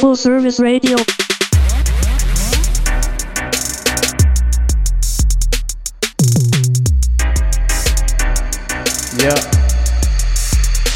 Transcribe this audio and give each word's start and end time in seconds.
Full 0.00 0.16
Service 0.16 0.58
Radio. 0.58 0.96
Yeah. 9.18 9.34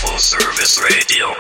Full 0.01 0.19
service 0.19 0.81
radio. 0.83 1.35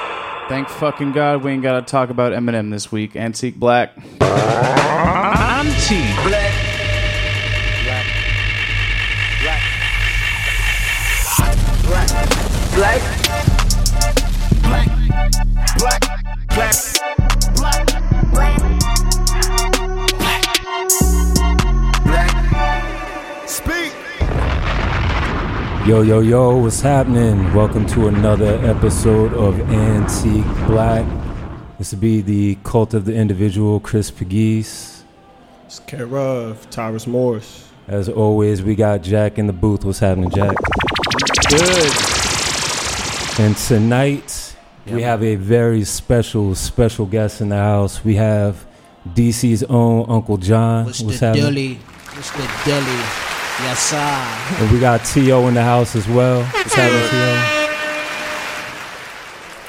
Thank 0.50 0.68
fucking 0.68 1.12
God 1.12 1.42
we 1.42 1.52
ain't 1.52 1.62
gotta 1.62 1.80
talk 1.80 2.10
about 2.10 2.32
Eminem 2.32 2.70
this 2.70 2.92
week. 2.92 3.16
Antique 3.16 3.56
Black. 3.56 3.96
Antique 4.20 6.14
Black. 6.16 6.24
Black. 6.26 6.53
Yo, 25.86 26.00
yo, 26.00 26.20
yo, 26.20 26.56
what's 26.56 26.80
happening? 26.80 27.52
Welcome 27.52 27.84
to 27.88 28.08
another 28.08 28.54
episode 28.64 29.34
of 29.34 29.60
Antique 29.70 30.44
Black. 30.66 31.06
This 31.78 31.92
will 31.92 31.98
be 31.98 32.22
the 32.22 32.56
cult 32.64 32.94
of 32.94 33.04
the 33.04 33.14
individual, 33.14 33.80
Chris 33.80 34.10
Pegues. 34.10 35.02
It's 35.66 35.80
Cat 35.80 36.08
Ruff, 36.08 36.70
Tyrus 36.70 37.06
Morris. 37.06 37.68
As 37.86 38.08
always, 38.08 38.62
we 38.62 38.74
got 38.74 39.02
Jack 39.02 39.38
in 39.38 39.46
the 39.46 39.52
booth. 39.52 39.84
What's 39.84 39.98
happening, 39.98 40.30
Jack? 40.30 40.56
Good. 41.50 41.92
And 43.38 43.54
tonight, 43.54 44.56
we 44.86 45.02
have 45.02 45.22
a 45.22 45.34
very 45.36 45.84
special, 45.84 46.54
special 46.54 47.04
guest 47.04 47.42
in 47.42 47.50
the 47.50 47.58
house. 47.58 48.02
We 48.02 48.14
have 48.14 48.64
DC's 49.10 49.64
own 49.64 50.06
Uncle 50.08 50.38
John. 50.38 50.86
What's, 50.86 51.02
What's 51.02 51.20
the 51.20 51.26
happening? 51.26 51.44
dilly? 51.44 51.74
What's 52.14 52.30
the 52.30 52.50
dilly? 52.64 53.23
Yes, 53.62 53.78
sir. 53.90 54.60
And 54.62 54.70
we 54.72 54.80
got 54.80 55.04
T.O. 55.04 55.46
in 55.48 55.54
the 55.54 55.62
house 55.62 55.96
as 55.96 56.08
well. 56.08 56.42
What's 56.42 56.74
happening, 56.74 57.08
T.O.? 57.10 57.60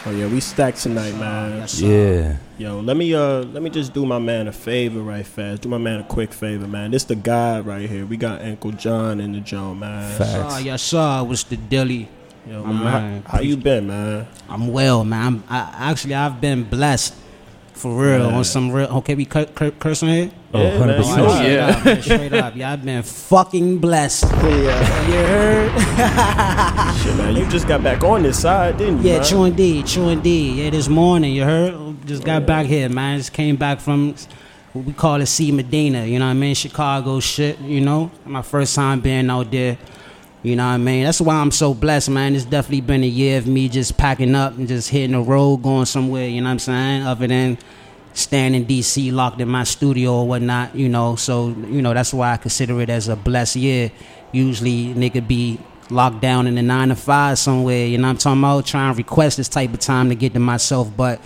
Oh 0.08 0.12
yeah, 0.12 0.28
we 0.28 0.40
stacked 0.40 0.78
tonight, 0.78 1.16
man. 1.16 1.58
Yes. 1.58 1.82
Yeah. 1.82 2.38
Yo, 2.60 2.80
let 2.80 2.96
me 2.96 3.14
uh 3.16 3.40
let 3.54 3.64
me 3.64 3.72
just 3.72 3.92
do 3.92 4.06
my 4.06 4.20
man 4.20 4.48
a 4.48 4.52
favor 4.52 5.00
right 5.00 5.26
fast. 5.26 5.64
Do 5.64 5.70
my 5.70 5.80
man 5.80 6.02
a 6.02 6.04
quick 6.04 6.32
favor, 6.32 6.68
man. 6.68 6.92
This 6.92 7.06
the 7.06 7.16
guy 7.16 7.60
right 7.62 7.90
here. 7.90 8.06
We 8.06 8.16
got 8.16 8.42
Uncle 8.44 8.72
John 8.72 9.20
in 9.20 9.32
the 9.32 9.40
joint, 9.40 9.80
man. 9.80 10.16
Facts. 10.16 10.56
Sir, 10.56 10.62
yes, 10.62 10.82
sir. 10.84 11.24
What's 11.24 11.44
the 11.44 11.58
dilly? 11.58 12.08
Yo, 12.48 12.64
man, 12.64 13.24
how, 13.24 13.38
how 13.38 13.40
you 13.42 13.58
been, 13.58 13.88
man? 13.88 14.28
I'm 14.48 14.72
well, 14.72 15.04
man. 15.04 15.26
I'm, 15.26 15.44
I, 15.50 15.90
actually, 15.92 16.14
I've 16.14 16.40
been 16.40 16.64
blessed. 16.64 17.16
For 17.76 17.92
real, 17.94 18.30
Yeah. 18.30 18.36
on 18.38 18.44
some 18.46 18.72
real. 18.72 18.88
Okay, 18.88 19.16
we 19.16 19.26
cur- 19.26 19.46
cur- 19.54 19.72
cursing 19.72 20.08
here. 20.10 20.32
Oh, 20.54 20.62
Yeah, 20.62 20.78
100%. 20.80 21.10
you 21.10 21.16
know 21.18 21.28
Oh, 21.30 21.42
it. 21.42 21.52
yeah. 21.52 21.72
Straight 21.72 21.78
up, 21.78 21.86
man, 21.86 22.02
straight 22.02 22.34
up. 22.34 22.56
Yeah, 22.56 22.72
I've 22.74 22.86
been 22.86 23.04
fucking 23.04 23.78
blessed. 23.80 24.24
Yeah. 24.32 25.08
You 25.08 25.14
heard? 25.28 25.72
Shit, 27.02 27.16
man. 27.18 27.36
You 27.36 27.46
just 27.48 27.68
got 27.68 27.84
back 27.84 28.04
on 28.04 28.24
this 28.24 28.40
side, 28.40 28.78
didn't 28.78 29.04
you? 29.04 29.10
Yeah, 29.10 29.18
man? 29.20 29.28
true 29.28 29.44
indeed, 29.44 29.86
true 29.88 30.08
indeed. 30.10 30.56
Yeah, 30.56 30.70
this 30.70 30.88
morning, 30.88 31.34
you 31.34 31.44
heard? 31.44 31.74
Just 32.08 32.24
got 32.24 32.46
back 32.46 32.66
here, 32.66 32.88
man. 32.90 33.18
Just 33.18 33.34
came 33.34 33.56
back 33.58 33.80
from 33.82 34.16
what 34.74 34.86
we 34.86 34.94
call 34.94 35.20
it 35.22 35.26
C 35.28 35.52
Medina, 35.52 36.06
you 36.06 36.18
know 36.20 36.26
what 36.26 36.32
I 36.32 36.36
mean? 36.36 36.56
Chicago 36.56 37.20
shit, 37.20 37.60
you 37.60 37.82
know? 37.82 38.10
My 38.26 38.42
first 38.42 38.74
time 38.76 39.02
being 39.02 39.30
out 39.30 39.52
there. 39.52 39.78
You 40.46 40.56
know 40.56 40.68
what 40.68 40.74
I 40.74 40.78
mean? 40.78 41.06
That's 41.06 41.20
why 41.20 41.38
I'm 41.38 41.50
so 41.50 41.74
blessed, 41.74 42.12
man. 42.12 42.36
It's 42.36 42.46
definitely 42.46 42.82
been 42.82 43.04
a 43.04 43.08
year 43.08 43.40
of 43.40 43.48
me 43.48 43.68
just 43.68 43.98
packing 43.98 44.36
up 44.36 44.56
and 44.56 44.68
just 44.68 44.92
hitting 44.92 45.14
the 45.14 45.22
road, 45.22 45.64
going 45.64 45.88
somewhere, 45.88 46.28
you 46.28 46.40
know 46.40 46.50
what 46.50 46.52
I'm 46.52 46.60
saying? 46.60 47.02
Other 47.02 47.26
than 47.26 47.58
staying 48.14 48.54
in 48.54 48.64
DC 48.64 49.12
locked 49.12 49.42
in 49.42 49.48
my 49.48 49.64
studio 49.64 50.14
or 50.18 50.28
whatnot, 50.28 50.76
you 50.76 50.88
know. 50.88 51.16
So, 51.16 51.48
you 51.48 51.82
know, 51.82 51.96
that's 51.96 52.14
why 52.14 52.34
I 52.34 52.38
consider 52.38 52.80
it 52.82 52.92
as 52.92 53.08
a 53.08 53.16
blessed 53.16 53.56
year. 53.56 53.92
Usually 54.34 54.94
nigga 54.94 55.28
be 55.28 55.58
locked 55.90 56.22
down 56.22 56.46
in 56.46 56.54
the 56.54 56.62
nine 56.62 56.90
to 56.90 56.96
five 56.96 57.40
somewhere, 57.40 57.88
you 57.88 57.98
know 57.98 58.08
what 58.08 58.12
I'm 58.12 58.18
talking 58.18 58.42
about? 58.42 58.68
Trying 58.68 58.94
to 58.94 58.98
request 58.98 59.38
this 59.38 59.50
type 59.50 59.74
of 59.74 59.80
time 59.80 60.10
to 60.10 60.16
get 60.16 60.36
to 60.36 60.40
myself. 60.40 60.96
But, 60.96 61.22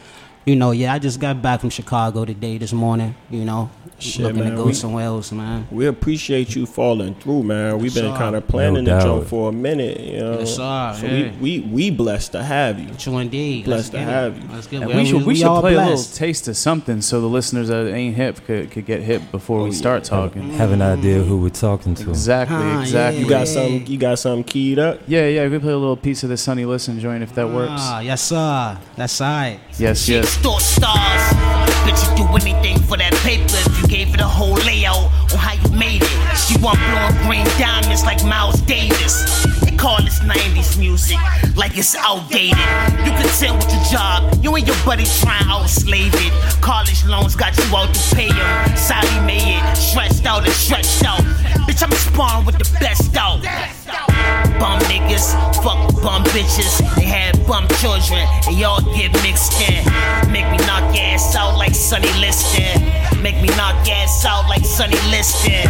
you 0.49 0.55
know, 0.55 0.71
yeah, 0.71 0.93
I 0.93 0.99
just 0.99 1.19
got 1.19 1.41
back 1.41 1.59
from 1.61 1.69
Chicago 1.69 2.25
today, 2.25 2.57
this 2.57 2.73
morning, 2.73 3.15
you 3.29 3.45
know. 3.45 3.69
Shit, 3.99 4.21
looking 4.23 4.39
man, 4.39 4.51
to 4.51 4.55
go 4.55 4.63
we- 4.67 4.73
somewhere 4.73 5.03
else, 5.05 5.29
man. 5.33 5.67
We 5.69 5.85
appreciate 5.87 6.55
you 6.55 6.65
falling 6.65 7.15
through, 7.15 7.43
man. 7.43 7.79
We've 7.79 7.93
been 7.93 8.05
Yes, 8.05 8.13
sir. 8.13 8.17
kind 8.17 8.35
of 8.37 8.47
planning 8.47 8.85
No 8.85 8.93
the 8.95 8.99
doubt. 8.99 9.03
joint 9.03 9.27
for 9.27 9.49
a 9.49 9.51
minute, 9.51 9.99
you 9.99 10.19
know. 10.19 10.39
Yes, 10.39 10.55
sir, 10.55 10.95
So 11.01 11.05
yeah. 11.05 11.31
we, 11.41 11.59
we 11.59 11.67
we 11.67 11.89
blessed 11.91 12.31
to 12.31 12.41
have 12.41 12.79
you. 12.79 12.87
True 12.97 13.17
indeed. 13.17 13.65
Blessed 13.65 13.91
Let's 13.93 14.05
to 14.05 14.11
have 14.11 14.37
it. 14.37 14.43
you. 14.43 14.49
Let's 14.53 14.67
get 14.67 14.81
And 14.83 14.91
it. 14.91 14.95
we 14.95 15.05
should 15.05 15.25
we, 15.25 15.35
should 15.35 15.47
all 15.47 15.59
play 15.59 15.75
a 15.75 15.79
little 15.85 16.01
taste 16.01 16.47
of 16.47 16.55
something 16.55 17.01
so 17.01 17.19
the 17.19 17.27
listeners 17.27 17.67
that 17.67 17.93
ain't 17.93 18.15
hip 18.15 18.39
could, 18.45 18.71
could 18.71 18.85
get 18.85 19.01
hip 19.03 19.21
before 19.31 19.63
we 19.63 19.73
start 19.73 20.05
talking. 20.05 20.49
Have 20.51 20.71
an 20.71 20.81
idea 20.81 21.21
who 21.21 21.35
we're 21.41 21.49
talking 21.49 21.93
to. 21.95 22.09
Exactly, 22.09 22.55
Ah, 22.57 22.81
exactly. 22.81 23.21
You 23.23 23.29
got 23.29 23.39
Yeah. 23.47 23.53
some 23.53 23.83
you 23.85 23.97
got 23.97 24.17
something 24.17 24.45
keyed 24.45 24.79
up? 24.79 25.01
Yeah, 25.07 25.27
yeah, 25.27 25.45
we 25.49 25.59
play 25.59 25.73
a 25.73 25.77
little 25.77 25.97
piece 25.97 26.23
of 26.23 26.29
the 26.29 26.37
Sonny 26.37 26.63
Liston 26.63 27.01
joint 27.01 27.21
if 27.21 27.35
that 27.35 27.49
works. 27.49 27.73
Ah, 27.75 27.99
yes, 27.99 28.21
sir. 28.21 28.77
That's 28.95 29.19
right. 29.19 29.59
Yes, 29.77 30.07
yes. 30.07 30.38
Extort 30.39 30.61
stars. 30.61 31.21
Bitch, 31.83 31.99
you 32.09 32.23
do 32.23 32.35
anything 32.35 32.79
for 32.83 32.97
that 32.97 33.13
paper 33.23 33.59
if 33.67 33.81
you 33.81 33.87
gave 33.87 34.13
it 34.13 34.21
a 34.21 34.27
whole 34.27 34.55
layout 34.63 35.11
on 35.31 35.37
how 35.37 35.53
you 35.53 35.69
made 35.75 36.01
it. 36.01 36.37
She 36.37 36.57
want 36.59 36.79
and 36.79 37.15
green 37.27 37.45
diamonds 37.59 38.03
like 38.03 38.23
Miles 38.23 38.61
Davis. 38.61 39.43
They 39.61 39.75
call 39.75 39.97
this 40.01 40.19
90s 40.19 40.79
music 40.79 41.17
like 41.55 41.77
it's 41.77 41.95
outdated. 41.95 42.57
You 43.03 43.11
can 43.11 43.27
tell 43.39 43.55
with 43.55 43.71
your 43.71 43.83
job, 43.91 44.33
you 44.41 44.55
and 44.55 44.65
your 44.65 44.77
buddy 44.85 45.05
trying 45.19 45.43
to 45.43 45.59
outslave 45.59 46.15
it. 46.15 46.33
College 46.61 47.03
loans 47.05 47.35
got 47.35 47.57
you 47.57 47.75
out 47.75 47.93
to 47.93 48.15
pay 48.15 48.29
them. 48.29 48.77
Sally 48.77 49.19
made 49.25 49.59
it, 49.59 49.75
stretched 49.75 50.25
out 50.25 50.43
and 50.43 50.53
stretched 50.53 51.03
out. 51.03 51.21
Bitch, 51.67 51.83
I'm 51.83 51.91
sparring 51.91 52.45
with 52.45 52.57
the 52.57 52.69
best 52.79 53.15
out. 53.17 53.43
Bum 54.59 54.79
niggas, 54.91 55.33
fuck 55.63 55.79
bum 56.03 56.23
bitches. 56.35 56.79
They 56.95 57.05
had 57.05 57.33
bum 57.47 57.67
children, 57.79 58.27
they 58.45 58.63
all 58.63 58.81
get 58.93 59.11
mixed 59.23 59.59
in. 59.61 59.83
Make 60.31 60.49
me 60.51 60.57
knock 60.67 60.83
ass 60.95 61.35
out 61.35 61.57
like 61.57 61.73
Sonny 61.73 62.11
Liston. 62.19 62.83
Make 63.23 63.35
me 63.41 63.47
knock 63.55 63.87
ass 63.87 64.25
out 64.25 64.49
like 64.49 64.65
Sonny 64.65 64.99
Liston. 65.09 65.63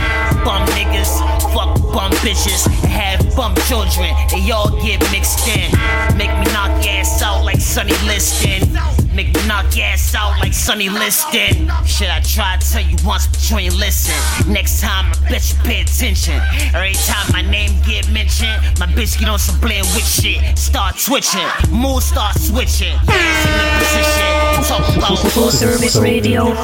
Bum 0.44 0.66
niggas, 0.74 1.22
fuck 1.54 1.78
bum 1.94 2.12
bitches. 2.26 2.66
They 2.82 2.90
had 2.90 3.36
bum 3.36 3.54
children, 3.68 4.10
they 4.32 4.50
all 4.52 4.72
get 4.82 5.00
mixed 5.12 5.48
in. 5.48 5.70
Make 6.18 6.34
me 6.40 6.46
knock 6.52 6.72
ass 6.86 7.22
out 7.22 7.46
like 7.46 7.62
Sonny 7.62 7.94
Liston. 8.08 9.09
Make 9.20 9.36
me 9.36 9.48
knock 9.48 9.76
your 9.76 9.84
ass 9.84 10.16
out 10.16 10.40
like 10.40 10.54
Sonny 10.54 10.88
Liston. 10.88 11.70
Should 11.86 12.08
I 12.08 12.22
try 12.22 12.56
to 12.56 12.72
tell 12.72 12.82
you 12.82 12.96
once, 13.06 13.28
but 13.28 13.52
you 13.52 13.58
ain't 13.58 13.76
listen? 13.76 14.16
Next 14.50 14.80
time, 14.80 15.12
I 15.12 15.30
bet 15.30 15.52
you 15.52 15.58
pay 15.66 15.82
attention. 15.82 16.40
Every 16.74 16.94
time 16.94 17.30
my 17.34 17.42
name 17.42 17.72
get 17.86 18.10
mentioned, 18.14 18.64
my 18.80 18.86
bitch 18.86 19.20
get 19.20 19.28
on 19.28 19.38
some 19.38 19.60
blend 19.60 19.86
with 19.94 20.08
shit. 20.08 20.58
Start 20.58 20.96
twitching, 20.98 21.46
mood 21.70 22.02
start 22.02 22.38
switching. 22.38 22.96
Hands 22.96 23.44
in 23.44 23.58
the 23.60 23.76
position. 23.84 24.64
Talk 24.72 24.96
about 24.96 25.32
Full 25.34 25.52
Service 25.52 25.98
Radio. 25.98 26.56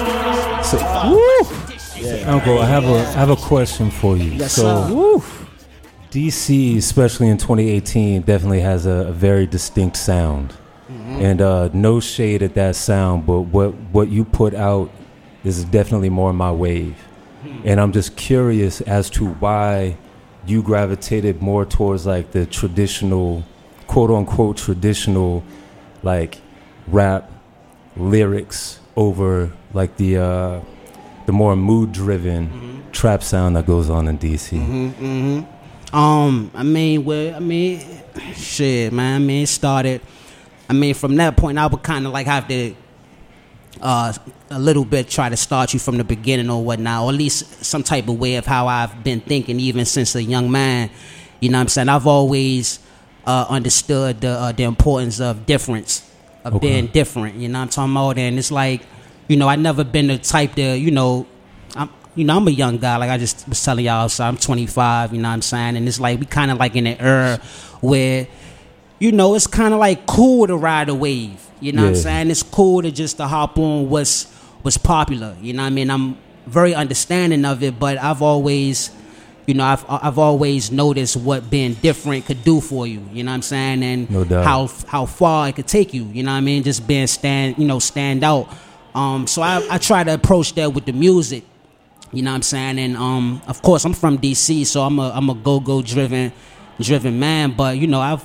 So, 0.64 0.78
Uncle, 2.26 2.60
I 2.60 2.68
have 2.68 2.86
a 2.86 3.00
I 3.00 3.20
have 3.20 3.32
a 3.32 3.36
question 3.36 3.92
for 3.92 4.16
you. 4.16 4.32
Yes, 4.32 4.54
so, 4.54 5.20
sir. 5.20 5.26
DC, 6.10 6.78
especially 6.78 7.28
in 7.28 7.36
2018, 7.36 8.22
definitely 8.22 8.62
has 8.62 8.86
a, 8.86 9.08
a 9.10 9.12
very 9.12 9.46
distinct 9.46 9.98
sound, 9.98 10.54
and 10.90 11.42
uh, 11.42 11.70
no 11.74 12.00
shade 12.00 12.44
at 12.44 12.54
that 12.56 12.76
sound, 12.76 13.26
but 13.26 13.42
what 13.42 13.74
what 13.92 14.10
you 14.10 14.24
put 14.26 14.54
out 14.54 14.92
is 15.44 15.64
definitely 15.66 16.10
more 16.10 16.34
my 16.34 16.52
wave, 16.52 16.96
and 17.64 17.80
I'm 17.80 17.92
just 17.92 18.16
curious 18.16 18.82
as 18.82 19.10
to 19.12 19.28
why 19.28 19.98
you 20.46 20.62
gravitated 20.62 21.42
more 21.42 21.66
towards 21.66 22.06
like 22.06 22.32
the 22.32 22.46
traditional, 22.46 23.44
quote 23.88 24.12
unquote 24.12 24.58
traditional, 24.58 25.44
like 26.04 26.40
rap 26.88 27.32
lyrics 27.98 28.80
over 28.96 29.52
like 29.74 29.98
the 29.98 30.18
uh, 30.18 30.62
the 31.26 31.32
more 31.32 31.56
mood 31.56 31.92
driven 31.92 32.84
trap 32.92 33.24
sound 33.24 33.56
that 33.56 33.66
goes 33.66 33.90
on 33.90 34.08
in 34.08 34.18
DC. 34.18 35.46
Um, 35.94 36.52
I 36.54 36.64
mean, 36.64 37.06
well, 37.06 37.36
I 37.36 37.40
mean, 37.40 37.82
shit, 38.34 38.92
man. 38.92 39.16
I 39.22 39.26
mean, 39.26 39.44
it 39.44 39.48
started. 39.48 40.02
I 40.70 40.74
mean, 40.74 40.94
from 40.94 41.16
that 41.18 41.38
point, 41.38 41.58
I 41.58 41.68
would 41.68 41.84
kind 41.84 42.06
of 42.08 42.14
like 42.14 42.28
have 42.28 42.48
to, 42.48 42.76
uh, 43.82 44.14
a 44.50 44.60
little 44.60 44.86
bit 44.86 45.10
try 45.10 45.30
to 45.30 45.38
start 45.38 45.74
you 45.74 45.80
from 45.80 45.98
the 45.98 46.04
beginning 46.04 46.50
or 46.50 46.64
whatnot, 46.64 47.04
or 47.04 47.10
at 47.10 47.16
least 47.16 47.64
some 47.64 47.84
type 47.84 48.08
of 48.08 48.18
way 48.20 48.36
of 48.36 48.46
how 48.46 48.68
I've 48.68 49.04
been 49.04 49.20
thinking, 49.22 49.60
even 49.60 49.86
since 49.86 50.16
a 50.16 50.24
young 50.24 50.50
man. 50.52 50.90
You 51.40 51.50
know 51.50 51.58
what 51.58 51.64
I'm 51.64 51.68
saying? 51.68 51.90
I've 51.90 52.08
always 52.08 52.80
uh, 53.26 53.46
understood 53.50 54.22
the 54.22 54.30
uh, 54.30 54.52
the 54.54 54.64
importance 54.64 55.20
of 55.20 55.46
difference, 55.46 56.10
of 56.44 56.56
Okay. 56.56 56.68
being 56.68 56.88
different. 56.88 57.36
You 57.36 57.50
know 57.50 57.60
what 57.60 57.64
I'm 57.64 57.70
talking 57.70 57.92
about? 57.92 58.18
And 58.18 58.40
it's 58.40 58.52
like, 58.52 58.82
you 59.28 59.36
know, 59.38 59.48
I 59.48 59.56
never 59.56 59.84
been 59.84 60.08
the 60.08 60.18
type 60.18 60.56
to, 60.56 60.78
you 60.78 60.92
know, 60.92 61.28
I'm, 61.76 61.90
you 62.16 62.24
know, 62.24 62.38
I'm 62.38 62.48
a 62.48 62.52
young 62.52 62.78
guy. 62.78 62.96
Like 62.98 63.10
I 63.10 63.18
just 63.18 63.48
was 63.50 63.64
telling 63.64 63.86
y'all, 63.86 64.08
so 64.10 64.24
I'm 64.24 64.38
25. 64.38 65.14
You 65.14 65.22
know 65.22 65.28
what 65.28 65.34
I'm 65.34 65.42
saying? 65.42 65.76
And 65.76 65.88
it's 65.88 66.00
like 66.00 66.20
we 66.20 66.26
kind 66.26 66.50
of 66.50 66.58
like 66.58 66.76
in 66.76 66.88
an 66.88 66.98
era 67.00 67.40
where 67.82 68.28
you 69.00 69.12
know, 69.12 69.36
it's 69.36 69.48
kind 69.48 69.74
of 69.74 69.80
like 69.80 70.06
cool 70.06 70.48
to 70.48 70.56
ride 70.56 70.90
a 70.90 70.96
wave. 70.96 71.42
You 71.60 71.72
know 71.72 71.84
what 71.84 71.90
I'm 71.90 71.96
saying? 71.96 72.32
It's 72.32 72.44
cool 72.44 72.82
to 72.82 72.92
just 72.92 73.18
to 73.18 73.28
hop 73.28 73.58
on 73.58 73.90
what's 73.90 74.26
what's 74.62 74.78
popular. 74.78 75.36
You 75.42 75.54
know 75.54 75.64
what 75.64 75.68
I 75.68 75.72
mean? 75.72 75.90
I'm 75.90 76.18
very 76.46 76.76
understanding 76.76 77.46
of 77.46 77.64
it, 77.64 77.80
but 77.80 77.98
I've 77.98 78.22
always, 78.22 78.92
you 79.48 79.54
know, 79.54 79.64
I've 79.64 79.86
I've 79.90 80.20
always 80.20 80.72
noticed 80.72 81.16
what 81.18 81.50
being 81.50 81.74
different 81.76 82.26
could 82.26 82.44
do 82.44 82.62
for 82.62 82.86
you. 82.86 83.04
You 83.12 83.24
know 83.24 83.32
what 83.32 83.36
I'm 83.36 83.42
saying? 83.42 83.84
And 83.84 84.10
No 84.12 84.24
how 84.44 84.68
how 84.88 85.06
far 85.06 85.50
it 85.50 85.56
could 85.56 85.68
take 85.68 85.94
you. 85.94 86.04
You 86.06 86.24
know 86.24 86.32
what 86.32 86.38
I 86.38 86.42
mean? 86.42 86.64
Just 86.64 86.86
being 86.88 87.08
stand, 87.08 87.58
you 87.58 87.66
know, 87.66 87.80
stand 87.80 88.24
out. 88.24 88.48
Um, 88.94 89.28
so 89.28 89.42
I, 89.42 89.66
I 89.70 89.78
try 89.78 90.04
to 90.04 90.14
approach 90.14 90.54
that 90.56 90.74
with 90.74 90.86
the 90.86 90.94
music. 90.94 91.44
You 92.14 92.22
know 92.22 92.32
what 92.32 92.36
I'm 92.36 92.42
saying? 92.44 92.80
And 92.80 92.96
um, 92.96 93.42
of 93.48 93.62
course, 93.62 93.84
I'm 93.86 93.94
from 93.94 94.18
DC, 94.20 94.66
so 94.68 94.84
I'm 94.84 95.00
a 95.00 95.10
I'm 95.12 95.30
a 95.30 95.36
go 95.36 95.60
go 95.60 95.82
driven 95.82 96.32
driven 96.80 97.20
man. 97.20 97.52
But 97.52 97.78
you 97.78 97.88
know, 97.88 98.00
I've 98.02 98.24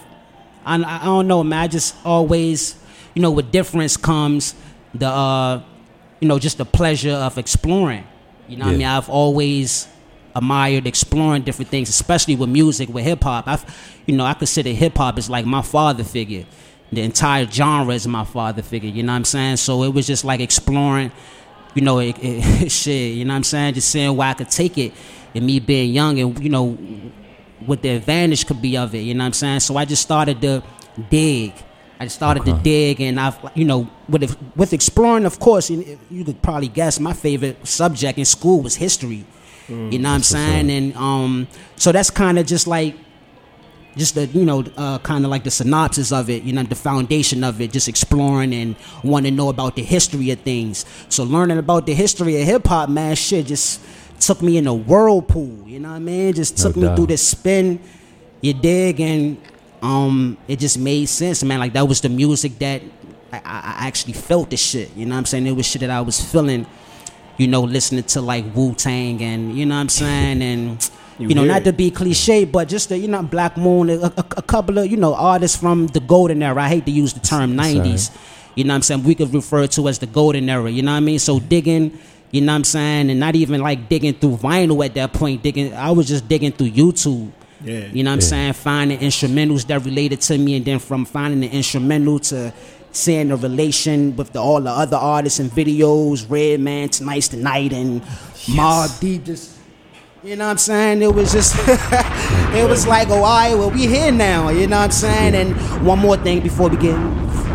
I, 0.64 0.82
I 0.82 1.04
don't 1.04 1.26
know, 1.28 1.42
man. 1.42 1.60
I 1.60 1.68
just 1.68 1.94
always, 2.04 2.76
you 3.14 3.22
know, 3.22 3.30
with 3.30 3.50
difference 3.50 3.96
comes 3.96 4.54
the 4.94 5.08
uh, 5.08 5.62
you 6.20 6.28
know, 6.28 6.38
just 6.38 6.58
the 6.58 6.64
pleasure 6.64 7.12
of 7.12 7.38
exploring. 7.38 8.06
You 8.48 8.56
know, 8.56 8.66
what 8.66 8.74
I 8.74 8.76
mean, 8.76 8.86
I've 8.86 9.08
always 9.08 9.88
admired 10.34 10.86
exploring 10.86 11.42
different 11.42 11.70
things, 11.70 11.88
especially 11.88 12.36
with 12.36 12.48
music, 12.48 12.88
with 12.88 13.04
hip 13.04 13.22
hop. 13.22 13.46
I, 13.46 13.58
you 14.06 14.16
know, 14.16 14.24
I 14.24 14.34
consider 14.34 14.70
hip 14.70 14.96
hop 14.96 15.18
as 15.18 15.30
like 15.30 15.46
my 15.46 15.62
father 15.62 16.04
figure. 16.04 16.44
The 16.92 17.02
entire 17.02 17.46
genre 17.46 17.94
is 17.94 18.06
my 18.08 18.24
father 18.24 18.62
figure. 18.62 18.90
You 18.90 19.04
know 19.04 19.12
what 19.12 19.18
I'm 19.18 19.24
saying? 19.24 19.56
So 19.58 19.84
it 19.84 19.94
was 19.94 20.06
just 20.06 20.24
like 20.24 20.40
exploring 20.40 21.12
you 21.74 21.82
know, 21.82 21.98
it, 22.00 22.16
it, 22.20 22.70
shit, 22.70 23.14
you 23.14 23.24
know 23.24 23.32
what 23.32 23.38
I'm 23.38 23.44
saying? 23.44 23.74
Just 23.74 23.90
seeing 23.90 24.16
where 24.16 24.28
I 24.28 24.34
could 24.34 24.50
take 24.50 24.78
it 24.78 24.92
and 25.34 25.46
me 25.46 25.60
being 25.60 25.92
young 25.92 26.18
and, 26.18 26.42
you 26.42 26.50
know, 26.50 26.76
what 27.66 27.82
the 27.82 27.90
advantage 27.90 28.46
could 28.46 28.62
be 28.62 28.76
of 28.76 28.94
it, 28.94 29.00
you 29.00 29.14
know 29.14 29.24
what 29.24 29.26
I'm 29.26 29.32
saying? 29.32 29.60
So 29.60 29.76
I 29.76 29.84
just 29.84 30.02
started 30.02 30.40
to 30.42 30.62
dig. 31.10 31.52
I 31.98 32.04
just 32.04 32.16
started 32.16 32.44
to 32.46 32.54
dig 32.54 33.00
and 33.00 33.20
I've, 33.20 33.38
you 33.54 33.66
know, 33.66 33.88
with, 34.08 34.36
with 34.56 34.72
exploring, 34.72 35.26
of 35.26 35.38
course, 35.38 35.68
you, 35.68 35.98
you 36.10 36.24
could 36.24 36.40
probably 36.40 36.68
guess 36.68 36.98
my 36.98 37.12
favorite 37.12 37.66
subject 37.66 38.18
in 38.18 38.24
school 38.24 38.62
was 38.62 38.74
history. 38.76 39.26
you 39.68 39.98
know 39.98 40.08
what 40.08 40.14
I'm 40.16 40.22
saying? 40.22 40.70
And 40.70 40.96
um, 40.96 41.46
so 41.76 41.92
that's 41.92 42.10
kind 42.10 42.38
of 42.38 42.46
just 42.46 42.66
like, 42.66 42.96
just 43.96 44.14
the 44.14 44.26
you 44.26 44.44
know 44.44 44.64
uh, 44.76 44.98
kind 44.98 45.24
of 45.24 45.30
like 45.30 45.42
the 45.44 45.50
synopsis 45.50 46.12
of 46.12 46.30
it 46.30 46.44
you 46.44 46.52
know 46.52 46.62
the 46.62 46.74
foundation 46.74 47.42
of 47.42 47.60
it 47.60 47.72
just 47.72 47.88
exploring 47.88 48.54
and 48.54 48.76
wanting 49.02 49.32
to 49.32 49.36
know 49.36 49.48
about 49.48 49.74
the 49.74 49.82
history 49.82 50.30
of 50.30 50.38
things 50.40 50.86
so 51.08 51.24
learning 51.24 51.58
about 51.58 51.86
the 51.86 51.94
history 51.94 52.40
of 52.40 52.46
hip-hop 52.46 52.88
man 52.88 53.16
shit 53.16 53.46
just 53.46 53.80
took 54.20 54.42
me 54.42 54.56
in 54.56 54.66
a 54.66 54.74
whirlpool 54.74 55.66
you 55.66 55.78
know 55.80 55.90
what 55.90 55.96
i 55.96 55.98
mean 55.98 56.32
just 56.32 56.58
No 56.58 56.64
took 56.64 56.76
me 56.76 56.82
doubt. 56.82 56.96
through 56.96 57.06
this 57.06 57.26
spin 57.26 57.80
you 58.40 58.52
dig 58.54 59.00
and 59.00 59.36
um 59.82 60.36
it 60.48 60.58
just 60.58 60.78
made 60.78 61.06
sense 61.06 61.42
man 61.44 61.58
like 61.58 61.72
that 61.72 61.86
was 61.86 62.00
the 62.00 62.08
music 62.08 62.58
that 62.58 62.82
I, 63.32 63.38
I 63.38 63.86
actually 63.86 64.14
felt 64.14 64.50
the 64.50 64.56
shit 64.56 64.94
you 64.96 65.06
know 65.06 65.14
what 65.14 65.18
i'm 65.20 65.24
saying 65.26 65.46
it 65.46 65.52
was 65.52 65.66
shit 65.66 65.80
that 65.80 65.90
i 65.90 66.00
was 66.00 66.20
feeling 66.20 66.66
you 67.38 67.46
know 67.48 67.62
listening 67.62 68.04
to 68.04 68.20
like 68.20 68.44
wu-tang 68.54 69.22
and 69.22 69.56
you 69.56 69.64
know 69.66 69.74
what 69.76 69.80
i'm 69.82 69.88
saying 69.88 70.42
and 70.42 70.90
You 71.20 71.28
you, 71.28 71.34
know, 71.34 71.44
not 71.44 71.64
to 71.64 71.72
be 71.74 71.90
cliche, 71.90 72.46
but 72.46 72.66
just 72.66 72.88
the, 72.88 72.96
you 72.96 73.06
know, 73.06 73.22
Black 73.22 73.58
Moon, 73.58 73.90
a, 73.90 73.98
a, 74.08 74.24
a 74.38 74.42
couple 74.42 74.78
of, 74.78 74.86
you 74.90 74.96
know, 74.96 75.12
artists 75.14 75.54
from 75.54 75.86
the 75.88 76.00
golden 76.00 76.42
era. 76.42 76.62
I 76.62 76.68
hate 76.68 76.86
to 76.86 76.90
use 76.90 77.12
the 77.12 77.20
term 77.20 77.52
90s. 77.58 78.08
You 78.54 78.64
know 78.64 78.72
what 78.72 78.76
I'm 78.76 78.82
saying? 78.82 79.04
We 79.04 79.14
could 79.14 79.28
refer 79.34 79.66
to 79.66 79.88
as 79.88 79.98
the 79.98 80.06
golden 80.06 80.48
era. 80.48 80.70
You 80.70 80.80
know 80.80 80.92
what 80.92 80.96
I 80.96 81.00
mean? 81.00 81.18
So 81.18 81.38
digging, 81.38 81.98
you 82.30 82.40
know 82.40 82.52
what 82.52 82.56
I'm 82.56 82.64
saying? 82.64 83.10
And 83.10 83.18
not 83.18 83.34
even 83.34 83.60
like 83.60 83.88
digging 83.88 84.14
through 84.14 84.36
vinyl 84.36 84.84
at 84.84 84.94
that 84.94 85.12
point. 85.12 85.42
Digging, 85.42 85.74
I 85.74 85.90
was 85.90 86.08
just 86.08 86.28
digging 86.28 86.52
through 86.52 86.70
YouTube. 86.70 87.32
Yeah. 87.64 87.86
You 87.86 88.04
know 88.04 88.10
what 88.10 88.14
I'm 88.14 88.20
saying? 88.20 88.52
Finding 88.54 88.98
instrumentals 89.00 89.66
that 89.66 89.84
related 89.84 90.20
to 90.22 90.38
me. 90.38 90.56
And 90.56 90.64
then 90.64 90.78
from 90.78 91.04
finding 91.04 91.40
the 91.40 91.48
instrumental 91.48 92.20
to 92.20 92.52
seeing 92.92 93.28
the 93.28 93.36
relation 93.36 94.16
with 94.16 94.32
the, 94.32 94.40
all 94.40 94.60
the 94.60 94.70
other 94.70 94.96
artists 94.96 95.40
and 95.40 95.50
videos, 95.50 96.28
Redman, 96.28 96.88
Tonight's 96.88 97.28
the 97.28 97.36
Night, 97.36 97.72
and 97.72 98.02
Mobb 98.02 98.98
Deep. 99.00 99.24
Just, 99.24 99.58
you 100.22 100.36
know 100.36 100.46
what 100.46 100.52
I'm 100.52 100.58
saying? 100.58 101.02
It 101.02 101.14
was 101.14 101.32
just, 101.32 101.54
it 101.58 102.68
was 102.68 102.86
like, 102.86 103.08
oh, 103.08 103.14
all 103.14 103.22
right, 103.22 103.54
well, 103.54 103.70
we 103.70 103.86
here 103.86 104.12
now. 104.12 104.50
You 104.50 104.66
know 104.66 104.78
what 104.78 104.84
I'm 104.84 104.90
saying? 104.90 105.34
And 105.34 105.86
one 105.86 105.98
more 105.98 106.16
thing 106.16 106.40
before 106.40 106.68
we 106.68 106.76
get 106.76 106.96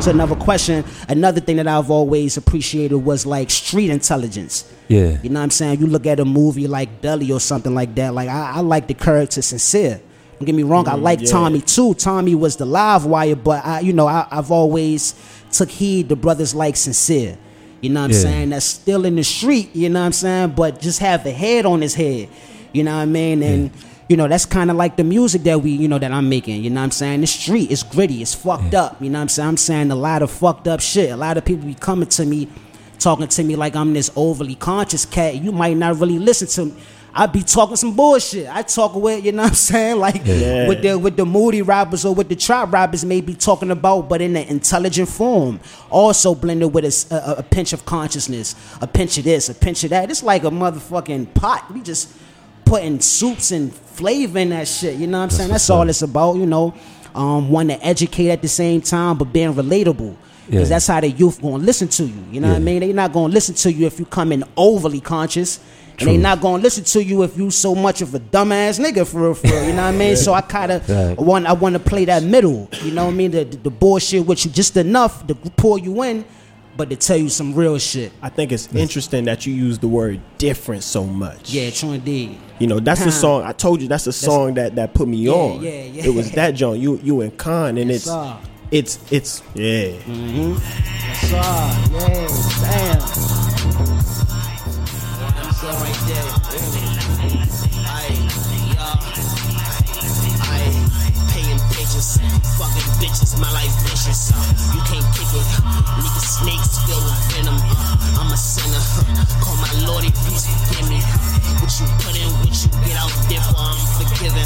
to 0.02 0.10
another 0.10 0.36
question. 0.36 0.84
Another 1.10 1.40
thing 1.40 1.58
that 1.58 1.68
I've 1.68 1.90
always 1.90 2.38
appreciated 2.38 2.98
was 2.98 3.26
like 3.26 3.50
street 3.50 3.90
intelligence. 3.90 4.72
Yeah. 4.88 5.18
You 5.22 5.30
know 5.30 5.40
what 5.40 5.46
I'm 5.46 5.50
saying? 5.52 5.80
You 5.80 5.88
look 5.88 6.06
at 6.06 6.20
a 6.20 6.26
movie 6.26 6.68
like 6.68 7.02
Belly 7.02 7.32
or 7.32 7.40
something 7.40 7.74
like 7.74 7.96
that. 7.96 8.14
Like 8.14 8.30
I, 8.30 8.54
I 8.56 8.60
like 8.62 8.88
the 8.88 8.94
character 8.94 9.42
sincere. 9.42 10.02
Don't 10.40 10.46
get 10.46 10.56
me 10.56 10.64
wrong. 10.64 10.88
I 10.88 10.94
mm, 10.94 11.02
like 11.02 11.22
yeah. 11.22 11.32
Tommy 11.32 11.62
too. 11.62 11.94
Tommy 11.94 12.36
was 12.36 12.58
the 12.58 12.66
live 12.66 13.06
wire, 13.06 13.36
but 13.36 13.66
I, 13.66 13.80
you 13.80 13.94
know, 13.94 14.08
I, 14.08 14.28
I've 14.30 14.52
always 14.52 15.16
took 15.52 15.70
heed 15.70 16.10
to 16.10 16.16
brothers 16.16 16.54
like 16.54 16.76
sincere. 16.76 17.38
You 17.82 17.90
know 17.90 18.02
what 18.02 18.06
I'm 18.08 18.12
Yeah. 18.12 18.20
saying? 18.20 18.50
That's 18.50 18.66
still 18.66 19.06
in 19.06 19.16
the 19.16 19.24
street. 19.24 19.76
You 19.76 19.90
know 19.90 20.02
what 20.02 20.08
I'm 20.08 20.12
saying? 20.14 20.50
But 20.52 20.82
just 20.82 21.00
have 21.00 21.26
a 21.26 21.32
head 21.32 21.66
on 21.66 21.82
his 21.82 21.94
head. 21.96 22.30
You 22.74 22.84
know 22.84 22.96
what 22.96 23.04
I 23.04 23.06
mean? 23.06 23.42
And 23.44 23.72
you 24.08 24.18
know 24.18 24.28
that's 24.28 24.46
kind 24.46 24.70
of 24.70 24.78
like 24.78 24.96
the 24.98 25.04
music 25.04 25.44
that 25.44 25.62
we, 25.62 25.72
you 25.72 25.88
know, 25.88 25.98
that 26.00 26.12
I'm 26.12 26.30
making. 26.30 26.64
You 26.64 26.70
know 26.70 26.82
what 26.82 26.86
I'm 26.86 26.92
saying? 26.92 27.22
The 27.22 27.28
street 27.28 27.72
is 27.72 27.84
gritty. 27.84 28.22
It's 28.22 28.34
fucked 28.36 28.74
up. 28.76 29.02
You 29.02 29.10
know 29.10 29.20
what 29.20 29.24
I'm 29.24 29.30
saying? 29.30 29.50
I'm 29.50 29.58
saying 29.58 29.92
a 29.92 29.96
lot 29.96 30.22
of 30.22 30.30
fucked 30.32 30.68
up 30.68 30.80
shit. 30.80 31.10
A 31.12 31.18
lot 31.18 31.38
of 31.38 31.46
people 31.46 31.66
be 31.66 31.74
coming 31.74 32.08
to 32.10 32.26
me 32.26 32.48
talking 33.00 33.28
to 33.28 33.44
me 33.44 33.56
like 33.56 33.76
I'm 33.76 33.94
this 33.94 34.10
overly 34.16 34.56
conscious 34.56 35.06
cat. 35.06 35.36
You 35.36 35.52
might 35.52 35.76
not 35.78 36.00
really 36.00 36.18
listen 36.20 36.48
to 36.50 36.66
me. 36.74 36.82
I 37.18 37.28
be 37.28 37.44
talking 37.44 37.78
some 37.78 37.96
bullshit. 37.96 38.48
I 38.54 38.62
talk 38.62 38.94
with, 38.96 39.24
you 39.24 39.32
know 39.32 39.44
what 39.44 39.50
I'm 39.52 39.56
saying? 39.56 40.00
Like 40.06 40.22
Yeah. 40.26 40.68
with 40.68 40.82
the 40.82 41.00
with 41.00 41.16
the 41.16 41.26
moody 41.26 41.62
rappers 41.62 42.04
or 42.06 42.14
with 42.14 42.28
the 42.30 42.36
trap 42.36 42.74
rappers 42.74 43.06
may 43.06 43.22
be 43.22 43.34
talking 43.34 43.72
about, 43.72 44.10
but 44.10 44.22
in 44.22 44.36
an 44.36 44.48
intelligent 44.50 45.08
form. 45.10 45.60
Also 45.90 46.36
blended 46.36 46.74
with 46.74 46.84
a 47.12 47.46
pinch 47.50 47.72
of 47.74 47.86
consciousness, 47.86 48.56
a 48.82 48.88
pinch 48.88 49.18
of 49.18 49.24
this, 49.24 49.48
a 49.50 49.54
pinch 49.56 49.84
of 49.86 49.92
that. 49.92 50.10
It's 50.12 50.24
like 50.24 50.44
a 50.44 50.50
motherfucking 50.50 51.34
pot. 51.34 51.72
We 51.74 51.82
just 51.82 52.10
putting 52.66 53.00
soups 53.00 53.52
and 53.52 53.74
flavor 53.74 54.40
in 54.40 54.50
that 54.50 54.68
shit. 54.68 54.98
You 54.98 55.08
know 55.08 55.20
what 55.20 55.24
I'm 55.26 55.30
saying? 55.30 55.50
That's 55.50 55.64
what's 55.64 55.70
all 55.70 55.88
it's 55.90 56.02
about, 56.02 56.36
you 56.38 56.46
know. 56.46 56.74
Um, 57.14 57.50
wanting 57.50 57.78
to 57.80 57.86
educate 57.86 58.30
at 58.30 58.42
the 58.42 58.48
same 58.50 58.82
time, 58.82 59.18
but 59.18 59.32
being 59.32 59.54
relatable. 59.54 60.16
Because 60.48 60.70
Yeah. 60.70 60.76
that's 60.76 60.88
how 60.88 61.00
the 61.00 61.10
youth 61.10 61.42
gonna 61.42 61.64
listen 61.64 61.88
to 61.88 62.04
you. 62.06 62.14
You 62.32 62.42
know 62.42 62.50
what 62.50 62.58
I 62.58 62.60
mean? 62.60 62.82
They 62.82 62.92
not 62.94 63.14
gonna 63.14 63.34
listen 63.34 63.56
to 63.56 63.72
you 63.72 63.86
if 63.88 64.00
you 64.00 64.06
come 64.06 64.32
in 64.34 64.44
overly 64.58 65.00
conscious. 65.00 65.60
And 65.98 66.10
they 66.10 66.14
True. 66.16 66.22
not 66.22 66.42
gonna 66.42 66.62
listen 66.62 66.84
to 66.84 67.02
you 67.04 67.24
if 67.24 67.38
you 67.38 67.50
so 67.52 67.74
much 67.74 68.02
of 68.02 68.14
a 68.14 68.20
dumbass 68.20 68.78
nigga 68.84 69.08
for 69.08 69.22
real, 69.22 69.34
for 69.34 69.48
real. 69.48 69.64
You 69.64 69.70
know 69.74 69.84
what 69.86 69.94
I 69.96 69.98
mean? 69.98 70.16
So 70.18 70.34
I 70.34 70.42
kinda 70.42 70.82
Right. 70.90 71.18
want 71.18 71.46
I 71.48 71.54
wanna 71.54 71.80
play 71.80 72.04
that 72.06 72.22
middle. 72.22 72.70
You 72.84 72.92
know 72.92 73.06
what 73.06 73.12
I 73.14 73.16
mean? 73.16 73.32
The, 73.32 73.46
the, 73.46 73.58
the 73.58 73.70
bullshit 73.70 74.26
with 74.26 74.44
you 74.46 74.52
just 74.52 74.76
enough 74.76 75.26
to 75.28 75.36
pull 75.36 75.78
you 75.78 76.04
in, 76.04 76.26
but 76.78 76.90
to 76.90 76.96
tell 76.96 77.18
you 77.18 77.30
some 77.30 77.54
real 77.56 77.78
shit. 77.78 78.12
I 78.22 78.30
think 78.30 78.52
it's 78.52 78.74
interesting 78.76 79.26
that 79.26 79.46
you 79.46 79.54
use 79.54 79.80
the 79.80 79.88
word 79.88 80.20
different 80.38 80.84
so 80.84 81.04
much. 81.06 81.50
Yeah, 81.52 81.70
true 81.70 81.94
indeed. 81.94 82.38
You 82.60 82.68
know, 82.68 82.80
that's 82.80 83.04
the 83.04 83.12
song. 83.12 83.44
I 83.44 83.52
told 83.54 83.82
you 83.82 83.88
that's 83.88 84.06
the 84.06 84.14
song 84.14 84.54
that 84.56 84.76
that 84.76 84.94
put 84.94 85.08
me 85.08 85.18
Yeah, 85.18 85.32
on. 85.32 85.62
yeah, 85.62 85.84
yeah. 85.84 86.06
It 86.06 86.14
was 86.14 86.32
that 86.32 86.52
John. 86.52 86.80
You 86.80 87.00
you 87.04 87.22
and 87.22 87.38
Khan, 87.38 87.78
and 87.78 87.90
Yes, 87.90 87.98
it's 87.98 88.06
sir. 88.06 88.38
it's 88.72 89.00
it's 89.12 89.44
yeah. 89.54 89.88
Mm-hmm. 90.06 90.54
Yes, 90.54 91.22
sir. 91.22 91.38
Yeah, 91.92 93.00
damn. 93.00 94.06
Right 95.66 96.00
there. 96.08 96.45
Paying 102.06 102.38
fucking 102.62 102.90
bitches, 103.02 103.34
my 103.42 103.50
life 103.50 103.74
vicious. 103.82 104.30
Uh, 104.30 104.38
you 104.78 104.82
can't 104.86 105.06
kick 105.18 105.26
it. 105.34 105.48
Nigga 105.98 106.22
snakes 106.22 106.78
filled 106.86 107.02
with 107.02 107.18
venom. 107.34 107.58
Uh, 107.58 108.22
I'm 108.22 108.30
a 108.30 108.38
sinner. 108.38 108.78
Call 109.42 109.58
my 109.58 109.74
lordy, 109.90 110.14
please 110.14 110.46
forgive 110.46 110.86
me. 110.86 111.02
What 111.58 111.74
you 111.82 111.90
put 112.06 112.14
in, 112.14 112.30
what 112.46 112.54
you 112.54 112.70
get 112.86 113.02
out, 113.02 113.10
differ. 113.26 113.58
I'm 113.58 113.82
forgiven. 113.98 114.46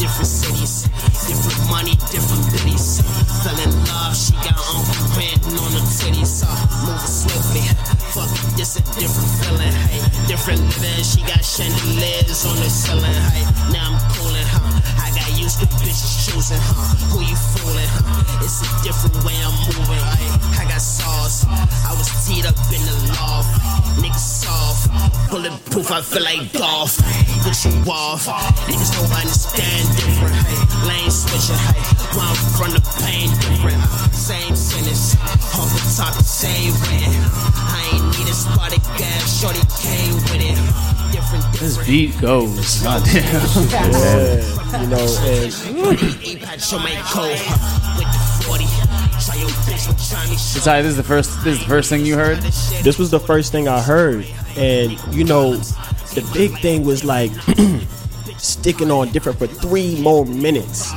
Different 0.00 0.32
cities, 0.32 0.88
different 1.28 1.60
money, 1.68 1.92
different 2.08 2.40
biddies. 2.48 3.04
Fell 3.44 3.58
in 3.60 3.72
love, 3.84 4.16
she 4.16 4.32
got 4.40 4.56
Uncle 4.72 4.96
Brandon 5.12 5.60
on 5.60 5.70
her 5.76 5.84
titties. 5.84 6.40
Uh, 6.40 6.56
moving 6.88 7.04
swiftly. 7.04 7.68
Fuck 8.16 8.32
this 8.56 8.80
a 8.80 8.82
different 8.96 9.28
feeling. 9.44 9.76
Hey, 9.92 10.00
different 10.24 10.64
living. 10.72 11.04
She 11.04 11.20
got 11.28 11.44
chandeliers 11.44 12.48
on 12.48 12.56
the 12.56 12.70
ceiling. 12.72 13.20
Hey, 13.28 13.44
now 13.76 13.92
I'm 13.92 14.00
huh? 14.00 14.23
Used 15.54 15.70
to 15.70 16.10
choosing, 16.18 16.58
huh? 16.58 17.14
Who 17.14 17.22
you 17.22 17.38
fooling, 17.54 17.86
huh? 17.86 18.42
It's 18.42 18.58
a 18.58 18.68
different 18.82 19.14
way 19.22 19.38
I'm 19.38 19.54
moving. 19.70 20.02
Hey, 20.18 20.26
I 20.58 20.66
got 20.66 20.82
sauce. 20.82 21.46
I 21.86 21.94
was 21.94 22.10
teed 22.26 22.42
up 22.42 22.58
in 22.74 22.82
the 22.82 22.96
loft. 23.14 23.46
Niggas 24.02 24.42
soft. 24.42 24.90
Bulletproof, 25.30 25.94
I 25.94 26.02
feel 26.02 26.26
like 26.26 26.50
golf. 26.58 26.98
What 27.46 27.54
you 27.62 27.70
off? 27.86 28.26
Niggas 28.66 28.98
don't 28.98 29.14
understand 29.14 29.86
different. 29.94 30.34
Hey, 30.42 30.58
lane 30.90 31.12
switching. 31.14 31.60
Hey, 31.70 31.78
I'm 32.18 32.34
from 32.58 32.74
the 32.74 32.82
pain 32.98 33.30
different. 33.38 33.78
Same 34.10 34.58
sentence. 34.58 35.14
Off 35.54 35.70
the 35.70 35.82
top, 35.94 36.18
the 36.18 36.26
same 36.26 36.74
written. 36.82 37.14
I 37.70 37.94
ain't 37.94 38.10
need 38.18 38.26
a 38.26 38.34
spotted 38.34 38.82
gas. 38.98 39.22
Shorty 39.38 39.62
came 39.78 40.18
with 40.34 40.50
it. 40.50 40.58
This 41.58 41.86
beat 41.86 42.20
goes. 42.20 42.82
Goddamn. 42.82 43.70
yeah. 43.70 44.60
You 44.74 44.88
know, 44.88 44.96
it's 44.98 45.62
Sorry, 50.40 50.82
this 50.82 50.90
is 50.90 50.96
the 50.96 51.02
first. 51.04 51.44
This 51.44 51.54
is 51.54 51.60
the 51.60 51.68
first 51.68 51.88
thing 51.88 52.04
you 52.04 52.16
heard. 52.16 52.38
This 52.38 52.98
was 52.98 53.10
the 53.12 53.20
first 53.20 53.52
thing 53.52 53.68
I 53.68 53.80
heard, 53.80 54.26
and 54.56 54.98
you 55.14 55.22
know, 55.22 55.54
the 55.54 56.28
big 56.34 56.58
thing 56.58 56.84
was 56.84 57.04
like. 57.04 57.30
sticking 58.44 58.90
on 58.90 59.10
different 59.10 59.38
for 59.38 59.46
three 59.46 60.00
more 60.00 60.24
minutes. 60.24 60.92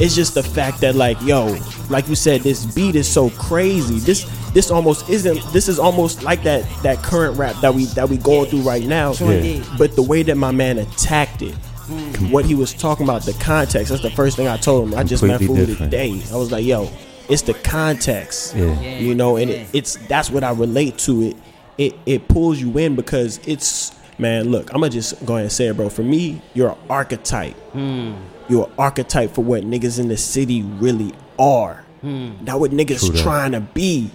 It's 0.00 0.14
just 0.14 0.34
the 0.34 0.42
fact 0.42 0.80
that 0.80 0.94
like, 0.94 1.20
yo, 1.22 1.58
like 1.88 2.08
you 2.08 2.14
said, 2.14 2.42
this 2.42 2.66
beat 2.74 2.94
is 2.96 3.08
so 3.08 3.30
crazy. 3.30 3.98
This 3.98 4.24
this 4.52 4.70
almost 4.70 5.08
isn't. 5.08 5.42
This 5.52 5.68
is 5.68 5.78
almost 5.78 6.22
like 6.22 6.42
that 6.42 6.64
that 6.82 6.98
current 7.02 7.38
rap 7.38 7.56
that 7.62 7.74
we 7.74 7.84
that 7.86 8.08
we 8.08 8.16
going 8.16 8.48
through 8.50 8.62
right 8.62 8.84
now. 8.84 9.12
Sure 9.12 9.32
indeed. 9.32 9.64
But 9.78 9.96
the 9.96 10.02
way 10.02 10.22
that 10.22 10.36
my 10.36 10.50
man 10.50 10.78
attacked 10.78 11.42
it, 11.42 11.54
hmm. 11.54 12.30
what 12.30 12.44
he 12.44 12.54
was 12.54 12.72
talking 12.74 13.04
about, 13.04 13.22
the 13.22 13.34
context. 13.34 13.90
That's 13.90 14.02
the 14.02 14.10
first 14.10 14.36
thing 14.36 14.48
I 14.48 14.56
told 14.56 14.88
him. 14.88 14.98
I 14.98 15.04
just 15.04 15.22
met 15.22 15.38
Completely 15.38 15.56
food 15.56 15.66
different. 15.66 15.92
today. 15.92 16.22
I 16.32 16.36
was 16.36 16.52
like, 16.52 16.64
yo, 16.64 16.90
it's 17.28 17.42
the 17.42 17.54
context 17.54 18.54
Yeah. 18.54 18.80
Yeah. 18.80 18.98
you 18.98 19.14
know 19.14 19.36
and 19.36 19.50
it, 19.50 19.68
it's 19.72 19.96
that's 20.06 20.30
what 20.30 20.44
i 20.44 20.50
relate 20.52 20.98
to 20.98 21.22
it 21.22 21.36
it 21.78 21.94
it 22.06 22.28
pulls 22.28 22.60
you 22.60 22.76
in 22.78 22.94
because 22.94 23.40
it's 23.46 23.90
man 24.18 24.50
look 24.50 24.70
i'm 24.72 24.80
gonna 24.80 24.90
just 24.90 25.24
go 25.26 25.34
ahead 25.34 25.42
and 25.44 25.52
say 25.52 25.66
it 25.66 25.76
bro 25.76 25.88
for 25.88 26.02
me 26.02 26.40
you're 26.54 26.70
an 26.70 26.78
archetype 26.88 27.54
Hmm. 27.72 28.14
you're 28.48 28.66
an 28.66 28.72
archetype 28.78 29.32
for 29.34 29.42
what 29.44 29.62
niggas 29.64 29.98
in 29.98 30.08
the 30.08 30.16
city 30.16 30.62
really 30.62 31.12
are 31.38 31.84
Hmm. 32.02 32.32
not 32.42 32.60
what 32.60 32.70
niggas 32.70 33.00
True 33.00 33.10
that. 33.10 33.22
trying 33.22 33.52
to 33.52 33.60
be 33.60 34.10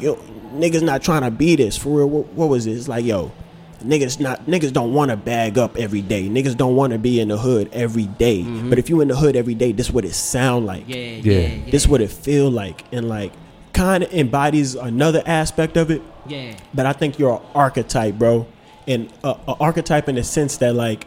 yo 0.00 0.14
niggas 0.54 0.82
not 0.82 1.02
trying 1.02 1.22
to 1.22 1.30
be 1.30 1.56
this 1.56 1.76
for 1.76 1.98
real 1.98 2.08
what, 2.08 2.26
what 2.32 2.48
was 2.48 2.64
this? 2.64 2.88
like 2.88 3.04
yo 3.04 3.30
niggas 3.84 4.18
not 4.20 4.46
niggas 4.46 4.72
don't 4.72 4.92
want 4.92 5.10
to 5.10 5.16
bag 5.16 5.56
up 5.58 5.76
every 5.76 6.02
day 6.02 6.28
niggas 6.28 6.56
don't 6.56 6.74
want 6.76 6.92
to 6.92 6.98
be 6.98 7.20
in 7.20 7.28
the 7.28 7.38
hood 7.38 7.68
every 7.72 8.06
day. 8.06 8.42
but 8.68 8.78
if 8.78 8.88
you 8.90 9.00
in 9.00 9.08
the 9.08 9.16
hood 9.16 9.36
every 9.36 9.54
day 9.54 9.70
this 9.72 9.90
what 9.90 10.04
it 10.04 10.14
sound 10.14 10.66
like 10.66 10.84
Yeah, 10.88 10.96
yeah, 10.96 11.20
Yeah. 11.22 11.38
yeah. 11.64 11.70
this 11.70 11.86
what 11.86 12.00
it 12.00 12.10
feel 12.10 12.50
like 12.50 12.84
and 12.92 13.08
like 13.08 13.32
kind 13.72 14.02
of 14.02 14.12
embodies 14.12 14.74
another 14.74 15.22
aspect 15.26 15.76
of 15.76 15.90
it 15.90 16.02
Yeah. 16.26 16.54
but 16.74 16.86
i 16.86 16.92
think 16.92 17.18
you're 17.18 17.34
an 17.36 17.42
archetype 17.54 18.14
bro 18.18 18.46
and 18.88 19.12
a, 19.22 19.36
a 19.46 19.54
archetype 19.60 20.08
in 20.08 20.16
the 20.16 20.24
sense 20.24 20.56
that 20.56 20.74
like 20.74 21.06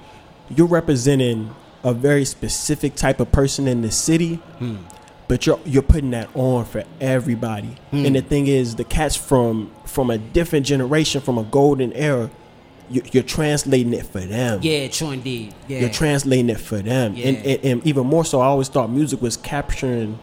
you're 0.49 0.67
representing 0.67 1.53
a 1.83 1.93
very 1.93 2.23
specific 2.23 2.95
type 2.95 3.19
of 3.19 3.31
person 3.31 3.67
in 3.67 3.81
the 3.81 3.91
city 3.91 4.35
hmm. 4.59 4.77
but 5.27 5.45
you're 5.45 5.59
you're 5.65 5.81
putting 5.81 6.11
that 6.11 6.29
on 6.35 6.63
for 6.63 6.83
everybody. 7.01 7.75
Hmm. 7.89 8.05
And 8.05 8.15
the 8.15 8.21
thing 8.21 8.47
is 8.47 8.75
the 8.75 8.83
cats 8.83 9.15
from 9.15 9.71
from 9.85 10.09
a 10.09 10.17
different 10.17 10.65
generation 10.65 11.21
from 11.21 11.37
a 11.37 11.43
golden 11.43 11.91
era 11.93 12.29
you, 12.89 13.01
you're 13.13 13.23
translating 13.23 13.93
it 13.93 14.05
for 14.05 14.19
them. 14.19 14.59
Yeah, 14.61 14.87
true 14.89 15.11
indeed. 15.11 15.55
Yeah. 15.67 15.79
you're 15.79 15.89
translating 15.89 16.49
it 16.49 16.59
for 16.59 16.79
them. 16.79 17.15
And, 17.15 17.37
and, 17.37 17.65
and 17.65 17.87
even 17.87 18.05
more 18.05 18.25
so 18.25 18.39
i 18.41 18.45
always 18.45 18.69
thought 18.69 18.89
music 18.89 19.21
was 19.21 19.37
capturing 19.37 20.19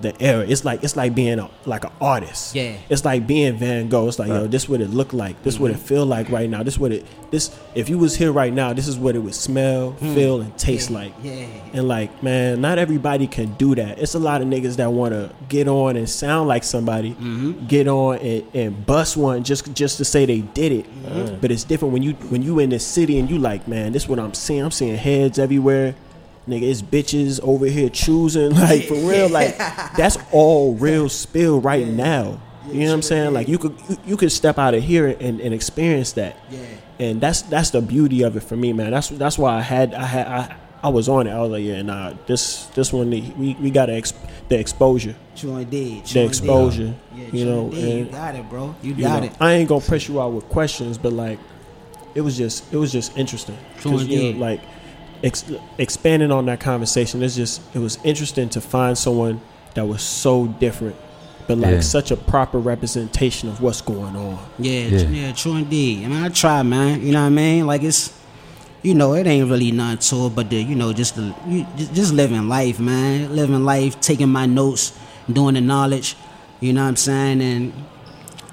the 0.00 0.14
era. 0.22 0.44
It's 0.46 0.64
like 0.64 0.82
it's 0.84 0.96
like 0.96 1.14
being 1.14 1.38
a 1.38 1.50
like 1.66 1.84
an 1.84 1.90
artist. 2.00 2.54
Yeah. 2.54 2.76
it's 2.88 3.04
like 3.04 3.26
being 3.26 3.56
van 3.56 3.88
gogh. 3.88 4.08
It's 4.08 4.18
like 4.18 4.28
yo 4.28 4.46
this 4.46 4.68
what 4.68 4.80
it 4.80 4.90
look 4.90 5.12
like. 5.12 5.42
This 5.42 5.58
what 5.58 5.70
it 5.70 5.78
feel 5.78 6.06
like 6.06 6.28
right 6.30 6.48
now. 6.48 6.62
This 6.62 6.78
what 6.78 6.92
it 6.92 7.06
this 7.30 7.56
if 7.74 7.88
you 7.88 7.98
was 7.98 8.16
here 8.16 8.32
right 8.32 8.52
now 8.52 8.72
this 8.72 8.88
is 8.88 8.96
what 8.96 9.14
it 9.14 9.18
would 9.18 9.34
smell 9.34 9.92
feel 9.94 10.40
and 10.40 10.56
taste 10.58 10.90
like. 10.90 11.12
Hmm. 11.14 11.26
Yeah. 11.26 11.46
and 11.74 11.88
like 11.88 12.22
man 12.22 12.60
not 12.60 12.78
everybody 12.78 13.26
can 13.26 13.54
do 13.54 13.74
that. 13.74 13.98
It's 13.98 14.14
a 14.14 14.18
lot 14.18 14.40
of 14.42 14.48
niggas 14.48 14.76
that 14.76 14.90
want 14.92 15.12
to 15.14 15.30
get 15.48 15.68
on 15.68 15.96
and 15.96 16.08
sound 16.08 16.48
like 16.48 16.64
somebody 16.64 17.08
Mm-hmm. 17.08 17.66
get 17.66 17.88
on 17.88 18.18
and, 18.18 18.44
and 18.54 18.86
bust 18.86 19.16
one 19.16 19.42
just 19.44 19.72
just 19.74 19.96
to 19.98 20.04
say 20.04 20.26
they 20.26 20.40
did 20.40 20.72
it. 20.72 20.86
Mm-hmm. 21.04 21.40
but 21.40 21.50
it's 21.50 21.64
different 21.64 21.92
when 21.92 22.02
you 22.02 22.12
when 22.30 22.42
you 22.42 22.58
in 22.58 22.70
the 22.70 22.78
city 22.78 23.18
and 23.18 23.30
you 23.30 23.38
like 23.38 23.66
man 23.68 23.92
this 23.92 24.08
what 24.08 24.18
i'm 24.18 24.34
seeing. 24.34 24.62
I'm 24.62 24.70
seeing 24.70 24.96
heads 24.96 25.38
everywhere 25.38 25.94
nigga 26.48 26.62
it's 26.62 26.82
bitches 26.82 27.40
over 27.42 27.66
here 27.66 27.88
choosing 27.90 28.50
like 28.54 28.84
for 28.84 28.94
real 28.94 29.28
like 29.38 29.56
that's 29.96 30.16
all 30.32 30.74
real 30.74 31.08
spill 31.08 31.60
right 31.60 31.86
now 31.86 32.40
you 32.68 32.80
know 32.80 32.86
what 32.88 32.94
i'm 32.94 33.02
saying 33.02 33.32
like 33.32 33.48
you 33.48 33.58
could 33.58 33.74
you, 33.88 33.96
you 34.06 34.16
could 34.16 34.32
step 34.32 34.58
out 34.58 34.74
of 34.74 34.82
here 34.82 35.08
and, 35.20 35.40
and 35.40 35.54
experience 35.54 36.12
that 36.12 36.36
Yeah. 36.50 36.58
and 36.98 37.20
that's 37.20 37.42
that's 37.42 37.70
the 37.70 37.80
beauty 37.80 38.22
of 38.22 38.36
it 38.36 38.40
for 38.42 38.56
me 38.56 38.72
man 38.72 38.90
that's 38.90 39.08
that's 39.10 39.38
why 39.38 39.56
i 39.56 39.60
had 39.60 39.94
i 39.94 40.04
had 40.04 40.26
i 40.26 40.56
I 40.80 40.90
was 40.90 41.08
on 41.08 41.26
it. 41.26 41.32
I 41.32 41.40
was 41.42 41.50
like, 41.50 41.64
yeah, 41.64 41.82
nah. 41.82 42.12
This 42.28 42.66
this 42.66 42.92
one, 42.92 43.10
we 43.10 43.56
we 43.60 43.68
got 43.68 43.86
to 43.86 43.94
ex- 43.94 44.12
the 44.48 44.60
exposure, 44.60 45.16
True 45.34 45.56
indeed. 45.56 46.04
the 46.06 46.22
exposure. 46.24 46.94
Yeah, 47.16 47.26
you 47.32 47.44
know, 47.46 47.64
indeed. 47.64 47.98
you 48.06 48.12
got 48.12 48.36
it, 48.36 48.48
bro. 48.48 48.76
You 48.80 48.94
you 48.94 49.02
got 49.02 49.22
know, 49.22 49.26
it. 49.26 49.32
I 49.40 49.54
ain't 49.54 49.68
gonna 49.68 49.80
press 49.84 50.08
you 50.08 50.22
out 50.22 50.30
with 50.34 50.44
questions, 50.48 50.96
but 50.96 51.12
like, 51.12 51.40
it 52.14 52.20
was 52.20 52.38
just 52.38 52.72
it 52.72 52.76
was 52.76 52.92
just 52.92 53.18
interesting. 53.18 53.58
True 53.80 53.90
'Cause, 53.90 54.06
you 54.06 54.34
know, 54.34 54.38
like 54.38 54.60
ex- 55.22 55.44
expanding 55.78 56.30
on 56.30 56.46
that 56.46 56.60
conversation, 56.60 57.22
it's 57.22 57.36
just 57.36 57.60
it 57.74 57.78
was 57.78 57.98
interesting 58.04 58.48
to 58.50 58.60
find 58.60 58.96
someone 58.96 59.40
that 59.74 59.86
was 59.86 60.02
so 60.02 60.46
different, 60.46 60.96
but 61.46 61.58
like 61.58 61.74
Yeah. 61.74 61.80
such 61.80 62.10
a 62.10 62.16
proper 62.16 62.58
representation 62.58 63.48
of 63.48 63.60
what's 63.60 63.80
going 63.80 64.16
on. 64.16 64.38
Yeah, 64.58 64.80
Yeah. 64.82 65.08
yeah, 65.08 65.32
true 65.32 65.56
indeed. 65.56 66.04
I 66.04 66.08
mean, 66.08 66.22
I 66.22 66.28
try, 66.28 66.62
man. 66.62 67.02
You 67.04 67.12
know 67.12 67.20
what 67.20 67.26
I 67.26 67.30
mean? 67.30 67.66
Like 67.66 67.82
it's, 67.82 68.12
you 68.82 68.94
know, 68.94 69.14
it 69.14 69.26
ain't 69.26 69.50
really 69.50 69.70
nothing 69.72 69.98
to 69.98 70.26
it, 70.26 70.34
but 70.34 70.50
the, 70.50 70.56
you 70.62 70.74
know, 70.74 70.92
just 70.92 71.16
the, 71.16 71.34
you, 71.46 71.66
just, 71.76 71.94
just 71.94 72.12
living 72.14 72.48
life, 72.48 72.78
man. 72.80 73.34
Living 73.34 73.64
life, 73.64 74.00
taking 74.00 74.28
my 74.28 74.46
notes, 74.46 74.98
doing 75.30 75.54
the 75.54 75.60
knowledge. 75.60 76.16
You 76.60 76.72
know 76.72 76.82
what 76.82 76.88
I'm 76.88 76.96
saying? 76.96 77.40
And 77.42 77.72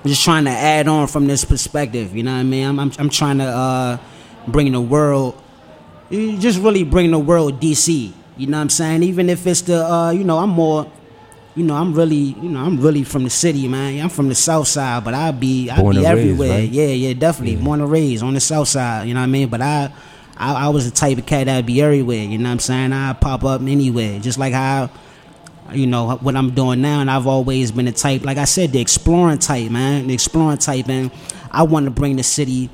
just 0.06 0.24
trying 0.24 0.46
to 0.46 0.52
add 0.52 0.88
on 0.88 1.08
from 1.08 1.26
this 1.28 1.44
perspective. 1.46 2.16
You 2.16 2.24
know 2.24 2.34
what 2.34 2.40
I 2.40 2.44
mean? 2.44 2.68
I'm, 2.68 2.80
I'm, 2.80 2.92
I'm 3.00 3.10
trying 3.10 3.38
to 3.40 3.46
uh, 3.46 3.98
bring 4.48 4.72
the 4.72 4.82
world, 4.82 5.42
you 6.10 6.38
just 6.38 6.60
really 6.60 6.84
bring 6.84 7.12
the 7.12 7.20
world 7.20 7.60
DC. 7.60 8.12
You 8.38 8.48
know 8.48 8.58
what 8.58 8.62
I'm 8.64 8.70
saying? 8.70 9.04
Even 9.04 9.30
if 9.30 9.48
it's 9.48 9.62
the, 9.62 9.86
uh, 9.86 10.12
you 10.12 10.24
know, 10.24 10.38
I'm 10.40 10.50
more 10.50 10.92
you 11.56 11.64
know, 11.64 11.74
I'm 11.76 11.94
really, 11.94 12.16
you 12.18 12.50
know, 12.50 12.60
I'm 12.60 12.82
really 12.82 13.04
from 13.06 13.24
the 13.24 13.30
city, 13.30 13.66
man. 13.68 14.02
I'm 14.02 14.10
from 14.10 14.28
the 14.28 14.36
south 14.36 14.68
side, 14.68 15.06
but 15.06 15.14
I'll 15.14 15.32
be, 15.32 15.70
I'll 15.70 15.82
Born 15.84 15.96
be 15.96 16.06
and 16.06 16.14
raised, 16.14 16.20
everywhere. 16.28 16.50
right? 16.60 16.70
Yeah, 16.70 16.88
yeah, 16.88 17.14
definitely. 17.14 17.56
Born 17.56 17.80
and 17.80 17.90
raised 17.90 18.24
on 18.24 18.34
the 18.34 18.42
south 18.42 18.68
side, 18.68 19.08
you 19.08 19.14
know 19.14 19.22
what 19.22 19.28
I 19.28 19.28
mean? 19.28 19.48
But 19.48 19.62
I, 19.62 19.90
I, 20.36 20.66
I 20.66 20.68
was 20.68 20.84
the 20.90 20.94
type 20.96 21.18
of 21.18 21.26
cat 21.26 21.46
that'd 21.46 21.66
be 21.66 21.82
everywhere. 21.82 22.24
You 22.24 22.38
know 22.40 22.50
what 22.50 22.54
I'm 22.54 22.60
saying? 22.60 22.92
I 22.92 23.14
pop 23.14 23.46
up 23.46 23.62
anywhere, 23.62 24.20
just 24.20 24.38
like 24.38 24.52
how, 24.54 24.90
you 25.72 25.88
know, 25.88 26.18
what 26.18 26.36
I'm 26.36 26.54
doing 26.54 26.82
now. 26.82 27.00
And 27.00 27.10
I've 27.10 27.26
always 27.26 27.72
been 27.72 27.86
the 27.86 27.94
type, 27.94 28.26
like 28.26 28.38
I 28.38 28.44
said, 28.46 28.74
the 28.74 28.82
exploring 28.82 29.40
type, 29.40 29.72
man, 29.72 30.08
the 30.08 30.14
exploring 30.14 30.58
type, 30.58 30.90
and 30.90 31.10
I 31.52 31.64
want 31.64 31.86
to 31.86 31.92
bring 31.92 32.18
the 32.18 32.24
city. 32.24 32.70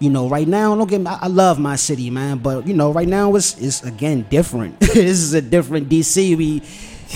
You 0.00 0.10
know, 0.10 0.28
right 0.28 0.46
now, 0.46 0.74
don't 0.74 0.88
get 0.90 1.00
me. 1.00 1.06
I 1.06 1.28
love 1.28 1.58
my 1.58 1.76
city, 1.76 2.10
man, 2.10 2.38
but 2.38 2.66
you 2.66 2.74
know, 2.74 2.92
right 2.92 3.08
now 3.08 3.34
it's 3.36 3.58
it's 3.58 3.82
again 3.82 4.26
different. 4.28 4.80
this 4.80 4.96
is 4.96 5.34
a 5.34 5.40
different 5.42 5.88
DC 5.88 6.36
we 6.36 6.62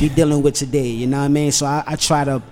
we 0.00 0.08
dealing 0.08 0.42
with 0.42 0.54
today. 0.54 0.86
You 0.88 1.06
know 1.06 1.18
what 1.18 1.24
I 1.24 1.28
mean? 1.28 1.52
So 1.52 1.66
I, 1.66 1.82
I 1.86 1.96
try 1.96 2.24
to 2.24 2.42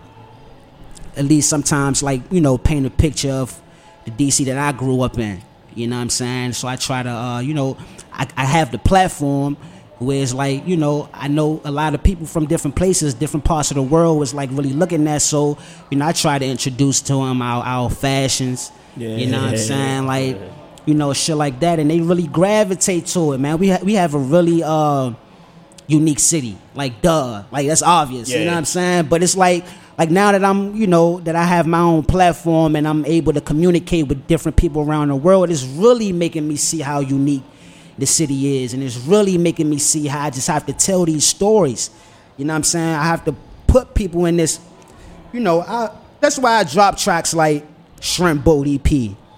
at 1.16 1.24
least 1.24 1.48
sometimes 1.48 2.02
like 2.02 2.20
you 2.30 2.40
know 2.40 2.58
paint 2.58 2.86
a 2.86 2.90
picture 2.90 3.30
of 3.30 3.60
the 4.04 4.10
DC 4.10 4.44
that 4.46 4.58
I 4.58 4.76
grew 4.76 5.00
up 5.00 5.18
in. 5.18 5.42
You 5.74 5.86
know 5.86 5.96
what 5.96 6.02
I'm 6.02 6.10
saying? 6.10 6.52
So 6.54 6.68
I 6.68 6.76
try 6.76 7.02
to 7.02 7.10
uh, 7.10 7.40
you 7.40 7.54
know 7.54 7.76
I, 8.12 8.26
I 8.36 8.44
have 8.44 8.72
the 8.72 8.78
platform 8.78 9.56
where 9.98 10.22
it's 10.22 10.34
like 10.34 10.66
you 10.66 10.76
know 10.76 11.08
I 11.12 11.28
know 11.28 11.60
a 11.64 11.70
lot 11.70 11.94
of 11.94 12.02
people 12.02 12.26
from 12.26 12.46
different 12.46 12.76
places, 12.76 13.14
different 13.14 13.44
parts 13.44 13.70
of 13.70 13.76
the 13.76 13.82
world 13.82 14.18
was 14.18 14.34
like 14.34 14.50
really 14.52 14.72
looking 14.72 15.06
at. 15.08 15.22
So 15.22 15.58
you 15.90 15.98
know 15.98 16.06
I 16.06 16.12
try 16.12 16.38
to 16.38 16.46
introduce 16.46 17.00
to 17.02 17.14
them 17.14 17.42
our, 17.42 17.64
our 17.64 17.90
fashions. 17.90 18.70
You 18.96 19.26
know 19.26 19.38
what 19.38 19.46
I'm 19.48 19.52
Yeah. 19.54 19.58
saying? 19.60 20.06
Like 20.06 20.38
you 20.86 20.94
know 20.94 21.12
shit 21.12 21.36
like 21.36 21.60
that, 21.60 21.78
and 21.78 21.90
they 21.90 22.00
really 22.00 22.26
gravitate 22.26 23.06
to 23.06 23.32
it, 23.32 23.38
man. 23.38 23.58
We 23.58 23.70
ha- 23.70 23.80
we 23.82 23.94
have 23.94 24.14
a 24.14 24.18
really 24.18 24.62
uh 24.64 25.12
unique 25.88 26.18
city. 26.18 26.56
Like 26.74 27.00
duh. 27.02 27.44
Like 27.50 27.66
that's 27.66 27.82
obvious. 27.82 28.28
You 28.30 28.44
know 28.44 28.52
what 28.52 28.58
I'm 28.58 28.64
saying? 28.64 29.06
But 29.06 29.22
it's 29.22 29.36
like 29.36 29.64
like 29.98 30.10
now 30.10 30.32
that 30.32 30.44
I'm, 30.44 30.74
you 30.76 30.86
know, 30.86 31.20
that 31.20 31.34
I 31.36 31.44
have 31.44 31.66
my 31.66 31.80
own 31.80 32.02
platform 32.02 32.76
and 32.76 32.86
I'm 32.86 33.04
able 33.06 33.32
to 33.32 33.40
communicate 33.40 34.08
with 34.08 34.26
different 34.26 34.56
people 34.56 34.82
around 34.82 35.08
the 35.08 35.16
world, 35.16 35.48
it's 35.48 35.64
really 35.64 36.12
making 36.12 36.46
me 36.46 36.56
see 36.56 36.80
how 36.80 37.00
unique 37.00 37.42
the 37.96 38.04
city 38.04 38.62
is. 38.62 38.74
And 38.74 38.82
it's 38.82 38.98
really 38.98 39.38
making 39.38 39.70
me 39.70 39.78
see 39.78 40.06
how 40.06 40.26
I 40.26 40.30
just 40.30 40.48
have 40.48 40.66
to 40.66 40.74
tell 40.74 41.06
these 41.06 41.24
stories. 41.24 41.88
You 42.36 42.44
know 42.44 42.52
what 42.52 42.58
I'm 42.58 42.64
saying? 42.64 42.94
I 42.94 43.04
have 43.04 43.24
to 43.24 43.34
put 43.66 43.94
people 43.94 44.26
in 44.26 44.36
this, 44.36 44.60
you 45.32 45.40
know, 45.40 45.62
I 45.62 45.90
that's 46.20 46.38
why 46.38 46.58
I 46.58 46.64
drop 46.64 46.98
tracks 46.98 47.32
like 47.32 47.64
Shrimp 48.00 48.44
Boat 48.44 48.66
EP. 48.68 48.90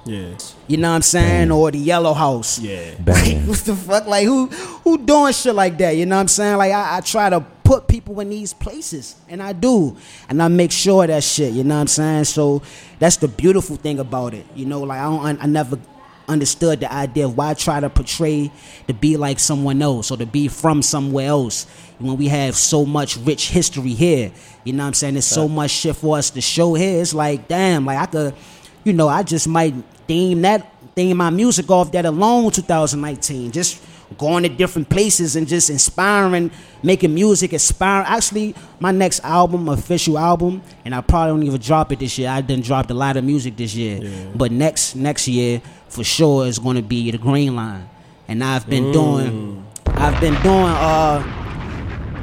Yeah, 0.05 0.31
You 0.69 0.79
know 0.79 0.89
what 0.89 0.95
I'm 0.97 1.03
saying? 1.03 1.51
Or 1.53 1.71
the 1.71 1.79
Yellow 1.79 2.15
House. 2.15 2.59
yeah. 2.59 2.93
Like, 3.07 3.43
what 3.45 3.59
the 3.59 3.77
fuck? 3.77 4.07
Like, 4.07 4.25
who 4.25 4.47
who 4.47 4.97
doing 4.97 5.35
shit 5.35 5.55
like 5.55 5.77
that? 5.79 5.97
You 5.99 6.07
know 6.07 6.17
what 6.17 6.23
I'm 6.23 6.29
saying? 6.29 6.57
Like, 6.57 6.73
I, 6.73 6.97
I 6.97 7.01
try 7.03 7.29
to 7.29 7.41
put 7.63 7.87
people 7.89 8.19
in 8.21 8.31
these 8.31 8.55
places, 8.55 9.17
and 9.29 9.43
I 9.43 9.53
do, 9.53 9.95
and 10.31 10.43
I 10.43 10.49
make 10.49 10.71
sure 10.73 11.03
of 11.05 11.09
that 11.09 11.23
shit. 11.25 11.53
You 11.53 11.63
know 11.63 11.75
what 11.75 11.83
I'm 11.83 11.87
saying? 11.89 12.25
So 12.25 12.63
that's 12.99 13.19
the 13.19 13.29
beautiful 13.29 13.77
thing 13.77 13.99
about 13.99 14.33
it. 14.33 14.47
You 14.55 14.65
know, 14.65 14.81
like 14.81 14.99
I 14.99 15.05
don't, 15.05 15.43
I 15.43 15.47
never 15.47 15.79
understood 16.29 16.81
the 16.81 16.93
idea 16.93 17.27
of 17.27 17.37
why 17.37 17.55
try 17.55 17.81
to 17.81 17.91
portray 17.91 18.51
to 18.87 18.95
be 18.95 19.17
like 19.17 19.39
someone 19.39 19.81
else 19.83 20.11
or 20.11 20.17
to 20.17 20.27
be 20.27 20.49
from 20.49 20.83
somewhere 20.83 21.29
else 21.29 21.67
when 21.99 22.17
we 22.17 22.29
have 22.29 22.55
so 22.55 22.85
much 22.85 23.17
rich 23.17 23.51
history 23.51 23.95
here. 23.95 24.31
You 24.65 24.73
know 24.73 24.83
what 24.85 24.89
I'm 24.89 24.95
saying? 24.95 25.15
There's 25.15 25.25
so 25.25 25.49
much 25.49 25.71
shit 25.71 25.97
for 25.97 26.19
us 26.19 26.31
to 26.31 26.41
show 26.41 26.75
here. 26.75 27.01
It's 27.01 27.15
like, 27.15 27.49
damn, 27.49 27.87
like 27.87 27.99
I 27.99 28.07
could, 28.07 28.35
you 28.85 28.93
know, 28.93 29.09
I 29.09 29.23
just 29.23 29.49
might 29.49 29.75
theme 30.07 30.43
that 30.43 30.73
theme 30.95 31.17
my 31.17 31.31
music 31.31 31.71
off 31.71 31.93
that 31.93 32.05
alone 32.05 32.51
2019. 32.51 33.53
Just 33.53 33.83
going 34.17 34.43
to 34.43 34.49
different 34.49 34.89
places 34.89 35.37
and 35.37 35.47
just 35.47 35.71
inspiring, 35.71 36.51
making 36.83 37.15
music, 37.15 37.53
inspiring. 37.53 38.07
Actually, 38.07 38.55
my 38.81 38.91
next 38.91 39.21
album, 39.21 39.69
official 39.69 40.19
album, 40.19 40.63
and 40.85 40.95
I 40.95 41.01
probably 41.01 41.33
don't 41.33 41.47
even 41.47 41.61
drop 41.61 41.93
it 41.93 41.99
this 41.99 42.17
year. 42.19 42.31
I 42.31 42.41
done 42.41 42.61
dropped 42.63 42.91
a 42.91 42.95
lot 42.95 43.17
of 43.17 43.25
music 43.25 43.57
this 43.57 43.75
year, 43.75 44.31
but 44.35 44.51
next 44.51 44.97
next 44.97 45.29
year 45.29 45.61
for 45.89 46.05
sure 46.05 46.47
is 46.47 46.59
going 46.59 46.77
to 46.77 46.83
be 46.83 47.11
the 47.11 47.19
Green 47.19 47.57
Line, 47.57 47.89
and 48.29 48.43
I've 48.45 48.69
been 48.69 48.93
doing, 48.93 49.67
I've 49.87 50.21
been 50.21 50.35
doing 50.43 50.65
uh 50.65 51.35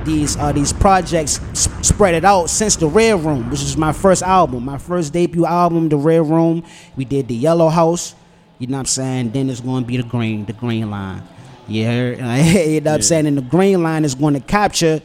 these 0.05 0.37
uh, 0.37 0.51
these 0.51 0.71
projects 0.71 1.39
s- 1.51 1.67
spread 1.87 2.13
it 2.13 2.23
out 2.23 2.49
since 2.49 2.75
the 2.75 2.87
Red 2.87 3.23
Room, 3.23 3.49
which 3.49 3.61
is 3.63 3.75
my 3.75 3.91
first 3.91 4.21
album, 4.21 4.63
my 4.65 4.77
first 4.77 5.11
debut 5.13 5.45
album, 5.45 5.89
the 5.89 5.97
Red 5.97 6.25
Room. 6.27 6.63
We 6.95 7.05
did 7.05 7.27
the 7.27 7.33
Yellow 7.35 7.69
House, 7.69 8.13
you 8.59 8.67
know 8.67 8.73
what 8.77 8.81
I'm 8.81 8.85
saying. 8.85 9.31
Then 9.31 9.49
it's 9.49 9.61
going 9.61 9.83
to 9.83 9.87
be 9.87 9.97
the 9.97 10.03
Green, 10.03 10.45
the 10.45 10.53
Green 10.53 10.89
Line. 10.91 11.23
You 11.67 11.85
heard? 11.85 12.17
you 12.19 12.81
know 12.81 12.91
what 12.91 12.95
I'm 12.97 13.01
saying. 13.01 13.25
And 13.25 13.37
the 13.37 13.41
Green 13.41 13.81
Line 13.81 14.05
is 14.05 14.13
going 14.13 14.35
to 14.35 14.39
capture, 14.39 15.01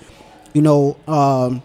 you 0.52 0.60
know. 0.60 0.96
Um, 1.08 1.62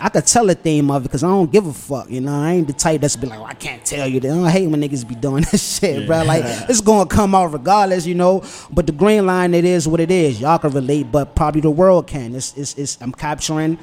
I 0.00 0.08
could 0.08 0.26
tell 0.26 0.46
the 0.46 0.54
theme 0.54 0.90
of 0.90 1.02
it 1.02 1.08
because 1.08 1.22
I 1.22 1.28
don't 1.28 1.52
give 1.52 1.66
a 1.66 1.72
fuck, 1.72 2.10
you 2.10 2.22
know. 2.22 2.34
I 2.34 2.52
ain't 2.52 2.66
the 2.66 2.72
type 2.72 3.02
that's 3.02 3.16
be 3.16 3.26
like, 3.26 3.38
oh, 3.38 3.44
I 3.44 3.52
can't 3.52 3.84
tell 3.84 4.08
you 4.08 4.18
that. 4.20 4.28
I 4.28 4.34
don't 4.34 4.46
hate 4.46 4.66
when 4.66 4.80
niggas 4.80 5.06
be 5.06 5.14
doing 5.14 5.42
that 5.50 5.58
shit, 5.58 6.06
bro. 6.06 6.24
Like 6.24 6.42
it's 6.68 6.80
gonna 6.80 7.08
come 7.08 7.34
out 7.34 7.52
regardless, 7.52 8.06
you 8.06 8.14
know. 8.14 8.42
But 8.70 8.86
the 8.86 8.92
green 8.92 9.26
line, 9.26 9.52
it 9.52 9.64
is 9.64 9.86
what 9.86 10.00
it 10.00 10.10
is. 10.10 10.40
Y'all 10.40 10.58
can 10.58 10.70
relate, 10.70 11.12
but 11.12 11.34
probably 11.34 11.60
the 11.60 11.70
world 11.70 12.06
can. 12.06 12.34
It's, 12.34 12.56
it's, 12.56 12.74
it's 12.78 12.98
I'm 13.02 13.12
capturing 13.12 13.78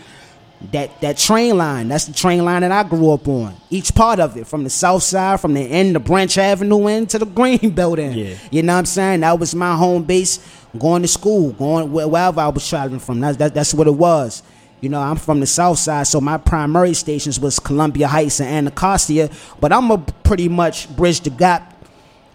that 0.72 1.00
that 1.02 1.18
train 1.18 1.56
line. 1.56 1.88
That's 1.88 2.06
the 2.06 2.14
train 2.14 2.44
line 2.44 2.62
that 2.62 2.72
I 2.72 2.84
grew 2.84 3.12
up 3.12 3.28
on. 3.28 3.56
Each 3.70 3.94
part 3.94 4.20
of 4.20 4.36
it, 4.38 4.48
from 4.48 4.64
the 4.64 4.72
south 4.72 5.04
side, 5.04 5.40
from 5.40 5.54
the 5.54 5.62
end 5.62 5.96
of 5.96 6.04
Branch 6.04 6.36
Avenue 6.36 6.88
end 6.88 7.12
to 7.12 7.20
the 7.20 7.26
Green 7.26 7.70
Building. 7.76 8.14
Yeah. 8.14 8.36
You 8.50 8.64
know 8.64 8.74
what 8.74 8.80
I'm 8.80 8.86
saying? 8.86 9.20
That 9.20 9.38
was 9.40 9.54
my 9.54 9.76
home 9.76 10.04
base. 10.04 10.40
Going 10.78 11.02
to 11.02 11.08
school, 11.08 11.54
going 11.54 11.92
wherever 11.92 12.42
I 12.42 12.50
was 12.50 12.68
traveling 12.68 13.00
from. 13.00 13.20
That's 13.20 13.38
that, 13.38 13.54
that's 13.54 13.74
what 13.74 13.88
it 13.88 13.96
was. 13.96 14.44
You 14.82 14.90
know, 14.90 15.02
I'm 15.02 15.16
from 15.16 15.40
the 15.40 15.48
south 15.48 15.80
side, 15.80 16.06
so 16.06 16.22
my 16.22 16.38
primary 16.38 16.94
stations 16.94 17.40
was 17.40 17.60
Columbia 17.60 18.08
Heights 18.08 18.40
and 18.40 18.50
Anacostia. 18.50 19.30
But 19.60 19.74
I'm 19.74 19.90
a 19.90 19.98
pretty 19.98 20.50
much 20.50 20.96
bridge 20.96 21.22
the 21.22 21.32
gap 21.32 21.74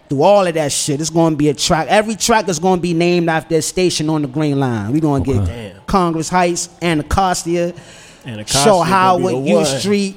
through 0.09 0.23
all 0.23 0.45
of 0.45 0.53
that 0.53 0.71
shit. 0.71 0.99
It's 0.99 1.09
going 1.09 1.33
to 1.33 1.37
be 1.37 1.49
a 1.49 1.53
track. 1.53 1.87
Every 1.89 2.15
track 2.15 2.49
is 2.49 2.59
going 2.59 2.79
to 2.79 2.81
be 2.81 2.93
named 2.93 3.29
after 3.29 3.55
a 3.55 3.61
station 3.61 4.09
on 4.09 4.23
the 4.23 4.27
Green 4.27 4.59
Line. 4.59 4.91
We're 4.91 4.99
going 4.99 5.23
to 5.23 5.33
get 5.33 5.45
Damn. 5.45 5.81
Congress 5.85 6.27
Heights, 6.27 6.69
Anacostia, 6.81 7.73
Anacostia 8.25 8.61
Shaw 8.61 8.83
gonna 8.83 8.85
be 8.85 8.91
Howard, 8.91 9.47
U. 9.47 9.65
Street, 9.65 10.15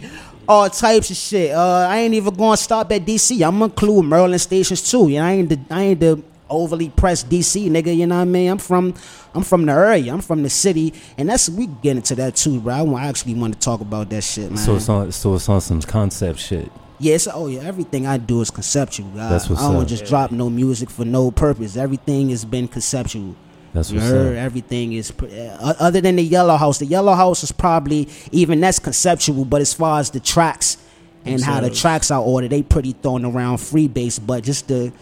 all 0.49 0.69
types 0.69 1.11
of 1.11 1.17
shit. 1.17 1.53
Uh, 1.53 1.87
I 1.89 1.99
ain't 1.99 2.15
even 2.15 2.35
going 2.35 2.57
to 2.57 2.63
stop 2.63 2.91
at 2.91 3.03
DC. 3.03 3.35
I'm 3.47 3.55
gonna 3.55 3.65
include 3.67 4.05
Maryland 4.05 4.41
stations 4.41 4.89
too. 4.89 5.09
You 5.09 5.21
know, 5.21 5.27
I 5.27 5.33
ain't 5.33 5.49
the 5.49 5.61
I 5.71 5.83
ain't 5.83 6.01
the 6.01 6.23
overly 6.49 6.91
pressed 6.91 7.29
DC 7.29 7.69
nigga. 7.71 7.97
You 7.97 8.07
know 8.07 8.17
what 8.17 8.23
I 8.23 8.25
mean? 8.25 8.51
I'm 8.51 8.59
from 8.59 8.95
I'm 9.35 9.43
from 9.43 9.67
the 9.67 9.73
area. 9.73 10.13
I'm 10.13 10.21
from 10.21 10.43
the 10.43 10.51
city, 10.51 10.95
and 11.19 11.29
that's 11.29 11.49
we 11.49 11.67
get 11.67 11.97
into 11.97 12.15
that 12.17 12.37
too, 12.37 12.61
bro. 12.61 12.95
I, 12.95 13.07
actually 13.07 13.35
want 13.35 13.55
to 13.55 13.61
talk 13.61 13.81
about 13.81 14.11
that 14.11 14.23
shit, 14.23 14.51
man. 14.51 14.59
So 14.59 14.77
it's 14.77 14.89
on. 14.89 15.13
So 15.13 15.35
it's 15.35 15.49
on 15.49 15.61
some 15.61 15.81
concept 15.83 16.39
shit. 16.39 16.71
Yes, 16.99 17.29
oh 17.33 17.49
yeah, 17.49 17.61
everything 17.61 18.07
I 18.07 18.17
do 18.17 18.41
is 18.41 18.51
conceptual. 18.51 19.11
I, 19.13 19.29
That's 19.29 19.51
what's 19.51 19.63
I 19.63 19.73
don't 19.73 19.83
up. 19.83 19.89
just 19.89 20.07
drop 20.07 20.31
no 20.31 20.49
music 20.49 20.89
for 20.89 21.05
no 21.05 21.31
purpose. 21.31 21.77
Everything 21.77 22.31
has 22.31 22.45
been 22.45 22.69
conceptual. 22.69 23.37
That's 23.75 23.93
what's 23.93 24.07
heard? 24.07 24.39
up. 24.39 24.43
Everything 24.43 24.95
is 24.95 25.11
uh, 25.11 25.75
other 25.79 26.01
than 26.01 26.17
the 26.17 26.23
Yellow 26.23 26.57
House. 26.57 26.79
The 26.79 26.87
Yellow 26.87 27.13
House 27.13 27.43
is 27.43 27.53
probably 27.53 28.09
even 28.33 28.61
that's 28.61 28.79
conceptual, 28.79 29.45
but 29.45 29.61
as 29.61 29.75
far 29.75 30.01
as 30.01 30.11
the 30.11 30.21
tracks 30.21 30.79
and 31.27 31.43
how 31.43 31.61
the 31.61 31.71
tracks 31.71 32.11
are 32.11 32.23
ordered, 32.23 32.51
they 32.51 32.63
pretty 32.63 32.93
thrown 32.93 33.25
around 33.25 33.59
free 33.59 33.89
base, 33.89 34.19
but 34.19 34.45
just 34.45 34.69
the 34.69 34.93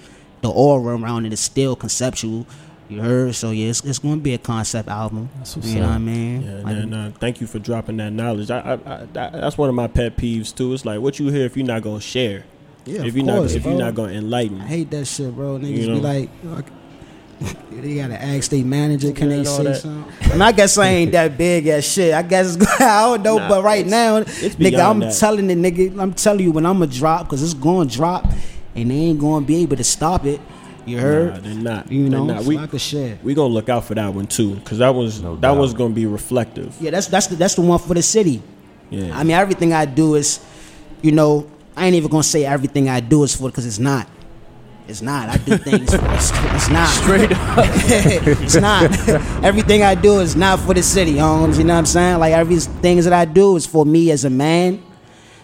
the 0.45 0.51
aura 0.51 0.97
around 0.97 1.27
it 1.27 1.33
is 1.33 1.41
still 1.41 1.75
conceptual. 1.75 2.47
You 2.89 3.01
heard? 3.01 3.35
So 3.35 3.51
yeah, 3.51 3.71
it's, 3.71 3.83
it's 3.85 3.99
going 3.99 4.17
to 4.17 4.21
be 4.23 4.35
a 4.35 4.39
concept 4.39 4.89
album. 4.91 5.31
You 5.63 5.77
know 5.81 5.87
what 5.87 5.95
I 5.95 5.99
mean? 5.99 6.43
Yeah, 6.43 6.53
Like, 6.63 6.77
and, 6.77 6.95
uh, 6.95 7.11
thank 7.19 7.41
you 7.41 7.47
for 7.47 7.59
dropping 7.59 7.97
that 7.97 8.11
knowledge. 8.13 8.51
I, 8.51 8.59
I, 8.61 8.73
I, 9.03 9.07
that's 9.31 9.57
one 9.57 9.69
of 9.71 9.75
my 9.75 9.87
pet 9.89 10.17
peeves 10.17 10.55
too. 10.55 10.73
It's 10.75 10.85
like 10.85 11.01
what 11.01 11.19
you 11.19 11.29
hear 11.29 11.47
if 11.47 11.57
you're 11.57 11.67
not 11.67 11.83
gonna 11.83 12.01
share, 12.01 12.45
yeah, 12.85 13.01
if 13.01 13.07
of 13.09 13.17
you're 13.17 13.25
course, 13.27 13.53
not, 13.53 13.57
if 13.57 13.63
bro. 13.63 13.73
you're 13.73 13.81
not 13.81 13.95
gonna 13.95 14.13
enlighten. 14.13 14.61
I 14.61 14.67
hate 14.67 14.91
that 14.91 15.07
shit, 15.07 15.35
bro. 15.35 15.59
Niggas 15.59 15.69
You 15.71 15.87
be 15.87 15.89
know? 15.89 15.99
like, 16.01 16.31
fuck. 16.55 16.67
they 17.73 17.95
gotta 17.97 18.23
ask 18.23 18.51
their 18.51 18.65
manager, 18.65 19.13
can 19.13 19.31
Yeah, 19.31 19.37
they 19.39 19.45
say 19.45 19.65
that. 19.65 19.77
something? 19.77 20.33
And 20.33 20.45
I 20.45 20.53
guess 20.53 20.77
I 20.79 20.87
ain't 20.89 21.13
that 21.13 21.37
big 21.39 21.67
as 21.67 21.91
shit. 21.91 22.13
I 22.15 22.21
guess 22.23 22.57
I 22.81 23.01
don't 23.07 23.23
know, 23.23 23.39
Nah, 23.39 23.49
but 23.49 23.65
right 23.65 23.85
it's- 23.85 23.91
now, 23.91 24.17
it's 24.19 24.57
nigga, 24.57 24.85
I'm 24.89 25.01
that. 25.01 25.15
telling 25.19 25.47
the 25.47 25.55
nigga, 25.55 25.99
I'm 25.99 26.13
telling 26.13 26.45
you 26.45 26.53
when 26.53 26.67
I'm 26.67 26.81
gonna 26.81 26.91
drop, 26.93 27.29
cause 27.31 27.43
it's 27.43 27.55
going 27.55 27.89
to 27.89 27.95
drop, 27.97 28.27
and 28.75 28.91
they 28.91 28.95
ain't 28.95 29.21
gonna 29.21 29.45
be 29.45 29.57
able 29.57 29.77
to 29.77 29.85
stop 29.85 30.25
it. 30.25 30.41
You 30.87 30.99
heard? 30.99 31.35
Nah, 31.35 31.41
they're 31.41 31.55
not. 31.55 31.93
You 31.93 32.09
know, 32.09 32.25
not. 32.27 32.45
We 32.45 32.59
I 32.59 32.67
could 32.67 32.81
share. 32.81 33.19
we 33.23 33.35
gonna 33.35 33.53
look 33.53 33.69
out 33.69 33.85
for 33.85 33.95
that 33.95 34.13
one 34.13 34.27
too, 34.27 34.61
cause 34.65 34.79
that 34.79 34.95
was 34.95 35.23
No 35.23 35.37
that 35.37 35.53
was 35.53 35.73
gonna 35.73 35.95
be 35.95 36.07
reflective. 36.07 36.77
Yeah, 36.81 36.91
that's 36.91 37.07
that's 37.07 37.29
the 37.29 37.37
that's 37.37 37.55
the 37.55 37.63
one 37.63 37.79
for 37.79 37.95
the 37.95 38.03
city. 38.03 38.43
Yeah. 38.91 39.19
I 39.19 39.25
mean, 39.25 39.33
everything 39.33 39.73
I 39.73 39.87
do 39.87 40.15
is, 40.15 40.41
you 41.03 41.13
know, 41.13 41.51
I 41.77 41.87
ain't 41.87 41.97
even 41.97 42.11
gonna 42.11 42.23
say 42.23 42.45
everything 42.45 42.89
I 42.89 43.01
do 43.01 43.23
is 43.25 43.35
for 43.35 43.49
because 43.49 43.67
it's 43.67 43.79
not. 43.79 44.09
It's 44.87 45.01
not. 45.01 45.31
I 45.31 45.39
do 45.39 45.57
things. 45.59 45.95
For, 45.95 46.05
it's, 46.13 46.31
it's 46.31 46.69
not. 46.69 46.89
Straight 46.89 47.33
up. 47.33 47.59
it's 48.43 48.57
not. 48.57 49.09
everything 49.45 49.83
I 49.83 49.95
do 49.95 50.21
is 50.21 50.37
not 50.37 50.61
for 50.61 50.75
the 50.75 50.83
city, 50.83 51.17
homes. 51.17 51.57
You 51.59 51.65
know 51.65 51.75
what 51.75 51.81
I'm 51.81 51.87
saying? 51.87 52.19
Like 52.19 52.35
every 52.35 52.57
things 52.57 53.05
that 53.05 53.15
I 53.15 53.25
do 53.25 53.57
is 53.57 53.67
for 53.67 53.87
me 53.87 54.11
as 54.11 54.25
a 54.25 54.31
man, 54.31 54.83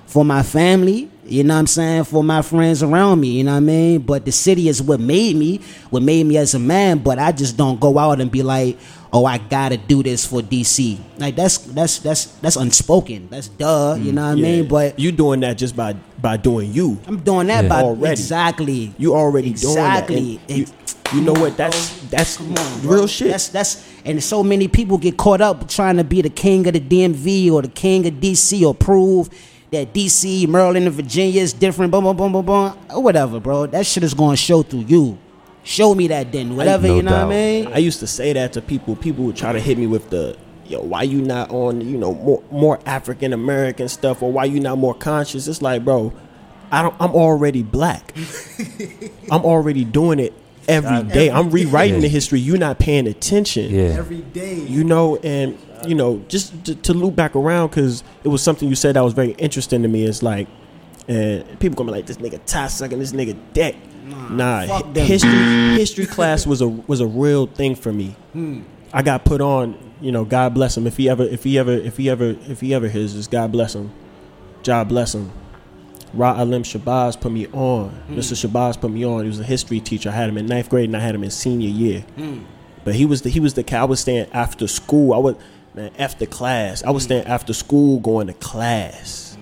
for 0.06 0.24
my 0.24 0.42
family. 0.42 1.10
You 1.30 1.44
know 1.44 1.54
what 1.54 1.60
I'm 1.60 1.66
saying? 1.68 2.04
For 2.04 2.24
my 2.24 2.42
friends 2.42 2.82
around 2.82 3.20
me. 3.20 3.28
You 3.38 3.44
know 3.44 3.52
what 3.52 3.58
I 3.58 3.60
mean? 3.60 4.00
But 4.00 4.24
the 4.24 4.32
city 4.32 4.68
is 4.68 4.82
what 4.82 4.98
made 4.98 5.36
me. 5.36 5.60
What 5.90 6.02
made 6.02 6.26
me 6.26 6.36
as 6.36 6.54
a 6.54 6.58
man. 6.58 6.98
But 6.98 7.18
I 7.20 7.30
just 7.30 7.56
don't 7.56 7.78
go 7.78 7.98
out 7.98 8.20
and 8.20 8.30
be 8.30 8.42
like, 8.42 8.76
oh, 9.12 9.24
I 9.24 9.38
gotta 9.38 9.76
do 9.76 10.02
this 10.02 10.26
for 10.26 10.40
DC. 10.40 10.98
Like 11.18 11.36
that's 11.36 11.58
that's 11.58 11.98
that's 11.98 12.24
that's 12.40 12.56
unspoken. 12.56 13.28
That's 13.30 13.48
duh. 13.48 13.96
You 13.98 14.10
mm, 14.10 14.14
know 14.14 14.22
what 14.22 14.32
I 14.32 14.34
mean? 14.34 14.68
But 14.68 14.98
you 14.98 15.12
doing 15.12 15.40
that 15.40 15.56
just 15.56 15.76
by 15.76 15.94
by 16.20 16.36
doing 16.36 16.72
you. 16.72 16.98
I'm 17.06 17.20
doing 17.20 17.46
that 17.48 17.64
Yeah. 17.64 17.68
by 17.68 17.82
Already. 17.82 18.12
exactly. 18.12 18.94
You 18.98 19.14
already 19.14 19.52
doing 19.52 19.74
that. 19.76 20.10
Exactly. 20.10 20.40
You, 21.12 21.22
know 21.22 21.32
what? 21.32 21.56
That's 21.56 22.00
that's 22.08 22.40
on, 22.40 22.88
real 22.88 23.06
shit. 23.06 23.30
That's 23.30 23.48
that's 23.48 23.88
and 24.04 24.22
so 24.22 24.42
many 24.44 24.68
people 24.68 24.96
get 24.98 25.16
caught 25.16 25.40
up 25.40 25.68
trying 25.68 25.96
to 25.96 26.04
be 26.04 26.22
the 26.22 26.30
king 26.30 26.66
of 26.66 26.74
the 26.74 26.80
DMV 26.80 27.50
or 27.50 27.62
the 27.62 27.68
king 27.68 28.06
of 28.06 28.14
DC 28.14 28.64
or 28.64 28.74
prove 28.74 29.28
that 29.70 29.92
DC, 29.94 30.48
Maryland, 30.48 30.86
and 30.86 30.94
Virginia 30.94 31.40
is 31.40 31.52
different. 31.52 31.92
Boom, 31.92 32.04
boom, 32.04 32.16
boom, 32.16 32.32
boom, 32.32 32.44
boom. 32.46 32.78
Or 32.90 33.02
whatever, 33.02 33.38
bro. 33.40 33.66
That 33.66 33.86
shit 33.86 34.02
is 34.02 34.14
going 34.14 34.32
to 34.32 34.36
show 34.36 34.62
through 34.62 34.80
you. 34.88 35.18
Show 35.62 35.94
me 35.94 36.08
that 36.08 36.32
then. 36.32 36.56
Whatever, 36.56 36.88
No 36.88 36.96
you 36.96 37.02
know 37.02 37.10
doubt. 37.10 37.26
what 37.28 37.34
I 37.36 37.38
mean? 37.38 37.66
I 37.68 37.78
used 37.78 38.00
to 38.00 38.06
say 38.06 38.32
that 38.32 38.52
to 38.54 38.62
people. 38.62 38.96
People 38.96 39.24
would 39.26 39.36
try 39.36 39.52
to 39.52 39.60
hit 39.60 39.76
me 39.78 39.86
with 39.86 40.08
the, 40.10 40.36
yo, 40.66 40.80
why 40.80 41.02
you 41.02 41.20
not 41.20 41.50
on, 41.50 41.80
you 41.82 41.98
know, 41.98 42.14
more 42.14 42.42
more 42.50 42.80
African 42.86 43.32
American 43.32 43.88
stuff, 43.88 44.22
or 44.22 44.32
why 44.32 44.46
you 44.46 44.58
not 44.58 44.78
more 44.78 44.94
conscious? 44.94 45.46
It's 45.46 45.60
like, 45.60 45.84
bro, 45.84 46.12
I 46.72 46.80
don't. 46.82 46.94
I'm 46.98 47.10
already 47.14 47.62
black. 47.62 48.14
I'm 49.30 49.44
already 49.44 49.84
doing 49.84 50.18
it 50.18 50.32
every 50.66 51.02
day. 51.02 51.30
I'm 51.30 51.50
rewriting 51.50 51.96
Yeah. 51.96 52.00
the 52.02 52.08
history. 52.08 52.40
You're 52.40 52.56
not 52.58 52.78
paying 52.78 53.06
attention. 53.06 53.70
Yeah. 53.70 53.80
Every 53.98 54.22
day. 54.22 54.54
You 54.60 54.82
know, 54.84 55.16
and 55.18 55.58
you 55.86 55.94
know, 55.94 56.22
just 56.28 56.64
to, 56.66 56.74
to 56.74 56.94
loop 56.94 57.16
back 57.16 57.34
around 57.36 57.68
because 57.68 58.02
it 58.24 58.28
was 58.28 58.42
something 58.42 58.68
you 58.68 58.74
said 58.74 58.96
that 58.96 59.04
was 59.04 59.12
very 59.12 59.32
interesting 59.32 59.82
to 59.82 59.88
me. 59.88 60.04
It's 60.04 60.22
like, 60.22 60.48
and 61.08 61.44
people 61.60 61.76
gonna 61.76 61.92
be 61.92 61.98
like, 61.98 62.06
this 62.06 62.18
nigga 62.18 62.40
tie 62.46 62.68
sucking, 62.68 62.98
this 62.98 63.12
nigga 63.12 63.36
dick. 63.52 63.76
Nah, 64.04 64.66
hi- 64.66 64.82
them. 64.82 65.06
history 65.06 65.30
history 65.30 66.06
class 66.06 66.46
was 66.46 66.60
a 66.60 66.68
was 66.68 67.00
a 67.00 67.06
real 67.06 67.46
thing 67.46 67.74
for 67.74 67.92
me. 67.92 68.16
Hmm. 68.32 68.62
I 68.92 69.02
got 69.02 69.24
put 69.24 69.40
on. 69.40 69.78
You 70.00 70.12
know, 70.12 70.24
God 70.24 70.54
bless 70.54 70.76
him. 70.76 70.86
If 70.86 70.96
he 70.96 71.08
ever, 71.10 71.22
if 71.24 71.44
he 71.44 71.58
ever, 71.58 71.72
if 71.72 71.96
he 71.98 72.08
ever, 72.08 72.36
if 72.48 72.60
he 72.60 72.72
ever 72.74 72.88
hears 72.88 73.14
this, 73.14 73.26
God 73.26 73.52
bless 73.52 73.74
him. 73.74 73.92
God 74.64 74.88
bless 74.88 75.14
him. 75.14 75.30
Ra 76.14 76.34
Alim 76.40 76.62
Shabazz 76.62 77.20
put 77.20 77.30
me 77.30 77.46
on. 77.48 77.90
Hmm. 77.90 78.18
Mr. 78.18 78.34
Shabazz 78.34 78.80
put 78.80 78.90
me 78.90 79.04
on. 79.04 79.22
He 79.22 79.28
was 79.28 79.38
a 79.40 79.44
history 79.44 79.78
teacher. 79.78 80.08
I 80.08 80.12
had 80.12 80.28
him 80.28 80.38
in 80.38 80.46
ninth 80.46 80.68
grade 80.70 80.88
and 80.88 80.96
I 80.96 81.00
had 81.00 81.14
him 81.14 81.22
in 81.22 81.30
senior 81.30 81.68
year. 81.68 82.00
Hmm. 82.16 82.40
But 82.84 82.94
he 82.94 83.04
was 83.04 83.22
the 83.22 83.28
he 83.30 83.40
was 83.40 83.54
the. 83.54 83.78
I 83.78 83.84
was 83.84 84.00
staying 84.00 84.26
after 84.32 84.66
school. 84.66 85.12
I 85.12 85.18
would 85.18 85.36
man 85.74 85.90
after 85.98 86.26
class. 86.26 86.82
I 86.84 86.90
was 86.90 87.04
staying 87.04 87.26
after 87.26 87.52
school 87.52 88.00
going 88.00 88.26
to 88.28 88.32
class. 88.34 89.36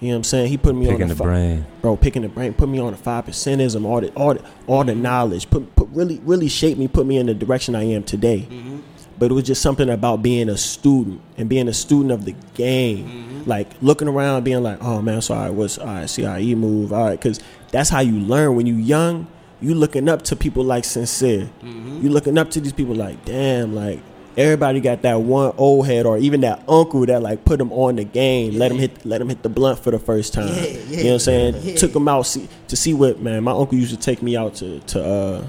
You 0.00 0.08
know 0.10 0.16
what 0.16 0.18
I'm 0.18 0.24
saying? 0.24 0.48
He 0.48 0.58
put 0.58 0.74
me 0.74 0.86
Picking 0.86 1.04
on 1.04 1.08
the 1.08 1.16
fi- 1.16 1.24
brain. 1.24 1.66
bro, 1.80 1.96
picking 1.96 2.22
the 2.22 2.28
brain, 2.28 2.52
put 2.52 2.68
me 2.68 2.78
on 2.78 2.90
the 2.90 2.98
five 2.98 3.24
percentism, 3.24 3.86
all 3.86 4.00
the 4.02 4.08
all 4.10 4.34
the 4.34 4.44
all 4.66 4.84
the 4.84 4.94
knowledge, 4.94 5.48
put 5.48 5.74
put 5.76 5.88
really 5.90 6.20
really 6.24 6.48
shaped 6.48 6.78
me, 6.78 6.88
put 6.88 7.06
me 7.06 7.16
in 7.16 7.24
the 7.26 7.32
direction 7.34 7.74
I 7.74 7.84
am 7.84 8.02
today. 8.02 8.46
But 9.18 9.30
it 9.30 9.34
was 9.34 9.44
just 9.44 9.62
something 9.62 9.88
about 9.88 10.22
being 10.22 10.48
a 10.50 10.58
student 10.58 11.20
and 11.38 11.48
being 11.48 11.68
a 11.68 11.72
student 11.72 12.10
of 12.10 12.24
the 12.26 12.34
game, 12.54 13.44
like 13.46 13.68
looking 13.80 14.08
around, 14.08 14.42
being 14.42 14.62
like, 14.62 14.82
"Oh 14.82 15.00
man, 15.00 15.22
so 15.22 15.34
I 15.34 15.48
was 15.50 15.78
all 15.78 15.86
right, 15.86 16.10
see 16.10 16.22
how 16.22 16.36
he 16.36 16.54
move, 16.54 16.92
all 16.92 17.06
right," 17.06 17.18
because 17.18 17.40
that's 17.70 17.88
how 17.88 18.00
you 18.00 18.18
learn 18.18 18.56
when 18.56 18.66
you 18.66 18.74
young. 18.74 19.26
You 19.62 19.74
looking 19.74 20.08
up 20.10 20.22
to 20.22 20.36
people 20.36 20.64
like 20.64 20.84
sincere. 20.84 21.48
You 21.62 22.10
looking 22.10 22.36
up 22.36 22.50
to 22.50 22.60
these 22.60 22.72
people 22.74 22.94
like, 22.94 23.24
damn, 23.24 23.74
like 23.74 24.00
everybody 24.36 24.80
got 24.80 25.02
that 25.02 25.20
one 25.20 25.52
old 25.56 25.86
head 25.86 26.06
or 26.06 26.18
even 26.18 26.40
that 26.42 26.62
uncle 26.68 27.06
that 27.06 27.22
like 27.22 27.44
put 27.44 27.60
him 27.60 27.72
on 27.72 27.96
the 27.96 28.04
game, 28.04 28.54
let 28.54 28.70
him 28.70 28.78
hit, 28.78 29.04
let 29.06 29.20
him 29.20 29.28
hit 29.28 29.42
the 29.42 29.48
blunt 29.48 29.78
for 29.78 29.90
the 29.90 29.98
first 29.98 30.32
time. 30.34 30.48
Yeah, 30.48 30.62
You 30.64 30.96
know 30.96 31.04
what 31.04 31.12
I'm 31.14 31.18
saying? 31.20 31.54
yeah. 31.62 31.76
Took 31.76 31.94
him 31.94 32.08
out 32.08 32.22
see, 32.26 32.48
to 32.68 32.76
see 32.76 32.94
what 32.94 33.20
man. 33.20 33.42
My 33.44 33.52
uncle 33.52 33.76
used 33.78 33.92
to 33.94 34.00
take 34.00 34.22
me 34.22 34.36
out 34.36 34.54
to 34.56 34.80
to 34.80 35.04
uh, 35.04 35.46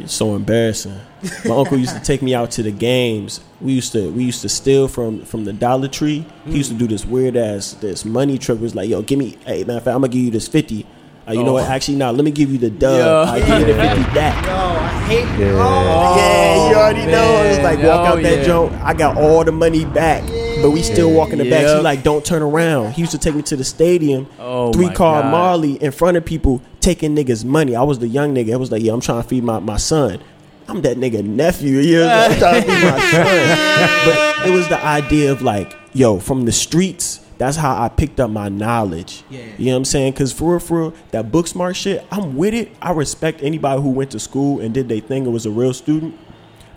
It's 0.00 0.12
so 0.14 0.34
embarrassing. 0.36 0.98
My 1.44 1.56
uncle 1.56 1.78
used 1.78 1.94
to 1.96 2.02
take 2.02 2.20
me 2.22 2.34
out 2.34 2.50
to 2.52 2.62
the 2.62 2.70
games. 2.70 3.40
We 3.60 3.72
used 3.72 3.92
to 3.92 4.10
we 4.10 4.24
used 4.24 4.42
to 4.42 4.48
steal 4.48 4.88
from 4.88 5.24
from 5.24 5.44
the 5.44 5.52
Dollar 5.52 5.88
Tree. 5.88 6.26
He 6.44 6.56
used 6.58 6.70
to 6.70 6.76
do 6.76 6.86
this 6.86 7.04
weird 7.06 7.36
ass 7.36 7.72
this 7.74 8.04
money 8.04 8.38
trick. 8.38 8.60
Was 8.60 8.74
like, 8.74 8.88
yo, 8.88 9.02
give 9.02 9.18
me, 9.18 9.38
hey 9.46 9.64
man, 9.64 9.78
I'm 9.78 9.84
gonna 9.84 10.08
give 10.08 10.22
you 10.22 10.30
this 10.30 10.48
fifty. 10.48 10.86
Uh, 11.26 11.32
you 11.32 11.42
know 11.42 11.54
what? 11.54 11.64
Actually, 11.68 11.96
nah. 11.96 12.10
Let 12.10 12.24
me 12.24 12.30
give 12.30 12.50
you 12.50 12.58
the 12.58 12.68
dub. 12.70 12.98
Yeah. 12.98 13.32
I 13.32 13.38
give 13.40 13.60
you 13.60 13.74
the 13.74 13.80
fifty 13.80 14.02
back. 14.14 14.46
I 14.46 15.04
hate 15.08 15.38
Yeah. 15.40 16.16
yeah, 16.16 16.68
you 16.70 16.76
already 16.76 17.06
know. 17.10 17.42
It's 17.44 17.62
like 17.62 17.78
walk 17.78 18.00
Oh, 18.08 18.12
out 18.16 18.22
that 18.22 18.38
yeah. 18.38 18.44
joint. 18.44 18.72
I 18.82 18.92
got 18.94 19.16
all 19.16 19.42
the 19.44 19.52
money 19.52 19.84
back, 19.86 20.22
but 20.62 20.70
we 20.70 20.82
still 20.82 21.10
walk 21.12 21.30
in 21.30 21.38
the 21.38 21.48
back. 21.48 21.66
She 21.66 21.82
like, 21.82 22.02
don't 22.02 22.24
turn 22.24 22.42
around. 22.42 22.92
He 22.92 23.00
used 23.00 23.12
to 23.12 23.18
take 23.18 23.34
me 23.34 23.42
to 23.42 23.56
the 23.56 23.64
stadium, 23.64 24.26
Oh, 24.38 24.72
three 24.72 24.86
my 24.86 24.94
car 24.94 25.22
God. 25.22 25.30
Marley 25.30 25.72
in 25.82 25.92
front 25.92 26.16
of 26.16 26.24
people, 26.24 26.60
taking 26.80 27.14
niggas 27.16 27.44
money. 27.44 27.74
I 27.74 27.82
was 27.82 27.98
the 27.98 28.08
young 28.08 28.34
nigga. 28.34 28.52
I 28.52 28.56
was 28.56 28.70
like, 28.70 28.82
yeah, 28.82 28.92
I'm 28.92 29.00
trying 29.00 29.22
to 29.22 29.28
feed 29.28 29.44
my, 29.44 29.58
my 29.60 29.76
son. 29.78 30.20
I'm 30.68 30.80
that 30.82 30.96
nigga 30.98 31.22
nephew. 31.24 31.78
You 31.78 32.00
know, 32.00 32.08
I'm 32.08 32.38
trying 32.38 32.62
to 32.62 32.68
feed 32.70 32.84
my 32.84 32.98
son. 33.10 34.04
But 34.44 34.48
it 34.48 34.50
was 34.50 34.68
the 34.68 34.82
idea 34.84 35.32
of 35.32 35.40
like, 35.42 35.74
yo, 35.94 36.18
from 36.18 36.44
the 36.44 36.52
streets. 36.52 37.20
That's 37.38 37.56
how 37.56 37.82
I 37.82 37.88
picked 37.88 38.20
up 38.20 38.30
my 38.30 38.48
knowledge. 38.48 39.24
Yeah. 39.28 39.44
You 39.58 39.66
know 39.66 39.72
what 39.72 39.76
I'm 39.78 39.84
saying? 39.84 40.12
Because 40.12 40.32
for 40.32 40.52
real, 40.52 40.60
for 40.60 40.80
real, 40.80 40.94
that 41.10 41.32
book 41.32 41.46
smart 41.46 41.76
shit, 41.76 42.06
I'm 42.10 42.36
with 42.36 42.54
it. 42.54 42.74
I 42.80 42.92
respect 42.92 43.42
anybody 43.42 43.82
who 43.82 43.90
went 43.90 44.12
to 44.12 44.20
school 44.20 44.60
and 44.60 44.72
did 44.72 44.88
their 44.88 45.00
thing 45.00 45.24
and 45.24 45.32
was 45.32 45.46
a 45.46 45.50
real 45.50 45.74
student. 45.74 46.18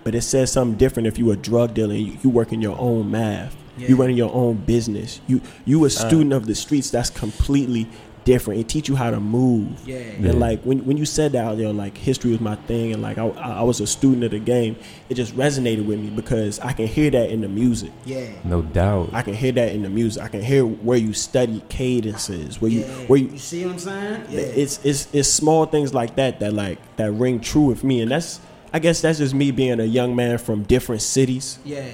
But 0.03 0.15
it 0.15 0.21
says 0.21 0.51
something 0.51 0.77
different 0.77 1.07
if 1.07 1.17
you 1.17 1.31
a 1.31 1.35
drug 1.35 1.73
dealer 1.73 1.93
and 1.93 2.07
you, 2.07 2.17
you 2.23 2.29
work 2.29 2.53
in 2.53 2.61
your 2.61 2.79
own 2.79 3.11
math. 3.11 3.55
You 3.77 3.95
running 3.95 4.17
your 4.17 4.33
own 4.33 4.55
business. 4.55 5.21
You 5.27 5.39
you 5.63 5.85
a 5.85 5.89
student 5.91 6.33
of 6.33 6.47
the 6.47 6.55
streets. 6.55 6.89
That's 6.89 7.11
completely 7.11 7.87
different. 8.27 8.59
It 8.59 8.67
teach 8.67 8.89
you 8.89 8.95
how 8.97 9.09
to 9.09 9.19
move. 9.21 9.69
Yeah. 9.87 9.99
Yeah. 9.99 10.29
And 10.31 10.39
like 10.39 10.61
when, 10.63 10.85
when 10.85 10.97
you 10.97 11.05
said 11.05 11.31
that, 11.31 11.55
you 11.57 11.63
know, 11.63 11.71
like 11.71 11.97
history 11.97 12.31
was 12.31 12.41
my 12.41 12.55
thing, 12.55 12.91
and 12.93 13.01
like 13.01 13.17
I, 13.17 13.25
I 13.61 13.63
was 13.63 13.79
a 13.79 13.87
student 13.87 14.25
of 14.25 14.31
the 14.31 14.39
game. 14.39 14.75
It 15.09 15.15
just 15.15 15.33
resonated 15.35 15.85
with 15.85 15.99
me 15.99 16.09
because 16.09 16.59
I 16.59 16.73
can 16.73 16.87
hear 16.87 17.09
that 17.11 17.29
in 17.29 17.39
the 17.39 17.47
music. 17.47 17.91
Yeah. 18.05 18.27
No 18.43 18.61
doubt. 18.61 19.11
I 19.13 19.21
can 19.21 19.33
hear 19.33 19.53
that 19.53 19.71
in 19.71 19.81
the 19.81 19.89
music. 19.89 20.21
I 20.21 20.27
can 20.27 20.41
hear 20.41 20.65
where 20.65 20.97
you 20.97 21.13
study 21.13 21.63
cadences, 21.69 22.61
where 22.61 22.69
you 22.69 22.81
Yeah. 22.81 22.87
where 23.07 23.19
you 23.19 23.29
You 23.29 23.37
see 23.37 23.63
what 23.65 23.71
I'm 23.73 23.79
saying? 23.79 24.21
Yeah. 24.29 24.39
it's 24.41 24.83
it's 24.83 25.07
it's 25.13 25.29
small 25.29 25.65
things 25.65 25.93
like 25.93 26.17
that 26.17 26.39
that 26.41 26.53
like 26.53 26.77
that 26.97 27.11
ring 27.13 27.39
true 27.39 27.65
with 27.65 27.83
me, 27.83 28.01
and 28.01 28.11
that's 28.11 28.41
I 28.73 28.79
guess 28.79 28.99
that's 29.01 29.19
just 29.19 29.33
me 29.33 29.51
being 29.51 29.79
a 29.79 29.85
young 29.85 30.15
man 30.17 30.37
from 30.37 30.63
different 30.63 31.01
cities, 31.01 31.57
yeah. 31.63 31.85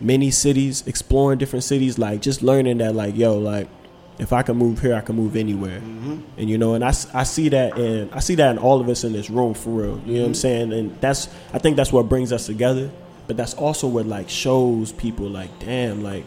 many 0.00 0.30
cities, 0.30 0.82
exploring 0.86 1.38
different 1.38 1.64
cities, 1.64 1.98
like 1.98 2.22
just 2.22 2.42
learning 2.42 2.78
that 2.78 2.94
like 2.94 3.14
yo, 3.14 3.36
like 3.38 3.68
if 4.18 4.32
I 4.32 4.42
can 4.42 4.56
move 4.56 4.80
here, 4.80 4.94
I 4.94 5.00
can 5.00 5.16
move 5.16 5.36
anywhere, 5.36 5.80
mm-hmm. 5.80 6.20
and 6.36 6.50
you 6.50 6.58
know, 6.58 6.74
and 6.74 6.84
I, 6.84 6.92
I 7.14 7.22
see 7.24 7.48
that 7.48 7.78
in 7.78 8.10
I 8.12 8.20
see 8.20 8.34
that 8.36 8.50
in 8.50 8.58
all 8.58 8.80
of 8.80 8.88
us 8.88 9.04
in 9.04 9.12
this 9.12 9.30
room 9.30 9.54
for 9.54 9.70
real. 9.70 10.00
You 10.04 10.14
know 10.14 10.20
what 10.20 10.26
I'm 10.26 10.32
mm-hmm. 10.32 10.34
saying? 10.34 10.72
And 10.72 11.00
that's 11.00 11.28
I 11.52 11.58
think 11.58 11.76
that's 11.76 11.92
what 11.92 12.08
brings 12.08 12.32
us 12.32 12.46
together, 12.46 12.90
but 13.26 13.36
that's 13.36 13.54
also 13.54 13.86
what 13.88 14.06
like 14.06 14.28
shows 14.28 14.92
people 14.92 15.28
like 15.28 15.58
damn 15.58 16.02
like. 16.02 16.24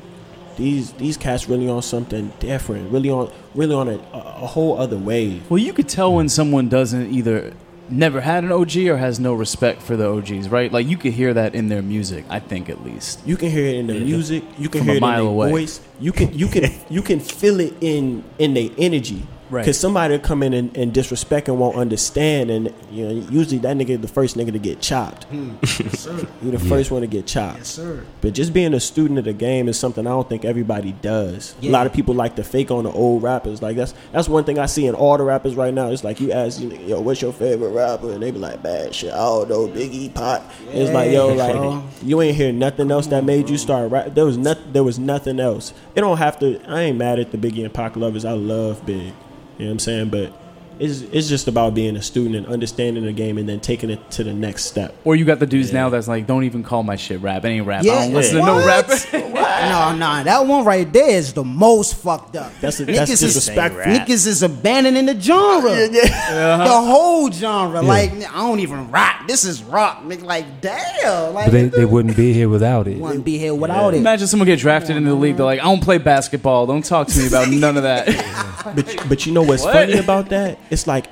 These 0.58 0.94
these 0.94 1.18
cats 1.18 1.50
really 1.50 1.68
on 1.68 1.82
something 1.82 2.32
different, 2.40 2.90
really 2.90 3.10
on 3.10 3.30
really 3.56 3.76
on 3.76 3.90
a, 3.90 3.98
a, 4.14 4.18
a 4.18 4.48
whole 4.48 4.78
other 4.80 4.98
wave. 4.98 5.50
Well, 5.52 5.58
you 5.58 5.74
could 5.74 5.90
tell 5.90 6.14
when 6.14 6.30
someone 6.30 6.70
doesn't 6.70 7.14
either 7.14 7.54
never 7.90 8.22
had 8.22 8.44
an 8.44 8.52
OG 8.52 8.78
or 8.88 8.98
has 8.98 9.20
no 9.20 9.34
respect 9.34 9.82
for 9.82 9.96
the 9.96 10.08
OGs, 10.10 10.50
right? 10.50 10.72
Like 10.72 10.88
you 10.88 10.98
could 10.98 11.14
hear 11.14 11.34
that 11.34 11.56
in 11.56 11.70
their 11.70 11.82
music, 11.82 12.26
I 12.30 12.40
think 12.40 12.70
at 12.70 12.84
least. 12.84 13.22
You 13.26 13.38
can 13.38 13.50
hear 13.50 13.66
it 13.66 13.76
in 13.76 13.88
the 13.88 14.00
music. 14.00 14.44
You 14.58 14.70
can 14.70 14.80
From 14.82 14.88
hear 14.88 14.94
a 14.96 14.98
it 14.98 15.02
mile 15.02 15.20
in 15.20 15.26
their 15.26 15.34
away. 15.34 15.52
voice. 15.52 15.82
You 16.00 16.12
can 16.12 16.34
you 16.38 16.48
can 16.48 16.72
you 16.90 17.02
can 17.02 17.20
feel 17.20 17.60
it 17.60 17.74
in 17.82 18.24
in 18.40 18.54
their 18.54 18.70
energy. 18.78 19.26
Right. 19.50 19.62
Because 19.62 19.80
somebody 19.80 20.14
will 20.14 20.22
come 20.24 20.42
in 20.42 20.54
and, 20.54 20.76
and 20.76 20.92
disrespect 20.94 21.48
and 21.48 21.60
won't 21.60 21.76
understand, 21.76 22.50
and 22.50 22.74
you 22.92 23.08
know 23.08 23.28
usually 23.30 23.60
that 23.60 23.78
nigga 23.78 24.02
the 24.02 24.08
first 24.08 24.36
nigga 24.36 24.52
to 24.52 24.60
get 24.60 24.82
chopped. 24.82 25.26
Hmm. 25.26 25.56
Yes, 25.86 26.00
sir. 26.00 26.28
You 26.42 26.52
the 26.52 26.60
first 26.60 26.90
one 26.90 27.02
to 27.02 27.08
get 27.08 27.28
chopped. 27.28 27.58
Yes, 27.60 27.68
sir. 27.68 28.04
But 28.22 28.34
just 28.34 28.54
being 28.54 28.74
a 28.74 28.80
student 28.80 29.20
of 29.20 29.26
the 29.26 29.34
game 29.34 29.68
is 29.68 29.78
something 29.78 30.08
I 30.08 30.10
don't 30.10 30.28
think 30.28 30.46
everybody 30.46 30.94
does. 30.94 31.54
A 31.62 31.70
lot 31.70 31.86
of 31.86 31.94
people 31.94 32.16
like 32.16 32.36
to 32.38 32.44
fake 32.44 32.72
on 32.72 32.86
the 32.86 32.92
old 32.92 33.22
rappers. 33.22 33.62
Like 33.62 33.76
that's 33.76 33.94
that's 34.12 34.28
one 34.28 34.46
thing 34.46 34.58
I 34.58 34.66
see 34.66 34.88
in 34.88 34.96
all 34.96 35.18
the 35.18 35.24
rappers 35.24 35.56
right 35.56 35.74
now. 35.74 35.90
It's 35.90 36.04
like 36.04 36.20
you 36.20 36.32
ask, 36.32 36.60
you 36.60 36.70
know, 36.70 36.76
yo, 36.82 37.02
what's 37.02 37.22
your 37.22 37.34
favorite 37.34 37.70
rapper? 37.70 38.12
And 38.14 38.24
they 38.24 38.32
be 38.32 38.40
like, 38.40 38.64
bad 38.64 38.96
shit. 38.96 39.14
I 39.14 39.18
don't 39.18 39.50
know, 39.50 39.68
Biggie, 39.68 40.12
Pop. 40.14 40.50
it's 40.72 40.92
like, 40.92 41.12
yo, 41.12 41.34
like 41.34 41.84
you 42.02 42.22
ain't 42.22 42.36
hear 42.36 42.52
nothing 42.52 42.90
else 42.90 43.08
that 43.08 43.24
made 43.24 43.50
you 43.50 43.58
start 43.58 43.92
rap. 43.92 44.16
There 44.16 44.26
was 44.26 44.38
nothing. 44.38 44.74
There 44.74 44.84
was 44.84 44.98
nothing 44.98 45.40
else. 45.40 45.74
It 45.94 46.02
don't 46.02 46.18
have 46.18 46.40
to. 46.40 46.60
I 46.68 46.82
ain't 46.82 46.98
mad 46.98 47.20
at 47.20 47.32
the 47.32 47.38
Biggie 47.38 47.64
and 47.64 47.74
Pac 47.74 47.96
lovers. 47.96 48.26
I 48.26 48.32
love 48.34 48.84
Big. 48.86 49.14
You 49.58 49.66
know 49.66 49.70
what 49.70 49.74
I'm 49.74 49.80
saying? 49.80 50.10
But 50.10 50.34
it's 50.80 51.02
it's 51.02 51.28
just 51.30 51.48
about 51.48 51.74
being 51.74 51.96
a 51.96 52.02
student 52.02 52.36
and 52.36 52.48
understanding 52.48 53.06
the 53.06 53.14
game 53.14 53.38
and 53.38 53.48
then 53.48 53.60
taking 53.60 53.90
it 53.90 54.12
to 54.12 54.24
the 54.24 54.34
next 54.34 54.66
step. 54.66 54.96
Or 55.04 55.16
you 55.16 55.26
got 55.26 55.40
the 55.40 55.46
dudes 55.46 55.72
now 55.74 55.90
that's 55.90 56.08
like, 56.08 56.28
don't 56.28 56.44
even 56.44 56.64
call 56.64 56.84
my 56.84 56.96
shit 56.96 57.22
rap. 57.22 57.46
It 57.46 57.50
ain't 57.50 57.66
rap. 57.66 57.82
I 57.82 57.86
don't 57.88 58.14
listen 58.14 58.40
to 58.40 58.46
no 58.46 58.56
What? 58.56 58.66
rap. 58.66 59.14
no, 59.14 59.96
no, 59.96 60.24
that 60.24 60.46
one 60.46 60.66
right 60.66 60.92
there 60.92 61.10
is 61.10 61.34
the 61.34 61.44
most 61.44 61.96
fucked 61.96 62.36
up. 62.36 62.52
That's 62.62 62.78
that's 62.80 63.10
is 63.12 63.20
disrespectful. 63.20 63.84
Niggas 63.84 64.28
is 64.28 64.44
abandoning 64.44 65.06
the 65.06 65.20
genre. 65.20 65.72
Uh-huh. 65.72 66.64
The 66.64 66.82
whole 66.82 67.32
genre. 67.32 67.82
Like, 67.82 68.12
I 68.14 68.38
don't 68.38 68.60
even 68.60 68.92
rap. 68.92 69.28
This 69.28 69.46
is 69.46 69.64
rock. 69.64 70.04
Nigga, 70.04 70.24
like, 70.24 70.62
damn. 70.62 71.34
Like, 71.34 71.46
But 71.48 71.52
they, 71.52 71.68
they 71.70 71.86
wouldn't 71.86 72.16
be 72.18 72.34
here 72.34 72.50
without 72.50 72.88
it. 72.88 73.00
wouldn't 73.00 73.26
be 73.26 73.38
here 73.38 73.54
without 73.56 73.94
it. 73.94 73.98
Imagine 73.98 74.28
someone 74.28 74.46
get 74.48 74.60
drafted 74.60 74.96
into 74.98 75.10
the 75.10 75.16
league. 75.16 75.38
They're 75.38 75.46
like, 75.46 75.60
I 75.60 75.64
don't 75.64 75.82
play 75.84 75.98
basketball. 75.98 76.66
Don't 76.68 76.84
talk 76.86 77.08
to 77.08 77.20
me 77.20 77.28
about 77.28 77.50
none 77.50 77.78
of 77.78 77.84
that. 77.84 78.52
But 78.66 79.06
but 79.08 79.26
you 79.28 79.32
know 79.32 79.44
what's 79.44 79.64
What? 79.64 79.74
funny 79.74 79.94
about 80.00 80.30
that? 80.30 80.58
It's 80.70 80.88
like 80.88 81.08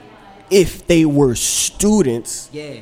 if 0.50 0.86
they 0.88 1.06
were 1.06 1.36
students, 1.36 2.50
Yeah. 2.52 2.76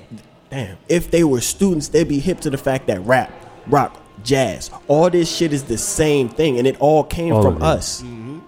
damn, 0.50 0.78
if 0.90 1.10
they 1.12 1.24
were 1.24 1.42
students, 1.42 1.88
they'd 1.90 2.08
be 2.08 2.20
hip 2.20 2.40
to 2.42 2.50
the 2.50 2.58
fact 2.58 2.88
that 2.88 3.06
rap, 3.06 3.32
rock, 3.68 3.98
jazz, 4.24 4.70
all 4.88 5.10
this 5.10 5.34
shit 5.34 5.54
is 5.54 5.64
the 5.64 5.78
same 5.78 6.30
thing, 6.30 6.58
and 6.58 6.68
it 6.68 6.76
all 6.80 7.04
came 7.04 7.34
All 7.34 7.42
from 7.42 7.56
of 7.58 7.62
it. 7.62 7.66
us. 7.66 8.02
Mm-hmm. 8.02 8.40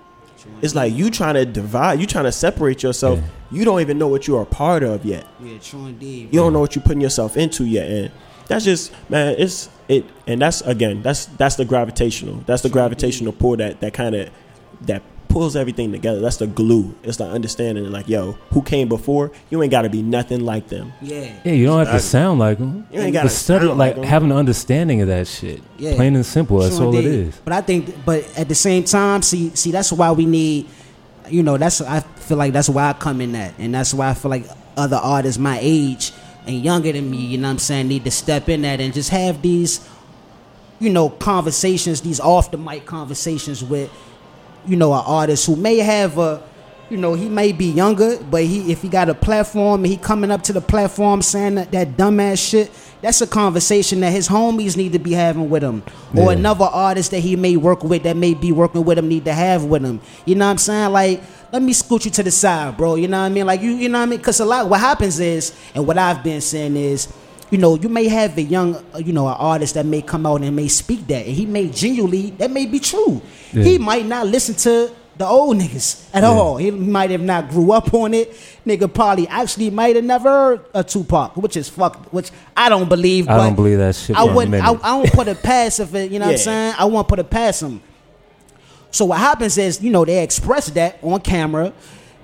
It's 0.61 0.75
like 0.75 0.93
you 0.93 1.09
trying 1.09 1.35
to 1.35 1.45
divide, 1.45 1.99
you 1.99 2.05
trying 2.05 2.25
to 2.25 2.31
separate 2.31 2.83
yourself. 2.83 3.19
You 3.51 3.65
don't 3.65 3.81
even 3.81 3.97
know 3.97 4.07
what 4.07 4.27
you 4.27 4.37
are 4.37 4.43
a 4.43 4.45
part 4.45 4.83
of 4.83 5.05
yet. 5.05 5.25
Yeah, 5.43 5.57
true 5.61 5.87
indeed. 5.87 6.29
You 6.33 6.39
don't 6.39 6.53
know 6.53 6.59
what 6.59 6.75
you're 6.75 6.83
putting 6.83 7.01
yourself 7.01 7.37
into 7.37 7.65
yet, 7.65 7.89
and 7.89 8.11
that's 8.47 8.65
just 8.65 8.91
man. 9.09 9.35
It's 9.37 9.69
it, 9.87 10.05
and 10.27 10.41
that's 10.41 10.61
again, 10.61 11.01
that's 11.01 11.25
that's 11.25 11.55
the 11.55 11.65
gravitational. 11.65 12.43
That's 12.45 12.61
the 12.61 12.69
gravitational 12.69 13.33
pull 13.33 13.57
that 13.57 13.79
that 13.81 13.93
kind 13.93 14.15
of 14.15 14.29
that 14.81 15.01
pulls 15.33 15.55
everything 15.55 15.91
together. 15.91 16.21
That's 16.21 16.37
the 16.37 16.47
glue. 16.47 16.95
It's 17.03 17.17
the 17.17 17.25
understanding. 17.25 17.91
Like, 17.91 18.07
yo, 18.07 18.33
who 18.51 18.61
came 18.61 18.87
before? 18.87 19.31
You 19.49 19.61
ain't 19.63 19.71
got 19.71 19.81
to 19.81 19.89
be 19.89 20.01
nothing 20.03 20.41
like 20.45 20.67
them. 20.69 20.93
Yeah. 21.01 21.33
Yeah, 21.43 21.53
you 21.53 21.65
don't 21.65 21.85
have 21.85 21.93
to 21.95 21.99
sound 21.99 22.39
like 22.39 22.59
them. 22.59 22.87
You 22.91 23.01
ain't 23.01 23.13
gotta 23.13 23.29
study, 23.29 23.65
sound 23.65 23.79
like 23.79 23.95
like 23.95 24.03
'em. 24.05 24.09
have 24.09 24.23
an 24.23 24.31
understanding 24.31 25.01
of 25.01 25.07
that 25.07 25.27
shit. 25.27 25.61
Yeah. 25.77 25.95
Plain 25.95 26.15
and 26.15 26.25
simple. 26.25 26.59
That's 26.59 26.77
Sure 26.77 26.85
all 26.85 26.95
it 26.95 27.01
did. 27.01 27.27
is. 27.29 27.35
But 27.43 27.53
I 27.53 27.61
think, 27.61 28.05
but 28.05 28.25
at 28.37 28.47
the 28.47 28.55
same 28.55 28.83
time, 28.83 29.21
see, 29.23 29.49
see, 29.55 29.71
that's 29.71 29.91
why 29.91 30.11
we 30.11 30.25
need, 30.25 30.67
you 31.29 31.41
know, 31.43 31.57
that's 31.57 31.81
I 31.81 32.01
feel 32.01 32.37
like 32.37 32.53
that's 32.53 32.69
why 32.69 32.89
I 32.89 32.93
come 32.93 33.19
in 33.19 33.31
that, 33.33 33.53
and 33.57 33.73
that's 33.73 33.93
why 33.93 34.09
I 34.09 34.13
feel 34.13 34.29
like 34.31 34.45
other 34.77 34.97
artists 34.97 35.39
my 35.39 35.57
age 35.61 36.11
and 36.45 36.63
younger 36.63 36.91
than 36.91 37.09
me, 37.09 37.17
you 37.17 37.37
know, 37.37 37.47
what 37.47 37.53
I'm 37.53 37.59
saying, 37.59 37.87
need 37.87 38.03
to 38.05 38.11
step 38.11 38.49
in 38.49 38.61
that 38.63 38.79
and 38.79 38.93
just 38.93 39.09
have 39.09 39.41
these, 39.41 39.79
you 40.79 40.89
know, 40.91 41.09
conversations, 41.09 42.01
these 42.01 42.19
off 42.19 42.51
the 42.51 42.57
mic 42.57 42.85
conversations 42.85 43.63
with, 43.63 43.89
you 44.65 44.75
know, 44.75 44.93
an 44.93 45.03
artist 45.05 45.45
who 45.45 45.55
may 45.55 45.77
have 45.77 46.17
a. 46.17 46.41
You 46.89 46.97
know, 46.97 47.15
he 47.15 47.27
may 47.27 47.53
be 47.53 47.71
younger, 47.71 48.21
but 48.21 48.43
he 48.43 48.71
if 48.71 48.83
he 48.83 48.89
got 48.89 49.09
a 49.09 49.15
platform 49.15 49.83
and 49.83 49.87
he 49.87 49.97
coming 49.97 50.29
up 50.29 50.43
to 50.43 50.53
the 50.53 50.61
platform 50.61 51.23
saying 51.23 51.55
that, 51.55 51.71
that 51.71 51.97
dumbass 51.97 52.49
shit, 52.49 52.69
that's 53.01 53.19
a 53.21 53.25
conversation 53.25 54.01
that 54.01 54.11
his 54.11 54.27
homies 54.29 54.77
need 54.77 54.93
to 54.93 54.99
be 54.99 55.13
having 55.13 55.49
with 55.49 55.63
him. 55.63 55.81
Or 56.15 56.31
another 56.31 56.65
artist 56.65 57.11
that 57.11 57.19
he 57.19 57.35
may 57.35 57.57
work 57.57 57.83
with 57.83 58.03
that 58.03 58.15
may 58.15 58.33
be 58.33 58.51
working 58.51 58.85
with 58.85 58.99
him 58.99 59.07
need 59.07 59.25
to 59.25 59.33
have 59.33 59.65
with 59.65 59.83
him. 59.83 60.01
You 60.25 60.35
know 60.35 60.45
what 60.45 60.51
I'm 60.51 60.57
saying? 60.59 60.91
Like, 60.91 61.23
let 61.51 61.61
me 61.61 61.73
scoot 61.73 62.05
you 62.05 62.11
to 62.11 62.23
the 62.23 62.31
side, 62.31 62.77
bro. 62.77 62.95
You 62.95 63.07
know 63.07 63.19
what 63.19 63.25
I 63.25 63.29
mean? 63.29 63.45
Like 63.45 63.61
you, 63.61 63.71
you 63.71 63.89
know 63.89 63.99
what 63.99 64.07
I 64.07 64.09
mean? 64.09 64.21
Cause 64.21 64.39
a 64.39 64.45
lot 64.45 64.69
what 64.69 64.79
happens 64.79 65.19
is, 65.19 65.53
and 65.73 65.87
what 65.87 65.97
I've 65.97 66.23
been 66.23 66.41
saying 66.41 66.75
is, 66.75 67.11
you 67.51 67.57
know, 67.57 67.75
you 67.75 67.89
may 67.89 68.07
have 68.07 68.37
a 68.37 68.41
young, 68.41 68.75
uh, 68.93 68.97
you 68.97 69.13
know, 69.13 69.27
an 69.27 69.35
artist 69.37 69.75
that 69.75 69.85
may 69.85 70.01
come 70.01 70.25
out 70.25 70.41
and 70.41 70.55
may 70.55 70.67
speak 70.67 71.07
that, 71.07 71.25
and 71.25 71.35
he 71.35 71.45
may 71.45 71.69
genuinely 71.69 72.31
that 72.31 72.51
may 72.51 72.65
be 72.65 72.79
true. 72.79 73.21
Yeah. 73.51 73.63
He 73.63 73.77
might 73.77 74.05
not 74.05 74.27
listen 74.27 74.55
to 74.55 74.91
the 75.15 75.25
old 75.25 75.57
niggas 75.57 76.09
at 76.13 76.23
all. 76.23 76.57
He 76.57 76.71
might 76.71 77.11
have 77.11 77.21
not 77.21 77.49
grew 77.49 77.71
up 77.71 77.93
on 77.93 78.13
it. 78.13 78.31
Nigga 78.65 78.91
probably 78.91 79.27
actually 79.27 79.69
might 79.69 79.95
have 79.95 80.05
never 80.05 80.29
heard 80.29 80.65
a 80.73 80.83
Tupac, 80.83 81.37
which 81.37 81.55
is 81.55 81.69
fucked. 81.69 82.11
Which 82.11 82.31
I 82.57 82.69
don't 82.69 82.89
believe. 82.89 83.29
I 83.29 83.37
don't 83.37 83.55
believe 83.55 83.77
that 83.77 83.95
shit 83.95 84.15
I 84.15 84.23
wouldn't. 84.23 84.55
I. 84.55 84.71
I 84.71 84.73
don't 84.73 85.11
put 85.11 85.27
a 85.27 85.35
pass 85.35 85.79
if 85.79 85.93
it. 85.93 86.11
You 86.11 86.19
know 86.19 86.25
what 86.25 86.33
I'm 86.33 86.37
saying? 86.37 86.75
I 86.77 86.85
won't 86.85 87.07
put 87.07 87.19
it 87.19 87.29
past 87.29 87.61
him. 87.61 87.81
So 88.93 89.05
what 89.05 89.17
happens 89.17 89.57
is, 89.57 89.81
you 89.81 89.89
know, 89.91 90.05
they 90.05 90.21
express 90.21 90.67
that 90.71 90.99
on 91.01 91.19
camera, 91.19 91.73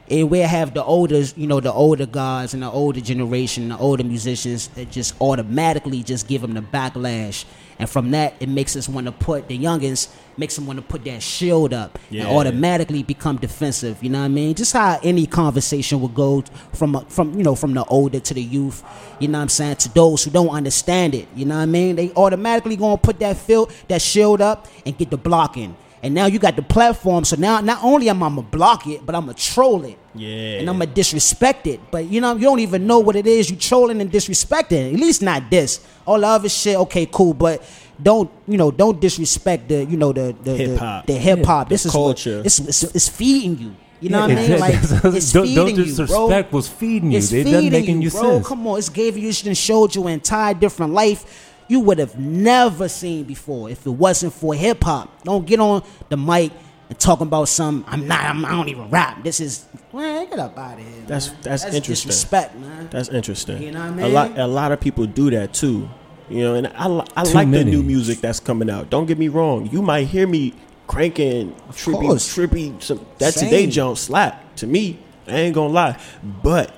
and 0.09 0.29
we 0.29 0.39
have 0.39 0.73
the 0.73 0.83
older, 0.83 1.19
you 1.35 1.47
know, 1.47 1.59
the 1.59 1.71
older 1.71 2.05
guys 2.05 2.53
and 2.53 2.63
the 2.63 2.69
older 2.71 2.99
generation, 3.01 3.69
the 3.69 3.77
older 3.77 4.03
musicians 4.03 4.67
that 4.69 4.89
just 4.91 5.13
automatically 5.21 6.03
just 6.03 6.27
give 6.27 6.41
them 6.41 6.53
the 6.53 6.61
backlash, 6.61 7.45
And 7.81 7.89
from 7.89 8.11
that, 8.11 8.33
it 8.41 8.49
makes 8.49 8.75
us 8.75 8.89
want 8.89 9.05
to 9.05 9.13
put 9.13 9.47
the 9.47 9.57
youngins, 9.57 10.09
makes 10.35 10.55
them 10.55 10.65
want 10.67 10.77
to 10.79 10.83
put 10.83 11.05
that 11.05 11.21
shield 11.23 11.73
up 11.73 11.97
Yeah. 12.09 12.23
and 12.27 12.37
automatically 12.37 13.03
become 13.03 13.37
defensive. 13.37 14.03
You 14.03 14.09
know 14.09 14.19
what 14.19 14.25
I 14.25 14.29
mean? 14.29 14.53
Just 14.53 14.73
how 14.73 14.99
any 15.01 15.25
conversation 15.25 16.01
would 16.01 16.13
go 16.13 16.43
from 16.73 17.05
from 17.07 17.37
you 17.37 17.43
know 17.43 17.55
from 17.55 17.73
the 17.73 17.85
older 17.85 18.19
to 18.19 18.33
the 18.33 18.41
youth. 18.43 18.83
You 19.19 19.29
know 19.29 19.37
what 19.37 19.43
I'm 19.43 19.49
saying? 19.49 19.77
To 19.77 19.93
those 19.93 20.23
who 20.25 20.31
don't 20.31 20.49
understand 20.49 21.15
it. 21.15 21.27
You 21.35 21.45
know 21.45 21.55
what 21.55 21.61
I 21.61 21.67
mean? 21.67 21.95
They 21.95 22.11
automatically 22.15 22.75
gonna 22.75 22.97
put 22.97 23.19
that 23.19 23.37
field 23.37 23.71
that 23.87 24.01
shield 24.01 24.41
up 24.41 24.67
and 24.85 24.97
get 24.97 25.09
the 25.09 25.17
blocking. 25.17 25.75
And 26.01 26.13
now 26.13 26.27
you 26.27 26.39
got 26.39 26.55
the 26.55 26.61
platform, 26.61 27.25
so 27.25 27.35
now 27.35 27.59
not 27.59 27.83
only 27.83 28.09
am 28.09 28.23
I 28.23 28.29
gonna 28.29 28.41
block 28.41 28.87
it, 28.87 29.05
but 29.05 29.15
I'm 29.15 29.23
gonna 29.23 29.33
troll 29.33 29.83
it. 29.83 29.97
Yeah. 30.15 30.59
And 30.59 30.69
I'm 30.69 30.79
gonna 30.79 30.85
disrespect 30.87 31.67
it. 31.67 31.79
But 31.91 32.05
you 32.05 32.21
know, 32.21 32.35
you 32.35 32.43
don't 32.43 32.59
even 32.59 32.87
know 32.87 32.99
what 32.99 33.15
it 33.17 33.27
is 33.27 33.51
you 33.51 33.57
trolling 33.57 33.99
and 33.99 34.09
disrespecting. 34.11 34.93
At 34.93 34.99
least 34.99 35.21
not 35.21 35.49
this. 35.51 35.81
All 36.05 36.19
the 36.19 36.27
other 36.27 36.49
shit, 36.49 36.77
okay, 36.77 37.05
cool. 37.11 37.33
But 37.33 37.61
don't 38.01 38.31
you 38.47 38.57
know? 38.57 38.71
Don't 38.71 38.99
disrespect 39.01 39.67
the 39.67 39.83
you 39.85 39.97
know 39.97 40.13
the 40.13 40.33
the 40.41 40.55
Hip-hop. 40.55 41.05
the, 41.05 41.13
the 41.13 41.19
hip 41.19 41.43
hop. 41.45 41.67
this 41.69 41.85
is 41.85 41.93
what- 41.93 41.99
culture. 42.01 42.41
it's, 42.45 42.59
it's 42.59 42.83
it's 42.83 43.09
feeding 43.09 43.57
you. 43.57 43.75
You 44.01 44.07
know 44.07 44.21
what 44.21 44.31
I 44.31 44.35
mean? 44.35 44.59
Like 44.59 44.75
it's 44.81 45.33
don't, 45.33 45.43
feeding 45.43 45.55
don't 45.55 45.75
you, 45.75 45.83
disrespect 45.83 46.51
bro. 46.51 46.57
was 46.57 46.69
feeding 46.69 47.11
you. 47.11 47.17
It's 47.17 47.33
it 47.33 47.43
feeding 47.43 47.51
doesn't 47.51 47.71
make 47.73 47.87
you, 47.87 47.95
any 47.95 48.09
bro. 48.09 48.21
sense. 48.21 48.47
Come 48.47 48.65
on, 48.67 48.77
it's 48.79 48.87
gave 48.87 49.17
you 49.17 49.31
and 49.45 49.57
showed 49.57 49.93
you 49.93 50.07
an 50.07 50.13
entire 50.13 50.53
different 50.53 50.93
life 50.93 51.48
you 51.69 51.79
would 51.79 51.99
have 51.99 52.19
never 52.19 52.89
seen 52.89 53.23
before 53.23 53.69
if 53.69 53.85
it 53.85 53.91
wasn't 53.91 54.33
for 54.33 54.53
hip 54.53 54.83
hop. 54.83 55.23
Don't 55.23 55.45
get 55.45 55.59
on 55.61 55.83
the 56.09 56.17
mic 56.17 56.51
and 56.89 56.99
talking 56.99 57.27
about 57.27 57.47
some. 57.47 57.85
I'm 57.87 58.07
not. 58.07 58.25
I'm, 58.25 58.43
I 58.43 58.49
don't 58.49 58.67
even 58.67 58.89
rap. 58.89 59.23
This 59.23 59.39
is 59.39 59.65
man. 59.93 60.29
Get 60.29 60.39
up 60.39 60.57
out 60.57 60.73
of 60.73 60.79
here. 60.79 60.87
That's- 61.01 61.31
man. 61.31 61.37
that's 61.43 61.63
interesting. 61.63 62.09
Disrespect, 62.09 62.55
man. 62.55 62.89
That's 62.91 63.09
interesting. 63.09 63.61
You 63.61 63.71
know 63.71 63.79
what 63.79 63.91
I 63.91 63.95
mean? 63.95 64.05
A 64.05 64.09
lot, 64.09 64.37
a 64.37 64.47
lot 64.47 64.71
of 64.71 64.81
people 64.81 65.05
do 65.05 65.29
that 65.29 65.53
too. 65.53 65.89
You 66.27 66.43
know, 66.43 66.55
and 66.55 66.67
I, 66.67 67.05
I 67.15 67.23
Too 67.23 67.33
like 67.33 67.49
the 67.49 67.63
new 67.63 67.81
music 67.81 68.19
that's 68.19 68.39
coming 68.39 68.69
out. 68.69 68.89
Don't 68.89 69.05
get 69.05 69.17
me 69.17 69.29
wrong. 69.29 69.67
You 69.71 69.81
might 69.81 70.07
hear 70.07 70.27
me 70.27 70.53
cranking 70.85 71.55
trippy, 71.71 72.01
course. 72.01 72.35
trippy. 72.35 72.81
Some, 72.81 73.05
that 73.19 73.33
Same. 73.33 73.49
today 73.49 73.67
jump 73.67 73.97
slap 73.97 74.55
to 74.57 74.67
me. 74.67 74.99
I 75.27 75.31
ain't 75.31 75.55
gonna 75.55 75.73
lie, 75.73 75.99
but 76.23 76.71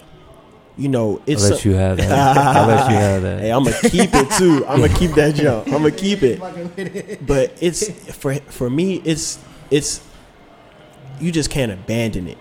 you 0.81 0.89
know, 0.89 1.17
I'll 1.17 1.23
it's. 1.27 1.49
let 1.49 1.63
a- 1.65 1.69
you 1.69 1.75
have 1.75 1.97
that. 1.97 2.37
I'll 2.57 2.67
let 2.67 2.89
you 2.89 2.95
have 2.97 3.21
that. 3.21 3.39
Hey, 3.41 3.51
I'm 3.51 3.63
gonna 3.63 3.75
keep 3.81 4.09
it 4.13 4.31
too. 4.37 4.65
I'm 4.67 4.81
gonna 4.81 4.93
keep 4.93 5.11
that 5.11 5.35
jump. 5.35 5.67
I'm 5.67 5.73
gonna 5.73 5.91
keep 5.91 6.19
it. 6.23 7.25
But 7.25 7.53
it's 7.61 7.89
for 8.15 8.35
for 8.35 8.69
me. 8.69 9.01
It's 9.05 9.39
it's 9.69 10.01
you 11.19 11.31
just 11.31 11.49
can't 11.49 11.71
abandon 11.71 12.27
it. 12.27 12.37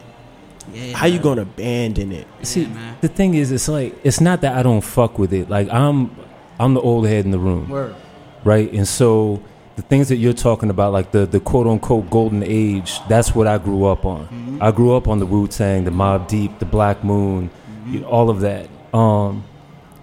Yeah, 0.73 0.97
How 0.97 1.07
you 1.07 1.19
gonna 1.19 1.43
abandon 1.43 2.13
it? 2.13 2.27
See, 2.43 2.67
man. 2.67 2.97
the 3.01 3.09
thing 3.09 3.35
is, 3.35 3.51
it's 3.53 3.69
like 3.69 3.95
it's 4.05 4.21
not 4.21 4.41
that 4.43 4.57
I 4.57 4.63
don't 4.63 4.81
fuck 4.83 5.19
with 5.19 5.33
it. 5.33 5.51
Like 5.51 5.69
I'm, 5.71 6.15
I'm 6.59 6.75
the 6.75 6.81
old 6.81 7.07
head 7.07 7.25
in 7.25 7.31
the 7.31 7.39
room, 7.39 7.69
Word. 7.69 7.95
right? 8.45 8.71
And 8.73 8.87
so 8.87 9.43
the 9.77 9.83
things 9.83 10.09
that 10.11 10.17
you're 10.17 10.33
talking 10.33 10.71
about, 10.71 10.93
like 10.93 11.11
the 11.13 11.27
the 11.27 11.41
quote 11.41 11.67
unquote 11.67 12.09
golden 12.11 12.43
age, 12.45 13.01
that's 13.09 13.35
what 13.35 13.47
I 13.47 13.59
grew 13.59 13.85
up 13.87 14.05
on. 14.05 14.27
Mm-hmm. 14.27 14.63
I 14.63 14.71
grew 14.71 14.95
up 14.95 15.09
on 15.09 15.19
the 15.19 15.27
Wu 15.27 15.49
Tang, 15.49 15.85
the 15.85 15.91
Mob 15.91 16.29
Deep, 16.29 16.59
the 16.59 16.67
Black 16.67 17.03
Moon, 17.03 17.51
Mm-hmm. 17.99 18.05
all 18.09 18.31
of 18.31 18.41
that. 18.41 18.69
Um, 18.95 19.45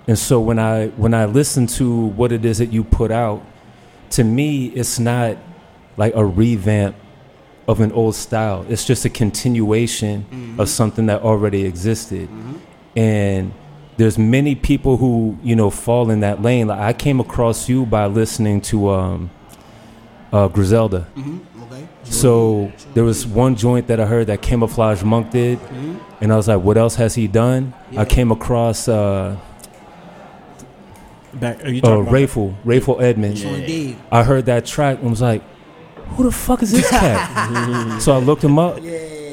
and 0.08 0.18
so 0.18 0.40
when 0.40 0.60
I 0.60 0.88
when 0.90 1.14
I 1.14 1.26
listen 1.26 1.68
to 1.68 2.08
what 2.08 2.32
it 2.32 2.46
is 2.46 2.58
that 2.60 2.72
you 2.72 2.84
put 2.84 3.12
out, 3.12 3.42
to 4.12 4.24
me, 4.24 4.68
it's 4.68 5.00
not 5.00 5.38
like 5.98 6.14
a 6.16 6.24
revamp 6.26 6.96
of 7.68 7.82
an 7.82 7.92
old 7.92 8.16
style. 8.16 8.66
It's 8.70 8.86
just 8.86 9.04
a 9.06 9.10
continuation 9.10 10.26
Mm-hmm. 10.32 10.60
of 10.60 10.70
something 10.70 11.08
that 11.08 11.22
already 11.22 11.66
existed. 11.66 12.30
And 12.96 13.54
there's 13.98 14.18
many 14.18 14.56
people 14.56 14.98
who 14.98 15.38
you 15.44 15.56
know 15.56 15.70
fall 15.70 16.10
in 16.10 16.22
that 16.22 16.42
lane. 16.42 16.68
Like 16.68 16.80
I 16.80 16.94
came 16.94 17.20
across 17.20 17.68
you 17.68 17.86
by 17.86 18.06
listening 18.08 18.62
to 18.62 18.90
um, 18.90 19.30
uh, 20.32 20.48
Griselda. 20.48 21.08
Okay. 21.18 21.86
So 22.04 22.72
there 22.94 23.04
was 23.04 23.28
one 23.28 23.56
joint 23.58 23.88
that 23.88 24.00
I 24.00 24.06
heard 24.06 24.28
that 24.28 24.42
Camouflage 24.42 25.04
Monk 25.04 25.32
did, 25.32 25.60
and 26.22 26.34
I 26.34 26.36
was 26.36 26.48
like, 26.48 26.62
"What 26.62 26.78
else 26.78 26.96
has 26.96 27.16
he 27.16 27.28
done?" 27.28 27.74
Yeah. 27.92 28.02
I 28.02 28.06
came 28.06 28.32
across 28.32 28.88
uh, 28.88 29.38
Back. 31.34 31.64
Are 31.64 31.70
you 31.70 31.82
uh, 31.84 32.00
about? 32.00 32.14
Rayful, 32.14 32.56
Rayful 32.64 33.02
Edmonds. 33.02 33.44
So 33.44 33.50
indeed. 33.50 33.98
I 34.12 34.24
heard 34.24 34.46
that 34.46 34.66
track 34.66 35.00
and 35.02 35.10
was 35.10 35.22
like, 35.22 35.44
"Who 36.16 36.24
the 36.24 36.32
fuck 36.32 36.64
is 36.64 36.72
this 36.72 36.90
cat?" 36.90 38.02
so 38.02 38.14
I 38.14 38.20
looked 38.20 38.44
him 38.44 38.58
up, 38.58 38.80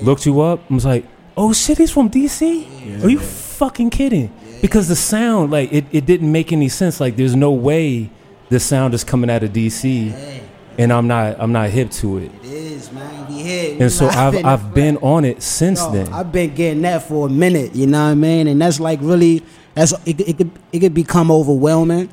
looked 0.02 0.26
you 0.26 0.40
up, 0.40 0.60
and 0.68 0.76
was 0.76 0.84
like, 0.84 1.06
"Oh 1.36 1.52
shit, 1.52 1.78
he's 1.78 1.90
from 1.90 2.10
DC? 2.10 3.02
Are 3.04 3.08
you 3.08 3.18
fucking 3.18 3.90
kidding?" 3.90 4.32
Because 4.60 4.88
the 4.88 4.96
sound, 4.96 5.50
like, 5.50 5.70
it, 5.72 5.84
it 5.92 6.06
didn't 6.06 6.32
make 6.32 6.50
any 6.50 6.70
sense. 6.70 6.98
Like, 6.98 7.16
there's 7.16 7.36
no 7.36 7.52
way 7.52 8.08
the 8.48 8.58
sound 8.58 8.94
is 8.94 9.04
coming 9.04 9.28
out 9.28 9.42
of 9.42 9.52
DC, 9.52 10.42
and 10.78 10.92
I'm 10.92 11.06
not 11.06 11.36
I'm 11.40 11.52
not 11.52 11.70
hip 11.70 11.90
to 11.92 12.18
it. 12.18 12.30
It 12.42 12.50
is, 12.52 12.92
man. 12.92 13.26
We 13.28 13.42
here. 13.42 13.76
And 13.80 13.90
so 13.92 14.06
I've 14.08 14.32
been- 14.32 14.44
I've 14.46 14.74
been 14.74 14.96
on 14.98 15.24
it 15.24 15.42
since 15.42 15.80
Yo, 15.80 15.92
then. 15.92 16.12
I've 16.12 16.32
been 16.32 16.54
getting 16.54 16.82
that 16.82 17.02
for 17.08 17.26
a 17.26 17.30
minute, 17.30 17.74
you 17.74 17.86
know 17.86 18.04
what 18.04 18.10
I 18.10 18.14
mean? 18.14 18.46
And 18.46 18.60
that's 18.60 18.80
like 18.80 18.98
really, 19.02 19.42
that's 19.74 19.92
it, 20.06 20.20
it, 20.20 20.36
could, 20.38 20.50
it 20.72 20.80
could 20.80 20.94
become 20.94 21.30
overwhelming, 21.30 22.08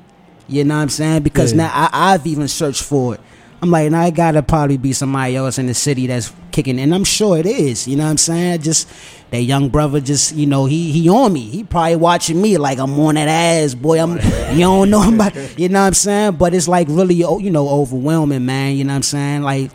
you 0.48 0.64
know 0.64 0.76
what 0.76 0.82
I'm 0.82 0.90
saying? 0.90 1.24
Because 1.24 1.52
Yeah. 1.54 1.58
now 1.68 1.72
I, 1.74 2.14
I've 2.14 2.26
even 2.28 2.48
searched 2.48 2.84
for 2.84 3.16
it. 3.16 3.22
I'm 3.62 3.70
like, 3.70 3.92
now 3.92 4.06
it 4.06 4.16
gotta 4.16 4.42
probably 4.42 4.78
be 4.78 4.92
somebody 4.92 5.36
else 5.36 5.60
in 5.60 5.68
the 5.68 5.76
city 5.76 6.08
that's 6.08 6.34
kicking, 6.52 6.80
and 6.80 6.96
I'm 6.96 7.04
sure 7.04 7.38
it 7.38 7.46
is. 7.46 7.88
You 7.88 7.96
know 7.96 8.06
what 8.06 8.10
I'm 8.12 8.18
saying? 8.18 8.62
Just 8.62 8.90
that 9.30 9.44
young 9.44 9.70
brother, 9.70 10.02
just 10.02 10.34
you 10.34 10.48
know, 10.48 10.66
he 10.66 10.92
he 10.92 11.08
on 11.10 11.32
me. 11.32 11.42
He 11.42 11.64
probably 11.64 11.96
watching 11.96 12.42
me 12.42 12.58
like 12.58 12.80
I'm 12.80 13.00
on 13.00 13.16
that 13.16 13.28
ass, 13.28 13.76
boy. 13.76 14.02
I'm 14.02 14.14
you 14.54 14.62
don't 14.62 14.90
know 14.90 15.08
about, 15.08 15.36
you 15.60 15.70
know 15.70 15.82
what 15.82 15.88
I'm 15.88 15.94
saying? 15.94 16.38
But 16.38 16.56
it's 16.56 16.68
like 16.68 16.88
really, 16.90 17.16
you 17.16 17.52
know, 17.52 17.70
overwhelming, 17.70 18.46
man. 18.46 18.76
You 18.76 18.84
know 18.84 18.94
what 18.94 18.98
I'm 18.98 19.04
saying? 19.04 19.44
Like, 19.44 19.70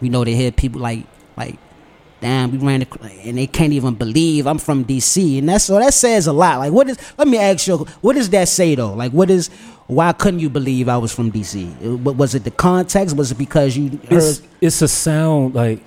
you 0.00 0.10
know, 0.10 0.22
to 0.22 0.34
hear 0.34 0.52
people 0.52 0.80
like 0.80 1.04
like 1.36 1.58
damn, 2.20 2.50
we 2.50 2.58
ran 2.58 2.80
the, 2.80 3.10
and 3.24 3.38
they 3.38 3.46
can't 3.46 3.72
even 3.72 3.94
believe 3.94 4.46
I'm 4.46 4.58
from 4.58 4.84
DC, 4.84 5.38
and 5.38 5.48
that's 5.48 5.64
so 5.64 5.78
that 5.78 5.94
says 5.94 6.26
a 6.26 6.32
lot. 6.32 6.58
Like, 6.58 6.72
what 6.72 6.88
is? 6.88 6.98
Let 7.16 7.28
me 7.28 7.38
ask 7.38 7.66
you, 7.66 7.78
what 8.00 8.14
does 8.14 8.30
that 8.30 8.48
say 8.48 8.74
though? 8.74 8.94
Like, 8.94 9.12
what 9.12 9.30
is? 9.30 9.50
Why 9.88 10.12
couldn't 10.12 10.40
you 10.40 10.50
believe 10.50 10.88
I 10.88 10.98
was 10.98 11.12
from 11.14 11.32
DC? 11.32 12.02
Was 12.16 12.34
it 12.34 12.44
the 12.44 12.50
context? 12.50 13.16
Was 13.16 13.32
it 13.32 13.38
because 13.38 13.76
you 13.76 13.88
heard? 13.88 14.12
it's 14.12 14.42
it's 14.60 14.82
a 14.82 14.88
sound 14.88 15.54
like 15.54 15.80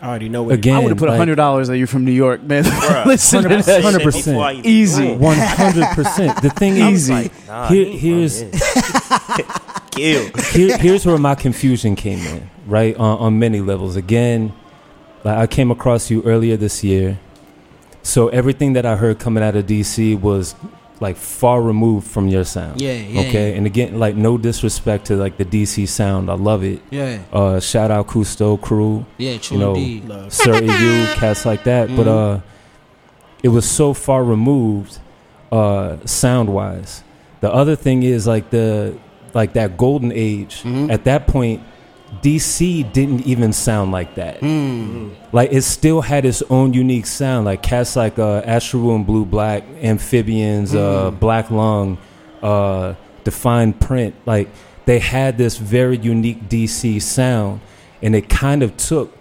I 0.00 0.08
already 0.08 0.28
know 0.30 0.44
what. 0.44 0.54
Again, 0.54 0.76
I 0.76 0.78
would 0.78 0.88
have 0.90 0.98
put 0.98 1.08
like- 1.10 1.18
hundred 1.18 1.34
dollars 1.34 1.68
that 1.68 1.76
you're 1.76 1.86
from 1.86 2.04
New 2.06 2.12
York, 2.12 2.42
man. 2.42 2.64
Listen 3.06 3.42
to 3.42 3.48
100%. 3.50 3.64
that. 3.66 3.82
100%. 3.82 3.92
shit. 4.00 4.24
Before 4.24 4.44
I 4.44 4.52
even 4.52 4.64
Easy. 4.64 5.12
one 5.16 5.36
hundred 5.36 5.86
percent. 5.88 6.40
The 6.40 6.50
thing 6.50 6.76
is, 6.76 7.10
like, 7.10 7.32
nah, 7.46 7.68
here, 7.68 7.84
here's 7.86 8.42
kill. 9.90 10.30
here, 10.52 10.78
here's 10.78 11.04
where 11.04 11.18
my 11.18 11.34
confusion 11.34 11.96
came 11.96 12.20
in, 12.20 12.48
right? 12.66 12.96
On, 12.96 13.18
on 13.18 13.38
many 13.38 13.60
levels. 13.60 13.96
Again, 13.96 14.52
like 15.24 15.36
I 15.36 15.46
came 15.46 15.70
across 15.70 16.10
you 16.10 16.22
earlier 16.22 16.56
this 16.56 16.82
year, 16.82 17.18
so 18.02 18.28
everything 18.28 18.72
that 18.74 18.86
I 18.86 18.96
heard 18.96 19.18
coming 19.18 19.42
out 19.42 19.54
of 19.56 19.66
DC 19.66 20.18
was 20.20 20.54
like 21.00 21.16
far 21.16 21.62
removed 21.62 22.06
from 22.08 22.26
your 22.28 22.44
sound. 22.44 22.80
Yeah, 22.80 22.92
yeah, 22.94 23.20
Okay, 23.20 23.50
yeah. 23.50 23.56
and 23.56 23.66
again, 23.66 23.98
like 23.98 24.16
no 24.16 24.36
disrespect 24.38 25.06
to 25.06 25.16
like 25.16 25.36
the 25.36 25.44
DC 25.44 25.86
sound, 25.88 26.28
I 26.30 26.34
love 26.34 26.64
it. 26.64 26.80
yeah, 26.90 27.18
Uh, 27.32 27.60
shout 27.60 27.90
out 27.90 28.08
Cousteau 28.08 28.60
crew, 28.60 29.04
yeah, 29.16 29.38
true 29.38 29.56
you 29.56 29.62
know, 29.62 29.74
indeed. 29.74 30.08
Love. 30.08 30.32
Sir 30.32 30.54
EU, 30.62 31.06
cats 31.14 31.46
like 31.46 31.62
that. 31.64 31.88
But 31.96 32.06
Mhm. 32.06 32.36
uh, 32.36 32.40
it 33.42 33.48
was 33.48 33.64
so 33.68 33.94
far 33.94 34.24
removed, 34.24 34.98
uh, 35.52 35.96
sound 36.04 36.48
wise. 36.48 37.04
The 37.40 37.52
other 37.52 37.76
thing 37.76 38.02
is 38.02 38.26
like 38.26 38.50
the 38.50 38.94
like 39.34 39.52
that 39.52 39.76
golden 39.76 40.10
age. 40.12 40.62
Mhm. 40.64 40.90
At 40.90 41.04
that 41.04 41.26
point, 41.28 41.60
DC 42.22 42.92
didn't 42.92 43.26
even 43.26 43.52
sound 43.52 43.92
like 43.92 44.14
that. 44.14 44.40
Mm. 44.40 45.14
Like 45.32 45.52
it 45.52 45.62
still 45.62 46.00
had 46.00 46.24
its 46.24 46.42
own 46.50 46.72
unique 46.72 47.06
sound. 47.06 47.44
Like 47.44 47.62
cats 47.62 47.96
like 47.96 48.18
uh, 48.18 48.38
Astro 48.44 48.94
and 48.94 49.06
Blue 49.06 49.24
Black, 49.24 49.64
Amphibians, 49.82 50.74
uh, 50.74 51.10
Black 51.10 51.50
Lung, 51.50 51.98
uh, 52.42 52.94
Defined 53.24 53.80
Print. 53.80 54.14
Like 54.26 54.48
they 54.86 54.98
had 54.98 55.38
this 55.38 55.58
very 55.58 55.98
unique 55.98 56.48
DC 56.48 57.00
sound, 57.02 57.60
and 58.02 58.16
it 58.16 58.28
kind 58.28 58.62
of 58.62 58.76
took 58.76 59.16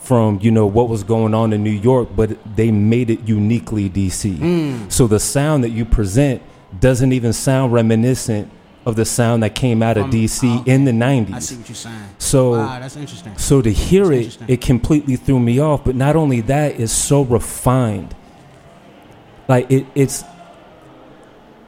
from 0.00 0.38
you 0.42 0.50
know 0.50 0.66
what 0.66 0.88
was 0.88 1.04
going 1.04 1.32
on 1.32 1.52
in 1.52 1.62
New 1.62 1.70
York, 1.70 2.08
but 2.14 2.36
they 2.56 2.70
made 2.70 3.08
it 3.08 3.26
uniquely 3.28 3.88
DC. 3.88 4.36
Mm. 4.36 4.92
So 4.92 5.06
the 5.06 5.20
sound 5.20 5.64
that 5.64 5.70
you 5.70 5.84
present 5.84 6.42
doesn't 6.80 7.12
even 7.12 7.32
sound 7.32 7.72
reminiscent 7.72 8.50
of 8.86 8.94
the 8.96 9.04
sound 9.04 9.42
that 9.42 9.54
came 9.54 9.82
out 9.82 9.96
of 9.98 10.04
From- 10.04 10.12
DC 10.12 10.40
oh, 10.60 10.64
in 10.64 10.84
the 10.84 10.92
90s. 10.92 11.04
I 11.34 11.38
90s. 11.38 11.42
see 11.42 11.56
what 11.56 11.68
you're 11.68 11.76
saying. 11.76 11.96
So 12.18 12.50
wow, 12.52 12.78
that's 12.80 12.96
interesting. 12.96 13.36
so 13.36 13.60
to 13.60 13.70
hear 13.72 14.06
That's 14.06 14.36
it, 14.36 14.48
it 14.48 14.60
completely 14.62 15.16
threw 15.16 15.38
me 15.40 15.58
off. 15.58 15.84
But 15.84 15.96
not 15.96 16.14
only 16.16 16.40
that, 16.42 16.80
it's 16.80 16.92
so 16.92 17.22
refined. 17.22 18.14
Like 19.48 19.70
it, 19.70 19.86
it's, 19.94 20.24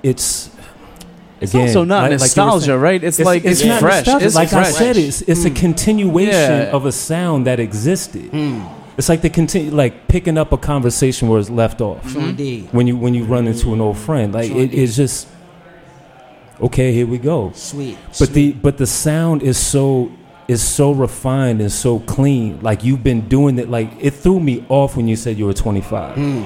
it's. 0.03 0.51
It's 1.41 1.55
again, 1.55 1.69
also 1.69 1.85
not 1.85 2.11
like- 2.11 2.21
like 2.21 2.37
you 2.37 2.43
were 2.43 2.47
nostalgia, 2.47 2.65
saying, 2.67 2.81
right? 2.81 3.05
It's, 3.05 3.19
like 3.21 3.45
it's, 3.45 3.65
not 3.65 3.81
fresh. 3.81 4.07
nostalgia. 4.07 4.27
It's 4.27 4.35
like 4.35 4.49
fresh. 4.49 4.67
I 4.67 4.71
said, 4.71 4.97
it's 4.97 5.21
it's 5.23 5.45
a 5.45 5.51
continuation 5.51 6.35
Yeah. 6.35 6.71
of 6.73 6.85
a 6.85 6.91
sound 6.91 7.47
that 7.47 7.61
existed. 7.61 8.33
Mm. 8.33 8.69
It's 8.97 9.09
like 9.09 9.23
the 9.23 9.31
continue, 9.31 9.71
like 9.71 10.09
picking 10.09 10.37
up 10.37 10.51
a 10.51 10.57
conversation 10.57 11.29
where 11.29 11.39
it's 11.39 11.49
left 11.51 11.81
off. 11.81 12.11
True 12.11 12.23
indeed. 12.23 12.69
When 12.73 12.89
you 12.89 12.97
when 12.97 13.15
you 13.15 13.23
run 13.25 13.47
into 13.47 13.73
an 13.73 13.81
old 13.81 13.99
friend, 13.99 14.35
like 14.35 14.49
Sure 14.49 14.57
it 14.57 14.63
indeed. 14.65 14.79
is 14.81 14.97
just. 14.97 15.29
Okay, 16.61 16.93
here 16.93 17.07
we 17.07 17.19
go. 17.19 17.53
Sweet. 17.55 17.97
But 18.19 18.31
the 18.31 18.53
but 18.53 18.79
the 18.79 18.87
sound 18.87 19.43
is 19.43 19.59
so 19.59 20.11
is 20.49 20.63
so 20.63 20.93
refined 20.93 21.61
and 21.61 21.71
so 21.71 21.99
clean. 22.01 22.61
Like 22.63 22.83
you've 22.85 23.03
been 23.03 23.29
doing 23.29 23.59
it. 23.59 23.69
Like 23.69 23.91
it 24.01 24.13
threw 24.13 24.41
me 24.41 24.65
off 24.69 24.97
when 24.97 25.07
you 25.09 25.17
said 25.17 25.37
you 25.39 25.47
were 25.47 25.53
25. 25.55 26.15
Hmm. 26.17 26.45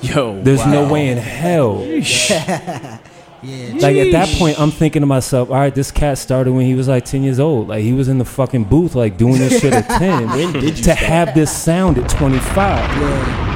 Yo, 0.00 0.40
There's 0.42 0.64
no 0.66 0.86
way 0.92 1.08
in 1.08 1.18
hell. 1.18 1.82
yeah. 1.84 2.98
Like 3.42 3.96
at 3.96 4.12
that 4.12 4.28
point, 4.38 4.60
I'm 4.60 4.70
thinking 4.70 5.00
to 5.02 5.06
myself, 5.06 5.50
all 5.50 5.56
right, 5.56 5.74
this 5.74 5.90
cat 5.90 6.18
started 6.18 6.52
when 6.52 6.66
he 6.66 6.74
was 6.74 6.86
like 6.88 7.04
10 7.04 7.22
years 7.24 7.40
old. 7.40 7.68
Like 7.68 7.82
he 7.82 7.92
was 7.92 8.06
in 8.08 8.18
the 8.18 8.24
fucking 8.24 8.64
booth, 8.64 8.94
like 8.94 9.16
doing 9.16 9.38
this 9.38 9.60
shit 9.60 9.72
at 9.72 9.88
10. 9.98 10.28
When 10.28 10.52
did 10.52 10.62
you 10.62 10.70
to 10.70 10.82
start? 10.82 10.98
have 10.98 11.34
this 11.34 11.50
sound 11.50 11.98
at 11.98 12.08
25? 12.10 13.47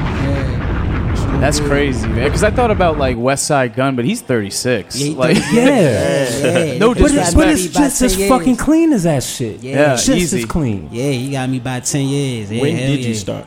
That's 1.43 1.59
crazy, 1.59 2.07
man. 2.07 2.23
Because 2.27 2.45
I 2.45 2.53
thought 2.53 2.71
about 2.71 2.99
like 2.99 3.17
Westside 3.17 3.75
Gunn, 3.75 3.97
but 3.97 4.05
he's 4.05 4.21
36. 4.23 4.95
Yeah, 4.97 5.07
he 5.07 5.15
like, 5.15 5.37
Yeah. 5.53 6.73
Yeah, 6.73 6.79
No 6.79 6.93
he 6.93 7.03
But, 7.03 7.13
got 7.13 7.27
it's, 7.27 7.35
but 7.35 7.49
it's 7.49 7.67
just 7.67 8.01
as 8.01 8.17
years. 8.17 8.31
fucking 8.31 8.55
clean 8.57 8.93
as 8.93 9.03
that 9.03 9.25
shit. 9.25 9.61
Yeah. 9.61 9.73
Yeah, 9.75 9.97
just 9.97 10.09
easy. 10.11 10.39
as 10.39 10.45
clean. 10.45 10.89
Yeah, 10.93 11.11
he 11.11 11.33
got 11.33 11.51
me 11.51 11.59
by 11.59 11.81
ten 11.81 12.07
years. 12.07 12.53
Yeah, 12.53 12.63
when 12.63 12.77
hell 12.77 12.87
did 12.93 13.01
yeah. 13.01 13.09
you 13.09 13.15
start? 13.17 13.47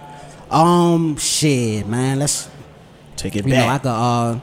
Um, 0.52 1.16
shit, 1.16 1.88
man. 1.88 2.20
Let's 2.20 2.50
Take 3.16 3.38
it 3.38 3.46
you 3.48 3.54
know 3.54 3.64
I 3.66 3.78
back. 3.78 3.84
could 3.84 3.88
uh, 3.88 4.40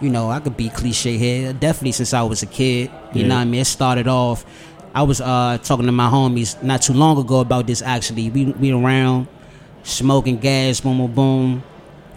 you 0.00 0.10
know 0.10 0.28
I 0.28 0.40
could 0.40 0.56
be 0.56 0.68
cliche 0.68 1.16
here. 1.16 1.52
Definitely 1.52 1.92
since 1.92 2.12
I 2.12 2.24
was 2.24 2.42
a 2.42 2.46
kid. 2.46 2.90
You 3.12 3.22
Yeah. 3.22 3.28
know 3.28 3.34
what 3.36 3.42
I 3.42 3.44
mean. 3.44 3.60
It 3.60 3.66
started 3.66 4.08
off. 4.08 4.44
I 4.92 5.04
was 5.04 5.20
uh 5.20 5.58
talking 5.62 5.86
to 5.86 5.92
my 5.92 6.10
homies 6.10 6.60
not 6.60 6.82
too 6.82 6.92
long 6.94 7.18
ago 7.18 7.38
about 7.38 7.68
this. 7.68 7.82
Actually, 7.82 8.30
we 8.30 8.46
we 8.46 8.72
around 8.72 9.28
smoking 9.84 10.38
gas, 10.38 10.80
boom 10.80 10.98
boom 10.98 11.14
boom. 11.14 11.62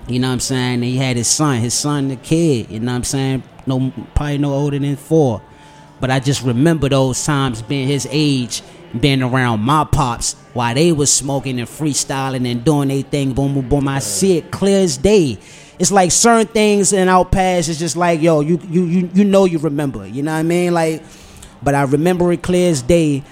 You 0.08 0.20
know 0.20 0.28
what 0.28 0.34
I'm 0.34 0.40
saying? 0.40 0.74
And 0.76 0.84
he 0.84 0.98
had 0.98 1.18
his 1.18 1.28
son, 1.28 1.60
his 1.60 1.74
son, 1.74 2.08
the 2.08 2.16
kid. 2.16 2.72
You 2.72 2.80
know 2.80 2.92
what 2.92 2.98
I'm 2.98 3.04
saying? 3.04 3.44
No, 3.66 3.92
probably 4.16 4.38
no 4.38 4.54
older 4.54 4.80
than 4.80 4.96
four. 4.96 5.42
But 6.00 6.12
I 6.12 6.20
just 6.20 6.44
remember 6.44 6.88
those 6.90 7.24
times 7.26 7.62
being 7.62 7.88
his 7.88 8.08
age, 8.10 8.62
being 8.98 9.22
around 9.22 9.62
my 9.62 9.84
pops 9.84 10.36
while 10.54 10.74
they 10.74 10.92
was 10.92 11.12
smoking 11.12 11.60
and 11.60 11.68
freestyling 11.68 12.50
and 12.50 12.64
doing 12.64 12.88
their 12.88 13.02
thing. 13.02 13.34
Boom, 13.34 13.56
boom, 13.56 13.68
boom. 13.68 13.88
I 13.88 14.00
see 14.00 14.38
it 14.38 14.52
clear 14.52 14.80
as 14.80 14.98
day. 14.98 15.38
It's 15.80 15.92
like 15.92 16.12
certain 16.12 16.48
things 16.48 16.94
in 16.94 17.10
our 17.10 17.26
past. 17.26 17.70
It's 17.70 17.80
just 17.80 17.98
like 17.98 18.22
yo, 18.22 18.40
you 18.40 18.60
you 18.70 18.86
you 18.86 19.10
you 19.14 19.24
know 19.26 19.46
you 19.46 19.60
remember. 19.60 20.08
You 20.08 20.24
know 20.24 20.34
what 20.34 20.40
I 20.40 20.44
mean? 20.44 20.74
Like, 20.74 21.04
but 21.62 21.76
I 21.76 21.84
remember 21.84 22.32
it 22.32 22.42
clear 22.42 22.72
as 22.72 22.82
day 22.82 23.24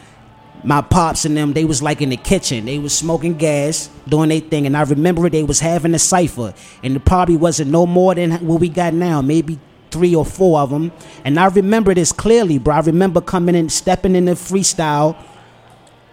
my 0.66 0.82
pops 0.82 1.26
and 1.26 1.38
them, 1.38 1.54
they 1.54 1.64
was 1.64 1.82
like 1.84 2.02
in 2.02 2.10
the 2.10 2.18
kitchen. 2.18 2.66
They 2.66 2.80
was 2.80 2.94
smoking 2.98 3.36
gas, 3.36 3.90
doing 4.08 4.30
their 4.30 4.40
thing, 4.40 4.66
and 4.66 4.76
I 4.76 4.82
remember 4.84 5.30
they 5.30 5.44
was 5.44 5.60
having 5.60 5.94
a 5.94 6.00
cipher, 6.00 6.54
and 6.84 6.96
it 6.96 7.06
probably 7.06 7.38
wasn't 7.38 7.72
no 7.72 7.86
more 7.86 8.16
than 8.16 8.32
what 8.46 8.60
we 8.60 8.70
got 8.70 8.94
now, 8.94 9.22
maybe 9.22 9.60
three 9.92 10.16
or 10.16 10.26
four 10.26 10.60
of 10.60 10.72
them. 10.72 10.92
And 11.24 11.40
I 11.40 11.46
remember 11.48 11.94
this 11.94 12.12
clearly, 12.12 12.58
bro. 12.58 12.76
I 12.76 12.80
remember 12.82 13.22
coming 13.22 13.56
in, 13.56 13.70
stepping 13.70 14.16
in 14.16 14.26
the 14.26 14.32
freestyle, 14.34 15.16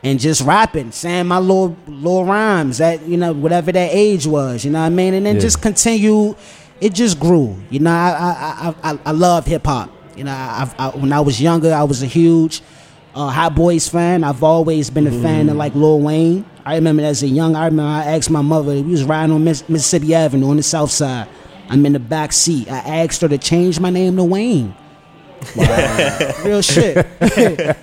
and 0.04 0.18
just 0.20 0.42
rapping, 0.42 0.90
saying 0.92 1.26
my 1.28 1.38
little 1.38 1.76
little 1.86 2.24
rhymes 2.24 2.80
at 2.80 3.02
you 3.06 3.16
know 3.16 3.32
whatever 3.32 3.72
that 3.72 3.90
age 3.92 4.26
was, 4.26 4.64
you 4.64 4.70
know 4.70 4.80
what 4.80 4.86
I 4.86 4.90
mean, 4.90 5.14
and 5.14 5.24
then 5.26 5.36
Yeah. 5.36 5.40
just 5.42 5.62
continue. 5.62 6.34
It 6.80 6.92
just 6.94 7.20
grew, 7.20 7.56
you 7.70 7.78
know. 7.78 7.92
I 7.92 8.10
I 8.10 8.74
I 8.82 8.92
I, 8.92 8.98
I 9.06 9.10
love 9.12 9.46
hip 9.46 9.64
hop. 9.64 9.90
You 10.16 10.24
know, 10.24 10.32
I, 10.32 10.68
I, 10.78 10.88
when 10.90 11.12
I 11.12 11.20
was 11.20 11.40
younger, 11.40 11.72
I 11.72 11.84
was 11.84 12.02
a 12.02 12.06
huge 12.06 12.60
uh, 13.14 13.28
Hot 13.28 13.54
Boys 13.54 13.88
fan. 13.88 14.24
I've 14.24 14.42
always 14.42 14.90
been 14.90 15.06
a 15.06 15.22
fan 15.22 15.48
of 15.48 15.56
like 15.56 15.74
Lil 15.74 16.00
Wayne. 16.00 16.44
I 16.64 16.76
remember 16.76 17.02
as 17.02 17.22
a 17.22 17.28
young, 17.28 17.56
I 17.56 17.66
remember 17.66 17.90
I 17.90 18.04
asked 18.16 18.30
my 18.30 18.42
mother. 18.42 18.74
We 18.74 18.82
was 18.82 19.04
riding 19.04 19.34
on 19.34 19.44
Miss, 19.44 19.68
Mississippi 19.68 20.14
Avenue 20.14 20.50
on 20.50 20.56
the 20.56 20.62
South 20.62 20.90
Side. 20.90 21.28
I'm 21.68 21.84
in 21.86 21.92
the 21.92 22.00
back 22.00 22.32
seat. 22.32 22.70
I 22.70 22.78
asked 23.04 23.20
her 23.22 23.28
to 23.28 23.38
change 23.38 23.80
my 23.80 23.90
name 23.90 24.16
to 24.16 24.24
Wayne. 24.24 24.74
Real 26.44 26.62
shit. 26.62 27.06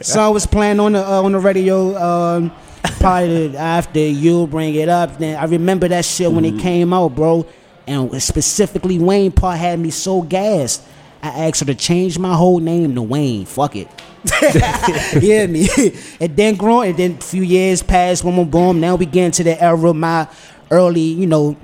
so 0.05 0.21
I 0.21 0.29
was 0.29 0.45
playing 0.45 0.79
on 0.79 0.93
the 0.93 1.05
uh, 1.05 1.23
on 1.23 1.33
the 1.33 1.39
radio. 1.39 1.97
Um, 1.97 2.51
probably 2.99 3.55
after 3.57 3.99
you 3.99 4.47
bring 4.47 4.75
it 4.75 4.89
up, 4.89 5.17
then 5.17 5.37
I 5.37 5.45
remember 5.45 5.87
that 5.89 6.05
shit 6.05 6.31
when 6.31 6.45
it 6.45 6.59
came 6.59 6.93
out, 6.93 7.15
bro. 7.15 7.45
And 7.87 8.21
specifically, 8.21 8.99
Wayne 8.99 9.31
part 9.31 9.57
had 9.57 9.79
me 9.79 9.89
so 9.89 10.21
gassed. 10.21 10.83
I 11.21 11.47
asked 11.47 11.59
her 11.59 11.65
to 11.65 11.75
change 11.75 12.17
my 12.17 12.35
whole 12.35 12.59
name 12.59 12.95
to 12.95 13.01
Wayne. 13.01 13.45
Fuck 13.45 13.75
it. 13.75 13.87
yeah, 15.21 15.47
me. 15.47 15.67
and 16.21 16.35
then 16.35 16.55
growing, 16.55 16.91
and 16.91 16.99
then 16.99 17.11
a 17.19 17.21
few 17.21 17.43
years 17.43 17.83
passed, 17.83 18.23
boom, 18.23 18.35
boom, 18.35 18.49
boom. 18.49 18.79
Now 18.79 18.95
we 18.95 19.05
get 19.05 19.25
into 19.25 19.43
the 19.43 19.61
era 19.61 19.89
of 19.89 19.95
my 19.95 20.27
early, 20.71 21.01
you 21.01 21.27
know, 21.27 21.57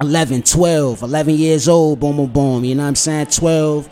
11, 0.00 0.42
12, 0.42 1.02
11 1.02 1.34
years 1.34 1.68
old, 1.68 2.00
boom, 2.00 2.16
boom, 2.16 2.30
boom. 2.30 2.64
You 2.64 2.74
know 2.74 2.82
what 2.82 2.88
I'm 2.88 2.94
saying? 2.94 3.26
12. 3.26 3.88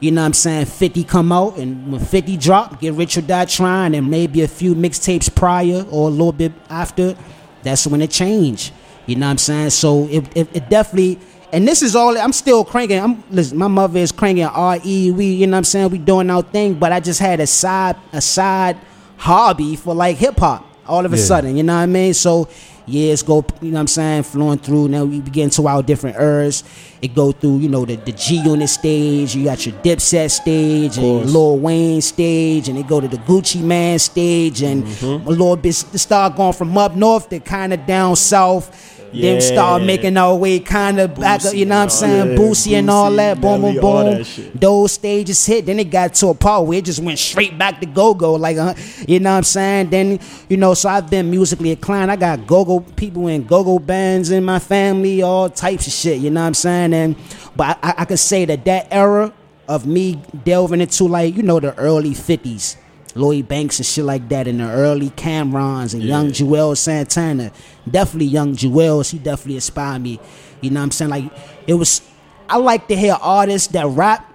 You 0.00 0.10
know 0.10 0.20
what 0.22 0.26
I'm 0.26 0.32
saying? 0.34 0.66
50 0.66 1.04
come 1.04 1.32
out, 1.32 1.56
and 1.56 1.90
when 1.90 2.00
50 2.00 2.36
drop, 2.36 2.80
get 2.80 2.94
Rich 2.94 3.16
or 3.16 3.22
Die 3.22 3.44
Trying, 3.46 3.94
and 3.94 4.10
maybe 4.10 4.42
a 4.42 4.48
few 4.48 4.74
mixtapes 4.74 5.34
prior 5.34 5.86
or 5.90 6.08
a 6.08 6.10
little 6.10 6.32
bit 6.32 6.52
after, 6.68 7.16
that's 7.62 7.86
when 7.86 8.02
it 8.02 8.10
changed. 8.10 8.72
You 9.06 9.16
know 9.16 9.26
what 9.26 9.32
I'm 9.32 9.38
saying? 9.38 9.70
So 9.70 10.06
it, 10.08 10.36
it, 10.36 10.48
it 10.54 10.68
definitely, 10.68 11.18
and 11.56 11.66
this 11.66 11.80
is 11.82 11.96
all, 11.96 12.16
I'm 12.18 12.32
still 12.32 12.64
cranking. 12.64 13.00
I'm 13.00 13.24
listen, 13.30 13.56
my 13.58 13.68
mother 13.68 13.98
is 13.98 14.12
cranking 14.12 14.44
RE. 14.46 15.10
We, 15.10 15.26
you 15.26 15.46
know 15.46 15.52
what 15.52 15.58
I'm 15.58 15.64
saying? 15.64 15.90
We 15.90 15.98
doing 15.98 16.28
our 16.30 16.42
thing, 16.42 16.74
but 16.74 16.92
I 16.92 17.00
just 17.00 17.18
had 17.20 17.40
a 17.40 17.46
side, 17.46 17.96
a 18.12 18.20
side 18.20 18.76
hobby 19.16 19.76
for 19.76 19.94
like 19.94 20.16
hip 20.18 20.38
hop 20.38 20.64
all 20.86 21.04
of 21.06 21.12
a 21.12 21.16
Yeah. 21.16 21.22
sudden. 21.24 21.56
You 21.56 21.62
know 21.62 21.74
what 21.74 21.80
I 21.82 21.86
mean? 21.86 22.14
So 22.14 22.48
years 22.86 23.22
go, 23.22 23.44
you 23.60 23.70
know 23.70 23.76
what 23.76 23.80
I'm 23.80 23.86
saying, 23.88 24.22
flowing 24.24 24.58
through. 24.58 24.88
Now 24.88 25.04
we 25.04 25.20
begin 25.20 25.50
to 25.50 25.66
our 25.66 25.82
different 25.82 26.16
eras. 26.16 26.62
It 27.02 27.14
go 27.14 27.32
through, 27.32 27.58
you 27.58 27.68
know, 27.68 27.84
the, 27.84 27.96
the 27.96 28.12
G 28.12 28.36
Unit 28.36 28.68
stage. 28.68 29.34
You 29.34 29.44
got 29.44 29.64
your 29.66 29.74
Dipset 29.82 30.30
stage 30.30 30.96
and. 30.98 31.24
Lil 31.30 31.58
Wayne 31.58 32.00
stage, 32.02 32.68
and 32.68 32.78
they 32.78 32.82
go 32.84 33.00
to 33.00 33.08
the 33.08 33.16
Gucci 33.18 33.60
Mane 33.62 33.98
stage, 33.98 34.62
and 34.62 34.84
Mm-hmm. 34.84 35.26
a 35.26 35.30
little 35.30 35.56
bit 35.56 35.74
start 35.74 36.36
going 36.36 36.52
from 36.52 36.76
up 36.78 36.94
north 36.94 37.28
to 37.30 37.40
kind 37.40 37.72
of 37.72 37.84
down 37.86 38.14
south. 38.16 38.92
Then 39.12 39.40
start 39.40 39.82
making 39.82 40.16
our 40.16 40.36
way 40.36 40.60
kind 40.60 40.98
of 41.00 41.14
back 41.14 41.44
up, 41.44 41.54
you 41.54 41.64
know 41.64 41.76
what 41.76 41.82
I'm 41.84 41.90
saying? 41.90 42.28
that. 42.30 42.38
Boosie 42.38 42.78
and 42.78 42.90
all 42.90 43.10
that, 43.12 43.40
boom, 43.40 43.62
boom, 43.62 43.80
boom. 43.80 44.24
Those 44.54 44.92
stages 44.92 45.44
hit, 45.46 45.66
then 45.66 45.78
it 45.80 45.90
got 45.90 46.14
to 46.14 46.28
a 46.28 46.34
part 46.34 46.66
where 46.66 46.78
it 46.78 46.84
just 46.84 47.00
went 47.00 47.18
straight 47.18 47.56
back 47.56 47.80
to 47.80 47.86
go 47.86 48.14
go, 48.14 48.34
like, 48.34 48.56
uh, 48.56 48.74
you 49.06 49.20
know 49.20 49.30
what 49.30 49.36
I'm 49.38 49.42
saying? 49.44 49.90
Then, 49.90 50.20
you 50.48 50.56
know, 50.56 50.74
so 50.74 50.88
I've 50.88 51.08
been 51.08 51.30
musically 51.30 51.70
inclined. 51.70 52.10
I 52.10 52.16
got 52.16 52.46
go 52.46 52.64
go 52.64 52.80
people 52.80 53.28
in 53.28 53.44
go 53.44 53.64
go 53.64 53.78
bands 53.78 54.30
in 54.30 54.44
my 54.44 54.58
family, 54.58 55.22
all 55.22 55.48
types 55.48 55.86
of 55.86 55.92
shit, 55.92 56.20
you 56.20 56.30
know 56.30 56.40
what 56.40 56.48
I'm 56.48 56.54
saying? 56.54 56.94
And, 56.94 57.16
but 57.54 57.78
I, 57.82 57.90
I, 57.90 57.94
I 57.98 58.04
could 58.04 58.18
say 58.18 58.44
that 58.44 58.64
that 58.64 58.88
era 58.90 59.32
of 59.68 59.86
me 59.86 60.20
delving 60.44 60.80
into, 60.80 61.04
like, 61.04 61.36
you 61.36 61.42
know, 61.42 61.60
the 61.60 61.76
early 61.78 62.10
50s. 62.10 62.76
Lloyd 63.16 63.48
Banks 63.48 63.78
and 63.78 63.86
shit 63.86 64.04
like 64.04 64.28
that 64.28 64.46
in 64.46 64.58
the 64.58 64.70
early 64.70 65.10
Cam'rons 65.10 65.94
and 65.94 66.02
young 66.02 66.28
Juelz 66.28 66.78
Santana. 66.78 67.50
Definitely 67.90 68.26
young 68.26 68.54
Juelz, 68.54 69.10
he 69.10 69.18
definitely 69.18 69.56
inspired 69.56 70.02
me. 70.02 70.20
You 70.60 70.70
know 70.70 70.80
what 70.80 70.84
I'm 70.84 70.90
saying? 70.90 71.10
Like 71.10 71.24
it 71.66 71.74
was 71.74 72.02
I 72.48 72.58
like 72.58 72.88
to 72.88 72.96
hear 72.96 73.16
artists 73.20 73.68
that 73.68 73.86
rap 73.86 74.32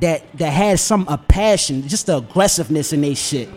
that 0.00 0.30
that 0.38 0.50
had 0.50 0.78
some 0.78 1.06
a 1.08 1.16
passion, 1.16 1.86
just 1.88 2.06
the 2.06 2.18
aggressiveness 2.18 2.92
in 2.92 3.00
their 3.00 3.14
shit. 3.14 3.48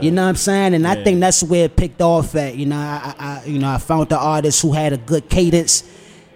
You 0.00 0.10
know 0.10 0.22
what 0.22 0.30
I'm 0.30 0.36
saying? 0.36 0.74
And 0.74 0.86
I 0.86 1.02
think 1.02 1.20
that's 1.20 1.42
where 1.42 1.64
it 1.66 1.76
picked 1.76 2.00
off 2.00 2.34
at. 2.34 2.56
You 2.56 2.66
know, 2.66 2.76
I, 2.76 3.14
I 3.18 3.44
you 3.44 3.58
know 3.58 3.68
I 3.68 3.78
found 3.78 4.08
the 4.08 4.18
artists 4.18 4.60
who 4.62 4.72
had 4.72 4.92
a 4.92 4.96
good 4.96 5.28
cadence, 5.28 5.82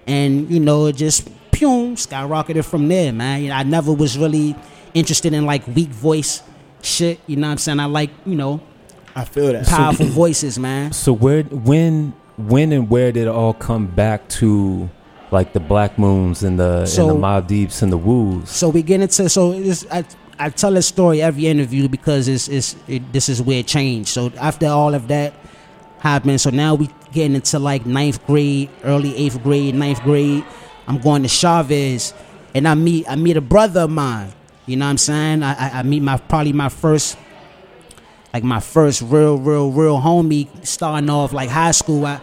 and 0.07 0.51
you 0.51 0.61
know 0.61 0.87
it 0.87 0.96
just 0.96 1.29
pew 1.51 1.94
skyrocketed 1.94 2.64
from 2.64 2.88
there, 2.88 3.12
man. 3.12 3.42
You 3.42 3.48
know, 3.48 3.57
I 3.57 3.62
never 3.62 3.92
was 3.92 4.16
really 4.18 4.57
interested 4.94 5.33
in 5.33 5.44
like 5.44 5.66
weak 5.68 5.88
voice 5.88 6.42
shit. 6.82 7.20
You 7.26 7.36
know 7.36 7.46
what 7.48 7.52
I'm 7.52 7.58
saying? 7.58 7.80
I 7.80 7.86
like 7.86 8.10
you 8.26 8.34
know 8.34 8.60
I 9.14 9.24
feel 9.24 9.52
that. 9.52 9.66
powerful 9.66 10.06
voices, 10.06 10.58
man. 10.58 10.92
So 10.92 11.12
where, 11.12 11.42
when, 11.42 12.12
when, 12.36 12.70
and 12.72 12.88
where 12.88 13.10
did 13.10 13.22
it 13.22 13.28
all 13.28 13.52
come 13.52 13.86
back 13.86 14.28
to, 14.30 14.88
like 15.32 15.52
the 15.54 15.60
Black 15.60 15.98
Moons 15.98 16.42
and 16.44 16.58
the 16.58 16.80
and 16.80 16.88
So- 16.88 17.08
the 17.08 17.14
Maldives 17.14 17.82
and 17.82 17.90
the 17.92 17.96
Woos? 17.98 18.48
So 18.48 18.68
we 18.68 18.82
get 18.82 19.00
into 19.00 19.28
so 19.28 19.52
it's, 19.52 19.84
I 19.90 20.04
I 20.38 20.50
tell 20.50 20.72
this 20.72 20.86
story 20.86 21.20
every 21.20 21.48
interview 21.48 21.88
because 21.88 22.28
it's 22.28 22.46
it's 22.48 22.76
it, 22.86 23.12
this 23.12 23.28
is 23.28 23.42
where 23.42 23.58
it 23.58 23.66
changed. 23.66 24.08
So 24.10 24.32
after 24.38 24.66
all 24.66 24.94
of 24.94 25.08
that 25.08 25.34
happened, 25.98 26.40
so 26.40 26.50
now 26.50 26.76
we 26.76 26.88
getting 27.12 27.34
into 27.34 27.58
like 27.58 27.84
ninth 27.86 28.24
grade, 28.26 28.70
early 28.84 29.16
eighth 29.16 29.42
grade, 29.42 29.74
ninth 29.74 30.00
grade. 30.02 30.44
I'm 30.86 30.98
going 30.98 31.22
to 31.22 31.28
Chavez, 31.28 32.14
and 32.54 32.68
I 32.68 32.74
meet 32.74 33.10
I 33.10 33.16
meet 33.16 33.36
a 33.36 33.40
brother 33.40 33.80
of 33.80 33.90
mine. 33.90 34.32
You 34.68 34.76
know 34.76 34.84
what 34.84 34.90
I'm 34.90 34.98
saying? 34.98 35.42
I 35.42 35.54
I, 35.54 35.78
I 35.78 35.82
meet 35.82 36.02
my 36.02 36.18
probably 36.18 36.52
my 36.52 36.68
first 36.68 37.16
like 38.32 38.44
my 38.44 38.60
first 38.60 39.02
real 39.02 39.38
real 39.38 39.70
real 39.70 39.98
homie 39.98 40.48
starting 40.66 41.08
off 41.10 41.32
like 41.32 41.48
high 41.48 41.70
school. 41.70 42.04
I, 42.06 42.20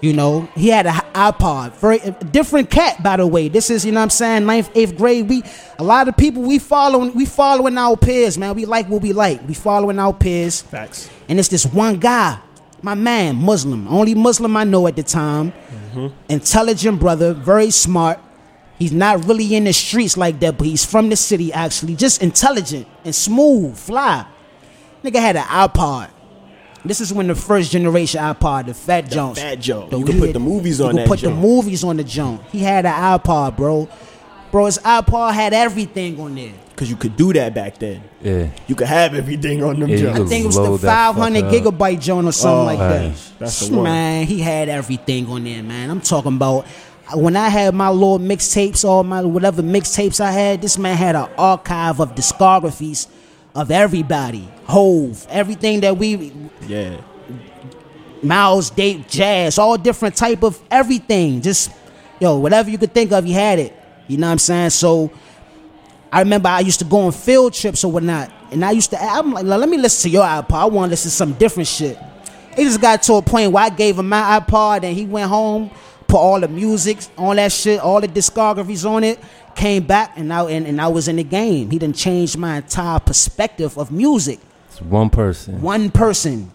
you 0.00 0.14
know, 0.14 0.48
he 0.54 0.68
had 0.68 0.86
an 0.86 0.94
iPod. 1.14 1.72
Very 1.74 1.98
different 2.30 2.70
cat, 2.70 3.02
by 3.02 3.18
the 3.18 3.26
way. 3.26 3.48
This 3.48 3.68
is, 3.68 3.84
you 3.84 3.92
know 3.92 4.00
what 4.00 4.04
I'm 4.04 4.10
saying, 4.10 4.46
ninth, 4.46 4.70
eighth 4.74 4.96
grade. 4.96 5.28
We 5.28 5.42
a 5.78 5.84
lot 5.84 6.08
of 6.08 6.16
people 6.16 6.42
we 6.42 6.58
following 6.58 7.14
we 7.14 7.26
following 7.26 7.76
our 7.78 7.96
peers, 7.96 8.36
man. 8.36 8.54
We 8.54 8.64
like 8.64 8.88
what 8.88 9.02
we 9.02 9.12
like. 9.12 9.46
We 9.46 9.54
following 9.54 9.98
our 9.98 10.12
peers. 10.12 10.62
Facts. 10.62 11.10
And 11.28 11.38
it's 11.38 11.48
this 11.48 11.66
one 11.66 11.98
guy, 12.00 12.40
my 12.82 12.94
man, 12.94 13.36
Muslim, 13.36 13.86
only 13.88 14.14
Muslim 14.14 14.56
I 14.56 14.64
know 14.64 14.86
at 14.86 14.96
the 14.96 15.02
time. 15.02 15.52
Mm-hmm. 15.52 16.08
Intelligent 16.28 16.98
brother, 16.98 17.32
very 17.32 17.70
smart. 17.70 18.18
He's 18.80 18.92
not 18.92 19.24
really 19.26 19.54
in 19.54 19.64
the 19.64 19.72
streets 19.72 20.16
like 20.16 20.40
that, 20.40 20.56
but 20.58 20.66
he's 20.66 20.84
from 20.84 21.08
the 21.10 21.16
city 21.16 21.52
actually. 21.52 21.94
Just 21.94 22.22
intelligent 22.22 22.88
and 23.04 23.14
smooth, 23.14 23.76
fly. 23.78 24.26
Nigga 25.04 25.20
had 25.20 25.36
an 25.36 25.44
iPod. 25.44 26.08
This 26.84 27.00
is 27.02 27.12
when 27.12 27.26
the 27.26 27.34
first 27.34 27.70
generation 27.70 28.20
iPod, 28.22 28.66
the 28.66 28.74
fat 28.74 29.10
Jones. 29.10 29.38
fat 29.38 29.60
joint. 29.60 29.90
The 29.90 29.98
You 29.98 30.04
could 30.06 30.18
put 30.18 30.32
the 30.32 30.40
movies 30.40 30.78
you 30.80 30.86
on 30.86 30.92
could 30.92 31.00
that 31.00 31.08
put 31.08 31.18
joint. 31.18 31.34
the 31.36 31.40
movies 31.40 31.84
on 31.84 31.98
the 31.98 32.04
joint. 32.04 32.40
He 32.50 32.60
had 32.60 32.86
an 32.86 32.92
iPod, 32.94 33.54
bro. 33.56 33.86
Bro, 34.50 34.64
his 34.66 34.78
iPod 34.78 35.34
had 35.34 35.52
everything 35.52 36.18
on 36.18 36.34
there. 36.34 36.52
Cause 36.76 36.88
you 36.88 36.96
could 36.96 37.14
do 37.14 37.30
that 37.34 37.52
back 37.54 37.78
then. 37.78 38.02
Yeah. 38.22 38.48
You 38.66 38.74
could 38.74 38.86
have 38.86 39.14
everything 39.14 39.62
on 39.62 39.78
them 39.78 39.90
Yeah, 39.90 39.96
you. 39.98 40.08
I 40.08 40.26
think 40.26 40.44
it 40.44 40.46
was 40.46 40.56
the 40.56 40.78
500 40.78 41.44
gigabyte 41.44 42.00
joint 42.00 42.26
or 42.26 42.32
something 42.32 42.60
Oh, 42.60 42.64
like 42.64 42.78
right. 42.78 43.12
that. 43.14 43.32
That's 43.38 43.68
the 43.68 43.74
one. 43.74 43.84
Man, 43.84 44.26
he 44.26 44.40
had 44.40 44.70
everything 44.70 45.26
on 45.28 45.44
there, 45.44 45.62
man. 45.62 45.90
I'm 45.90 46.00
talking 46.00 46.36
about 46.36 46.64
when 47.14 47.36
I 47.36 47.48
had 47.48 47.74
my 47.74 47.90
little 47.90 48.18
mixtapes, 48.18 48.84
all 48.84 49.02
my 49.04 49.22
whatever 49.22 49.62
mixtapes 49.62 50.20
I 50.20 50.30
had. 50.30 50.62
This 50.62 50.78
man 50.78 50.96
had 50.96 51.16
an 51.16 51.28
archive 51.38 52.00
of 52.00 52.14
discographies 52.14 53.06
of 53.54 53.70
everybody, 53.70 54.48
Hove, 54.64 55.26
everything 55.30 55.80
that 55.80 55.96
we, 55.96 56.32
Yeah. 56.66 57.00
Miles, 58.22 58.70
Dave, 58.70 59.08
Jazz, 59.08 59.58
all 59.58 59.78
different 59.78 60.14
type 60.14 60.42
of 60.42 60.60
everything. 60.70 61.40
Just 61.40 61.70
yo, 62.20 62.38
whatever 62.38 62.70
you 62.70 62.78
could 62.78 62.92
think 62.92 63.12
of, 63.12 63.24
he 63.24 63.32
had 63.32 63.58
it. 63.58 63.74
You 64.06 64.18
know 64.18 64.26
what 64.26 64.32
I'm 64.32 64.38
saying? 64.38 64.70
So 64.70 65.10
I 66.12 66.20
remember 66.20 66.48
I 66.48 66.60
used 66.60 66.80
to 66.80 66.84
go 66.84 66.98
on 67.00 67.12
field 67.12 67.54
trips 67.54 67.84
or 67.84 67.90
whatnot, 67.90 68.30
and 68.50 68.64
I 68.64 68.72
used 68.72 68.90
to. 68.90 69.02
I'm 69.02 69.32
like, 69.32 69.44
let 69.44 69.68
me 69.68 69.78
listen 69.78 70.10
to 70.10 70.12
your 70.12 70.24
iPod. 70.24 70.52
I 70.52 70.64
want 70.66 70.88
to 70.88 70.90
listen 70.90 71.10
to 71.10 71.16
some 71.16 71.32
different 71.34 71.68
shit. 71.68 71.98
It 72.56 72.64
just 72.64 72.80
got 72.80 73.02
to 73.04 73.14
a 73.14 73.22
point 73.22 73.52
where 73.52 73.64
I 73.64 73.70
gave 73.70 73.98
him 73.98 74.08
my 74.08 74.40
iPod, 74.40 74.82
and 74.82 74.96
he 74.96 75.06
went 75.06 75.28
home, 75.28 75.70
put 76.10 76.18
all 76.18 76.40
the 76.40 76.48
music, 76.48 76.98
all 77.16 77.34
that 77.34 77.52
shit, 77.52 77.80
all 77.80 78.00
the 78.00 78.08
discographies 78.08 78.88
on 78.88 79.04
it. 79.04 79.18
Came 79.54 79.82
back, 79.84 80.12
and 80.16 80.32
I 80.32 80.42
and, 80.50 80.66
and 80.66 80.80
I 80.80 80.88
was 80.88 81.08
in 81.08 81.16
the 81.16 81.24
game. 81.24 81.70
He 81.70 81.78
didn't 81.78 81.96
change 81.96 82.36
my 82.36 82.58
entire 82.58 82.98
perspective 83.00 83.76
of 83.78 83.90
music. 83.90 84.38
It's 84.70 84.80
one 84.80 85.10
person. 85.10 85.60
One 85.60 85.90
person 85.90 86.50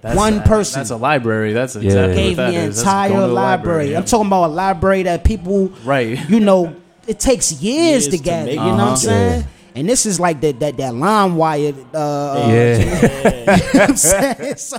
That's 0.00 0.16
One 0.16 0.38
a- 0.38 0.42
person. 0.42 0.78
That's 0.80 0.90
a 0.90 0.96
library. 0.96 1.52
That's 1.52 1.74
Yeah. 1.74 1.82
exactly 1.82 2.14
gave 2.14 2.36
what 2.38 2.44
that 2.44 2.50
me 2.50 2.56
an 2.56 2.68
is. 2.70 2.78
Entire 2.78 3.08
to 3.10 3.16
the 3.16 3.26
library. 3.28 3.90
yeah. 3.90 3.98
I'm 3.98 4.04
talking 4.04 4.28
about 4.28 4.44
a 4.44 4.54
library 4.54 5.02
that 5.02 5.24
people, 5.24 5.72
Right. 5.84 6.16
You 6.30 6.38
know, 6.38 6.76
it 7.08 7.18
takes 7.18 7.50
years, 7.52 8.04
Years 8.04 8.04
to 8.06 8.10
to 8.12 8.18
gather. 8.22 8.46
make 8.46 8.54
you 8.54 8.60
know 8.60 8.70
what 8.70 8.80
I'm 8.80 8.88
Uh-huh. 8.88 8.96
saying? 8.96 9.40
Yeah. 9.40 9.46
And 9.80 9.88
this 9.88 10.06
is 10.06 10.20
like 10.20 10.40
that 10.42 10.60
that 10.60 10.76
that 10.76 10.94
line 10.94 11.34
wire. 11.34 11.74
Uh, 11.92 12.46
Yeah. 12.48 12.78
you 12.78 12.84
know 12.86 13.66
what 13.72 13.90
I'm 13.90 13.96
saying? 13.96 14.56
So, 14.56 14.76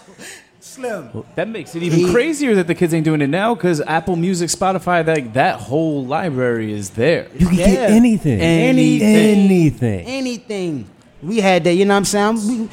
Slim. 0.70 1.10
That 1.36 1.48
makes 1.48 1.74
it 1.76 1.82
even 1.82 2.00
He- 2.00 2.12
crazier 2.12 2.54
that 2.56 2.68
the 2.68 2.76
kids 2.76 2.94
ain't 2.94 3.04
doing 3.04 3.22
it 3.22 3.28
now 3.28 3.56
because 3.56 3.82
Apple 3.82 4.16
Music, 4.16 4.50
Spotify, 4.50 5.04
that 5.04 5.34
that 5.34 5.56
whole 5.56 6.06
library 6.06 6.72
is 6.72 6.92
there. 6.92 7.28
You 7.38 7.48
can 7.48 7.58
Yeah. 7.58 7.66
get 7.66 7.90
anything. 7.92 8.40
Anything. 8.40 9.16
Anything. 9.16 10.06
Anything. 10.06 10.86
We 11.24 11.40
had 11.40 11.64
that, 11.64 11.74
you 11.74 11.86
know 11.86 11.96
what 11.96 11.98
I'm 11.98 12.06
saying? 12.06 12.48
We, 12.48 12.70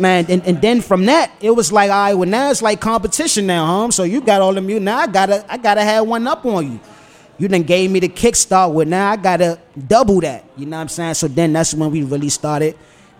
man, 0.00 0.26
and, 0.28 0.42
and 0.44 0.60
then 0.60 0.80
from 0.80 1.06
that, 1.06 1.30
it 1.40 1.52
was 1.54 1.70
like, 1.70 1.90
all 1.92 1.96
right, 2.06 2.14
well 2.14 2.28
now 2.28 2.50
it's 2.50 2.60
like 2.60 2.80
competition 2.80 3.46
now, 3.46 3.64
huh? 3.66 3.90
So 3.92 4.02
you 4.02 4.20
got 4.20 4.40
all 4.40 4.52
the 4.52 4.60
music. 4.60 4.82
Now 4.82 4.98
I 4.98 5.06
gotta 5.06 5.44
I 5.48 5.58
gotta 5.58 5.82
have 5.84 6.06
one 6.06 6.26
up 6.26 6.44
on 6.44 6.72
you. 6.72 6.80
You 7.38 7.46
then 7.48 7.62
gave 7.62 7.90
me 7.92 8.00
the 8.00 8.08
kickstart 8.08 8.72
with 8.72 8.88
now 8.88 9.10
I 9.12 9.16
gotta 9.16 9.58
double 9.88 10.20
that. 10.22 10.44
You 10.56 10.66
know 10.66 10.76
what 10.76 10.82
I'm 10.82 10.88
saying? 10.88 11.14
So 11.14 11.28
then 11.28 11.52
that's 11.52 11.72
when 11.72 11.90
we 11.92 12.02
really 12.02 12.28
started 12.30 12.76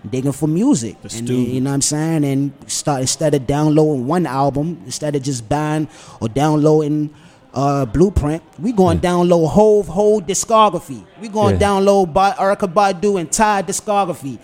digging 0.09 0.33
for 0.33 0.47
music. 0.49 0.97
and 1.15 1.29
you 1.29 1.61
know 1.61 1.71
what 1.71 1.75
I'm 1.75 1.83
saying? 1.83 2.25
And 2.25 2.53
start 2.67 3.01
instead 3.03 3.35
of 3.35 3.47
downloading 3.47 4.07
one 4.07 4.27
album, 4.27 4.81
instead 4.85 5.15
of 5.17 5.23
just 5.23 5.49
buying 5.49 5.89
or 6.21 6.29
downloading 6.29 7.11
uh, 7.55 7.85
Blueprint, 7.85 8.43
we 8.59 8.73
going 8.73 8.99
to 9.01 9.07
download 9.07 9.49
whole 9.51 9.83
whole 9.83 10.21
discography. 10.23 11.05
We 11.21 11.29
going 11.29 11.59
to 11.59 11.61
Yeah. 11.61 11.69
download 11.71 12.13
by 12.13 12.33
Erykah 12.33 12.73
Badu 12.73 13.21
entire 13.21 13.63
discography. 13.63 14.39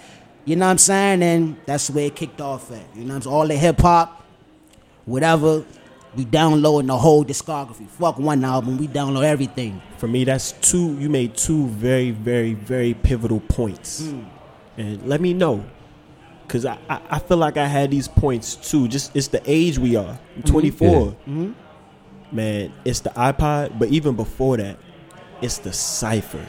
You 0.45 0.57
know 0.57 0.67
what 0.67 0.73
I'm 0.73 0.79
saying? 0.79 1.23
And 1.23 1.57
that's 1.67 1.91
where 1.91 2.07
it 2.07 2.15
kicked 2.17 2.41
off 2.41 2.71
at. 2.71 2.83
You 2.95 3.05
know 3.05 3.09
what 3.09 3.17
I'm 3.17 3.23
saying? 3.23 3.35
All 3.35 3.47
the 3.47 3.55
hip 3.57 3.81
hop, 3.81 4.23
whatever, 5.07 5.65
we 6.17 6.25
downloading 6.25 6.89
the 6.89 6.97
whole 6.97 7.25
discography. 7.25 7.87
Fuck 7.89 8.19
one 8.19 8.45
album, 8.45 8.79
we 8.79 8.89
download 8.89 9.25
everything. 9.25 9.81
For 9.99 10.09
me, 10.09 10.25
that's 10.25 10.53
two. 10.53 10.97
You 10.99 11.09
made 11.09 11.37
two 11.37 11.67
very, 11.69 12.11
very, 12.11 12.55
very 12.55 12.95
pivotal 12.95 13.41
points, 13.41 14.09
Hmm. 14.09 14.21
And 14.79 15.07
let 15.07 15.21
me 15.21 15.35
know, 15.35 15.65
cause 16.49 16.65
I, 16.65 16.79
I, 16.89 17.01
I 17.11 17.19
feel 17.19 17.37
like 17.37 17.57
I 17.57 17.67
had 17.67 17.91
these 17.91 18.09
points 18.09 18.55
too. 18.57 18.89
Just 18.89 19.15
it's 19.15 19.29
the 19.29 19.43
age 19.45 19.79
we 19.79 19.97
are. 19.97 20.19
I'm 20.37 20.43
24. 20.45 21.17
Mhm. 21.29 21.55
Man, 22.31 22.73
it's 22.85 23.01
the 23.01 23.11
iPod, 23.11 23.79
but 23.79 23.89
even 23.89 24.15
before 24.15 24.57
that, 24.59 24.77
it's 25.41 25.59
the 25.59 25.73
cipher. 25.73 26.45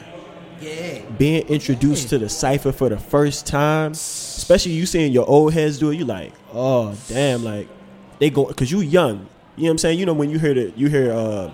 Yeah. 0.60 1.00
Being 1.16 1.46
introduced 1.48 2.10
to 2.10 2.18
the 2.18 2.28
cipher 2.28 2.70
for 2.70 2.90
the 2.90 2.98
first 2.98 3.46
time, 3.46 3.92
especially 3.92 4.72
you 4.72 4.84
seeing 4.84 5.10
your 5.10 5.26
old 5.26 5.54
heads 5.54 5.78
do 5.78 5.90
it, 5.90 5.96
you 5.96 6.04
like, 6.04 6.32
oh 6.52 6.94
damn, 7.08 7.42
like 7.44 7.66
they 8.18 8.28
go 8.30 8.44
because 8.46 8.70
you 8.70 8.80
young. 8.80 9.26
You 9.56 9.64
know 9.64 9.68
what 9.68 9.70
I'm 9.72 9.78
saying? 9.78 9.98
You 9.98 10.06
know 10.06 10.12
when 10.12 10.28
you 10.30 10.38
hear 10.38 10.52
the 10.54 10.72
you 10.76 10.88
hear 10.88 11.12
uh 11.12 11.50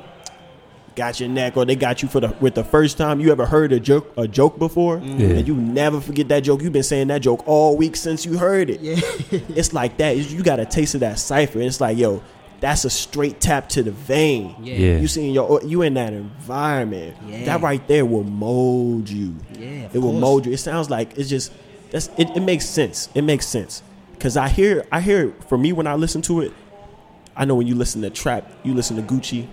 got 0.97 1.21
your 1.21 1.29
neck 1.29 1.57
or 1.57 1.65
they 1.65 1.77
got 1.77 2.03
you 2.03 2.09
for 2.09 2.21
the 2.21 2.35
with 2.41 2.55
the 2.55 2.65
first 2.65 2.97
time 2.97 3.21
you 3.21 3.31
ever 3.31 3.47
heard 3.47 3.71
a 3.73 3.79
joke 3.79 4.13
a 4.17 4.27
joke 4.27 4.59
before 4.59 4.97
mm. 4.99 5.21
Yeah. 5.21 5.37
and 5.37 5.47
you 5.47 5.55
never 5.55 6.01
forget 6.01 6.29
that 6.29 6.41
joke. 6.41 6.63
You've 6.63 6.73
been 6.73 6.83
saying 6.83 7.09
that 7.09 7.21
joke 7.21 7.47
all 7.47 7.77
week 7.77 7.97
since 7.97 8.25
you 8.25 8.39
heard 8.39 8.71
it. 8.71 8.81
Yeah. 8.81 9.01
It's 9.57 9.73
like 9.73 9.99
that. 9.99 10.17
You 10.17 10.43
got 10.43 10.59
a 10.59 10.67
taste 10.67 10.95
of 10.95 11.01
that 11.01 11.19
cipher. 11.19 11.61
It's 11.61 11.81
like, 11.81 11.99
yo, 11.99 12.23
that's 12.61 12.85
a 12.85 12.91
straight 12.91 13.41
tap 13.41 13.69
to 13.71 13.83
the 13.83 13.91
vein. 13.91 14.55
Yeah. 14.61 14.75
Yeah. 14.75 14.99
You 14.99 15.09
seeing 15.09 15.33
your 15.33 15.63
you 15.63 15.83
in 15.83 15.95
that 15.95 16.13
environment. 16.13 17.17
Yeah. 17.27 17.45
That 17.45 17.61
right 17.61 17.87
there 17.87 18.07
will 18.07 18.25
mold 18.25 19.09
you. 19.09 19.37
Yeah, 19.53 19.89
it 19.93 19.95
will 19.95 20.13
course. 20.13 20.21
mold 20.21 20.47
you. 20.47 20.53
It 20.53 20.59
sounds 20.59 20.91
like 20.91 21.17
it's 21.19 21.29
just 21.29 21.53
that's 21.91 22.09
it, 22.17 22.31
it 22.37 22.41
makes 22.41 22.67
sense. 22.67 23.09
It 23.15 23.23
makes 23.23 23.47
sense. 23.47 23.83
Cause 24.19 24.37
I 24.37 24.49
hear 24.49 24.87
I 24.91 25.01
hear 25.01 25.35
for 25.49 25.59
me 25.59 25.73
when 25.73 25.87
I 25.87 25.95
listen 25.95 26.23
to 26.23 26.41
it, 26.41 26.53
I 27.37 27.45
know 27.45 27.55
when 27.55 27.67
you 27.67 27.75
listen 27.75 28.01
to 28.03 28.11
trap, 28.11 28.51
you 28.65 28.73
listen 28.73 28.97
to 28.97 29.03
Gucci. 29.03 29.47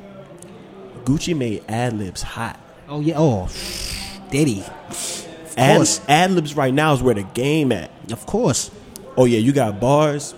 Gucci 1.06 1.36
made 1.36 1.64
ad 1.68 1.93
libs 1.93 2.22
hot. 2.22 2.60
Oh 2.88 2.99
yeah. 2.99 3.16
Oh, 3.18 3.49
Diddy. 4.30 4.62
Of 4.62 5.54
Ad, 5.58 5.78
course. 5.78 6.01
ad 6.08 6.32
libs 6.32 6.56
right 6.56 6.74
now 6.74 6.93
is 6.93 7.01
where 7.04 7.14
the 7.16 7.24
game 7.24 7.72
at. 7.72 7.91
Of 8.12 8.26
course. 8.26 8.72
Oh 9.18 9.26
yeah, 9.26 9.39
you 9.39 9.51
got 9.51 9.80
bars. 9.80 10.34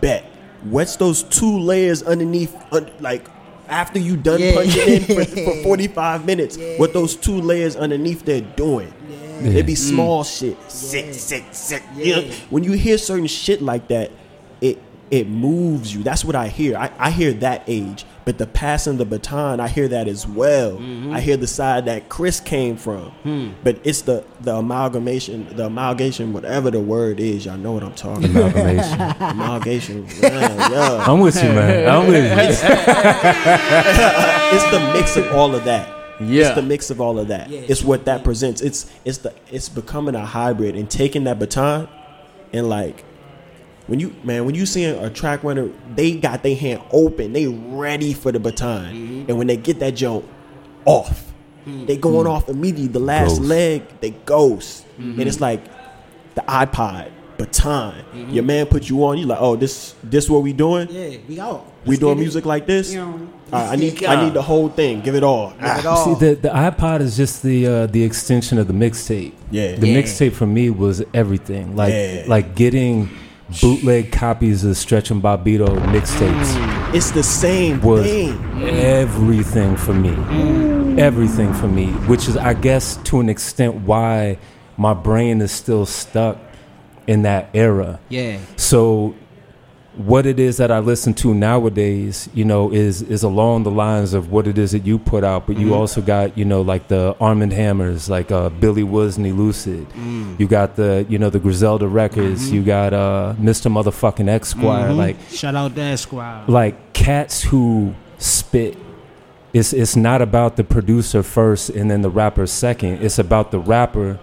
Bet. 0.00 0.24
What's 0.62 0.96
those 0.96 1.22
two 1.24 1.58
layers 1.58 2.02
underneath? 2.02 2.54
Un, 2.72 2.90
like 3.00 3.26
after 3.68 3.98
you 3.98 4.16
done 4.16 4.40
Yeah. 4.40 4.54
punching 4.54 4.88
in 4.88 5.02
for, 5.04 5.24
for 5.24 5.56
forty 5.64 5.88
five 5.88 6.24
minutes, 6.24 6.56
what 6.76 6.92
those 6.92 7.16
two 7.16 7.40
layers 7.40 7.74
underneath 7.76 8.24
they're 8.24 8.40
doing? 8.40 8.92
It 9.40 9.66
be 9.66 9.72
mm. 9.72 9.76
small 9.76 10.22
shit. 10.22 10.56
Sick, 10.70 11.12
sick, 11.14 11.44
sick. 11.50 11.82
You 11.96 12.14
know, 12.16 12.20
Yeah. 12.20 12.34
when 12.50 12.62
you 12.62 12.72
hear 12.72 12.96
certain 12.96 13.26
shit 13.26 13.60
like 13.60 13.88
that, 13.88 14.12
it 14.60 14.80
it 15.10 15.26
moves 15.28 15.92
you. 15.92 16.04
That's 16.04 16.24
what 16.24 16.36
I 16.36 16.46
hear. 16.48 16.76
I, 16.76 16.90
I 16.98 17.10
hear 17.10 17.32
that 17.34 17.64
age. 17.66 18.04
But 18.24 18.38
the 18.38 18.46
passing 18.46 18.98
the 18.98 19.04
baton, 19.04 19.58
I 19.58 19.66
hear 19.68 19.88
that 19.88 20.06
as 20.06 20.26
well. 20.26 20.72
Mm-hmm. 20.72 21.12
I 21.12 21.20
hear 21.20 21.36
the 21.36 21.46
side 21.48 21.86
that 21.86 22.08
Chris 22.08 22.38
came 22.38 22.76
from. 22.76 23.10
Hmm. 23.22 23.50
But 23.64 23.78
it's 23.84 24.02
the 24.02 24.24
the 24.40 24.54
amalgamation, 24.56 25.56
the 25.56 25.66
amalgamation, 25.66 26.32
whatever 26.32 26.70
the 26.70 26.80
word 26.80 27.18
is. 27.18 27.46
Y'all 27.46 27.56
know 27.56 27.72
what 27.72 27.82
I'm 27.82 27.94
talking 27.94 28.30
about. 28.30 28.52
Amalgamation. 28.52 29.00
amalgamation. 29.20 30.06
Yeah, 30.20 30.70
yeah. 30.70 31.04
I'm 31.06 31.20
with 31.20 31.36
you, 31.36 31.50
man. 31.50 31.88
I'm 31.88 32.06
with 32.06 32.24
you. 32.24 32.30
It's 34.54 34.70
the 34.70 34.92
mix 34.92 35.16
of 35.16 35.32
all 35.34 35.54
of 35.54 35.64
that. 35.64 35.88
Yeah. 36.20 36.46
It's 36.46 36.54
the 36.54 36.62
mix 36.62 36.90
of 36.90 37.00
all 37.00 37.18
of 37.18 37.28
that. 37.28 37.48
Yeah, 37.50 37.60
it's 37.60 37.82
what 37.82 38.04
that 38.04 38.22
presents. 38.22 38.60
It's 38.60 38.90
it's 39.04 39.18
the 39.18 39.34
it's 39.50 39.68
becoming 39.68 40.14
a 40.14 40.24
hybrid 40.24 40.76
and 40.76 40.88
taking 40.88 41.24
that 41.24 41.38
baton 41.38 41.88
and 42.52 42.68
like 42.68 43.04
when 43.86 43.98
you 44.00 44.14
man 44.24 44.44
when 44.44 44.54
you 44.54 44.64
seeing 44.66 44.96
a 44.98 45.10
track 45.10 45.42
runner, 45.44 45.70
they 45.94 46.12
got 46.16 46.42
their 46.42 46.56
hand 46.56 46.82
open, 46.92 47.32
they 47.32 47.46
ready 47.46 48.12
for 48.12 48.30
the 48.32 48.40
baton, 48.40 48.92
Mm-hmm. 48.94 49.24
and 49.28 49.38
when 49.38 49.46
they 49.46 49.56
get 49.56 49.78
that 49.80 49.92
jump 49.94 50.24
off, 50.84 51.32
they 51.66 51.96
going 51.96 52.26
off 52.26 52.48
immediately. 52.48 52.88
The 52.88 52.98
last 53.00 53.38
Ghost. 53.38 53.42
leg, 53.42 53.82
they 54.00 54.10
ghost, 54.10 54.86
Mm-hmm. 54.98 55.20
and 55.20 55.28
it's 55.28 55.40
like 55.40 55.64
the 56.34 56.42
iPod 56.42 57.10
baton. 57.38 57.94
Your 58.30 58.44
man 58.44 58.66
put 58.66 58.88
you 58.88 59.04
on. 59.04 59.18
You 59.18 59.26
like, 59.26 59.38
oh 59.40 59.56
this 59.56 59.94
this 60.02 60.28
what 60.30 60.42
we 60.42 60.52
doing? 60.52 60.88
Yeah, 60.90 61.16
we 61.28 61.40
out. 61.40 61.66
We 61.84 61.90
Let's 61.90 62.00
doing 62.00 62.14
get 62.14 62.18
it. 62.20 62.24
music 62.24 62.44
like 62.46 62.66
this? 62.66 62.92
You 62.94 63.00
know, 63.00 63.28
right, 63.50 63.70
I 63.72 63.76
need 63.76 64.04
I 64.04 64.24
need 64.24 64.34
the 64.34 64.42
whole 64.42 64.68
thing. 64.68 65.00
Give 65.00 65.16
it 65.16 65.24
all. 65.24 65.50
Give 65.50 65.62
it 65.62 65.86
Ah. 65.86 65.88
all. 65.96 66.14
See, 66.16 66.26
the, 66.26 66.34
the 66.36 66.48
iPod 66.50 67.00
is 67.00 67.16
just 67.16 67.42
the 67.42 67.66
uh, 67.66 67.86
the 67.86 68.04
extension 68.04 68.58
of 68.58 68.68
the 68.68 68.72
mixtape. 68.74 69.32
Yeah. 69.50 69.74
The 69.74 69.88
Yeah. 69.88 70.00
mixtape 70.00 70.32
for 70.32 70.46
me 70.46 70.70
was 70.70 71.02
everything. 71.12 71.74
Like 71.74 71.92
Yeah. 71.92 72.24
like 72.28 72.54
getting 72.54 73.08
bootleg 73.60 74.12
copies 74.12 74.64
of 74.64 74.76
Stretch 74.76 75.10
and 75.10 75.22
Bobbito 75.22 75.66
mixtapes 75.86 76.54
mm. 76.54 76.94
It's 76.94 77.10
the 77.10 77.22
same 77.22 77.80
was 77.80 78.04
thing. 78.04 78.62
everything 78.64 79.76
for 79.76 79.94
me. 79.94 80.10
Mm. 80.10 80.98
Everything 80.98 81.54
for 81.54 81.66
me, 81.66 81.86
which 82.06 82.28
is 82.28 82.36
I 82.36 82.52
guess 82.52 82.98
to 83.04 83.18
an 83.20 83.30
extent 83.30 83.76
why 83.76 84.36
my 84.76 84.92
brain 84.92 85.40
is 85.40 85.52
still 85.52 85.86
stuck 85.86 86.36
in 87.06 87.22
that 87.22 87.48
era. 87.54 87.98
Yeah. 88.10 88.38
So 88.56 89.14
what 89.96 90.24
it 90.24 90.40
is 90.40 90.56
that 90.56 90.70
I 90.70 90.78
listen 90.78 91.12
to 91.14 91.34
nowadays, 91.34 92.28
you 92.32 92.44
know, 92.44 92.72
is 92.72 93.02
is 93.02 93.22
along 93.22 93.64
the 93.64 93.70
lines 93.70 94.14
of 94.14 94.30
what 94.30 94.46
it 94.46 94.56
is 94.56 94.72
that 94.72 94.86
you 94.86 94.98
put 94.98 95.22
out. 95.22 95.46
But 95.46 95.58
you 95.58 95.74
also 95.74 96.00
got, 96.00 96.36
you 96.38 96.44
know, 96.46 96.62
like 96.62 96.88
the 96.88 97.14
Armand 97.20 97.52
Hammers, 97.52 98.08
like 98.08 98.32
uh, 98.32 98.48
Billy 98.48 98.82
Woosney 98.82 99.36
Lucid. 99.36 99.86
You 100.38 100.46
got 100.48 100.76
the, 100.76 101.04
you 101.08 101.18
know, 101.18 101.28
the 101.30 101.38
Griselda 101.38 101.86
Records. 101.88 102.50
You 102.50 102.62
got 102.62 102.94
uh, 102.94 103.34
Mr. 103.38 103.70
Motherfucking 103.70 104.26
eXquire. 104.26 104.96
Like 104.96 105.16
Shout 105.28 105.54
out 105.54 105.74
that 105.74 105.98
squad. 105.98 106.48
like 106.48 106.92
cats 106.94 107.42
who 107.42 107.94
spit 108.18 108.78
it's 109.52 109.72
it's 109.72 109.96
not 109.96 110.22
about 110.22 110.56
the 110.56 110.64
producer 110.64 111.22
first 111.22 111.68
and 111.68 111.90
then 111.90 112.00
the 112.02 112.08
rapper 112.08 112.46
second 112.46 113.02
it's 113.02 113.18
about 113.18 113.50
the 113.50 113.58
rapper 113.58 114.18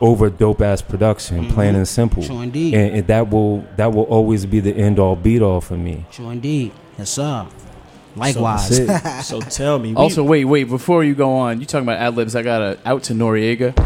over 0.00 0.30
dope 0.30 0.60
ass 0.60 0.80
production 0.82 1.44
mm-hmm. 1.44 1.54
plain 1.54 1.74
and 1.74 1.88
simple 1.88 2.22
True 2.22 2.40
indeed. 2.40 2.74
and, 2.74 2.94
and 2.96 3.06
that 3.08 3.30
will 3.30 3.64
that 3.76 3.92
will 3.92 4.04
always 4.04 4.46
be 4.46 4.60
the 4.60 4.74
end 4.74 4.98
all 4.98 5.16
beat 5.16 5.42
all 5.42 5.60
for 5.60 5.76
me 5.76 6.04
True 6.10 6.30
indeed. 6.30 6.72
Yes, 6.98 7.10
sir. 7.10 7.46
Likewise. 8.18 8.86
That's 8.86 9.06
it. 9.06 9.22
So 9.24 9.40
tell 9.40 9.78
me. 9.78 9.94
Also, 9.94 10.22
wait, 10.22 10.44
wait. 10.44 10.64
Before 10.64 11.04
you 11.04 11.14
go 11.14 11.32
on, 11.32 11.60
you 11.60 11.66
talking 11.66 11.84
about 11.84 11.98
ad 11.98 12.16
libs? 12.16 12.34
I 12.34 12.42
got 12.42 12.62
a 12.62 12.78
out 12.84 13.04
to 13.04 13.14
Noreaga. 13.14 13.76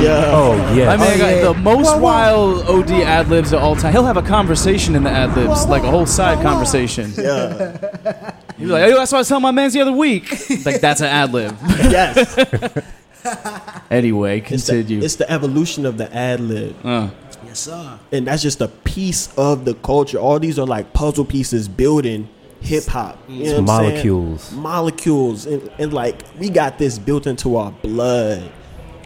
yeah. 0.00 0.30
oh 0.32 0.54
yeah 0.74 0.90
I 0.90 0.96
mean, 0.96 1.06
I 1.06 1.14
oh, 1.14 1.18
got 1.18 1.28
yeah. 1.28 1.42
the 1.42 1.54
most 1.54 1.86
Whoa, 1.86 1.96
whoa. 1.96 2.02
wild 2.02 2.62
OD 2.68 2.90
ad 2.90 3.28
libs 3.28 3.52
of 3.52 3.62
all 3.62 3.76
time. 3.76 3.92
He'll 3.92 4.04
have 4.04 4.16
a 4.16 4.22
conversation 4.22 4.94
in 4.94 5.02
the 5.02 5.10
ad 5.10 5.36
libs, 5.36 5.66
like 5.66 5.82
a 5.82 5.90
whole 5.90 6.06
side 6.06 6.42
conversation. 6.42 7.12
Yeah. 7.16 8.32
He'll 8.58 8.68
like, 8.68 8.90
"Yo, 8.90 8.96
that's 8.96 9.12
what 9.12 9.18
I 9.18 9.20
was 9.20 9.28
telling 9.28 9.42
my 9.42 9.50
man's 9.50 9.72
the 9.72 9.80
other 9.80 9.92
week." 9.92 10.30
like 10.64 10.80
that's 10.80 11.00
an 11.00 11.06
ad 11.06 11.32
lib. 11.32 11.56
yes. 11.62 12.78
anyway, 13.90 14.40
It's 14.40 14.66
the, 14.66 14.72
continue. 14.74 15.02
it's 15.04 15.16
the 15.16 15.30
evolution 15.30 15.86
of 15.86 15.98
the 15.98 16.14
ad 16.14 16.40
lib. 16.40 16.74
Uh, 16.84 17.10
yes, 17.44 17.60
sir. 17.60 17.98
and 18.12 18.26
that's 18.26 18.42
just 18.42 18.60
a 18.60 18.68
piece 18.68 19.32
of 19.36 19.64
the 19.64 19.74
culture. 19.74 20.18
All 20.18 20.38
these 20.38 20.58
are 20.58 20.66
like 20.66 20.92
puzzle 20.92 21.24
pieces 21.24 21.68
building 21.68 22.28
hip 22.60 22.84
hop. 22.84 23.18
You 23.28 23.44
know 23.44 23.50
what 23.52 23.58
I'm 23.60 23.66
saying? 23.66 23.82
molecules 23.92 24.52
molecules, 24.52 25.46
and, 25.46 25.70
and 25.78 25.92
like 25.92 26.22
we 26.38 26.50
got 26.50 26.78
this 26.78 26.98
built 26.98 27.26
into 27.26 27.56
our 27.56 27.72
blood. 27.72 28.52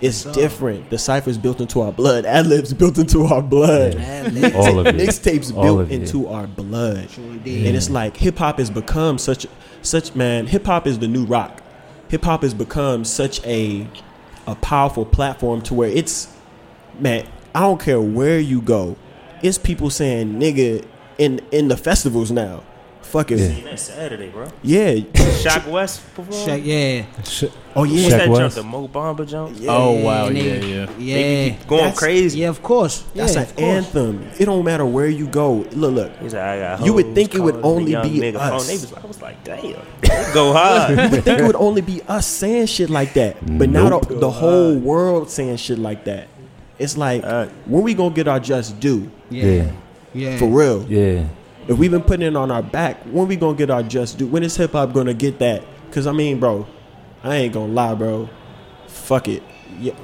It's 0.02 0.24
different. 0.24 0.90
The 0.90 0.98
cipher's 0.98 1.38
built 1.38 1.62
into 1.62 1.80
our 1.80 1.90
blood. 1.92 2.26
Ad 2.26 2.46
libs 2.46 2.74
built 2.74 2.98
into 2.98 3.22
our 3.24 3.40
blood. 3.40 3.94
all 4.54 4.78
of 4.80 4.86
it 4.88 4.96
Mixtapes 4.96 5.54
All 5.56 5.62
built 5.62 5.80
of 5.82 5.92
it. 5.92 6.02
into 6.02 6.26
our 6.28 6.46
blood. 6.46 7.08
indeed. 7.16 7.66
And 7.68 7.76
it's 7.76 7.88
like 7.88 8.14
hip 8.16 8.36
hop 8.36 8.58
has 8.58 8.68
become 8.70 9.16
such 9.16 9.46
such 9.80 10.14
man, 10.14 10.46
hip 10.46 10.66
hop 10.66 10.86
is 10.86 10.98
the 10.98 11.08
new 11.08 11.24
rock. 11.24 11.62
Hip 12.14 12.22
hop 12.22 12.42
has 12.42 12.54
become 12.54 13.04
such 13.04 13.44
a 13.44 13.88
a 14.46 14.54
powerful 14.54 15.04
platform 15.04 15.60
to 15.62 15.74
where 15.74 15.88
it's 15.88 16.32
man, 17.00 17.26
I 17.52 17.62
don't 17.62 17.80
care 17.80 18.00
where 18.00 18.38
you 18.38 18.60
go. 18.60 18.94
It's 19.42 19.58
people 19.58 19.90
saying 19.90 20.34
nigga 20.34 20.86
in 21.18 21.40
in 21.50 21.66
the 21.66 21.76
festivals 21.76 22.30
now. 22.30 22.62
Fuck 23.14 23.30
it. 23.30 23.38
Yeah. 23.38 23.70
That's 23.70 23.82
Saturday, 23.82 24.28
bro. 24.28 24.48
Yeah. 24.64 24.94
Sheck 25.38 25.68
Wes 25.70 26.00
performed. 26.00 26.44
Check, 26.44 26.62
yeah. 26.64 27.04
Sh- 27.22 27.44
Oh 27.76 27.84
yeah. 27.84 28.08
Shaq 28.10 28.28
What's 28.28 28.38
that 28.40 28.50
jump? 28.50 28.54
The 28.54 28.62
Mo 28.64 28.88
Bamba 28.88 29.24
jump? 29.28 29.56
Yeah. 29.60 29.70
oh 29.70 29.92
wow, 30.02 30.26
and 30.26 30.36
yeah, 30.36 30.42
they- 30.42 30.66
yeah. 30.74 30.90
Yeah. 30.98 31.14
They 31.16 31.50
be 31.50 31.64
going 31.68 31.82
That's- 31.82 31.98
crazy. 31.98 32.38
Yeah, 32.40 32.48
of 32.48 32.60
course. 32.60 33.04
That's 33.14 33.34
yeah, 33.36 33.42
an 33.42 33.46
course. 33.46 33.60
anthem. 33.60 34.28
It 34.40 34.46
don't 34.46 34.64
matter 34.64 34.84
where 34.84 35.06
you 35.06 35.26
go. 35.28 35.64
Look, 35.70 35.94
look. 35.94 36.10
He's 36.18 36.34
like, 36.34 36.42
I 36.42 36.58
got 36.58 36.84
You 36.84 36.92
would 36.94 37.14
think 37.14 37.36
it 37.36 37.40
would 37.40 37.60
only 37.62 37.92
be 37.94 38.18
nigga 38.18 38.38
phone. 38.38 38.52
us. 38.54 38.66
They 38.66 38.72
was, 38.74 38.92
I 38.94 39.06
was 39.06 39.22
like, 39.22 39.44
damn, 39.44 39.62
go 40.34 40.52
hard. 40.52 40.90
You 40.98 41.08
would 41.14 41.22
think 41.24 41.38
it 41.38 41.46
would 41.46 41.54
only 41.68 41.82
be 41.82 42.02
us 42.08 42.26
saying 42.26 42.66
shit 42.66 42.90
like 42.90 43.14
that, 43.14 43.36
but 43.58 43.68
now 43.70 44.00
the, 44.00 44.14
the 44.16 44.30
whole 44.30 44.74
world 44.76 45.30
saying 45.30 45.58
shit 45.58 45.78
like 45.78 46.02
that. 46.10 46.26
It's 46.80 46.96
like 46.96 47.22
Uh, 47.22 47.46
when 47.66 47.84
we 47.84 47.94
gonna 47.94 48.12
get 48.12 48.26
our 48.26 48.40
just 48.40 48.80
due 48.80 49.08
yeah 49.30 49.70
Yeah. 50.12 50.36
for 50.38 50.46
real? 50.50 50.82
yeah 50.90 51.26
If 51.66 51.78
we've 51.78 51.90
been 51.90 52.02
putting 52.02 52.26
it 52.26 52.36
on 52.36 52.50
our 52.50 52.62
back, 52.62 53.02
when 53.04 53.26
we 53.26 53.36
gonna 53.36 53.56
get 53.56 53.70
our 53.70 53.82
just 53.82 54.18
due? 54.18 54.26
When 54.26 54.42
is 54.42 54.56
hip 54.56 54.72
hop 54.72 54.92
gonna 54.92 55.14
get 55.14 55.38
that? 55.38 55.64
Cause 55.90 56.06
I 56.06 56.12
mean, 56.12 56.40
bro, 56.40 56.66
I 57.22 57.36
ain't 57.36 57.54
gonna 57.54 57.72
lie, 57.72 57.94
bro. 57.94 58.28
Fuck 58.86 59.28
it. 59.28 59.42
Yeah. 59.78 59.94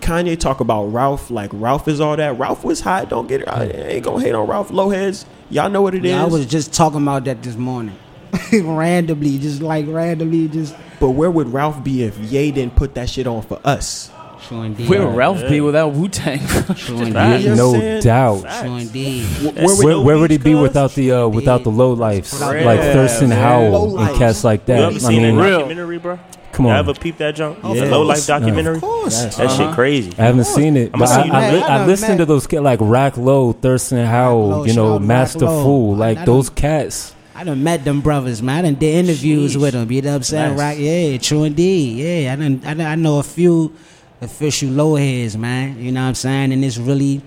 Kanye 0.00 0.38
talk 0.38 0.60
about 0.60 0.84
Ralph 0.86 1.30
like 1.30 1.50
Ralph 1.52 1.88
is 1.88 2.00
all 2.00 2.16
that. 2.16 2.38
Ralph 2.38 2.64
was 2.64 2.80
hot. 2.80 3.08
Don't 3.08 3.26
get 3.26 3.40
it. 3.40 3.48
I 3.48 3.64
ain't 3.64 4.04
gonna 4.04 4.22
hate 4.22 4.34
on 4.34 4.46
Ralph. 4.46 4.70
Lowheads, 4.70 5.24
y'all 5.50 5.68
know 5.68 5.82
what 5.82 5.94
it 5.94 6.04
is. 6.04 6.12
Yeah, 6.12 6.22
I 6.22 6.26
was 6.26 6.46
just 6.46 6.72
talking 6.72 7.02
about 7.02 7.24
that 7.24 7.42
this 7.42 7.56
morning. 7.56 7.96
randomly, 8.52 9.38
just 9.38 9.62
like 9.62 9.86
randomly, 9.88 10.48
just 10.48 10.76
but 11.00 11.10
where 11.10 11.30
would 11.30 11.48
Ralph 11.48 11.82
be 11.82 12.04
if 12.04 12.16
Ye 12.18 12.50
didn't 12.52 12.76
put 12.76 12.94
that 12.94 13.10
shit 13.10 13.26
on 13.26 13.42
for 13.42 13.60
us? 13.64 14.10
True 14.46 14.62
indeed. 14.62 14.88
Where 14.88 15.06
would 15.06 15.16
Ralph 15.16 15.48
be 15.48 15.60
without 15.60 15.92
Wu 15.92 16.08
Tang? 16.08 16.38
True 16.76 16.98
indeed. 16.98 17.12
know 17.14 17.72
what 17.72 17.80
I'm 17.80 17.94
no 17.94 18.00
doubt 18.00 18.40
True 18.62 18.76
indeed. 18.76 19.24
Where 19.42 19.66
would, 19.66 19.84
where, 19.84 20.00
where 20.00 20.18
would 20.18 20.30
he 20.30 20.38
be 20.38 20.54
without 20.54 20.92
the 20.94 21.12
uh, 21.12 21.28
without 21.28 21.64
the 21.64 21.70
low 21.70 21.92
lifes 21.92 22.32
Without 22.32 22.62
like 22.64 22.80
Thurston 22.80 23.30
Yeah, 23.30 23.42
Howell 23.42 23.90
Low 23.94 23.98
and 23.98 24.16
cats 24.16 24.44
like 24.44 24.60
You 24.60 24.66
that 24.66 24.78
ever 24.82 24.94
I 24.94 24.98
seen 24.98 25.22
mean 25.22 25.36
that 25.36 25.42
real. 25.44 25.58
documentary, 25.60 25.98
bro? 25.98 26.18
come 26.52 26.66
You 26.66 26.70
on 26.72 26.78
ever 26.78 26.94
peep 26.94 27.18
that 27.18 27.34
junk? 27.34 27.58
Of 27.62 27.76
the 27.76 27.86
low 27.86 28.02
life 28.02 28.24
documentary. 28.26 28.76
Of 28.76 28.80
course. 28.82 29.24
Yes. 29.24 29.36
That 29.36 29.50
shit 29.50 29.74
crazy. 29.74 30.12
I 30.16 30.22
haven't 30.22 30.44
seen 30.46 30.76
it, 30.76 30.90
I'ma 30.94 31.04
but 31.04 31.06
see 31.24 31.30
I, 31.30 31.48
I, 31.48 31.52
li- 31.52 31.62
I 31.62 31.82
I 31.82 31.86
listened 31.86 32.18
to 32.18 32.24
those 32.24 32.46
kids 32.46 32.62
like 32.62 32.78
Rack 32.80 33.16
Low, 33.18 33.52
Thirstin 33.52 34.06
Howl, 34.06 34.48
Low, 34.48 34.64
you 34.64 34.74
know, 34.74 34.94
out 34.94 35.02
Master 35.02 35.40
Fool, 35.40 35.96
like 35.96 36.24
those 36.24 36.48
cats. 36.50 37.14
I 37.34 37.44
done 37.44 37.62
met 37.62 37.84
them 37.84 38.00
brothers, 38.00 38.40
man. 38.42 38.60
I 38.64 38.70
done 38.70 38.76
did 38.76 39.04
interviews 39.04 39.54
Sheesh. 39.54 39.60
with 39.60 39.72
them. 39.74 39.92
You 39.92 40.00
know 40.00 40.10
what 40.12 40.16
I'm 40.16 40.22
saying? 40.22 40.56
Nice. 40.56 40.58
Right? 40.58 40.78
Yeah, 40.78 41.18
true 41.18 41.44
indeed. 41.44 41.98
Yeah, 41.98 42.32
I 42.32 42.36
done, 42.36 42.62
I 42.64 42.72
done, 42.72 42.86
I 42.86 42.94
know 42.94 43.18
a 43.18 43.22
few 43.22 43.74
official 44.20 44.70
lowheads, 44.70 45.36
man. 45.36 45.78
You 45.78 45.92
know 45.92 46.02
what 46.02 46.08
I'm 46.08 46.14
saying? 46.14 46.52
And 46.52 46.64
it's 46.64 46.78
really, 46.78 47.22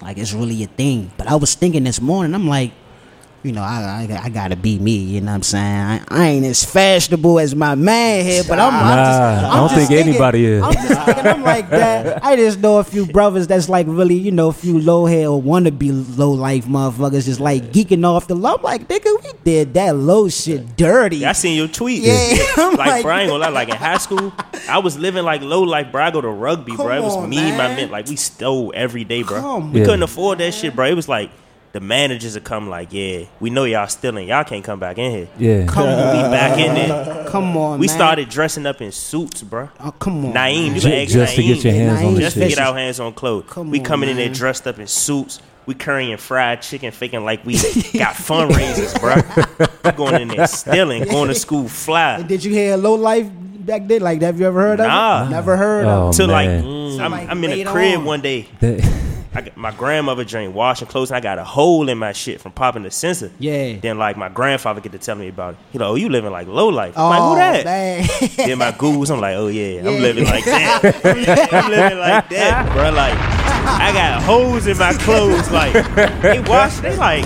like, 0.00 0.18
it's 0.18 0.32
really 0.32 0.62
a 0.62 0.66
thing. 0.66 1.10
But 1.16 1.26
I 1.26 1.36
was 1.36 1.54
thinking 1.54 1.84
this 1.84 2.00
morning, 2.00 2.34
I'm 2.34 2.48
like, 2.48 2.72
you 3.44 3.52
know, 3.52 3.62
I, 3.62 4.08
I, 4.10 4.20
I 4.24 4.28
gotta 4.30 4.56
be 4.56 4.78
me. 4.78 4.96
You 4.96 5.20
know 5.20 5.26
what 5.32 5.34
I'm 5.36 5.42
saying? 5.42 5.64
I, 5.64 6.00
I 6.08 6.26
ain't 6.28 6.46
as 6.46 6.64
fashionable 6.64 7.38
as 7.38 7.54
my 7.54 7.74
man 7.74 8.24
here, 8.24 8.42
but 8.48 8.58
I'm, 8.58 8.72
I'm 8.74 8.80
Nah, 8.82 8.94
just, 9.04 9.18
I 9.20 9.48
I'm 9.48 9.56
don't 9.56 9.68
just 9.68 9.74
think 9.76 9.88
thinking- 9.90 10.08
anybody 10.08 10.44
is. 10.46 10.62
I'm 10.62 10.72
just 10.72 11.02
thinking, 11.04 11.26
I'm 11.26 11.42
like 11.42 11.68
that. 11.70 12.24
I 12.24 12.36
just 12.36 12.58
know 12.60 12.78
a 12.78 12.84
few 12.84 13.04
brothers 13.06 13.46
that's 13.46 13.68
like 13.68 13.86
really, 13.88 14.14
you 14.14 14.32
know, 14.32 14.48
a 14.48 14.52
few 14.52 14.78
low 14.80 15.04
hair 15.06 15.28
or 15.28 15.40
wanna 15.42 15.70
be 15.70 15.92
low 15.92 16.30
life 16.32 16.64
motherfuckers 16.64 17.26
just 17.26 17.38
like 17.38 17.64
geeking 17.70 18.04
off 18.06 18.26
the 18.28 18.34
love. 18.34 18.60
I'm 18.60 18.64
like, 18.64 18.88
nigga, 18.88 19.22
we 19.22 19.30
did 19.44 19.74
that 19.74 19.94
low 19.94 20.28
shit 20.30 20.76
dirty. 20.76 21.18
Yeah, 21.18 21.30
I 21.30 21.32
seen 21.32 21.56
your 21.58 21.68
tweet. 21.68 22.02
Yeah, 22.02 22.36
I'm 22.56 22.76
like, 22.76 22.88
like- 22.88 23.02
bro, 23.02 23.12
I 23.14 23.20
ain't 23.22 23.28
gonna 23.30 23.42
lie. 23.44 23.48
Like 23.50 23.68
in 23.68 23.76
high 23.76 23.98
school, 23.98 24.32
I 24.68 24.78
was 24.78 24.98
living 24.98 25.22
like 25.22 25.42
low 25.42 25.62
life, 25.62 25.92
bro. 25.92 26.02
I 26.02 26.10
go 26.10 26.22
to 26.22 26.28
rugby, 26.28 26.76
Come 26.76 26.86
bro. 26.86 26.96
It 26.96 27.02
was 27.02 27.14
on, 27.16 27.28
me 27.28 27.38
and 27.38 27.58
my 27.58 27.68
man. 27.68 27.76
men. 27.76 27.90
Like 27.90 28.08
we 28.08 28.16
stole 28.16 28.72
every 28.74 29.04
day, 29.04 29.22
bro. 29.22 29.38
Come 29.40 29.72
we 29.74 29.80
Yeah. 29.80 29.84
couldn't 29.86 30.02
afford 30.02 30.38
that 30.38 30.54
shit, 30.54 30.74
bro. 30.74 30.86
It 30.86 30.94
was 30.94 31.08
like 31.10 31.30
the 31.74 31.80
managers 31.80 32.34
would 32.34 32.44
come, 32.44 32.68
like, 32.70 32.92
yeah, 32.92 33.24
we 33.40 33.50
know 33.50 33.64
y'all 33.64 33.88
stealing. 33.88 34.28
Y'all 34.28 34.44
can't 34.44 34.62
come 34.62 34.78
back 34.78 34.96
in 34.96 35.10
here. 35.10 35.28
Yeah, 35.36 35.66
Come 35.66 35.86
We 35.88 36.22
back 36.30 36.56
in 36.58 36.72
there. 36.74 37.24
come 37.28 37.56
on. 37.56 37.80
We 37.80 37.88
man. 37.88 37.96
started 37.96 38.28
dressing 38.28 38.64
up 38.64 38.80
in 38.80 38.92
suits, 38.92 39.42
bro. 39.42 39.68
Oh, 39.80 39.90
come 39.90 40.24
on, 40.26 40.32
Naeem, 40.32 40.66
man. 40.68 40.74
you 40.76 40.80
Ju- 40.80 40.92
ask 40.92 41.10
just 41.12 41.34
to 41.34 41.42
Naeem. 41.42 41.46
get 41.48 41.64
your 41.64 41.72
hands 41.74 41.98
on 42.00 42.04
Naeem 42.06 42.14
the 42.14 42.20
just 42.20 42.34
to 42.36 42.40
shit. 42.42 42.48
get 42.50 42.58
our 42.60 42.74
hands 42.76 43.00
on 43.00 43.12
clothes. 43.12 43.46
Come 43.48 43.70
we 43.70 43.80
on, 43.80 43.84
coming 43.84 44.08
in 44.08 44.16
there 44.16 44.26
man. 44.26 44.34
dressed 44.34 44.66
up 44.68 44.78
in 44.78 44.86
suits. 44.86 45.40
We 45.66 45.74
carrying 45.74 46.16
fried 46.16 46.62
chicken, 46.62 46.92
faking 46.92 47.24
like 47.24 47.44
we 47.44 47.54
got 47.54 48.14
fundraisers, 48.14 48.94
bro. 49.00 49.66
We 49.84 49.90
going 49.96 50.22
in 50.22 50.28
there 50.28 50.46
stealing, 50.46 51.04
going 51.10 51.26
to 51.28 51.34
school 51.34 51.66
fly. 51.68 52.22
Did 52.22 52.44
you 52.44 52.52
hear 52.52 52.76
low 52.76 52.94
life 52.94 53.26
back 53.32 53.86
then? 53.88 54.00
Like, 54.02 54.22
have 54.22 54.38
you 54.38 54.46
ever 54.46 54.60
heard 54.60 54.78
Nah. 54.78 55.22
of 55.22 55.26
it? 55.26 55.30
Never 55.30 55.56
heard 55.56 55.86
Oh, 55.86 56.08
of 56.08 56.14
it. 56.14 56.16
Till 56.18 56.28
like, 56.28 56.48
man. 56.48 56.62
mm, 56.64 57.00
I'm, 57.00 57.10
like 57.10 57.28
I'm 57.28 57.42
in 57.42 57.50
a 57.50 57.54
later 57.56 57.70
crib 57.70 57.98
on. 57.98 58.04
one 58.04 58.20
day. 58.20 58.46
That- 58.60 59.03
I 59.34 59.50
my 59.56 59.72
grandmother 59.72 60.24
drained 60.24 60.54
washing 60.54 60.86
clothes, 60.86 61.10
and 61.10 61.16
I 61.16 61.20
got 61.20 61.38
a 61.38 61.44
hole 61.44 61.88
in 61.88 61.98
my 61.98 62.12
shit 62.12 62.40
from 62.40 62.52
popping 62.52 62.82
the 62.84 62.90
sensor. 62.90 63.30
Yeah. 63.38 63.76
Then 63.80 63.98
like 63.98 64.16
my 64.16 64.28
grandfather 64.28 64.80
get 64.80 64.92
to 64.92 64.98
tell 64.98 65.16
me 65.16 65.28
about 65.28 65.54
it. 65.54 65.60
He 65.72 65.78
like, 65.78 65.88
oh, 65.88 65.94
you 65.96 66.08
living 66.08 66.30
like 66.30 66.46
low 66.46 66.68
life. 66.68 66.94
Oh, 66.96 67.06
I'm 67.06 67.10
like, 67.10 67.20
who 67.20 67.32
oh, 67.32 67.64
that? 67.64 68.36
Then 68.36 68.58
my 68.58 68.72
goose, 68.72 69.10
I'm 69.10 69.20
like, 69.20 69.36
oh 69.36 69.48
yeah, 69.48 69.80
I'm 69.80 70.00
living 70.00 70.24
like 70.24 70.44
that. 70.44 70.80
I'm 71.52 71.70
living 71.70 71.98
like 71.98 72.28
that, 72.28 72.72
bro. 72.72 72.90
Like, 72.90 73.14
I 73.80 73.92
got 73.92 74.22
holes 74.22 74.66
in 74.66 74.78
my 74.78 74.92
clothes. 74.94 75.50
Like, 75.50 75.72
they 76.22 76.40
wash. 76.40 76.76
They 76.78 76.96
like, 76.96 77.24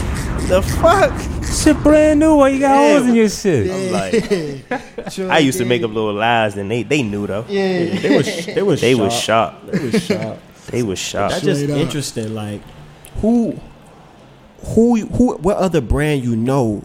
the 0.49 0.63
fuck. 0.63 1.13
shit 1.45 1.77
brand 1.83 2.21
new. 2.21 2.37
Why 2.37 2.49
you 2.51 2.61
got 2.61 2.75
Yeah. 2.75 2.93
holes 2.97 3.09
in 3.09 3.15
your 3.15 3.29
shit? 3.29 3.71
I'm 3.71 3.93
like, 3.93 5.19
I 5.31 5.39
used 5.41 5.59
to 5.59 5.65
make 5.65 5.83
up 5.83 5.91
little 5.93 6.15
lies, 6.15 6.57
and 6.57 6.71
they 6.71 6.83
they 6.85 7.03
knew 7.03 7.27
though. 7.27 7.45
Yeah, 7.49 8.01
they 8.01 8.17
was 8.17 8.47
they 8.47 8.63
was 8.63 8.81
They 8.81 8.95
was 8.95 9.13
shocked. 9.13 9.65
shocked. 9.67 9.73
They 9.73 9.85
was 9.85 10.03
shocked. 10.03 10.41
They 10.69 10.83
was 10.83 10.99
shocked. 10.99 11.33
That's 11.35 11.45
just 11.45 11.61
Straight 11.63 11.75
up. 11.75 11.81
interesting. 11.81 12.35
Like, 12.35 12.61
who, 13.21 13.59
who, 14.75 14.97
who? 15.07 15.37
What 15.37 15.57
other 15.57 15.81
brand 15.81 16.25
you 16.25 16.37
know? 16.37 16.83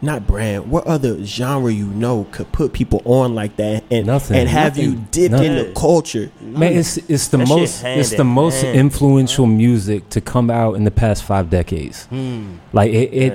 Not 0.00 0.28
brand. 0.28 0.70
What 0.70 0.86
other 0.86 1.24
genre 1.24 1.72
you 1.72 1.86
know 1.86 2.28
could 2.30 2.52
put 2.52 2.72
people 2.72 3.02
on 3.04 3.34
like 3.34 3.56
that 3.56 3.82
and 3.90 4.06
Nothing. 4.06 4.36
and 4.36 4.48
have 4.48 4.78
you 4.78 4.90
Nothing. 4.90 5.08
dipped 5.10 5.34
in 5.34 5.56
the 5.56 5.72
culture? 5.74 6.30
Man, 6.40 6.72
it's 6.74 6.98
it's 6.98 7.26
the 7.28 7.38
That 7.38 7.48
most 7.48 7.82
it's 7.84 8.10
the 8.10 8.22
most 8.22 8.62
hand. 8.62 8.76
influential 8.78 9.46
music 9.46 10.08
to 10.10 10.20
come 10.20 10.50
out 10.50 10.74
in 10.74 10.84
the 10.84 10.92
past 10.92 11.24
five 11.24 11.50
decades. 11.50 12.04
Hmm. 12.06 12.58
Like 12.72 12.92
it, 12.92 13.12
it, 13.12 13.32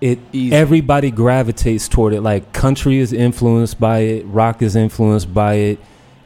Yeah. 0.00 0.08
it 0.12 0.18
Easy. 0.32 0.56
everybody 0.56 1.10
gravitates 1.10 1.88
toward 1.88 2.14
it. 2.14 2.22
Like 2.22 2.54
country 2.54 3.00
is 3.00 3.12
influenced 3.12 3.78
by 3.78 3.98
it, 3.98 4.24
rock 4.28 4.62
is 4.62 4.76
influenced 4.76 5.34
by 5.34 5.54
it. 5.56 5.78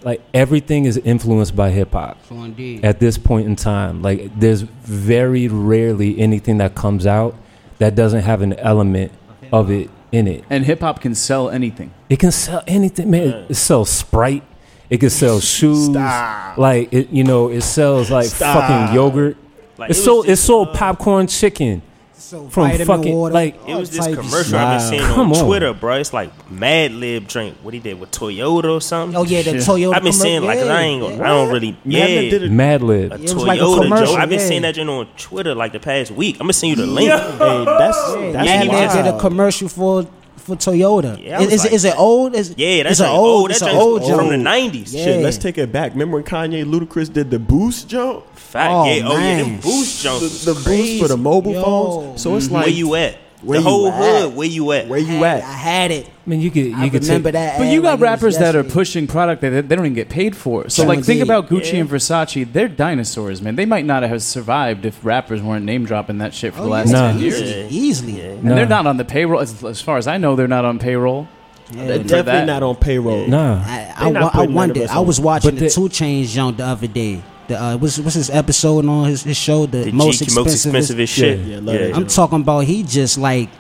Like 0.05 0.21
everything 0.35 0.85
is 0.85 0.97
influenced 0.99 1.55
by 1.55 1.71
hip 1.71 1.93
hop 1.93 2.19
So 2.29 2.43
indeed. 2.43 2.85
at 2.85 2.99
this 3.01 3.19
point 3.19 3.47
in 3.47 3.57
time. 3.57 4.03
Like 4.03 4.39
there's 4.39 4.63
very 4.63 5.49
rarely 5.49 6.19
anything 6.19 6.59
that 6.59 6.75
comes 6.75 7.07
out 7.07 7.37
that 7.79 7.95
doesn't 7.95 8.23
have 8.23 8.43
an 8.43 8.55
element 8.55 9.13
of 9.53 9.71
it 9.71 9.91
in 10.13 10.27
it. 10.29 10.45
And 10.51 10.65
hip 10.65 10.81
hop 10.81 11.01
can 11.01 11.15
sell 11.15 11.51
anything. 11.51 11.93
It 12.09 12.19
can 12.19 12.33
sell 12.33 12.63
anything, 12.67 13.11
man. 13.11 13.47
It 13.49 13.55
sells 13.55 13.91
Sprite. 13.91 14.45
It 14.91 14.99
can 15.01 15.11
sell 15.11 15.41
shoes. 15.41 15.87
Stop. 15.87 16.59
Like 16.59 16.93
it, 16.93 17.09
you 17.11 17.25
know, 17.25 17.49
it 17.49 17.63
sells 17.63 18.11
like 18.11 18.27
Stop. 18.27 18.69
fucking 18.69 18.95
yogurt. 18.95 19.37
Like, 19.79 19.91
it's 19.91 19.99
it 20.01 20.03
sold. 20.03 20.25
just, 20.27 20.33
It's 20.33 20.43
sold 20.43 20.69
uh, 20.69 20.73
popcorn 20.75 21.27
chicken 21.29 21.81
So 22.23 22.49
from 22.49 22.69
vitamin 22.71 22.87
fucking 22.87 23.13
water, 23.15 23.35
like. 23.35 23.57
It 23.69 23.75
was 23.75 23.91
this 23.91 24.07
commercial. 24.07 24.57
I've 24.57 24.81
been 24.81 24.89
seeing 24.89 25.03
Come 25.15 25.33
on, 25.33 25.39
on. 25.39 25.45
Twitter, 25.45 25.73
bro. 25.75 25.97
It's 25.97 26.13
like 26.13 26.31
Madlib 26.49 27.27
drink. 27.29 27.57
What 27.63 27.75
he 27.75 27.81
did 27.81 27.99
with 28.01 28.11
Toyota 28.13 28.65
or 28.77 28.81
something. 28.81 29.17
Oh 29.17 29.25
yeah, 29.25 29.43
the 29.43 29.53
Shit. 29.53 29.61
Toyota. 29.63 29.95
I've 29.97 30.03
been 30.03 30.13
seeing 30.13 30.43
commer- 30.43 30.47
like 30.47 30.59
'cause 30.61 30.69
I 30.69 30.83
ain't. 30.83 31.03
Gonna, 31.03 31.17
yeah. 31.17 31.23
I 31.25 31.27
don't 31.29 31.53
really. 31.53 31.77
Yeah. 31.85 32.07
Madlib 32.07 32.31
did 32.31 32.43
it. 32.45 32.51
Madlib. 32.53 33.11
A 33.11 33.15
It 33.15 33.21
was 33.23 33.35
like 33.37 33.61
a 33.61 33.63
Toyota 33.65 33.83
commercial, 33.83 34.07
joke. 34.07 34.19
I've 34.19 34.29
been 34.29 34.39
yeah. 34.41 34.47
seeing 34.47 34.63
that 34.63 34.75
joint 34.77 34.89
on 34.89 35.07
Twitter 35.17 35.55
like 35.55 35.73
the 35.73 35.81
past 35.81 36.11
week. 36.13 36.37
I'm 36.37 36.45
gonna 36.45 36.53
send 36.53 36.71
you 36.71 36.77
the 36.77 36.87
link. 36.87 37.11
Hey, 37.11 37.19
that's 37.19 37.99
Yeah, 38.17 38.33
that's 38.33 38.49
Madlib 38.69 39.05
did 39.05 39.15
a 39.15 39.19
commercial 39.19 39.69
for 39.69 40.07
for 40.37 40.57
Toyota. 40.57 41.23
Yeah, 41.23 41.39
is, 41.41 41.45
was 41.47 41.55
is, 41.55 41.65
like- 41.65 41.73
is 41.73 41.85
it 41.85 41.95
old? 41.99 42.35
Is, 42.35 42.55
Yeah, 42.57 42.83
that's 42.85 42.99
an 43.01 43.07
like, 43.07 43.15
old. 43.17 43.51
oh, 43.51 43.51
it's 43.51 43.61
that 43.61 43.71
an 43.71 43.77
joint's 43.77 44.09
old 44.09 44.19
from 44.19 44.29
the 44.31 44.37
'90s. 44.51 44.93
Yeah. 44.93 45.05
Shit, 45.05 45.23
let's 45.23 45.39
take 45.39 45.57
it 45.59 45.71
back. 45.71 45.93
Remember 45.93 46.17
when 46.17 46.25
Kanye 46.25 46.65
Ludacris 46.65 47.13
did 47.13 47.31
the 47.31 47.39
boost 47.39 47.89
jump? 47.89 48.25
Fact, 48.53 48.71
Oh, 48.71 48.85
yeah, 48.85 49.03
oh 49.07 49.17
yeah, 49.19 49.37
them 49.39 49.49
man. 49.53 49.61
boost 49.61 50.03
The, 50.03 50.09
jumps. 50.11 50.45
the 50.45 50.53
boost 50.55 51.01
for 51.03 51.09
the 51.09 51.17
mobile 51.17 51.53
Yo. 51.55 51.63
phones. 51.63 52.21
So 52.23 52.37
it's 52.37 52.51
like 52.51 52.67
where 52.67 52.75
you 52.75 52.95
at? 52.97 53.17
where 53.41 53.59
the 53.59 53.65
you 53.65 53.69
whole 53.71 53.89
at? 53.89 54.21
hood. 54.23 54.37
Where 54.37 54.47
you 54.47 54.73
at? 54.73 54.89
where 54.89 54.99
you 54.99 55.25
I 55.25 55.29
at? 55.39 55.43
had 55.43 55.91
it. 55.91 56.07
I 56.07 56.31
mean, 56.31 56.41
you 56.43 56.51
could 56.51 56.67
you 56.67 56.77
I 56.77 56.91
could 56.91 57.03
remember 57.03 57.29
take, 57.29 57.33
that. 57.33 57.59
But 57.59 57.69
you 57.69 57.81
got 57.81 57.89
it 57.89 57.93
was 57.95 58.01
rappers 58.03 58.39
that 58.39 58.55
are 58.55 58.63
pushing 58.63 59.07
product 59.07 59.41
that 59.41 59.49
they, 59.51 59.61
they 59.63 59.75
don't 59.75 59.87
even 59.87 59.95
get 59.95 60.11
paid 60.11 60.37
for. 60.37 60.65
So, 60.69 60.83
So 60.83 60.87
like, 60.87 61.03
think 61.03 61.23
about 61.23 61.49
Gucci 61.49 61.73
Yeah. 61.73 61.79
and 61.81 61.89
Versace. 61.91 62.53
They're 62.53 62.69
dinosaurs, 62.69 63.41
man. 63.41 63.57
They 63.57 63.65
might 63.65 63.87
not 63.87 64.03
have 64.03 64.23
survived 64.23 64.85
if 64.85 65.03
rappers 65.03 65.41
weren't 65.43 65.65
name 65.65 65.87
dropping 65.87 66.19
that 66.19 66.35
shit 66.35 66.53
for 66.53 66.61
Oh, 66.61 66.65
the 66.65 66.69
last 66.71 66.91
Nah. 66.93 67.13
10 67.13 67.21
years. 67.21 67.41
easily, 67.41 67.69
easily. 67.71 68.13
Yeah. 68.19 68.25
And 68.33 68.45
Nah. 68.45 68.55
they're 68.55 68.67
not 68.67 68.87
on 68.87 68.99
the 68.99 69.05
payroll. 69.07 69.41
As, 69.41 69.65
as 69.65 69.81
far 69.81 69.97
as 69.97 70.07
I 70.07 70.19
know, 70.19 70.37
they're 70.37 70.47
not 70.47 70.67
on 70.67 70.79
payroll. 70.79 71.27
Yeah. 71.73 71.87
They're 71.87 71.99
definitely 72.01 72.23
that. 72.33 72.47
not 72.47 72.63
on 72.63 72.77
payroll. 72.77 73.27
Nah. 73.29 73.63
I, 73.65 73.93
I, 73.97 74.11
They 74.13 74.19
I 74.19 74.23
putting 74.29 74.39
none 74.39 74.49
of 74.49 74.55
wondered. 74.55 74.89
I 74.91 75.01
was 75.01 75.19
watching 75.19 75.53
But 75.53 75.59
the 75.59 75.65
the- 75.69 75.71
2 75.71 75.89
Chainz 75.89 76.27
joint 76.35 76.59
the 76.59 76.67
other 76.67 76.87
day. 76.87 77.23
The 77.53 77.61
uh, 77.63 77.77
what's 77.77 77.99
what's 77.99 78.15
his 78.15 78.31
episode 78.31 78.87
on 78.87 79.09
his, 79.09 79.25
his 79.25 79.37
show? 79.37 79.67
The, 79.67 79.85
The 79.85 79.93
most 79.93 80.21
GQ, 80.21 80.23
expensive. 80.23 80.73
most 80.73 80.91
expensive 80.91 81.09
shit. 81.09 81.39
Yeah, 81.41 81.57
love 81.57 81.67
that 81.67 81.89
I'm 81.89 81.95
joint. 82.03 82.11
talking 82.11 82.41
about 82.41 82.61
he 82.61 82.83
just 82.83 83.19
like 83.19 83.51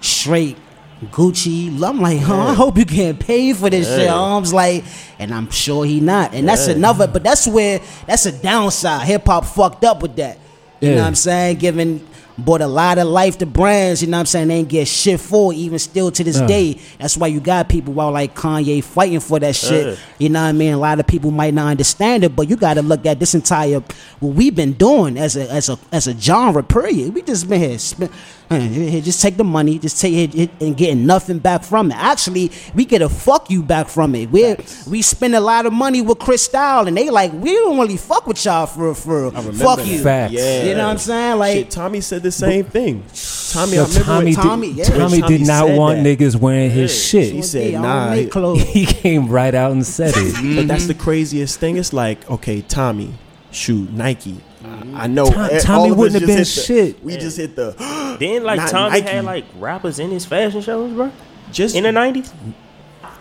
straight 0.00 0.56
Gucci. 1.04 1.68
I'm 1.82 2.00
like, 2.00 2.18
huh? 2.20 2.48
I 2.48 2.54
hope 2.54 2.76
you 2.76 2.84
getting 2.84 3.18
paid 3.18 3.56
for 3.56 3.70
this 3.70 3.86
shit. 3.86 4.08
I 4.08 4.38
was 4.38 4.52
like, 4.52 4.84
and 5.18 5.32
I'm 5.32 5.48
sure 5.50 5.84
he 5.84 6.00
not. 6.00 6.34
And 6.34 6.48
that's 6.48 6.66
another. 6.66 7.06
But 7.06 7.22
that's 7.22 7.46
where 7.46 7.80
that's 8.06 8.26
a 8.26 8.32
downside. 8.32 9.06
Hip 9.06 9.24
hop 9.26 9.44
fucked 9.44 9.84
up 9.84 10.02
with 10.02 10.16
that. 10.16 10.38
You 10.80 10.90
know 10.90 11.02
what 11.02 11.06
I'm 11.06 11.14
saying? 11.14 11.58
Giving 11.58 12.06
bought 12.38 12.60
a 12.60 12.66
lot 12.66 12.98
of 12.98 13.06
life 13.08 13.38
to 13.38 13.46
brands. 13.46 14.02
You 14.02 14.08
know 14.08 14.16
what 14.18 14.20
I'm 14.20 14.26
saying? 14.26 14.48
They 14.48 14.54
ain't 14.56 14.68
get 14.68 14.88
shit 14.88 15.20
for 15.20 15.52
it, 15.52 15.56
even 15.56 15.78
still 15.78 16.10
to 16.10 16.22
this 16.24 16.38
Nah. 16.38 16.46
day. 16.46 16.78
That's 16.98 17.16
why 17.16 17.28
you 17.28 17.40
got 17.40 17.68
people 17.68 17.98
out 18.00 18.12
like 18.12 18.34
Kanye 18.34 18.82
fighting 18.84 19.20
for 19.20 19.38
that 19.40 19.56
shit. 19.56 19.86
Yeah. 19.86 19.94
You 20.18 20.28
know 20.28 20.42
what 20.42 20.48
I 20.48 20.52
mean? 20.52 20.72
A 20.74 20.78
lot 20.78 21.00
of 21.00 21.06
people 21.06 21.30
might 21.30 21.54
not 21.54 21.68
understand 21.68 22.24
it, 22.24 22.36
but 22.36 22.48
you 22.50 22.56
got 22.56 22.74
to 22.74 22.82
look 22.82 23.06
at 23.06 23.18
this 23.20 23.34
entire 23.34 23.80
what 24.20 24.34
we've 24.34 24.54
been 24.54 24.72
doing 24.74 25.16
as 25.18 25.36
a 25.36 25.50
as 25.50 25.68
a 25.68 25.78
as 25.92 26.06
a 26.06 26.18
genre. 26.18 26.62
Period. 26.62 27.14
We 27.14 27.22
just 27.22 27.48
been 27.48 27.60
here, 27.60 27.78
spend, 27.78 28.10
here, 28.50 29.00
just 29.00 29.20
take 29.20 29.36
the 29.36 29.44
money, 29.44 29.78
just 29.78 30.00
take 30.00 30.14
it, 30.14 30.34
it 30.38 30.50
and 30.60 30.76
getting 30.76 31.06
nothing 31.06 31.38
back 31.38 31.62
from 31.62 31.90
it. 31.90 31.96
Actually, 31.96 32.50
we 32.74 32.84
get 32.84 33.02
a 33.02 33.08
fuck 33.08 33.50
you 33.50 33.62
back 33.62 33.88
from 33.88 34.14
it. 34.14 34.30
We 34.30 34.56
we 34.88 35.02
spend 35.02 35.34
a 35.34 35.40
lot 35.40 35.66
of 35.66 35.72
money 35.72 36.02
with 36.02 36.18
Cristal, 36.18 36.86
and 36.86 36.96
they 36.96 37.10
like 37.10 37.32
we 37.32 37.52
don't 37.52 37.78
really 37.78 37.96
fuck 37.96 38.26
with 38.26 38.44
y'all 38.44 38.66
for 38.66 38.94
for 38.94 39.30
fuck 39.30 39.84
you. 39.86 40.02
Facts. 40.02 40.32
Yeah. 40.32 40.64
You 40.64 40.74
know 40.74 40.84
what 40.84 40.92
I'm 40.92 40.98
saying? 40.98 41.38
Like 41.38 41.56
Shit, 41.56 41.70
Tommy 41.70 42.00
said 42.00 42.22
the 42.22 42.32
same 42.32 42.64
thing. 42.64 43.04
Tommy, 43.50 43.76
Yo, 43.76 43.84
I 43.84 43.86
remember 43.86 44.04
Tommy, 44.04 44.24
when 44.24 44.24
did, 44.26 44.34
Tommy, 44.34 44.68
yeah. 44.70 44.84
Tommy 44.84 45.20
Tommy 45.20 45.38
did 45.38 45.46
not 45.46 45.70
want 45.70 46.02
that. 46.02 46.18
niggas 46.18 46.36
wearing 46.36 46.70
his 46.70 46.92
He 46.92 47.22
shit. 47.22 47.32
He 47.32 47.42
said, 47.42 47.74
I 47.74 47.80
nah. 47.80 48.54
He 48.56 48.86
came 48.86 49.28
right 49.28 49.54
out 49.54 49.72
and 49.72 49.86
said 49.86 50.14
it. 50.16 50.56
But 50.56 50.68
that's 50.68 50.86
the 50.86 50.94
craziest 50.94 51.58
thing. 51.58 51.76
It's 51.76 51.92
like, 51.92 52.28
okay, 52.30 52.60
Tommy, 52.62 53.14
shoot, 53.50 53.92
Nike. 53.92 54.40
I 54.94 55.04
I 55.04 55.06
know. 55.06 55.30
Tom- 55.30 55.48
eh, 55.50 55.58
Tommy 55.60 55.78
all 55.78 55.84
of 55.86 55.90
us 55.92 55.98
wouldn't 55.98 56.14
have 56.20 56.26
been 56.26 56.38
hit 56.38 56.44
the- 56.44 56.44
shit. 56.44 57.04
We 57.04 57.16
just 57.16 57.36
hit 57.36 57.56
the. 57.56 58.16
Then 58.20 58.44
like 58.44 58.70
Tommy 58.70 59.00
Nike. 59.00 59.12
had 59.12 59.24
like 59.24 59.44
rappers 59.58 59.98
in 59.98 60.10
his 60.10 60.24
fashion 60.24 60.60
shows, 60.62 60.92
bro. 60.92 61.12
Just 61.52 61.74
In 61.76 61.82
the 61.84 61.90
'90s. 61.90 62.32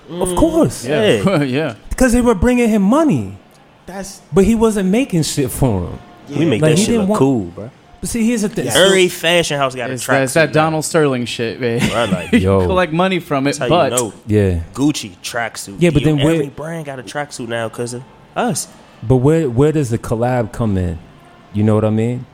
Of 0.10 0.36
course, 0.36 0.86
Yeah. 0.86 1.42
yeah. 1.44 1.76
because 1.90 2.14
they 2.14 2.22
were 2.22 2.36
bringing 2.36 2.70
him 2.70 2.82
money, 2.84 3.38
that's 3.86 4.22
but 4.32 4.44
he 4.46 4.54
wasn't 4.56 4.90
making 4.90 5.24
shit 5.24 5.50
for 5.52 5.88
him. 5.90 6.00
We 6.30 6.46
make 6.46 6.62
Like, 6.62 6.76
that 6.76 6.82
shit 6.82 7.00
look 7.00 7.10
want- 7.10 7.20
cool, 7.20 7.46
bro. 7.46 7.72
But 8.02 8.10
see, 8.10 8.28
here's 8.28 8.44
the 8.44 8.50
thing. 8.50 8.68
Every 8.68 9.08
fashion 9.08 9.58
house 9.58 9.74
got 9.74 9.90
a 9.90 9.94
It's, 9.94 10.04
track. 10.04 10.18
that, 10.20 10.24
it's 10.26 10.34
that 10.36 10.54
Donald 10.54 10.86
Sterling 10.86 11.26
shit, 11.26 11.60
man. 11.60 11.80
Right, 11.92 12.10
like, 12.12 12.32
you 12.34 12.40
Yo. 12.40 12.66
collect 12.68 12.94
money 12.94 13.20
from 13.20 13.48
it, 13.48 13.58
That's 13.58 13.60
how 13.60 13.68
but 13.70 13.92
you 13.94 13.98
know 13.98 14.14
Yeah, 14.28 14.60
Gucci 14.74 15.16
tracksuit. 15.24 15.78
Yeah, 15.80 15.90
but 15.90 16.04
Yo, 16.04 16.14
then 16.16 16.24
where- 16.24 16.36
every 16.36 16.50
brand 16.50 16.86
got 16.86 17.00
a 17.00 17.04
tracksuit 17.04 17.48
now 17.48 17.68
because 17.68 17.94
of 17.96 18.04
us. 18.36 18.68
but 19.02 19.18
where 19.18 19.50
where 19.50 19.72
does 19.72 19.90
the 19.90 19.98
collab 19.98 20.52
come 20.54 20.78
in? 20.78 21.00
You 21.56 21.64
know 21.64 21.74
what 21.76 21.86
I 21.86 21.90
mean? 21.90 22.26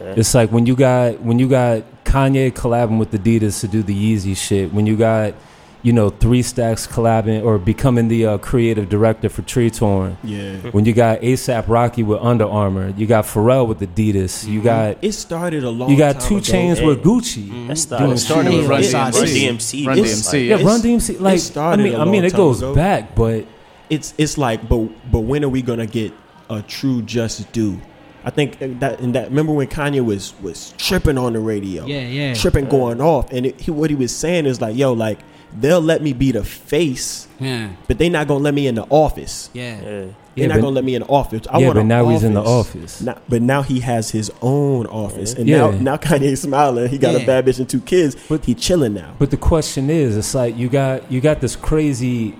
Yeah. 0.00 0.14
It's 0.16 0.34
like 0.34 0.50
when 0.50 0.66
you 0.66 0.74
got 0.74 1.20
when 1.20 1.38
you 1.38 1.48
got 1.48 1.82
Kanye 2.04 2.50
collabing 2.52 2.98
with 2.98 3.12
Adidas 3.12 3.60
to 3.60 3.68
do 3.68 3.82
the 3.82 3.94
Yeezy 3.94 4.36
shit. 4.36 4.72
When 4.72 4.86
you 4.86 4.96
got 4.96 5.34
you 5.82 5.92
know 5.92 6.10
Three 6.10 6.42
Stacks 6.42 6.86
collabing 6.86 7.42
or 7.44 7.58
becoming 7.58 8.08
the 8.08 8.26
uh, 8.26 8.38
creative 8.38 8.88
director 8.88 9.28
for 9.28 9.42
Tretorn. 9.42 10.16
yeah. 10.22 10.56
When 10.72 10.84
you 10.84 10.92
got 10.92 11.20
ASAP 11.20 11.64
Rocky 11.68 12.02
with 12.02 12.20
Under 12.20 12.44
Armour. 12.44 12.90
You 12.96 13.06
got 13.06 13.24
Pharrell 13.24 13.66
with 13.66 13.80
Adidas. 13.80 14.46
You 14.46 14.62
got 14.62 14.98
It 15.02 15.12
started 15.12 15.64
a 15.64 15.70
long. 15.70 15.88
Time. 15.88 15.90
You 15.90 15.98
got 15.98 16.20
2 16.20 16.34
Chainz 16.36 16.78
Yeah. 16.80 16.86
with 16.86 17.02
Gucci. 17.02 17.48
That 17.48 17.64
Doing 17.66 17.76
started, 17.76 18.18
started 18.18 18.52
with 18.52 18.68
Run 18.68 18.82
Run 18.82 19.12
DMC. 19.12 19.48
DMC. 19.82 19.86
Run 19.86 19.98
It's- 19.98 20.32
DMC. 20.32 20.48
Yeah, 20.48 20.62
Run 20.62 20.80
DMC. 20.82 21.18
Like 21.20 21.34
I 21.34 21.36
started 21.38 21.82
mean, 21.82 21.94
a 21.94 21.98
I 22.00 22.04
mean, 22.04 22.24
it 22.24 22.34
goes 22.34 22.58
ago. 22.62 22.74
back, 22.74 23.14
but 23.14 23.44
It's 23.88 24.14
it's 24.18 24.38
like, 24.38 24.68
but 24.68 24.88
but 25.10 25.20
when 25.20 25.42
are 25.44 25.48
we 25.48 25.62
gonna 25.62 25.86
get 25.86 26.12
a 26.48 26.62
true 26.62 27.02
just 27.02 27.50
due? 27.52 27.80
I 28.24 28.30
think 28.30 28.58
that 28.80 29.00
and 29.00 29.14
that. 29.14 29.28
Remember 29.28 29.52
when 29.52 29.66
Kanye 29.68 30.04
was 30.04 30.34
was 30.42 30.74
tripping 30.78 31.16
on 31.18 31.32
the 31.32 31.40
radio? 31.40 31.86
Yeah, 31.86 32.00
yeah. 32.00 32.34
tripping 32.34 32.66
going 32.68 33.00
off, 33.00 33.32
and 33.32 33.46
it, 33.46 33.60
he, 33.60 33.70
what 33.70 33.90
he 33.90 33.96
was 33.96 34.14
saying 34.14 34.46
is 34.46 34.60
like, 34.60 34.76
yo, 34.76 34.92
like 34.92 35.18
they'll 35.58 35.80
let 35.80 36.00
me 36.02 36.12
be 36.12 36.30
the 36.32 36.44
face, 36.44 37.26
yeah, 37.40 37.70
but 37.88 37.98
they 37.98 38.08
not 38.08 38.28
gonna 38.28 38.44
let 38.44 38.54
me 38.54 38.66
in 38.66 38.74
the 38.76 38.84
office. 38.90 39.50
yeah. 39.54 39.80
Yeah. 39.80 40.04
They're 40.36 40.44
Yeah, 40.44 40.46
not 40.46 40.54
but- 40.56 40.60
gonna 40.62 40.74
let 40.76 40.84
me 40.84 40.94
in 40.94 41.02
the 41.02 41.08
office. 41.08 41.42
I 41.50 41.58
yeah, 41.58 41.66
want 41.66 41.74
but 41.74 41.80
an 41.80 41.88
now 41.88 42.08
he's 42.08 42.22
in 42.22 42.34
the 42.34 42.42
office. 42.42 43.00
Now- 43.00 43.18
but 43.28 43.42
now 43.42 43.62
he 43.62 43.80
has 43.80 44.10
his 44.10 44.30
own 44.40 44.86
office, 44.86 45.34
and 45.34 45.48
Yeah. 45.48 45.58
now 45.58 45.70
now 45.72 45.96
Kanye 45.96 46.38
smiling. 46.38 46.88
He 46.88 46.98
got 46.98 47.14
Yeah. 47.14 47.20
a 47.20 47.26
bad 47.26 47.46
bitch 47.46 47.58
and 47.58 47.68
two 47.68 47.80
kids, 47.80 48.16
but 48.28 48.44
he 48.44 48.54
chilling 48.54 48.94
now. 48.94 49.14
But 49.18 49.30
the 49.32 49.36
question 49.36 49.90
is, 49.90 50.16
it's 50.16 50.32
like 50.34 50.56
you 50.56 50.68
got 50.68 51.10
you 51.10 51.20
got 51.20 51.40
this 51.40 51.56
crazy 51.56 52.36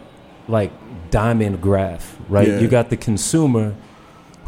like 0.47 0.71
diamond 1.11 1.61
graph, 1.61 2.17
right? 2.29 2.47
Yeah. 2.47 2.61
You 2.61 2.69
got 2.69 2.91
the 2.91 2.97
consumer 2.97 3.75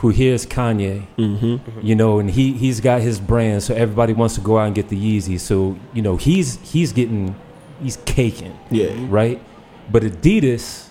who 0.02 0.08
hears 0.10 0.44
Kanye, 0.44 1.06
Mm-hmm. 1.16 1.80
you 1.86 1.94
know, 1.94 2.18
and 2.18 2.30
he 2.30 2.52
he's 2.52 2.80
got 2.80 3.00
his 3.00 3.18
brand, 3.20 3.62
so 3.62 3.72
everybody 3.74 4.12
wants 4.12 4.34
to 4.34 4.40
go 4.42 4.58
out 4.58 4.66
and 4.66 4.74
get 4.74 4.88
the 4.88 4.96
Yeezy. 4.96 5.38
So 5.40 5.76
you 5.94 6.02
know 6.02 6.16
he's 6.16 6.58
he's 6.72 6.92
getting 6.92 7.34
he's 7.82 7.96
caking, 8.04 8.56
Yeah, 8.70 8.92
right? 9.08 9.40
But 9.90 10.02
Adidas 10.02 10.88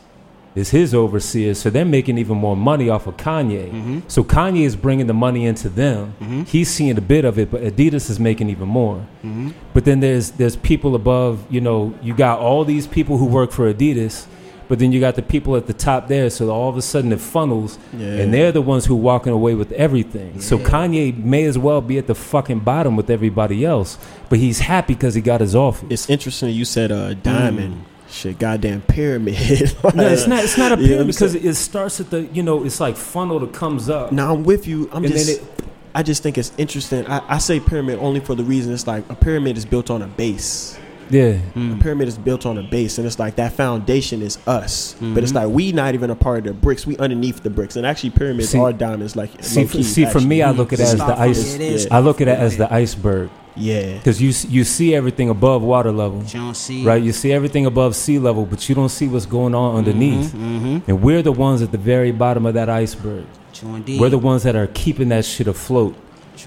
is 0.55 0.69
his 0.69 0.93
overseer, 0.93 1.53
so 1.53 1.69
they're 1.69 1.85
making 1.85 2.17
even 2.17 2.37
more 2.37 2.55
money 2.57 2.89
off 2.89 3.07
of 3.07 3.15
Kanye. 3.17 3.69
Mm-hmm. 3.71 3.99
So 4.09 4.23
Kanye 4.23 4.65
is 4.65 4.75
bringing 4.75 5.07
the 5.07 5.13
money 5.13 5.45
into 5.45 5.69
them. 5.69 6.13
Mm-hmm. 6.19 6.41
He's 6.43 6.69
seeing 6.69 6.97
a 6.97 7.01
bit 7.01 7.23
of 7.25 7.37
it, 7.39 7.49
but 7.51 7.61
Adidas 7.61 8.09
is 8.09 8.19
making 8.19 8.49
even 8.49 8.67
more. 8.67 8.97
Mm-hmm. 9.23 9.51
But 9.73 9.85
then 9.85 9.99
there's 10.01 10.31
there's 10.31 10.55
people 10.55 10.95
above. 10.95 11.45
You 11.49 11.61
know, 11.61 11.93
you 12.01 12.13
got 12.13 12.39
all 12.39 12.63
these 12.65 12.87
people 12.87 13.17
who 13.17 13.25
work 13.25 13.51
for 13.51 13.73
Adidas, 13.73 14.25
but 14.71 14.79
then 14.79 14.93
you 14.93 15.01
got 15.01 15.15
the 15.15 15.21
people 15.21 15.57
at 15.57 15.67
the 15.67 15.73
top 15.73 16.07
there. 16.07 16.29
So 16.29 16.49
all 16.49 16.69
of 16.69 16.77
a 16.77 16.81
sudden 16.81 17.11
it 17.11 17.19
funnels, 17.19 17.77
Yeah. 17.91 18.07
and 18.07 18.33
they're 18.33 18.53
the 18.53 18.61
ones 18.61 18.85
who 18.85 18.95
walking 18.95 19.33
away 19.33 19.53
with 19.53 19.69
everything. 19.73 20.39
So 20.39 20.57
Kanye 20.57 21.13
may 21.17 21.43
as 21.43 21.57
well 21.57 21.81
be 21.81 21.97
at 21.97 22.07
the 22.07 22.15
fucking 22.15 22.59
bottom 22.59 22.95
with 22.95 23.09
everybody 23.09 23.65
else, 23.65 23.97
but 24.29 24.39
he's 24.39 24.59
happy 24.59 24.93
because 24.93 25.13
he 25.13 25.19
got 25.19 25.41
his 25.41 25.55
office. 25.57 25.89
it's 25.91 26.09
interesting 26.09 26.51
you 26.51 26.63
said 26.63 26.89
uh, 26.89 27.13
diamond. 27.15 27.83
Shit, 28.09 28.39
goddamn 28.39 28.81
pyramid. 28.83 29.35
No, 29.93 30.07
it's 30.07 30.25
not. 30.27 30.41
It's 30.45 30.57
not 30.57 30.71
a 30.71 30.77
pyramid 30.87 31.07
because 31.07 31.33
saying? 31.33 31.45
it 31.45 31.55
starts 31.55 31.99
at 31.99 32.09
the. 32.09 32.21
You 32.33 32.43
know, 32.43 32.63
it's 32.63 32.79
like 32.79 32.95
funnel 32.95 33.39
that 33.39 33.51
comes 33.53 33.89
up. 33.89 34.13
Now 34.13 34.33
I'm 34.33 34.43
with 34.43 34.67
you. 34.67 34.89
I'm 34.93 35.03
And 35.03 35.13
just. 35.13 35.29
it- 35.29 35.43
I 35.93 36.03
just 36.03 36.23
think 36.23 36.37
it's 36.37 36.53
interesting. 36.57 37.05
I, 37.07 37.35
I 37.35 37.37
say 37.37 37.59
pyramid 37.59 37.99
only 37.99 38.21
for 38.21 38.33
the 38.33 38.45
reason 38.45 38.71
it's 38.73 38.87
like 38.87 39.03
a 39.09 39.15
pyramid 39.15 39.57
is 39.57 39.65
built 39.65 39.89
on 39.89 40.01
a 40.01 40.07
base. 40.07 40.77
Yeah. 41.11 41.37
A 41.55 41.77
pyramid 41.81 42.07
is 42.07 42.17
built 42.17 42.45
on 42.45 42.57
a 42.57 42.63
base, 42.63 42.97
and 42.97 43.05
it's 43.07 43.19
like 43.19 43.35
that 43.35 43.53
foundation 43.53 44.21
is 44.21 44.37
us. 44.47 44.93
But 44.93 45.05
Mm-hmm. 45.05 45.17
it's 45.19 45.33
like 45.33 45.47
we 45.49 45.71
not 45.71 45.93
even 45.93 46.09
a 46.09 46.15
part 46.15 46.39
of 46.39 46.43
the 46.45 46.53
bricks. 46.53 46.85
We 46.85 46.97
underneath 46.97 47.43
the 47.43 47.49
bricks, 47.49 47.75
and 47.75 47.85
actually 47.85 48.11
pyramids 48.11 48.49
See- 48.49 48.57
are 48.59 48.71
diamonds. 48.73 49.15
Like 49.15 49.31
See, 49.43 49.61
low-key, 49.63 49.83
see, 49.83 50.05
for 50.05 50.21
me, 50.21 50.41
I 50.41 50.51
look 50.51 50.73
at 50.73 50.79
it 50.79 50.83
as 50.83 50.95
the 50.97 51.19
ice. 51.19 51.55
it. 51.55 51.61
It 51.61 51.73
is. 51.73 51.85
Yeah. 51.85 51.97
I 51.97 51.99
look 51.99 52.21
at 52.21 52.27
it 52.27 52.37
as 52.39 52.57
the 52.57 52.71
iceberg 52.73 53.29
yeah, 53.57 53.97
because 53.97 54.21
you 54.21 54.31
you 54.49 54.63
see 54.63 54.95
everything 54.95 55.29
above 55.29 55.61
water 55.61 55.91
level, 55.91 56.19
You 56.23 56.39
don't 56.39 56.55
see 56.55 56.85
right? 56.85 57.03
You 57.03 57.11
see 57.11 57.33
everything 57.33 57.65
above 57.65 57.97
sea 57.97 58.17
level, 58.17 58.45
but 58.45 58.69
you 58.69 58.75
don't 58.75 58.87
see 58.89 59.07
what's 59.09 59.25
going 59.25 59.53
on 59.53 59.75
underneath. 59.75 60.33
And 60.33 61.01
we're 61.01 61.21
the 61.21 61.33
ones 61.33 61.61
at 61.61 61.71
the 61.73 61.77
very 61.77 62.11
bottom 62.13 62.45
of 62.45 62.53
that 62.53 62.69
iceberg. 62.69 63.25
Indeed. 63.61 63.99
We're 63.99 64.09
the 64.09 64.17
ones 64.17 64.43
that 64.43 64.55
are 64.55 64.67
keeping 64.67 65.09
that 65.09 65.25
shit 65.25 65.47
afloat. 65.47 65.95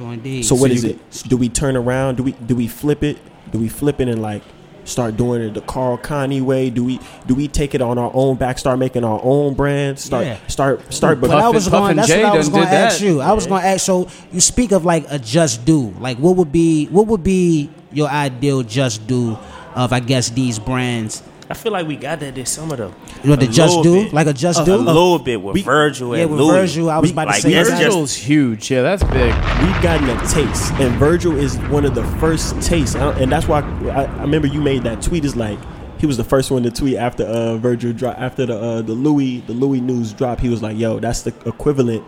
Indeed. 0.01 0.45
So 0.47 0.55
what 0.57 0.71
So 0.71 0.75
is 0.75 0.85
you 0.85 0.91
it? 0.91 1.23
Do 1.29 1.37
we 1.37 1.49
turn 1.51 1.77
around? 1.77 2.17
Do 2.17 2.23
we 2.25 2.33
do 2.33 2.57
we 2.57 2.67
flip 2.69 3.05
it? 3.05 3.19
Do 3.55 3.61
we 3.61 3.69
flip 3.69 4.01
it 4.01 4.09
and 4.09 4.21
like 4.21 4.43
start 4.83 5.17
doing 5.17 5.41
it 5.41 5.55
the 5.55 5.61
Karl 5.61 5.97
Kani 5.97 6.43
way? 6.43 6.71
Do 6.71 6.83
we 6.83 6.99
do 7.29 7.37
we 7.37 7.47
take 7.47 7.73
it 7.73 7.81
on 7.81 7.99
our 7.99 8.11
own 8.13 8.35
back? 8.35 8.59
Start 8.59 8.81
making 8.81 9.05
our 9.05 9.21
own 9.23 9.55
brand? 9.55 9.97
Start 10.01 10.27
Yeah. 10.27 10.39
start 10.49 10.93
start. 10.93 11.21
But 11.21 11.29
But 11.31 11.39
I 11.39 11.49
was 11.51 11.69
going. 11.69 11.95
That's 11.95 12.09
Jay 12.09 12.25
what 12.25 12.33
I 12.35 12.37
was 12.37 12.49
going 12.49 12.67
to 12.67 12.73
ask 12.73 12.99
that. 12.99 13.05
you. 13.07 13.21
I 13.21 13.33
was 13.33 13.47
going 13.47 13.63
to 13.63 13.69
ask. 13.69 13.87
So 13.87 14.09
you 14.33 14.41
speak 14.41 14.73
of 14.73 14.85
like 14.85 15.07
a 15.09 15.21
just 15.21 15.65
do. 15.65 15.95
Like 16.01 16.19
what 16.19 16.35
would 16.35 16.51
be 16.51 16.87
what 16.87 17.07
would 17.07 17.23
be 17.23 17.71
your 17.93 18.09
ideal 18.09 18.65
just 18.65 19.07
do 19.07 19.39
of 19.77 19.93
I 19.93 20.01
guess 20.01 20.31
these 20.31 20.59
brands? 20.59 21.23
I 21.55 21.57
feel 21.57 21.71
like 21.73 21.87
we 21.87 21.95
got 21.97 22.19
that 22.21 22.37
in 22.37 22.47
some 22.47 22.73
of 22.73 22.79
them. 22.79 22.93
You 23.23 23.31
know, 23.31 23.37
the 23.37 23.47
A 23.47 23.49
just 23.49 23.83
do, 23.85 24.05
bit. 24.05 24.13
like 24.13 24.27
a 24.27 24.33
just 24.33 24.61
a 24.61 24.65
do. 24.65 24.75
A 24.75 24.77
little 24.77 25.19
bit 25.21 25.41
with 25.41 25.55
we- 25.55 25.63
Virgil 25.63 26.17
yeah, 26.17 26.23
and 26.25 26.33
with 26.33 26.41
Louis. 26.41 26.53
Virgil, 26.63 26.91
I 26.91 26.99
was 26.99 27.11
We- 27.11 27.13
about 27.15 27.27
like, 27.29 27.37
to 27.37 27.43
say 27.43 27.53
that's 27.53 27.69
that. 27.71 27.79
Virgil's 27.85 28.15
huge. 28.15 28.71
Yeah, 28.73 28.83
that's 28.83 29.05
big. 29.05 29.33
we've 29.63 29.83
gotten 29.83 30.11
a 30.11 30.19
taste, 30.27 30.73
and 30.75 30.93
Virgil 30.97 31.37
is 31.39 31.57
one 31.71 31.85
of 31.85 31.95
the 31.95 32.03
first 32.19 32.61
tastes, 32.61 32.97
and 32.97 33.31
that's 33.31 33.47
why 33.47 33.61
I, 33.91 34.05
I 34.05 34.23
remember 34.23 34.49
you 34.49 34.61
made 34.61 34.83
that 34.83 35.01
tweet. 35.01 35.25
Is 35.25 35.37
like 35.37 35.59
he 35.99 36.07
was 36.07 36.17
the 36.17 36.25
first 36.25 36.51
one 36.51 36.65
to 36.65 36.71
tweet 36.73 36.97
after 36.97 37.23
uh, 37.25 37.57
Virgil 37.57 37.93
drop 37.93 38.19
after 38.19 38.47
the 38.47 38.59
uh, 38.61 38.83
the 38.83 38.93
Louis 38.95 39.41
the 39.47 39.53
Louis 39.55 39.81
news 39.81 40.13
drop. 40.13 40.41
He 40.41 40.49
was 40.49 40.61
like, 40.61 40.77
"Yo, 40.77 40.99
that's 40.99 41.23
the 41.23 41.33
equivalent 41.47 42.03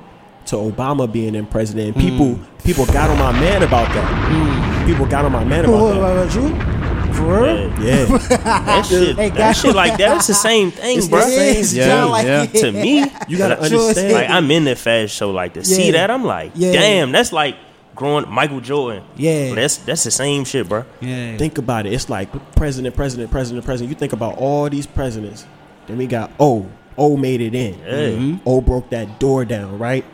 to 0.47 0.57
Obama 0.57 1.11
being 1.11 1.35
in 1.37 1.47
president." 1.47 1.95
And 1.95 2.05
people 2.05 2.39
people 2.65 2.85
got 2.87 3.11
on 3.11 3.19
my 3.19 3.31
man 3.33 3.63
about 3.63 3.89
that. 3.95 4.87
People 4.89 5.07
got 5.07 5.25
on 5.25 5.31
my 5.33 5.45
man 5.45 5.65
about 5.65 5.79
who- 5.95 6.01
that. 6.01 6.33
who- 6.33 6.49
you? 6.49 6.76
For 7.17 7.43
real? 7.43 7.83
Yeah, 7.83 8.05
that 8.29 8.87
shit, 8.87 9.17
Hey, 9.17 9.29
that 9.31 9.37
guys. 9.39 9.61
shit 9.61 9.75
like 9.75 9.97
that. 9.99 10.17
It's 10.19 10.27
the 10.27 10.35
same 10.35 10.71
thing, 10.71 10.99
It's 10.99 11.09
bro. 11.09 11.21
the 11.21 11.27
same. 11.63 11.79
Yeah, 11.79 11.87
John 11.87 12.11
like 12.11 12.27
yeah. 12.27 12.47
to 12.47 12.73
me, 12.73 12.99
you 13.29 13.39
gotta 13.39 13.61
understand. 13.61 14.13
Like 14.13 14.31
I'm 14.31 14.51
in 14.51 14.65
that 14.65 14.79
fast 14.79 15.15
show. 15.15 15.31
Like 15.31 15.55
to 15.55 15.65
see 15.65 15.93
that, 15.93 16.11
I'm 16.11 16.25
like, 16.25 16.53
Yeah. 16.55 16.73
damn, 16.73 17.13
that's 17.13 17.33
like 17.33 17.57
growing 17.95 18.29
Michael 18.29 18.61
Jordan. 18.61 19.03
Yeah. 19.17 19.55
that's 19.55 19.79
that's 19.79 20.05
the 20.05 20.11
same 20.11 20.45
shit, 20.45 20.69
bro. 20.69 20.85
Yeah. 21.01 21.37
think 21.39 21.59
about 21.59 21.87
it. 21.87 21.93
It's 21.95 22.09
like 22.11 22.29
president, 22.55 22.95
president, 22.95 23.31
president, 23.31 23.65
president. 23.65 23.91
You 23.91 23.99
think 23.99 24.13
about 24.13 24.37
all 24.37 24.69
these 24.69 24.87
presidents. 24.87 25.47
Then 25.87 25.97
we 25.99 26.07
got 26.07 26.31
O. 26.39 26.67
O 26.99 27.17
made 27.17 27.41
it 27.41 27.55
in. 27.55 27.79
Yeah. 27.79 27.87
Mm-hmm. 28.19 28.49
O 28.49 28.61
broke 28.61 28.91
that 28.91 29.19
door 29.19 29.45
down, 29.45 29.79
right? 29.79 30.05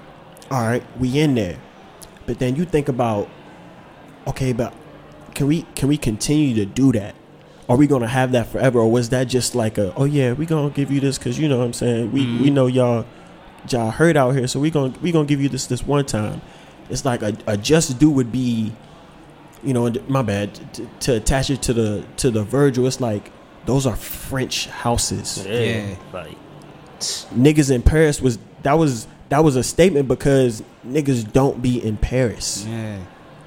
All 0.50 0.62
right, 0.62 0.82
we 0.98 1.18
in 1.18 1.34
there. 1.34 1.56
But 2.26 2.38
then 2.38 2.56
you 2.56 2.64
think 2.64 2.88
about, 2.88 3.28
okay, 4.28 4.52
but 4.52 4.72
can 5.34 5.46
we 5.46 5.62
can 5.74 5.88
we 5.88 5.96
continue 5.96 6.54
to 6.56 6.66
do 6.66 6.92
that? 6.92 7.14
Are 7.68 7.76
we 7.76 7.86
gonna 7.86 8.08
have 8.08 8.32
that 8.32 8.48
forever, 8.48 8.80
or 8.80 8.90
was 8.90 9.10
that 9.10 9.24
just 9.24 9.54
like 9.54 9.78
a, 9.78 9.94
oh 9.94 10.04
yeah, 10.04 10.32
we 10.32 10.46
gonna 10.46 10.70
give 10.70 10.90
you 10.90 11.00
this 11.00 11.18
because 11.18 11.38
you 11.38 11.48
know 11.48 11.58
what 11.58 11.64
I'm 11.64 11.72
saying 11.72 12.12
we 12.12 12.20
we 12.20 12.26
mm-hmm. 12.26 12.54
know 12.54 12.66
y'all 12.66 13.06
y'all 13.70 13.90
hurt 13.90 14.16
out 14.16 14.32
here, 14.32 14.46
so 14.46 14.60
we 14.60 14.70
gonna 14.70 14.92
we 15.00 15.12
gonna 15.12 15.26
give 15.26 15.40
you 15.40 15.48
this 15.48 15.66
this 15.66 15.82
one 15.86 16.04
time. 16.04 16.42
It's 16.90 17.04
like 17.04 17.22
a, 17.22 17.36
a 17.46 17.56
just 17.56 17.98
do 17.98 18.10
would 18.10 18.32
be, 18.32 18.72
you 19.62 19.72
know, 19.72 19.86
and 19.86 20.06
my 20.08 20.22
bad 20.22 20.54
to, 20.74 20.86
to 21.00 21.16
attach 21.16 21.50
it 21.50 21.62
to 21.62 21.72
the 21.72 22.04
to 22.18 22.30
the 22.30 22.42
Virgil. 22.42 22.86
It's 22.86 23.00
like 23.00 23.32
those 23.64 23.86
are 23.86 23.96
French 23.96 24.66
houses 24.66 25.46
Yeah, 25.46 25.60
Yeah. 25.60 25.96
like 26.12 26.36
niggas 27.00 27.70
in 27.70 27.82
Paris 27.82 28.20
was 28.20 28.38
that 28.62 28.74
was 28.74 29.06
that 29.28 29.42
was 29.42 29.56
a 29.56 29.62
statement 29.62 30.08
because 30.08 30.62
niggas 30.86 31.32
don't 31.32 31.62
be 31.62 31.82
in 31.82 31.96
Paris. 31.96 32.66
Yeah. 32.68 32.98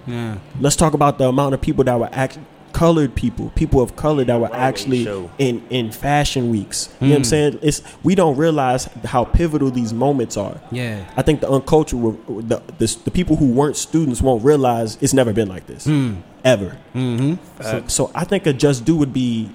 Yeah. 0.07 0.37
Let's 0.59 0.75
talk 0.75 0.93
about 0.93 1.17
the 1.17 1.27
amount 1.27 1.53
of 1.53 1.61
people 1.61 1.83
that 1.85 1.99
were 1.99 2.09
act 2.11 2.37
colored 2.73 3.15
people, 3.15 3.53
people 3.55 3.79
of 3.81 3.95
color 3.95 4.25
that 4.25 4.35
were 4.35 4.47
Runway 4.47 4.57
actually 4.59 5.03
show. 5.05 5.29
in 5.37 5.63
in 5.69 5.91
fashion 5.91 6.49
weeks. 6.49 6.89
You 6.99 7.07
know 7.07 7.11
what 7.13 7.15
I'm 7.17 7.21
Mm. 7.21 7.25
saying? 7.25 7.59
It's 7.61 7.81
we 8.03 8.15
don't 8.15 8.35
realize 8.35 8.89
how 9.05 9.23
pivotal 9.23 9.71
these 9.71 9.93
moments 9.93 10.35
are. 10.35 10.57
Yeah. 10.71 11.05
I 11.15 11.21
think 11.21 11.39
the 11.39 11.49
uncultured, 11.49 12.01
the, 12.49 12.61
the 12.77 12.97
the 13.05 13.11
people 13.11 13.37
who 13.37 13.47
weren't 13.47 13.77
students 13.77 14.21
won't 14.21 14.43
realize 14.43 14.97
it's 14.99 15.13
never 15.13 15.31
been 15.31 15.47
like 15.47 15.67
this 15.67 15.87
Mm. 15.87 16.17
ever. 16.43 16.77
Mm-hmm. 16.93 17.35
So, 17.61 17.83
so 17.87 18.11
I 18.13 18.25
think 18.25 18.45
a 18.45 18.51
just 18.51 18.83
do 18.83 18.97
would 18.97 19.13
be, 19.13 19.49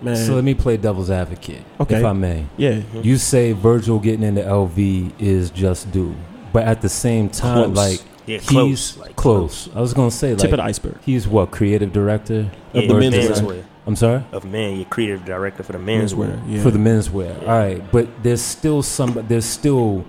man. 0.00 0.16
So 0.16 0.34
let 0.34 0.44
me 0.44 0.54
play 0.54 0.78
devil's 0.78 1.10
advocate, 1.10 1.62
Okay. 1.80 1.96
if 1.96 2.04
I 2.04 2.14
may. 2.14 2.46
yeah, 2.56 2.80
You 3.02 3.18
say 3.18 3.52
Virgil 3.52 3.98
getting 3.98 4.22
into 4.22 4.40
LV 4.42 5.12
is 5.18 5.50
just 5.50 5.92
due, 5.92 6.14
but 6.50 6.64
at 6.64 6.80
the 6.80 6.88
same 6.88 7.28
time, 7.28 7.74
Close. 7.74 7.76
like 7.76 8.00
Yeah, 8.26 8.38
he's 8.38 8.48
close, 8.48 8.96
like, 8.96 9.16
close. 9.16 9.68
I 9.74 9.80
was 9.80 9.92
gonna 9.94 10.10
say 10.10 10.30
tip 10.30 10.40
like 10.44 10.52
of 10.52 10.56
the 10.58 10.62
iceberg. 10.64 10.96
he's 11.04 11.28
what 11.28 11.50
creative 11.50 11.92
director 11.92 12.50
Of 12.72 12.88
the 12.88 12.94
men's 12.94 13.14
design- 13.14 13.44
wear. 13.46 13.56
menswear 13.56 13.64
I'm 13.86 13.96
sorry 13.96 14.22
of 14.32 14.44
men. 14.46 14.76
You're 14.76 14.86
creative 14.86 15.24
director 15.26 15.62
for 15.62 15.72
the 15.72 15.78
menswear. 15.78 16.40
yeah. 16.48 16.62
for 16.62 16.70
the 16.70 16.78
menswear. 16.78 17.38
All 17.42 17.48
right, 17.48 17.82
but 17.92 18.08
there's 18.22 18.40
still 18.40 18.82
some. 18.82 19.22
There's 19.28 19.44
still 19.44 20.06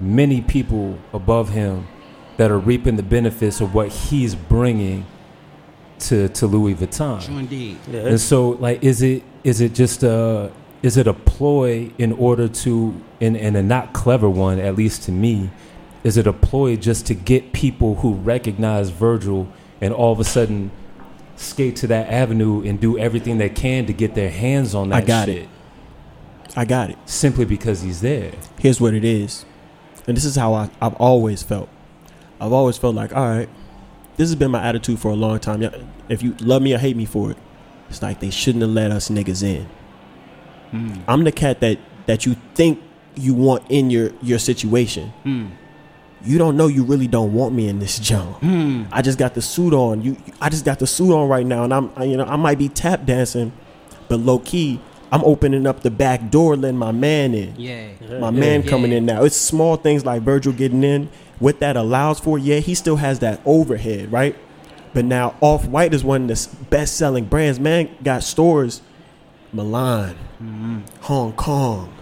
many 0.00 0.40
people 0.42 0.96
above 1.12 1.48
him 1.48 1.88
that 2.36 2.50
are 2.52 2.58
reaping 2.58 2.94
the 2.96 3.02
benefits 3.02 3.60
of 3.60 3.74
what 3.74 3.88
he's 3.88 4.34
bringing 4.36 5.06
to 5.98 6.28
to 6.28 6.46
Louis 6.46 6.74
Vuitton. 6.74 7.24
True 7.24 7.38
indeed. 7.38 7.78
Yeah, 7.90 8.00
And 8.06 8.20
so, 8.20 8.50
like, 8.50 8.84
is 8.84 9.02
it 9.02 9.24
is 9.42 9.60
it 9.60 9.74
just 9.74 10.02
a 10.04 10.52
is 10.82 10.96
it 10.96 11.06
a 11.08 11.14
ploy 11.14 11.90
in 11.98 12.12
order 12.12 12.46
to 12.46 12.94
and 13.20 13.36
and 13.36 13.56
a 13.56 13.62
not 13.62 13.92
clever 13.92 14.28
one, 14.30 14.60
at 14.60 14.76
least 14.76 15.02
to 15.04 15.10
me, 15.12 15.50
is 16.04 16.16
it 16.16 16.26
a 16.26 16.32
ploy 16.32 16.76
just 16.76 17.06
to 17.06 17.14
get 17.14 17.52
people 17.52 17.96
who 17.96 18.14
recognize 18.14 18.90
Virgil 18.90 19.48
and 19.80 19.92
all 19.92 20.12
of 20.12 20.20
a 20.20 20.24
sudden 20.24 20.70
skate 21.36 21.76
to 21.76 21.86
that 21.86 22.08
avenue 22.08 22.62
and 22.66 22.80
do 22.80 22.98
everything 22.98 23.38
they 23.38 23.50
can 23.50 23.86
to 23.86 23.92
get 23.92 24.14
their 24.14 24.30
hands 24.30 24.74
on 24.74 24.88
that 24.90 25.02
I 25.02 25.06
got 25.06 25.26
shit 25.26 25.42
it. 25.42 25.48
I 26.56 26.64
got 26.64 26.90
it. 26.90 26.96
simply 27.04 27.44
because 27.44 27.82
he's 27.82 28.00
there. 28.00 28.32
here's 28.58 28.80
what 28.80 28.94
it 28.94 29.04
is. 29.04 29.44
And 30.06 30.16
this 30.16 30.24
is 30.24 30.36
how 30.36 30.54
I, 30.54 30.70
I've 30.80 30.94
always 30.94 31.42
felt. 31.42 31.68
I've 32.40 32.52
always 32.52 32.78
felt 32.78 32.94
like, 32.94 33.14
all 33.14 33.28
right, 33.28 33.48
this 34.16 34.28
has 34.28 34.34
been 34.36 34.50
my 34.50 34.62
attitude 34.62 34.98
for 34.98 35.10
a 35.10 35.14
long 35.14 35.38
time. 35.38 35.62
If 36.08 36.22
you 36.22 36.34
love 36.40 36.62
me 36.62 36.74
or 36.74 36.78
hate 36.78 36.96
me 36.96 37.04
for 37.04 37.32
it, 37.32 37.36
it's 37.90 38.00
like 38.02 38.20
they 38.20 38.30
shouldn't 38.30 38.62
have 38.62 38.70
let 38.70 38.90
us 38.90 39.10
niggas 39.10 39.42
in. 39.42 39.68
Hmm. 40.70 40.94
I'm 41.06 41.24
the 41.24 41.32
cat 41.32 41.60
that 41.60 41.78
that 42.06 42.26
you 42.26 42.36
think 42.54 42.82
you 43.14 43.34
want 43.34 43.64
in 43.68 43.90
your 43.90 44.12
your 44.22 44.38
situation. 44.38 45.10
Hmm. 45.22 45.46
You 46.26 46.38
don't 46.38 46.56
know 46.56 46.66
you 46.66 46.82
really 46.84 47.06
don't 47.06 47.32
want 47.32 47.54
me 47.54 47.68
in 47.68 47.78
this 47.78 47.98
jump. 47.98 48.38
Hmm. 48.38 48.84
I 48.92 49.02
just 49.02 49.18
got 49.18 49.34
the 49.34 49.42
suit 49.42 49.72
on. 49.72 50.02
You, 50.02 50.16
I 50.40 50.48
just 50.48 50.64
got 50.64 50.78
the 50.78 50.86
suit 50.86 51.12
on 51.14 51.28
right 51.28 51.46
now, 51.46 51.64
and 51.64 51.72
I'm, 51.72 51.90
I, 51.96 52.04
you 52.04 52.16
know, 52.16 52.24
I 52.24 52.36
might 52.36 52.58
be 52.58 52.68
tap 52.68 53.04
dancing, 53.06 53.52
but 54.08 54.18
low 54.20 54.38
key, 54.40 54.80
I'm 55.12 55.22
opening 55.24 55.66
up 55.66 55.80
the 55.82 55.90
back 55.90 56.30
door, 56.30 56.56
letting 56.56 56.78
my 56.78 56.90
man 56.92 57.32
in 57.34 57.54
Yeah. 57.56 57.86
my 58.18 58.30
man 58.30 58.62
Yeah. 58.62 58.68
coming 58.70 58.92
in 58.92 59.06
now. 59.06 59.22
It's 59.22 59.36
small 59.36 59.76
things 59.76 60.04
like 60.04 60.22
Virgil 60.22 60.52
getting 60.52 60.82
in. 60.82 61.08
What 61.38 61.60
that 61.60 61.76
allows 61.76 62.18
for, 62.18 62.38
yeah, 62.38 62.58
he 62.58 62.74
still 62.74 62.96
has 62.96 63.18
that 63.20 63.40
overhead, 63.44 64.10
right? 64.10 64.34
But 64.94 65.04
now 65.04 65.34
Off 65.40 65.66
White 65.66 65.92
is 65.94 66.02
one 66.02 66.22
of 66.22 66.28
the 66.28 66.56
best 66.70 66.96
selling 66.96 67.26
brands. 67.26 67.60
Man 67.60 67.88
got 68.02 68.22
stores, 68.22 68.80
Milan, 69.52 70.16
mm-hmm. 70.42 70.78
Hong 71.02 71.32
Kong, 71.34 71.92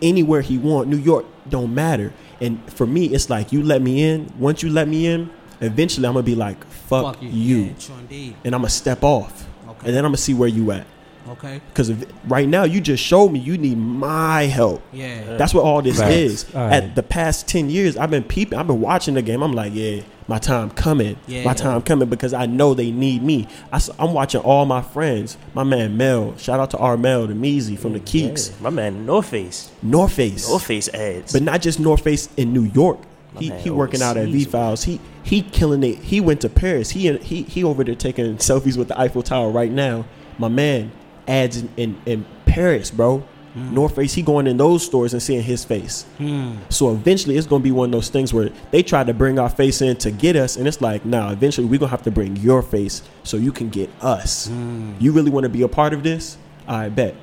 anywhere 0.00 0.40
he 0.40 0.56
want. 0.58 0.88
New 0.88 0.96
York 0.96 1.26
don't 1.48 1.74
matter. 1.74 2.12
And 2.40 2.62
for 2.72 2.86
me, 2.86 3.06
it's 3.06 3.28
like 3.30 3.52
you 3.52 3.62
let 3.62 3.82
me 3.82 4.02
in. 4.04 4.32
Once 4.38 4.62
you 4.62 4.70
let 4.70 4.86
me 4.88 5.06
in, 5.06 5.30
eventually 5.60 6.06
I'm 6.06 6.14
gonna 6.14 6.22
be 6.22 6.34
like, 6.36 6.64
fuck, 6.66 7.14
Fuck 7.14 7.22
you. 7.22 7.28
you, 7.30 7.74
Yeah, 8.10 8.32
and 8.44 8.54
I'm 8.54 8.60
gonna 8.60 8.70
step 8.70 9.02
off, 9.02 9.46
Okay. 9.68 9.86
and 9.88 9.96
then 9.96 10.04
I'm 10.04 10.10
gonna 10.10 10.16
see 10.18 10.34
where 10.34 10.48
you 10.48 10.70
at. 10.70 10.86
Okay. 11.28 11.60
Because 11.68 11.92
right 12.26 12.48
now 12.48 12.64
you 12.64 12.80
just 12.80 13.02
showed 13.02 13.30
me 13.30 13.38
you 13.38 13.58
need 13.58 13.76
my 13.76 14.44
help. 14.44 14.82
Yeah. 14.92 15.36
That's 15.36 15.52
what 15.52 15.64
all 15.64 15.82
this 15.82 15.98
Facts. 15.98 16.14
is. 16.14 16.54
All 16.54 16.66
right. 16.66 16.72
At 16.72 16.94
the 16.94 17.02
past 17.02 17.48
ten 17.48 17.70
years, 17.70 17.96
I've 17.96 18.10
been 18.10 18.24
peeping. 18.24 18.58
I've 18.58 18.66
been 18.66 18.80
watching 18.80 19.14
the 19.14 19.22
game. 19.22 19.42
I'm 19.42 19.52
like, 19.52 19.72
yeah, 19.74 20.02
my 20.28 20.38
time 20.38 20.70
coming. 20.70 21.18
Yeah. 21.26 21.44
My 21.44 21.54
time 21.54 21.82
coming 21.82 22.08
because 22.08 22.34
I 22.34 22.46
know 22.46 22.74
they 22.74 22.90
need 22.90 23.22
me. 23.22 23.48
I, 23.72 23.80
am 23.98 24.12
watching 24.12 24.40
all 24.42 24.66
my 24.66 24.82
friends. 24.82 25.36
My 25.54 25.64
man 25.64 25.96
Mel. 25.96 26.36
Shout 26.36 26.60
out 26.60 26.70
to 26.70 26.78
our 26.78 26.96
Mel, 26.96 27.26
the 27.26 27.34
Measy 27.34 27.78
from 27.78 27.94
the 27.94 28.00
Keeks, 28.00 28.50
Yeah, 28.50 28.56
my 28.62 28.70
man 28.70 29.06
North 29.06 29.30
Face, 29.30 29.70
North 29.82 30.12
Face. 30.12 30.48
North 30.48 30.64
Face 30.64 30.88
ads. 30.88 31.32
But 31.32 31.42
not 31.42 31.62
just 31.62 31.80
North 31.80 32.04
Face 32.04 32.28
in 32.36 32.52
New 32.52 32.64
York. 32.64 32.98
My 33.34 33.40
He, 33.40 33.50
he 33.50 33.70
working 33.70 34.02
out 34.02 34.16
at 34.16 34.28
V 34.28 34.44
Files. 34.44 34.84
He 34.84 35.00
he 35.22 35.42
killing 35.42 35.82
it. 35.82 35.98
He 35.98 36.20
went 36.20 36.40
to 36.42 36.48
Paris. 36.48 36.90
He 36.90 37.14
he 37.18 37.42
he 37.42 37.64
over 37.64 37.84
there 37.84 37.94
taking 37.94 38.36
selfies 38.38 38.76
with 38.76 38.88
the 38.88 38.98
Eiffel 38.98 39.22
Tower 39.22 39.50
right 39.50 39.70
now. 39.72 40.04
My 40.38 40.48
man 40.48 40.92
ads 41.28 41.58
in, 41.58 41.70
in, 41.76 42.00
in 42.06 42.26
Paris, 42.46 42.90
bro. 42.90 43.22
Hmm. 43.54 43.74
North 43.74 43.96
Face, 43.96 44.12
he 44.12 44.22
going 44.22 44.46
in 44.46 44.56
those 44.56 44.84
stores 44.84 45.12
and 45.12 45.22
seeing 45.22 45.42
his 45.42 45.64
face. 45.64 46.04
Hmm. 46.18 46.56
So 46.68 46.92
eventually, 46.92 47.36
it's 47.36 47.46
gonna 47.46 47.64
be 47.64 47.72
one 47.72 47.88
of 47.88 47.92
those 47.92 48.08
things 48.08 48.32
where 48.34 48.50
they 48.70 48.82
try 48.82 49.04
to 49.04 49.14
bring 49.14 49.38
our 49.38 49.48
face 49.48 49.80
in 49.80 49.96
to 49.98 50.10
get 50.10 50.36
us, 50.36 50.56
and 50.56 50.68
it's 50.68 50.80
like, 50.80 51.04
nah. 51.04 51.30
Eventually, 51.30 51.66
we're 51.66 51.78
gonna 51.78 51.90
have 51.90 52.02
to 52.02 52.10
bring 52.10 52.36
your 52.36 52.62
face 52.62 53.02
so 53.22 53.36
you 53.36 53.52
can 53.52 53.68
get 53.70 53.90
us. 54.00 54.48
Hmm. 54.48 54.94
You 54.98 55.12
really 55.12 55.30
want 55.30 55.44
to 55.44 55.50
be 55.50 55.62
a 55.62 55.68
part 55.68 55.92
of 55.92 56.02
this? 56.02 56.36
I 56.66 56.88
bet 56.90 57.14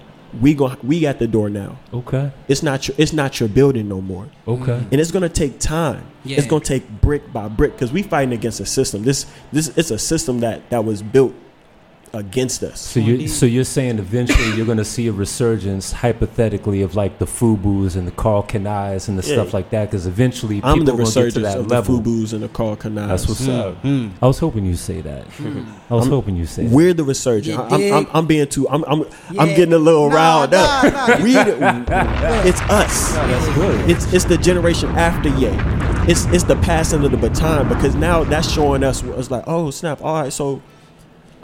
we 0.41 0.53
go. 0.53 0.75
We 0.83 1.05
at 1.05 1.19
the 1.19 1.27
door 1.27 1.49
now. 1.49 1.77
Okay. 1.93 2.31
It's 2.47 2.63
not 2.63 2.87
your. 2.87 2.95
It's 2.97 3.13
not 3.13 3.39
your 3.39 3.49
building 3.49 3.87
no 3.87 4.01
more. 4.01 4.27
Okay. 4.47 4.85
And 4.91 4.93
it's 4.93 5.11
gonna 5.11 5.29
take 5.29 5.59
time. 5.59 6.05
Yeah. 6.23 6.37
It's 6.37 6.47
gonna 6.47 6.63
take 6.63 6.87
brick 7.01 7.31
by 7.31 7.47
brick 7.47 7.73
because 7.73 7.91
we 7.91 8.03
fighting 8.03 8.33
against 8.33 8.59
a 8.59 8.65
system. 8.65 9.03
This 9.03 9.25
this 9.51 9.75
it's 9.77 9.91
a 9.91 9.99
system 9.99 10.39
that 10.39 10.69
that 10.69 10.83
was 10.83 11.01
built 11.01 11.33
against 12.15 12.63
us. 12.63 12.79
So 12.81 12.99
you 12.99 13.27
so 13.27 13.45
you're 13.45 13.63
saying 13.65 13.99
eventually 13.99 14.55
you're 14.55 14.65
going 14.65 14.77
to 14.77 14.85
see 14.85 15.07
a 15.07 15.11
resurgence 15.11 15.91
hypothetically 15.91 16.81
of 16.81 16.95
like 16.95 17.19
the 17.19 17.25
Fubus 17.25 17.95
and 17.95 18.07
the 18.07 18.11
Karl 18.11 18.41
Kanis 18.43 19.07
and 19.09 19.19
the 19.19 19.27
Yeah. 19.27 19.33
stuff 19.35 19.53
like 19.53 19.69
that 19.71 19.85
because 19.91 20.07
eventually 20.07 20.55
people 20.55 20.69
I'm 20.69 20.85
the 20.85 20.93
are 20.93 20.97
going 20.97 21.07
to 21.07 21.13
get 21.13 21.13
to 21.13 21.21
resurgence 21.25 21.53
that 21.53 21.57
of 21.59 21.67
level. 21.67 21.97
the 21.99 22.09
Fubus 22.09 22.33
and 22.33 22.43
the 22.43 22.47
Karl 22.49 22.75
Kanis. 22.77 23.07
That's 23.07 23.27
what's 23.27 23.47
up. 23.47 23.77
I 23.85 24.25
was 24.27 24.39
hoping 24.39 24.65
you 24.65 24.75
say 24.75 25.01
that. 25.01 25.25
I 25.89 25.93
was 25.93 26.03
I'm- 26.05 26.09
hoping 26.11 26.35
you 26.35 26.45
say 26.45 26.63
that. 26.65 26.71
We're 26.71 26.93
the 26.93 27.03
resurgence. 27.03 27.57
I'm, 27.59 27.93
I'm. 27.93 28.07
I'm 28.13 28.25
being 28.27 28.47
too. 28.47 28.67
I'm 28.69 28.83
I'm, 28.85 29.03
I'm 29.37 29.49
getting 29.49 29.73
a 29.73 29.77
little 29.77 30.09
Nah, 30.09 30.15
riled 30.15 30.51
nah, 30.51 30.57
up. 30.57 30.93
nah. 30.93 31.17
We 31.23 31.33
the- 31.33 32.41
it's 32.45 32.61
us. 32.61 33.13
That's 33.13 33.55
good. 33.55 33.89
It's 33.89 34.13
it's 34.13 34.25
the 34.25 34.37
generation 34.37 34.89
after 34.91 35.29
Ye. 35.29 35.49
It's 36.09 36.25
it's 36.27 36.43
the 36.43 36.55
passing 36.57 37.03
of 37.03 37.11
the 37.11 37.17
baton 37.17 37.67
because 37.67 37.95
now 37.95 38.23
that's 38.23 38.49
showing 38.49 38.83
us. 38.83 39.03
It's 39.03 39.29
like 39.31 39.43
oh 39.47 39.71
snap. 39.71 40.01
All 40.01 40.21
right, 40.21 40.31
so. 40.31 40.61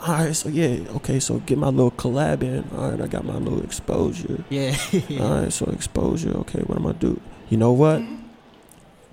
All 0.06 0.14
right, 0.14 0.34
so 0.34 0.48
yeah, 0.48 0.80
okay, 0.96 1.20
so 1.20 1.38
get 1.40 1.58
my 1.58 1.68
little 1.68 1.92
collab 1.92 2.42
in. 2.42 2.68
All 2.76 2.90
right, 2.90 3.00
I 3.00 3.06
got 3.06 3.24
my 3.24 3.36
little 3.36 3.62
exposure. 3.62 4.44
Yeah. 4.50 4.76
All 5.20 5.42
right, 5.42 5.52
so 5.52 5.66
exposure. 5.66 6.30
Okay, 6.38 6.60
what 6.62 6.76
am 6.78 6.86
I 6.86 6.92
do? 6.92 7.20
You 7.50 7.56
know 7.58 7.72
what? 7.72 8.02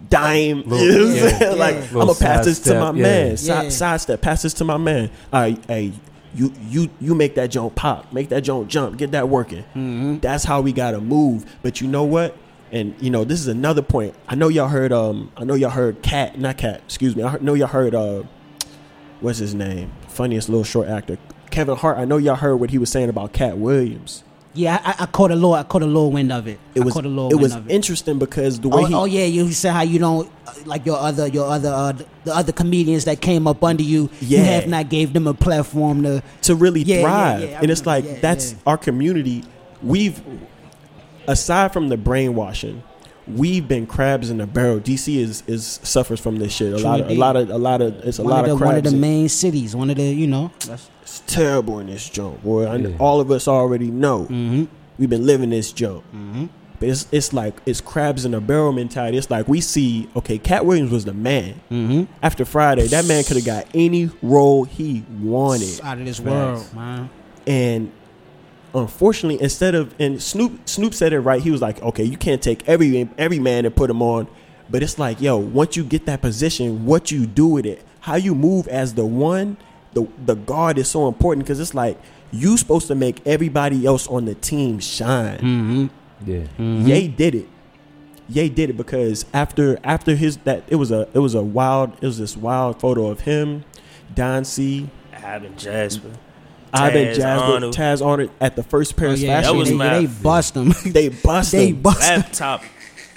Dime. 0.10 0.64
Little- 0.66 0.80
You 1.16 1.22
know 1.22 1.26
what 1.26 1.34
I'm 1.36 1.42
yeah. 1.42 1.50
Like 1.52 1.76
Yeah. 1.76 1.82
I'm 1.82 1.94
gonna 2.08 2.14
pass 2.16 2.46
this 2.46 2.60
to 2.62 2.80
my 2.80 2.88
yeah. 2.88 2.92
man. 3.04 3.38
Side, 3.38 3.64
Yeah. 3.64 3.70
sidestep. 3.70 4.22
Pass 4.22 4.42
this 4.44 4.54
to 4.56 4.64
my 4.64 4.78
man. 4.78 5.12
All 5.34 5.42
right, 5.42 5.64
hey, 5.68 5.92
you 6.34 6.54
you 6.70 6.90
you 7.02 7.16
make 7.16 7.36
that 7.36 7.48
joint 7.52 7.76
pop. 7.76 8.12
Make 8.14 8.30
that 8.30 8.42
joint 8.42 8.70
jump. 8.70 8.98
Get 8.98 9.12
that 9.12 9.30
working. 9.30 9.64
Mm-hmm. 9.76 10.20
That's 10.20 10.44
how 10.44 10.62
we 10.62 10.72
gotta 10.74 11.02
move. 11.02 11.46
But 11.62 11.82
you 11.82 11.88
know 11.88 12.04
what? 12.04 12.36
And 12.72 12.96
you 13.02 13.10
know 13.10 13.24
this 13.26 13.40
is 13.40 13.48
another 13.48 13.82
point. 13.82 14.16
I 14.28 14.36
know 14.36 14.48
y'all 14.48 14.68
heard. 14.70 14.94
Um, 14.94 15.32
I 15.36 15.44
know 15.44 15.56
y'all 15.56 15.70
heard 15.72 16.02
Cat. 16.02 16.40
Not 16.40 16.58
Cat. 16.58 16.82
Excuse 16.86 17.16
me. 17.16 17.24
I 17.24 17.38
know 17.42 17.54
y'all 17.56 17.68
heard. 17.68 17.94
Uh, 17.94 18.24
what's 19.22 19.40
his 19.40 19.54
name? 19.56 19.92
Funniest 20.08 20.50
little 20.50 20.64
short 20.64 20.88
actor. 20.88 21.18
Kevin 21.52 21.76
Hart. 21.76 21.98
I 21.98 22.06
know 22.06 22.18
y'all 22.18 22.36
heard 22.36 22.58
what 22.58 22.70
he 22.70 22.78
was 22.78 22.92
saying 22.92 23.10
about 23.10 23.34
Katt 23.34 23.58
Williams. 23.58 24.24
Yeah, 24.56 24.82
I, 24.84 25.04
I 25.04 25.06
caught 25.06 25.30
a 25.32 25.36
little, 25.36 25.54
I 25.54 25.62
caught 25.64 25.84
a 25.84 25.86
little 25.86 26.12
wind 26.12 26.32
of 26.32 26.48
it. 26.48 26.60
It 26.74 26.82
I 26.82 26.86
was 26.86 26.94
caught 26.96 27.06
a 27.06 27.08
little 27.08 27.28
it 27.30 27.36
wind 27.36 27.42
was 27.44 27.56
of 27.56 27.70
it. 27.70 27.74
interesting 27.74 28.18
because 28.20 28.60
the 28.60 28.68
way 28.70 28.82
Oh, 28.82 28.86
he 28.86 28.94
oh 28.96 29.06
yeah, 29.06 29.26
you 29.26 29.52
said 29.52 29.74
how 29.74 29.82
you 29.84 30.00
don't 30.00 30.30
uh, 30.48 30.54
like 30.66 30.86
your 30.88 30.98
other 30.98 31.28
your 31.28 31.48
other 31.48 31.70
uh, 31.70 31.92
the 32.24 32.36
other 32.36 32.52
comedians 32.52 33.06
that 33.06 33.22
came 33.22 33.46
up 33.48 33.64
under 33.64 33.84
you. 33.84 34.10
You 34.22 34.38
Yeah. 34.40 34.44
have 34.44 34.68
not 34.68 34.90
gave 34.90 35.14
them 35.14 35.28
a 35.28 35.34
platform 35.36 36.02
to. 36.04 36.24
to 36.44 36.56
really 36.56 36.82
Yeah, 36.82 36.96
yeah, 36.98 37.02
thrive. 37.04 37.50
yeah, 37.50 37.58
I 37.58 37.62
and 37.62 37.72
it's 37.72 37.86
like 37.86 38.06
Yeah, 38.06 38.20
that's 38.22 38.52
yeah. 38.54 38.58
our 38.66 38.78
community. 38.78 39.44
We've 39.84 40.20
aside 41.28 41.72
from 41.72 41.90
the 41.90 41.98
brainwashing, 41.98 42.82
we've 43.36 43.68
been 43.68 43.86
crabs 43.88 44.30
in 44.30 44.42
a 44.42 44.48
barrel. 44.48 44.80
DC 44.80 45.16
is 45.18 45.44
is 45.48 45.80
suffers 45.84 46.20
from 46.20 46.38
this 46.38 46.52
shit. 46.54 46.74
A 46.74 46.78
True 46.78 46.84
lot 46.86 47.00
of 47.02 47.10
a 47.10 47.14
lot 47.16 47.36
of 47.36 47.50
a 47.50 47.58
lot 47.58 47.82
of 47.82 47.94
it's 48.06 48.20
a 48.20 48.24
one 48.24 48.32
lot 48.32 48.46
of 48.46 48.52
of 48.52 48.60
the 48.60 48.66
one 48.66 48.76
of 48.76 48.82
crabs. 48.84 48.90
the 48.92 48.96
in- 48.96 49.02
main 49.02 49.30
cities, 49.30 49.76
one 49.76 49.90
of 49.90 49.98
the 49.98 50.04
you 50.04 50.28
know. 50.28 50.52
That's, 50.66 50.90
it's 51.02 51.20
terrible 51.22 51.80
in 51.80 51.88
this 51.88 52.08
joint, 52.10 52.44
boy. 52.44 52.66
I 52.66 52.76
Yeah. 52.78 52.96
all 53.00 53.20
of 53.20 53.32
us 53.32 53.48
already 53.48 53.90
know. 53.90 54.24
mm-hmm. 54.24 54.66
We've 54.98 55.10
been 55.10 55.26
living 55.26 55.50
this 55.50 55.72
joke. 55.72 56.04
Mm-hmm. 56.14 56.46
But 56.80 56.90
it's 56.90 57.08
it's 57.12 57.34
like 57.34 57.56
it's 57.66 57.82
crabs 57.82 58.24
in 58.26 58.34
a 58.34 58.40
barrel 58.42 58.72
mentality. 58.72 59.18
It's 59.18 59.30
like 59.30 59.48
we 59.48 59.60
see, 59.60 60.08
okay, 60.16 60.38
Katt 60.38 60.66
Williams 60.66 60.92
was 60.92 61.06
the 61.06 61.14
man. 61.14 61.56
Mm-hmm. 61.72 62.12
After 62.22 62.46
Friday, 62.46 62.88
that 62.88 63.06
man 63.06 63.24
could 63.26 63.36
have 63.38 63.46
got 63.46 63.66
any 63.74 64.10
role 64.22 64.64
he 64.66 65.04
wanted. 65.22 65.82
Out 65.84 65.98
of 66.00 66.06
this 66.06 66.20
world, 66.20 66.66
man. 66.74 67.10
And 67.48 67.92
unfortunately, 68.74 69.42
instead 69.42 69.76
of 69.76 69.94
and 70.00 70.22
Snoop 70.22 70.68
Snoop 70.68 70.94
said 70.94 71.14
it 71.14 71.20
right. 71.20 71.42
He 71.42 71.52
was 71.52 71.62
like, 71.62 71.82
okay, 71.82 72.04
you 72.04 72.18
can't 72.18 72.42
take 72.42 72.68
every 72.68 73.10
every 73.18 73.40
man 73.40 73.66
and 73.66 73.76
put 73.76 73.90
him 73.90 74.02
on, 74.02 74.28
but 74.70 74.84
it's 74.84 75.00
like, 75.00 75.22
yo, 75.22 75.38
once 75.38 75.76
you 75.76 75.84
get 75.84 76.06
that 76.06 76.22
position, 76.22 76.86
what 76.86 77.12
you 77.12 77.26
do 77.26 77.48
with 77.48 77.66
it, 77.66 77.84
how 78.02 78.16
you 78.16 78.36
move 78.36 78.68
as 78.68 78.94
the 78.94 79.06
one, 79.06 79.58
the 79.94 80.08
the 80.26 80.36
guard 80.36 80.78
is 80.78 80.90
so 80.90 81.08
important 81.08 81.46
because 81.46 81.60
it's 81.60 81.74
like 81.74 82.00
you 82.32 82.58
supposed 82.58 82.88
to 82.88 82.96
make 82.96 83.26
everybody 83.26 83.86
else 83.86 84.08
on 84.08 84.26
the 84.26 84.36
team 84.36 84.80
shine. 84.80 85.38
Mm-hmm. 85.38 86.30
Yeah. 86.30 86.46
Ye 86.58 87.08
did 87.08 87.36
it. 87.36 87.48
Ye 88.28 88.50
did 88.50 88.70
it 88.70 88.78
because 88.78 89.26
after 89.34 89.80
after 89.84 90.16
his 90.16 90.38
that 90.38 90.64
it 90.68 90.76
was 90.76 90.92
a 90.92 91.08
it 91.14 91.20
was 91.20 91.34
a 91.34 91.42
wild 91.42 91.94
it 92.02 92.06
was 92.06 92.20
this 92.20 92.38
wild 92.38 92.80
photo 92.80 93.08
of 93.08 93.22
him, 93.22 93.64
Don 94.14 94.46
C, 94.46 94.90
Ivan 95.14 95.58
Jasper. 95.58 96.12
Ivan 96.74 97.08
Taz 97.08 97.16
Jasper, 97.16 97.46
Arnold. 97.54 97.76
Taz 97.76 98.06
Arnold 98.06 98.30
at 98.42 98.56
the 98.56 98.64
first 98.64 98.94
Oh, 98.96 99.00
Paris 99.00 99.22
yeah, 99.22 99.42
Fashion 99.42 99.54
That 99.54 99.60
was 99.60 99.68
they, 99.70 99.74
Week. 99.76 99.78
my- 99.80 100.00
they 100.00 100.06
bust 100.08 100.54
them. 100.54 100.74
They 100.86 101.10
bust 101.10 101.52
they 101.52 101.70
him. 101.70 101.82
bust 101.82 102.02
them. 102.02 102.20
Laptop 102.22 102.64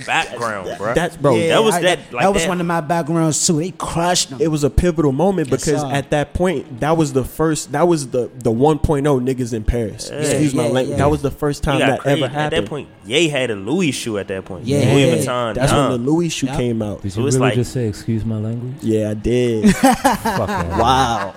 background, 0.07 0.69
bro. 0.79 0.95
That's 0.95 1.17
bro. 1.17 1.37
Yeah, 1.37 1.49
that 1.51 1.63
was 1.63 1.75
I- 1.77 1.83
that- 1.83 2.13
like 2.13 2.23
that 2.25 2.33
was 2.33 2.43
that- 2.43 2.49
one 2.49 2.61
of 2.61 2.67
my 2.67 2.81
backgrounds 2.81 3.47
too. 3.47 3.59
They 3.61 3.71
crushed 3.71 4.31
them. 4.31 4.41
It 4.41 4.49
was 4.49 4.65
a 4.65 4.71
pivotal 4.71 5.13
moment 5.13 5.49
Yes, 5.49 5.65
because 5.65 5.81
sir. 5.83 5.93
at 5.93 6.11
that 6.11 6.35
point, 6.35 6.81
that 6.81 6.97
was 6.97 7.13
the 7.13 7.23
first. 7.25 7.71
That 7.73 7.87
was 7.87 8.09
the 8.09 8.29
the 8.37 8.51
1.0 8.51 9.03
niggas 9.05 9.55
in 9.55 9.63
Paris. 9.63 10.09
Yeah. 10.13 10.19
Excuse 10.19 10.55
my 10.55 10.65
Yeah, 10.65 10.69
language. 10.71 10.91
yeah. 10.99 11.05
That 11.05 11.11
was 11.11 11.23
the 11.23 11.31
first 11.31 11.63
time 11.63 11.79
that 11.79 12.01
crazy. 12.01 12.21
ever 12.23 12.33
happened. 12.33 12.55
At 12.55 12.63
that 12.65 12.69
point, 12.69 12.89
Ye 13.05 13.29
had 13.29 13.51
a 13.51 13.55
Louis 13.55 13.93
shoe 13.93 14.19
at 14.19 14.27
that 14.29 14.45
point. 14.45 14.65
Yeah. 14.67 14.79
Louis 14.93 15.07
Yeah. 15.09 15.15
Vuitton. 15.19 15.55
That's 15.55 15.71
Dom. 15.73 15.91
when 15.93 16.05
the 16.05 16.11
Louis 16.11 16.29
shoe 16.31 16.47
Yeah. 16.47 16.57
came 16.57 16.83
out. 16.83 17.03
Did 17.03 17.13
So 17.13 17.21
you 17.21 17.27
it's 17.29 17.37
really 17.37 17.47
like- 17.51 17.55
just 17.55 17.73
say 17.73 17.87
excuse 17.87 18.25
my 18.25 18.39
language? 18.39 18.75
Yeah, 18.83 19.11
I 19.11 19.15
did. 19.15 19.75
Fuck 19.77 20.49
wow. 20.49 21.35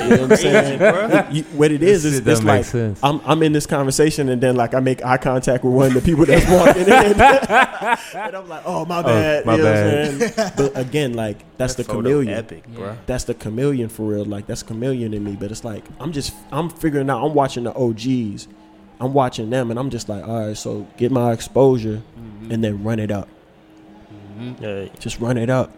You 0.00 0.08
know 0.08 0.22
what 0.22 0.32
I'm 0.32 0.36
saying? 0.36 1.26
You- 1.32 1.44
what 1.54 1.70
it 1.72 1.82
is 1.82 2.04
is 2.04 2.14
shit 2.16 2.26
it's 2.26 2.40
don't 2.40 2.46
like 2.46 2.64
sense. 2.64 3.00
I'm 3.02 3.20
I'm 3.24 3.42
in 3.42 3.52
this 3.52 3.66
conversation 3.66 4.28
and 4.28 4.42
then 4.42 4.56
like 4.56 4.74
I 4.74 4.80
make 4.80 5.04
eye 5.04 5.16
contact 5.16 5.64
with 5.64 5.72
one 5.74 5.88
of 5.88 5.94
the 5.94 6.00
people 6.00 6.24
that's 6.26 6.48
walking 6.50 6.82
in, 6.82 6.88
and 7.20 8.36
I'm 8.36 8.48
like, 8.48 8.62
oh 8.66 8.84
my 8.84 9.00
oh, 9.00 9.02
bad, 9.02 9.46
my 9.46 9.52
you 9.56 9.58
know 9.58 9.64
bad. 9.64 10.20
What 10.20 10.38
I'm? 10.38 10.52
But 10.56 10.78
again, 10.78 11.14
like 11.14 11.44
that's 11.56 11.74
the 11.74 11.84
chameleon. 11.84 12.34
Epic, 12.34 12.66
bro. 12.68 12.96
That's 13.06 13.24
the 13.24 13.34
chameleon 13.34 13.88
for 13.88 14.02
real. 14.02 14.24
Like 14.24 14.46
that's 14.46 14.62
chameleon 14.62 15.14
in 15.14 15.24
me. 15.24 15.36
But 15.36 15.50
it's 15.50 15.64
like 15.64 15.84
I'm 16.00 16.12
just 16.12 16.34
I'm 16.50 16.68
figuring 16.68 17.08
out. 17.10 17.24
I'm 17.24 17.34
watching 17.34 17.64
the 17.64 17.74
OGs. 17.74 18.48
I'm 19.00 19.12
watching 19.14 19.50
them, 19.50 19.70
and 19.70 19.80
I'm 19.80 19.90
just 19.90 20.08
like, 20.08 20.26
all 20.26 20.46
right, 20.46 20.56
so 20.56 20.86
get 20.96 21.10
my 21.10 21.32
exposure, 21.32 22.02
and 22.50 22.62
then 22.62 22.84
run 22.84 22.98
it 22.98 23.10
up. 23.10 23.28
Yeah. 24.60 24.86
Just 24.98 25.18
run 25.20 25.36
it 25.38 25.50
up. 25.50 25.72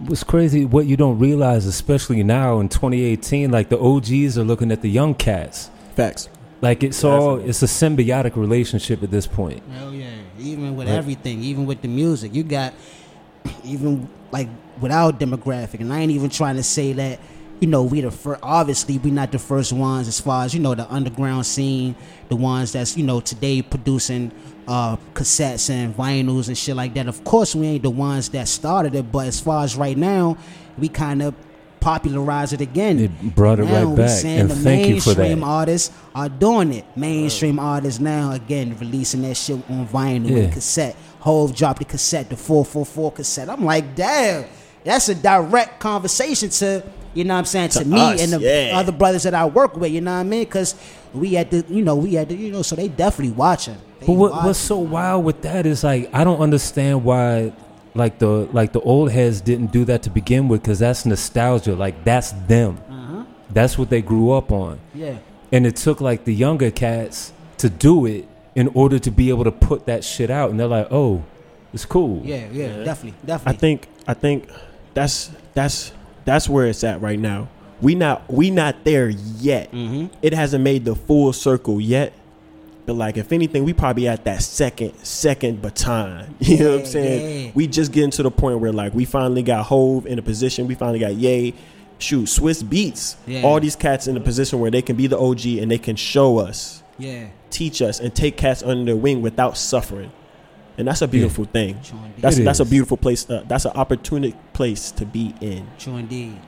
What's 0.00 0.24
crazy, 0.24 0.64
what 0.64 0.86
you 0.86 0.96
don't 0.96 1.18
realize, 1.18 1.66
especially 1.66 2.22
now 2.22 2.60
in 2.60 2.68
2018, 2.68 3.50
like 3.50 3.68
the 3.68 3.78
OGs 3.78 4.38
are 4.38 4.44
looking 4.44 4.70
at 4.72 4.82
the 4.82 4.88
young 4.90 5.14
cats. 5.14 5.70
Facts. 5.94 6.28
Like 6.60 6.82
it's 6.82 7.02
all, 7.04 7.36
Definitely. 7.36 7.50
it's 7.50 7.62
a 7.62 7.66
symbiotic 7.66 8.36
relationship 8.36 9.02
at 9.02 9.10
this 9.10 9.26
point. 9.26 9.62
Hell 9.72 9.94
yeah. 9.94 10.10
Even 10.38 10.76
with 10.76 10.88
Right. 10.88 10.96
everything, 10.96 11.42
even 11.42 11.66
with 11.66 11.80
the 11.82 11.88
music, 11.88 12.34
you 12.34 12.42
got 12.42 12.74
even 13.64 14.08
like 14.30 14.48
without 14.80 15.18
demographic, 15.18 15.80
and 15.80 15.92
I 15.92 16.00
ain't 16.00 16.12
even 16.12 16.30
trying 16.30 16.56
to 16.56 16.62
say 16.62 16.92
that. 16.94 17.18
You 17.60 17.66
know, 17.68 17.82
we 17.82 18.00
the 18.00 18.10
first. 18.10 18.40
Obviously, 18.42 18.98
we 18.98 19.10
not 19.10 19.32
the 19.32 19.38
first 19.38 19.72
ones 19.72 20.08
as 20.08 20.18
far 20.18 20.44
as 20.44 20.54
you 20.54 20.60
know 20.60 20.74
the 20.74 20.90
underground 20.90 21.44
scene, 21.44 21.94
the 22.28 22.36
ones 22.36 22.72
that's 22.72 22.96
you 22.96 23.04
know 23.04 23.20
today 23.20 23.60
producing 23.60 24.32
uh, 24.66 24.96
cassettes 25.14 25.68
and 25.68 25.94
vinyls 25.94 26.48
and 26.48 26.56
shit 26.56 26.74
like 26.74 26.94
that. 26.94 27.06
Of 27.06 27.22
course, 27.24 27.54
we 27.54 27.66
ain't 27.66 27.82
the 27.82 27.90
ones 27.90 28.30
that 28.30 28.48
started 28.48 28.94
it, 28.94 29.12
but 29.12 29.26
as 29.26 29.40
far 29.40 29.62
as 29.64 29.76
right 29.76 29.96
now, 29.96 30.38
we 30.78 30.88
kind 30.88 31.20
of 31.20 31.34
popularize 31.80 32.52
it 32.52 32.60
again. 32.60 32.98
It 32.98 33.34
brought 33.34 33.58
it 33.58 33.64
now 33.64 33.84
right 33.86 33.96
back, 33.96 34.24
and 34.24 34.50
the 34.50 34.54
thank 34.54 34.86
you 34.88 35.00
for 35.00 35.10
that. 35.14 35.18
mainstream 35.18 35.44
artists 35.44 35.92
are 36.14 36.28
doing 36.28 36.72
it. 36.72 36.84
Mainstream 36.96 37.58
artists 37.58 38.00
now 38.00 38.32
again 38.32 38.76
releasing 38.78 39.22
that 39.22 39.34
shit 39.36 39.56
on 39.70 39.86
vinyl 39.86 40.30
Yeah. 40.30 40.36
and 40.44 40.52
cassette. 40.52 40.96
Hove 41.20 41.54
dropped 41.54 41.80
the 41.80 41.84
cassette, 41.84 42.30
the 42.30 42.36
444 42.36 43.12
cassette. 43.12 43.48
I'm 43.50 43.64
like, 43.64 43.94
damn, 43.94 44.44
that's 44.84 45.08
a 45.08 45.14
direct 45.14 45.80
conversation 45.80 46.50
to 46.50 46.82
you 47.12 47.24
know 47.24 47.34
what 47.34 47.40
I'm 47.40 47.44
saying 47.46 47.70
to, 47.70 47.78
To 47.80 47.84
me 47.84 48.00
us, 48.00 48.22
and 48.22 48.32
the 48.32 48.40
yeah. 48.40 48.78
other 48.78 48.92
brothers 48.92 49.24
that 49.24 49.34
I 49.34 49.44
work 49.44 49.76
with. 49.76 49.90
You 49.90 50.00
know 50.00 50.12
what 50.14 50.20
I 50.20 50.22
mean? 50.22 50.44
Because 50.44 50.76
we 51.12 51.34
had 51.34 51.50
to, 51.50 51.64
you 51.68 51.82
know 51.84 51.96
we 51.96 52.14
had 52.14 52.28
to, 52.28 52.36
you 52.36 52.52
know 52.52 52.62
so 52.62 52.76
they 52.76 52.88
definitely 52.88 53.34
watching. 53.34 53.76
They 53.98 54.06
But 54.06 54.12
what, 54.12 54.30
watching. 54.32 54.46
what's 54.46 54.58
so 54.60 54.78
wild 54.78 55.24
with 55.24 55.42
that 55.42 55.66
is 55.66 55.82
like 55.82 56.08
I 56.14 56.22
don't 56.24 56.40
understand 56.40 57.04
why 57.04 57.52
like 57.94 58.18
the 58.20 58.48
like 58.52 58.72
the 58.72 58.80
old 58.80 59.10
heads 59.10 59.40
didn't 59.40 59.72
do 59.72 59.84
that 59.86 60.04
to 60.04 60.10
begin 60.10 60.46
with 60.46 60.62
because 60.62 60.78
that's 60.78 61.04
nostalgia. 61.04 61.74
Like 61.74 62.04
that's 62.04 62.30
them. 62.46 62.78
Uh-huh. 62.88 63.24
That's 63.50 63.76
what 63.76 63.90
they 63.90 64.02
grew 64.02 64.30
up 64.32 64.52
on. 64.52 64.78
yeah. 64.94 65.18
And 65.52 65.66
it 65.66 65.74
took 65.74 66.00
like 66.00 66.24
the 66.24 66.32
younger 66.32 66.70
cats 66.70 67.32
to 67.58 67.68
do 67.68 68.06
it 68.06 68.28
in 68.54 68.68
order 68.68 69.00
to 69.00 69.10
be 69.10 69.30
able 69.30 69.42
to 69.42 69.50
put 69.50 69.86
that 69.86 70.04
shit 70.04 70.30
out. 70.30 70.50
And 70.50 70.60
they're 70.60 70.68
like, 70.68 70.86
oh, 70.92 71.24
it's 71.72 71.84
cool. 71.84 72.22
Yeah, 72.24 72.46
yeah, 72.52 72.84
definitely, 72.84 73.18
definitely. 73.26 73.56
I 73.56 73.58
think 73.58 73.88
I 74.06 74.14
think 74.14 74.48
that's 74.94 75.30
that's 75.54 75.92
that's 76.24 76.48
where 76.48 76.66
it's 76.66 76.84
at 76.84 77.00
right 77.00 77.18
now. 77.18 77.48
We 77.80 77.94
not 77.94 78.30
we 78.30 78.50
not 78.50 78.84
there 78.84 79.08
yet. 79.08 79.72
Mhm. 79.72 80.10
It 80.22 80.32
hasn't 80.34 80.62
made 80.62 80.84
the 80.84 80.94
full 80.94 81.32
circle 81.32 81.80
yet. 81.80 82.12
but 82.86 82.94
like 82.96 83.16
if 83.16 83.30
anything, 83.32 83.62
we 83.64 83.72
probably 83.72 84.08
at 84.08 84.24
that 84.24 84.42
second 84.42 84.92
second 85.04 85.62
baton. 85.62 86.34
You 86.40 86.58
know 86.58 86.70
what 86.72 86.80
I'm 86.80 86.86
saying? 86.86 87.46
yeah. 87.46 87.52
We 87.54 87.66
just 87.68 87.92
getting 87.92 88.10
to 88.12 88.22
the 88.24 88.30
point 88.30 88.58
where 88.60 88.72
like 88.72 88.92
we 88.94 89.04
finally 89.04 89.42
got 89.42 89.66
Hove 89.66 90.06
in 90.06 90.18
a 90.18 90.22
position. 90.22 90.66
We 90.66 90.74
finally 90.74 90.98
got 90.98 91.14
Yay. 91.14 91.54
Shoot, 91.98 92.24
Swizz 92.28 92.64
Beatz. 92.64 93.16
Yeah. 93.26 93.42
All 93.42 93.60
these 93.60 93.76
cats 93.76 94.06
in 94.08 94.16
a 94.16 94.20
position 94.20 94.58
where 94.58 94.70
they 94.70 94.80
can 94.82 94.96
be 94.96 95.06
the 95.06 95.18
OG 95.18 95.58
and 95.60 95.70
they 95.70 95.76
can 95.78 95.96
show 95.96 96.38
us, 96.38 96.82
Yeah. 96.98 97.26
teach 97.50 97.82
us, 97.82 98.00
and 98.00 98.14
take 98.14 98.38
cats 98.38 98.62
under 98.62 98.86
their 98.86 98.96
wing 98.96 99.20
without 99.20 99.58
suffering. 99.58 100.10
And 100.78 100.88
that's 100.88 101.02
a 101.02 101.08
beautiful 101.08 101.44
thing. 101.44 101.80
True 101.82 101.98
indeed. 101.98 102.22
That's 102.22 102.38
It 102.38 102.44
that's 102.44 102.60
a 102.60 102.64
beautiful 102.64 102.96
place. 102.96 103.28
Uh, 103.28 103.44
that's 103.46 103.64
an 103.66 103.72
opportunity 103.72 104.34
place 104.52 104.90
to 104.92 105.04
be 105.06 105.34
in. 105.40 105.66
True 105.78 105.96
indeed. 105.96 106.38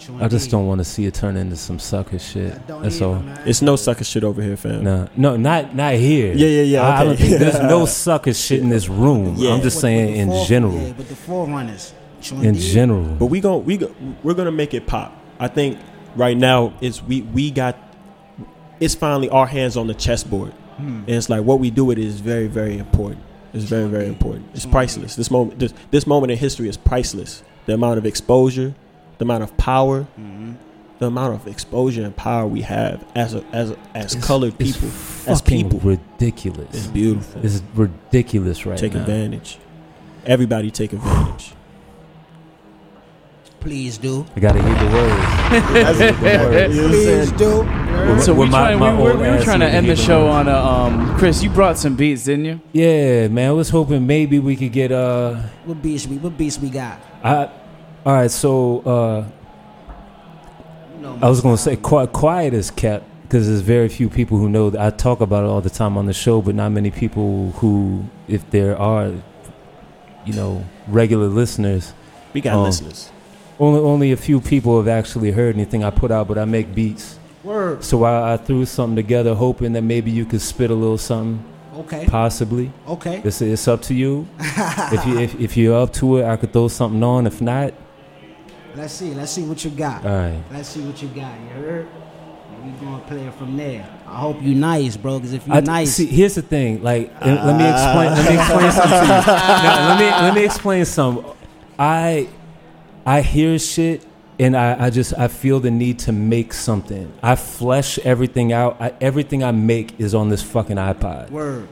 True 0.00 0.16
I 0.20 0.28
just 0.28 0.50
don't 0.50 0.66
want 0.66 0.78
to 0.78 0.84
see 0.84 1.06
it 1.06 1.14
turn 1.14 1.36
into 1.36 1.56
some 1.56 1.78
sucker 1.78 2.18
shit. 2.18 2.66
Don't 2.68 2.82
That's 2.82 3.00
all. 3.02 3.16
man. 3.16 3.40
It's 3.48 3.62
no 3.62 3.74
sucker 3.76 4.04
shit 4.04 4.22
over 4.24 4.40
here, 4.42 4.56
fam. 4.56 4.84
No, 4.84 5.08
no, 5.16 5.36
not 5.36 5.74
not 5.74 5.94
here. 5.94 6.32
Yeah, 6.34 6.46
yeah, 6.46 6.62
yeah, 6.62 6.82
I, 6.82 7.00
I 7.00 7.04
don't 7.04 7.16
think 7.16 7.38
there's 7.38 7.58
no 7.60 7.84
sucker 8.04 8.32
shit 8.32 8.60
in 8.60 8.68
this 8.68 8.88
room. 8.88 9.34
Yeah. 9.36 9.54
I'm 9.54 9.60
just 9.62 9.76
With- 9.76 9.80
saying 9.82 10.10
with 10.12 10.20
in 10.20 10.28
fore- 10.28 10.46
general. 10.46 10.74
Yeah, 10.80 10.92
with 10.92 11.08
the 11.08 11.16
forerunners. 11.16 11.94
True 12.22 12.38
In 12.38 12.44
indeed. 12.46 12.60
general. 12.60 13.04
But 13.16 13.26
we 13.26 13.40
gon' 13.40 13.64
we 13.64 13.76
go, 13.76 13.94
we're 14.22 14.34
gonna 14.34 14.52
make 14.52 14.72
it 14.74 14.86
pop. 14.86 15.12
I 15.40 15.48
think 15.48 15.78
right 16.14 16.36
now 16.36 16.74
it's 16.80 17.02
we 17.02 17.22
we 17.22 17.50
got 17.50 17.76
it's 18.80 18.94
finally 18.94 19.28
our 19.30 19.46
hands 19.46 19.76
on 19.76 19.86
the 19.88 19.94
chessboard, 19.94 20.52
Hmm. 20.76 20.98
and 21.06 21.10
it's 21.10 21.28
like 21.28 21.42
what 21.44 21.58
we 21.58 21.70
do 21.70 21.84
with 21.86 21.98
it 21.98 22.04
is 22.04 22.20
very 22.20 22.46
very 22.46 22.78
important. 22.78 23.20
It's 23.54 23.64
very 23.64 23.88
very 23.88 24.06
important. 24.06 24.46
It's 24.54 24.66
priceless. 24.66 25.16
This 25.16 25.30
moment 25.30 25.58
this, 25.58 25.72
this 25.90 26.06
moment 26.06 26.30
in 26.32 26.38
history 26.38 26.68
is 26.68 26.76
priceless. 26.76 27.42
The 27.66 27.74
amount 27.74 27.98
of 27.98 28.06
exposure, 28.06 28.74
the 29.18 29.24
amount 29.24 29.42
of 29.42 29.56
power, 29.56 30.06
Mm-hmm. 30.18 30.52
the 30.98 31.06
amount 31.06 31.34
of 31.34 31.46
exposure 31.46 32.02
and 32.04 32.14
power 32.16 32.46
we 32.46 32.62
have 32.62 33.04
as 33.14 33.34
a, 33.34 33.44
as 33.52 33.70
a, 33.70 33.76
as 33.94 34.14
It's- 34.14 34.26
colored 34.26 34.54
it's 34.58 34.72
people, 34.78 34.88
as 35.32 35.40
people. 35.42 35.78
ridiculous. 35.80 36.68
It's 36.74 36.86
beautiful. 36.88 37.44
It's 37.44 37.62
ridiculous 37.74 38.66
right 38.66 38.78
take 38.78 38.94
now. 38.94 39.00
advantage. 39.00 39.58
Everybody 40.26 40.70
take 40.70 40.92
advantage. 40.92 41.52
Please 43.60 43.98
do. 43.98 44.24
I 44.36 44.40
gotta 44.40 44.62
hear 44.62 44.74
the 44.74 44.94
words. 44.94 45.24
You 45.48 46.32
know 46.32 46.44
what 46.48 46.62
I'm 46.62 46.70
Please 46.90 47.04
saying? 47.04 47.36
do. 47.36 48.20
So 48.22 48.32
we, 48.32 48.40
With 48.40 48.50
my- 48.50 48.58
trying, 48.58 48.78
my 48.78 48.94
we, 48.96 49.02
were, 49.02 49.10
old 49.10 49.20
we 49.20 49.28
were 49.28 49.42
trying 49.42 49.60
to 49.60 49.66
end 49.66 49.86
the 49.86 49.90
hitting 49.90 50.04
show 50.06 50.24
me. 50.24 50.28
on 50.30 50.48
a 50.48 50.54
um. 50.56 51.18
Chris, 51.18 51.42
you 51.42 51.50
brought 51.50 51.76
some 51.76 51.96
beats, 51.96 52.24
didn't 52.24 52.44
you? 52.44 52.60
Yeah, 52.72 53.26
man. 53.28 53.48
I 53.48 53.52
was 53.52 53.70
hoping 53.70 54.06
maybe 54.06 54.38
we 54.38 54.54
could 54.56 54.72
get 54.72 54.92
uh 54.92 55.34
What 55.64 55.82
beats 55.82 56.06
we? 56.06 56.18
What 56.18 56.36
beats 56.38 56.58
we 56.58 56.70
got? 56.70 57.00
I 57.24 57.50
all 58.06 58.14
right, 58.14 58.30
so 58.30 58.80
uh 58.80 59.24
You 60.96 61.02
know 61.02 61.18
I 61.20 61.28
was 61.28 61.40
gonna 61.40 61.56
say 61.58 61.74
quiet, 61.76 62.12
quiet 62.12 62.54
is 62.54 62.70
kept 62.70 63.04
because 63.22 63.46
there's 63.48 63.60
very 63.60 63.88
few 63.88 64.08
people 64.08 64.38
who 64.38 64.48
know 64.48 64.70
that 64.70 64.80
I 64.80 64.90
talk 64.96 65.20
about 65.20 65.44
it 65.44 65.48
all 65.48 65.60
the 65.60 65.68
time 65.70 65.98
on 65.98 66.06
the 66.06 66.14
show, 66.14 66.40
but 66.40 66.54
not 66.54 66.70
many 66.72 66.90
people 66.90 67.50
who, 67.56 68.04
if 68.28 68.48
there 68.50 68.78
are, 68.78 69.12
you 70.24 70.32
know, 70.32 70.64
regular 70.86 71.26
listeners, 71.26 71.92
We 72.32 72.40
got 72.40 72.54
Oh. 72.56 72.62
listeners. 72.62 73.10
Only 73.60 73.80
only 73.80 74.12
a 74.12 74.16
few 74.16 74.40
people 74.40 74.76
have 74.78 74.88
actually 74.88 75.30
heard 75.32 75.54
anything 75.54 75.84
I 75.84 75.90
put 75.90 76.10
out. 76.10 76.28
But 76.28 76.38
I 76.38 76.44
make 76.44 76.74
beats, 76.74 77.18
Word. 77.44 77.82
so 77.84 78.04
I, 78.04 78.34
I 78.34 78.36
threw 78.36 78.64
something 78.66 78.96
together, 78.96 79.34
hoping 79.34 79.72
that 79.74 79.82
maybe 79.82 80.10
you 80.10 80.24
could 80.24 80.40
spit 80.40 80.70
a 80.70 80.74
little 80.74 80.98
something, 80.98 81.44
Okay. 81.76 82.06
possibly. 82.06 82.70
Okay. 82.86 83.20
It's 83.24 83.40
it's 83.42 83.66
up 83.68 83.82
to 83.82 83.94
you. 83.94 84.26
if 84.40 85.06
you 85.06 85.18
if, 85.18 85.40
if 85.40 85.56
you're 85.56 85.80
up 85.80 85.92
to 85.94 86.18
it, 86.18 86.24
I 86.24 86.36
could 86.36 86.52
throw 86.52 86.68
something 86.68 87.02
on. 87.02 87.26
If 87.26 87.40
not, 87.40 87.74
Let's 88.76 88.92
see. 88.92 89.12
Let's 89.12 89.32
see 89.32 89.42
what 89.42 89.64
you 89.64 89.70
got. 89.72 90.04
all 90.06 90.12
right. 90.16 90.40
Let's 90.52 90.68
see 90.68 90.80
what 90.82 91.02
you 91.02 91.08
got. 91.08 91.32
You 91.40 91.48
heard? 91.62 91.88
We 92.64 92.70
gonna 92.84 93.02
play 93.06 93.24
it 93.26 93.34
from 93.34 93.56
there. 93.56 93.88
I 94.06 94.16
hope 94.18 94.42
you 94.42 94.54
nice, 94.54 94.96
bro. 94.96 95.18
Cause 95.20 95.32
if 95.32 95.46
you 95.46 95.52
I, 95.54 95.60
nice, 95.60 95.94
See, 95.94 96.06
here's 96.06 96.34
the 96.34 96.42
thing. 96.42 96.82
Like, 96.82 97.12
uh, 97.20 97.26
let 97.26 97.56
me 97.56 97.68
explain. 97.68 98.12
Let 98.14 98.28
me 98.30 98.38
explain 98.38 98.72
something 98.72 98.98
to 98.98 99.06
you. 99.06 99.22
No, 99.62 99.88
let 99.88 99.98
me 99.98 100.06
let 100.10 100.34
me 100.34 100.44
explain 100.44 100.84
some. 100.84 101.24
I 101.78 102.28
I 103.08 103.22
hear 103.22 103.58
shit, 103.58 104.04
and 104.38 104.54
I, 104.56 104.86
I 104.86 104.90
just 104.90 105.14
I 105.18 105.28
feel 105.28 105.60
the 105.60 105.70
need 105.70 105.98
to 106.00 106.12
make 106.12 106.52
something. 106.52 107.10
I 107.22 107.36
flesh 107.36 107.98
everything 108.00 108.52
out. 108.52 108.76
I, 108.80 108.92
everything 109.00 109.42
I 109.42 109.50
make 109.52 109.98
is 109.98 110.14
on 110.14 110.28
this 110.28 110.42
fucking 110.42 110.76
iPod 110.76 111.30
word. 111.30 111.68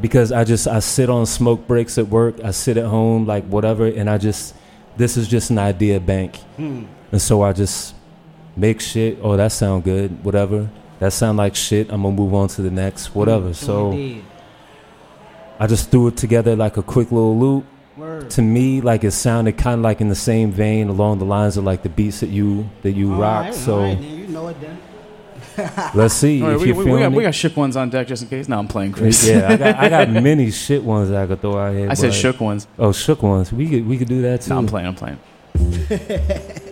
because 0.00 0.30
I 0.32 0.44
just 0.44 0.68
I 0.68 0.78
sit 0.80 1.10
on 1.10 1.26
smoke 1.26 1.66
breaks 1.66 1.98
at 1.98 2.06
work. 2.08 2.36
I 2.44 2.52
sit 2.52 2.76
at 2.76 2.86
home, 2.86 3.26
like 3.26 3.44
whatever, 3.46 3.86
and 3.86 4.08
I 4.08 4.16
just 4.18 4.54
this 4.96 5.16
is 5.16 5.26
just 5.28 5.50
an 5.50 5.58
idea 5.58 5.98
bank, 5.98 6.36
Hmm. 6.56 6.84
and 7.12 7.20
so 7.20 7.42
I 7.42 7.52
just 7.52 7.94
make 8.56 8.80
shit. 8.80 9.18
Oh, 9.22 9.36
that 9.36 9.50
sound 9.52 9.82
good. 9.84 10.22
Whatever. 10.24 10.68
That 11.00 11.12
sound 11.12 11.38
like 11.38 11.56
shit. 11.56 11.90
I'm 11.90 12.02
gonna 12.02 12.14
move 12.14 12.34
on 12.34 12.48
to 12.48 12.62
the 12.62 12.70
next. 12.70 13.14
Whatever. 13.14 13.46
True 13.46 13.54
So. 13.54 13.90
indeed. 13.90 14.24
I 15.58 15.66
just 15.66 15.90
threw 15.90 16.08
it 16.08 16.16
together 16.16 16.54
like 16.56 16.76
a 16.76 16.82
quick 16.82 17.10
little 17.10 17.36
loop. 17.38 17.64
Word. 18.00 18.30
To 18.30 18.42
me, 18.42 18.80
like 18.80 19.04
it 19.04 19.10
sounded 19.12 19.58
kind 19.58 19.78
of 19.78 19.82
like 19.82 20.00
in 20.00 20.08
the 20.08 20.14
same 20.14 20.50
vein, 20.50 20.88
along 20.88 21.18
the 21.18 21.24
lines 21.24 21.56
of 21.56 21.64
like 21.64 21.82
the 21.82 21.88
beats 21.88 22.20
that 22.20 22.30
you 22.30 22.68
that 22.82 22.92
you 22.92 23.12
All 23.12 23.20
rock. 23.20 23.44
right, 23.46 23.54
so 23.54 23.74
all 23.74 23.80
right, 23.82 24.00
then 24.00 24.18
you 24.18 24.26
know 24.28 24.48
it 24.48 24.56
then. 24.60 24.78
let's 25.94 26.14
see 26.14 26.40
All 26.42 26.48
right, 26.48 26.56
if 26.56 26.62
we, 26.62 26.68
you're 26.68 26.76
we, 26.76 26.84
we, 26.84 26.90
got, 26.90 26.98
feeling 26.98 27.14
we 27.14 27.22
got 27.22 27.34
shook 27.34 27.56
ones 27.56 27.76
on 27.76 27.90
deck 27.90 28.06
just 28.06 28.22
in 28.22 28.28
case. 28.28 28.48
Now 28.48 28.58
I'm 28.58 28.68
playing 28.68 28.92
Chris. 28.92 29.26
yeah, 29.26 29.48
I 29.48 29.56
got, 29.56 29.76
I 29.76 29.88
got 29.88 30.08
many 30.22 30.50
shit 30.50 30.82
ones 30.82 31.10
that 31.10 31.22
I 31.22 31.26
could 31.26 31.40
throw 31.40 31.58
out 31.58 31.74
here. 31.74 31.90
I 31.90 31.94
said 31.94 32.08
but- 32.08 32.14
shook 32.14 32.40
ones. 32.40 32.66
Oh, 32.78 32.92
shook 32.92 33.22
ones. 33.22 33.52
We 33.52 33.68
could 33.68 33.86
we 33.86 33.98
could 33.98 34.08
do 34.08 34.22
that 34.22 34.42
too. 34.42 34.50
No, 34.50 34.58
I'm 34.58 34.66
playing. 34.66 34.86
I'm 34.86 34.94
playing. 34.94 35.18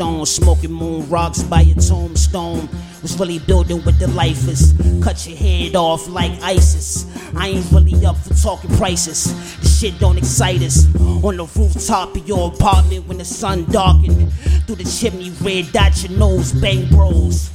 moonstone, 0.00 0.26
smoking 0.26 0.72
moon 0.72 1.08
rocks 1.08 1.42
by 1.42 1.60
your 1.60 1.76
tombstone. 1.76 2.68
Was 3.02 3.18
really 3.18 3.38
building 3.38 3.82
with 3.84 3.98
the 3.98 4.08
lifers. 4.08 4.74
Cut 5.02 5.26
your 5.26 5.36
head 5.36 5.74
off 5.74 6.06
like 6.08 6.32
ISIS. 6.42 7.06
I 7.34 7.48
ain't 7.48 7.70
really 7.72 8.04
up 8.04 8.16
for 8.18 8.34
talking 8.34 8.70
prices. 8.76 9.24
This 9.60 9.80
shit 9.80 9.98
don't 9.98 10.18
excite 10.18 10.62
us. 10.62 10.84
On 11.24 11.36
the 11.36 11.44
rooftop 11.56 12.14
of 12.14 12.28
your 12.28 12.52
apartment 12.52 13.06
when 13.08 13.18
the 13.18 13.24
sun 13.24 13.64
darkened. 13.70 14.32
Through 14.66 14.76
the 14.76 14.84
chimney, 14.84 15.30
red 15.40 15.72
dot 15.72 16.02
your 16.02 16.18
nose, 16.18 16.52
bang 16.52 16.88
bros. 16.90 17.50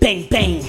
Bang 0.00 0.26
bang. 0.28 0.64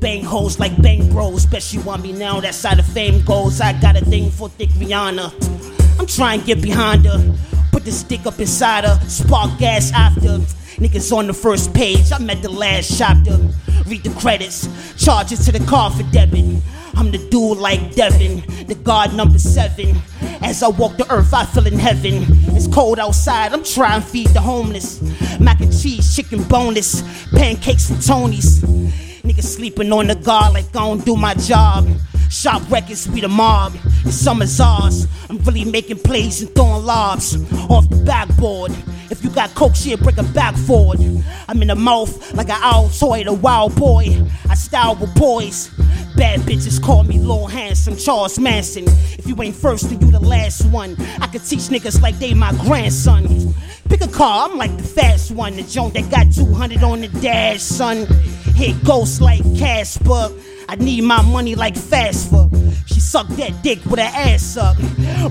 Bang 0.00 0.22
hoes 0.22 0.58
like 0.58 0.80
bang 0.80 1.10
bros. 1.10 1.44
Especially 1.44 1.82
want 1.82 2.02
me 2.02 2.12
now, 2.12 2.40
that's 2.40 2.62
how 2.62 2.74
the 2.74 2.82
fame 2.82 3.22
goes. 3.24 3.60
I 3.60 3.78
got 3.80 3.96
a 3.96 4.04
thing 4.04 4.30
for 4.30 4.48
thick 4.48 4.70
Rihanna. 4.70 6.00
I'm 6.00 6.06
trying 6.06 6.40
to 6.40 6.46
get 6.46 6.62
behind 6.62 7.04
her. 7.04 7.34
Put 7.72 7.84
the 7.84 7.92
stick 7.92 8.24
up 8.24 8.38
inside 8.40 8.84
her, 8.84 8.98
spark 9.06 9.58
gas 9.58 9.92
after. 9.92 10.40
Niggas 10.76 11.10
on 11.16 11.26
the 11.26 11.32
first 11.32 11.72
page, 11.72 12.12
I'm 12.12 12.28
at 12.28 12.42
the 12.42 12.50
last 12.50 12.98
chapter. 12.98 13.38
Read 13.86 14.04
the 14.04 14.10
credits, 14.20 14.68
charges 15.02 15.46
to 15.46 15.52
the 15.52 15.64
car 15.66 15.90
for 15.90 16.02
debit. 16.12 16.62
I'm 16.94 17.10
the 17.10 17.18
dude 17.30 17.56
like 17.56 17.94
Devin, 17.94 18.42
the 18.66 18.74
god 18.74 19.14
number 19.14 19.38
seven. 19.38 19.96
As 20.42 20.62
I 20.62 20.68
walk 20.68 20.98
the 20.98 21.10
earth, 21.10 21.32
I 21.32 21.46
feel 21.46 21.66
in 21.66 21.78
heaven. 21.78 22.24
It's 22.54 22.66
cold 22.66 22.98
outside, 22.98 23.54
I'm 23.54 23.64
trying 23.64 24.02
to 24.02 24.06
feed 24.06 24.28
the 24.28 24.40
homeless. 24.40 25.00
Mac 25.40 25.60
and 25.60 25.72
cheese, 25.72 26.14
chicken 26.14 26.42
boneless, 26.42 27.02
pancakes 27.30 27.88
from 27.88 28.00
Tony's. 28.00 28.60
Niggas 28.60 29.44
sleeping 29.44 29.90
on 29.92 30.08
the 30.08 30.14
guard 30.14 30.52
like 30.52 30.66
I 30.76 30.80
don't 30.80 31.02
do 31.06 31.16
my 31.16 31.32
job. 31.34 31.88
Shop 32.28 32.60
records, 32.70 33.08
we 33.08 33.22
the 33.22 33.28
mob. 33.28 33.72
The 34.04 34.12
summer's 34.12 34.60
ours. 34.60 35.06
I'm 35.30 35.38
really 35.38 35.64
making 35.64 36.00
plays 36.00 36.42
and 36.42 36.54
throwing 36.54 36.84
lobs 36.84 37.34
off 37.70 37.88
the 37.88 37.96
backboard. 38.04 38.72
If 39.10 39.22
you 39.22 39.30
got 39.30 39.54
coke, 39.54 39.76
shit, 39.76 40.00
break 40.00 40.18
a 40.18 40.22
back 40.22 40.56
forward. 40.56 41.00
I'm 41.48 41.62
in 41.62 41.68
the 41.68 41.76
mouth 41.76 42.34
like 42.34 42.48
an 42.48 42.58
owl 42.60 42.88
toy, 42.88 43.24
the 43.24 43.32
wild 43.32 43.76
boy. 43.76 44.20
I 44.48 44.54
style 44.54 44.96
with 44.96 45.14
boys. 45.14 45.68
Bad 46.16 46.40
bitches 46.40 46.82
call 46.82 47.04
me 47.04 47.18
Lil 47.18 47.46
Handsome, 47.46 47.96
Charles 47.96 48.38
Manson. 48.38 48.84
If 49.18 49.26
you 49.26 49.40
ain't 49.42 49.54
first, 49.54 49.90
then 49.90 50.00
you 50.00 50.10
the 50.10 50.20
last 50.20 50.64
one. 50.66 50.96
I 51.20 51.26
could 51.26 51.44
teach 51.44 51.68
niggas 51.68 52.00
like 52.00 52.18
they 52.18 52.34
my 52.34 52.52
grandson. 52.62 53.54
Pick 53.88 54.00
a 54.00 54.08
car, 54.08 54.48
I'm 54.48 54.56
like 54.56 54.76
the 54.76 54.82
fast 54.82 55.30
one. 55.30 55.56
The 55.56 55.62
joint 55.62 55.94
that 55.94 56.10
got 56.10 56.32
200 56.32 56.82
on 56.82 57.02
the 57.02 57.08
dash, 57.08 57.62
son. 57.62 58.06
Hit 58.54 58.82
ghosts 58.84 59.20
like 59.20 59.42
Casper. 59.56 60.30
I 60.68 60.74
need 60.76 61.02
my 61.02 61.22
money 61.22 61.54
like 61.54 61.76
fast 61.76 62.30
for. 62.30 62.50
She 62.86 63.00
sucked 63.00 63.36
that 63.36 63.62
dick 63.62 63.84
with 63.84 64.00
her 64.00 64.10
ass 64.12 64.56
up. 64.56 64.76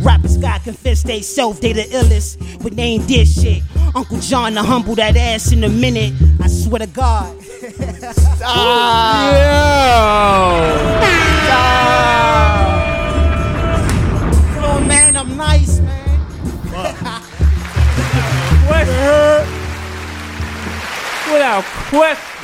Rappers 0.02 0.38
got 0.38 0.64
confess 0.64 1.04
they 1.04 1.22
self, 1.22 1.60
they 1.60 1.74
the 1.74 1.84
illest, 1.84 2.64
but 2.64 2.76
they 2.76 2.84
ain't 2.84 3.08
did 3.08 3.28
shit. 3.28 3.64
Ankhlejohn 3.94 4.54
to 4.54 4.64
humble 4.64 4.96
that 4.96 5.18
ass 5.18 5.52
in 5.52 5.64
a 5.64 5.70
minute. 5.70 6.14
I 6.42 6.48
swear 6.48 6.80
to 6.80 6.88
God. 6.88 7.36
Flow, 14.54 14.80
man, 14.82 15.16
I'm 15.18 15.36
nice, 15.38 15.80
man. 15.80 16.20
Without 21.32 21.64
question. 21.90 22.35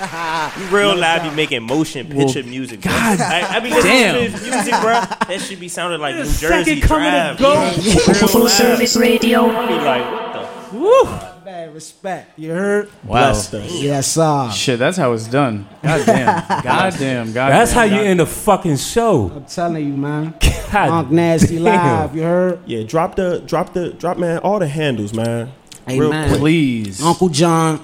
You 0.60 0.66
real 0.76 0.96
live 0.96 1.22
be 1.22 1.30
making 1.36 1.62
motion 1.62 2.06
picture 2.08 2.42
music. 2.42 2.80
Bro. 2.80 2.90
God 2.92 3.20
I, 3.20 3.56
I 3.56 3.60
be 3.60 3.70
listening 3.70 3.92
damn. 3.92 4.14
to 4.14 4.30
this 4.30 4.42
music, 4.42 4.72
bro. 4.80 5.00
That 5.28 5.40
should 5.40 5.60
be 5.60 5.68
sounding 5.68 6.00
like 6.00 6.14
New 6.16 6.24
Jersey 6.24 6.80
second 6.80 6.82
coming 6.82 7.10
Drive. 7.10 7.32
of 7.32 7.38
Ghost. 7.38 8.08
Real 8.08 8.28
Full 8.28 8.48
service 8.48 8.96
radio. 8.96 9.46
I 9.46 9.66
be 9.66 9.74
like, 9.74 10.12
what 10.12 10.32
the 10.32 11.30
Bad 11.44 11.74
respect. 11.74 12.38
You 12.38 12.50
heard? 12.52 12.86
Wow. 13.02 13.30
Blessed 13.32 13.54
us. 13.54 13.82
Yes, 13.82 14.12
sir. 14.12 14.50
Shit, 14.52 14.78
that's 14.78 14.96
how 14.96 15.12
it's 15.12 15.26
done. 15.26 15.68
God 15.82 16.06
damn. 16.06 16.62
God 16.62 16.94
damn. 16.98 17.32
God 17.32 17.50
That's 17.50 17.72
damn, 17.72 17.78
how 17.78 17.84
you 17.96 18.00
God- 18.02 18.06
end 18.06 18.20
a 18.20 18.26
fucking 18.26 18.76
show. 18.76 19.30
I'm 19.34 19.44
telling 19.46 19.84
you, 19.86 19.94
man. 19.96 20.34
God 20.72 20.88
Monk 20.90 21.10
Nasty 21.10 21.56
damn. 21.56 21.64
Live. 21.64 22.14
You 22.16 22.22
heard? 22.22 22.60
Yeah, 22.66 22.84
drop 22.84 23.16
the 23.16 23.40
drop 23.40 23.72
the 23.72 23.90
drop 23.94 24.16
man 24.18 24.38
all 24.38 24.58
the 24.60 24.68
handles, 24.68 25.12
man. 25.12 25.50
Hey, 25.88 25.98
Real 25.98 26.10
man. 26.10 26.28
quick. 26.28 26.40
Please. 26.40 27.00
Ankhlejohn. 27.00 27.80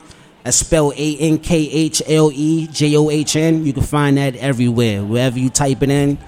That's 0.46 0.58
spelled 0.58 0.94
A 0.96 1.16
N 1.18 1.38
K 1.38 1.56
H 1.56 2.00
L 2.06 2.30
E 2.32 2.68
J 2.68 2.96
O 2.96 3.10
H 3.10 3.34
N. 3.34 3.66
You 3.66 3.72
can 3.72 3.82
find 3.82 4.16
that 4.16 4.36
everywhere. 4.36 5.02
Wherever 5.02 5.36
you 5.36 5.50
type 5.50 5.82
it 5.82 5.90
in, 5.90 6.18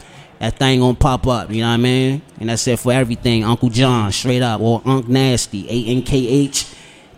that 0.41 0.59
thing 0.59 0.81
gonna 0.81 0.97
pop 0.97 1.25
up. 1.29 1.53
You 1.53 1.61
know 1.61 1.69
what 1.69 1.75
I 1.75 1.77
mean? 1.77 2.23
And 2.41 2.49
that's 2.49 2.67
it 2.67 2.81
for 2.81 2.93
everything. 2.93 3.43
Ankhlejohn, 3.43 4.13
straight 4.13 4.43
up, 4.43 4.61
or 4.61 4.83
Ankh 4.85 5.07
Nasty. 5.07 5.69
A 5.71 5.91
N 5.93 6.03
K 6.03 6.27
H 6.27 6.67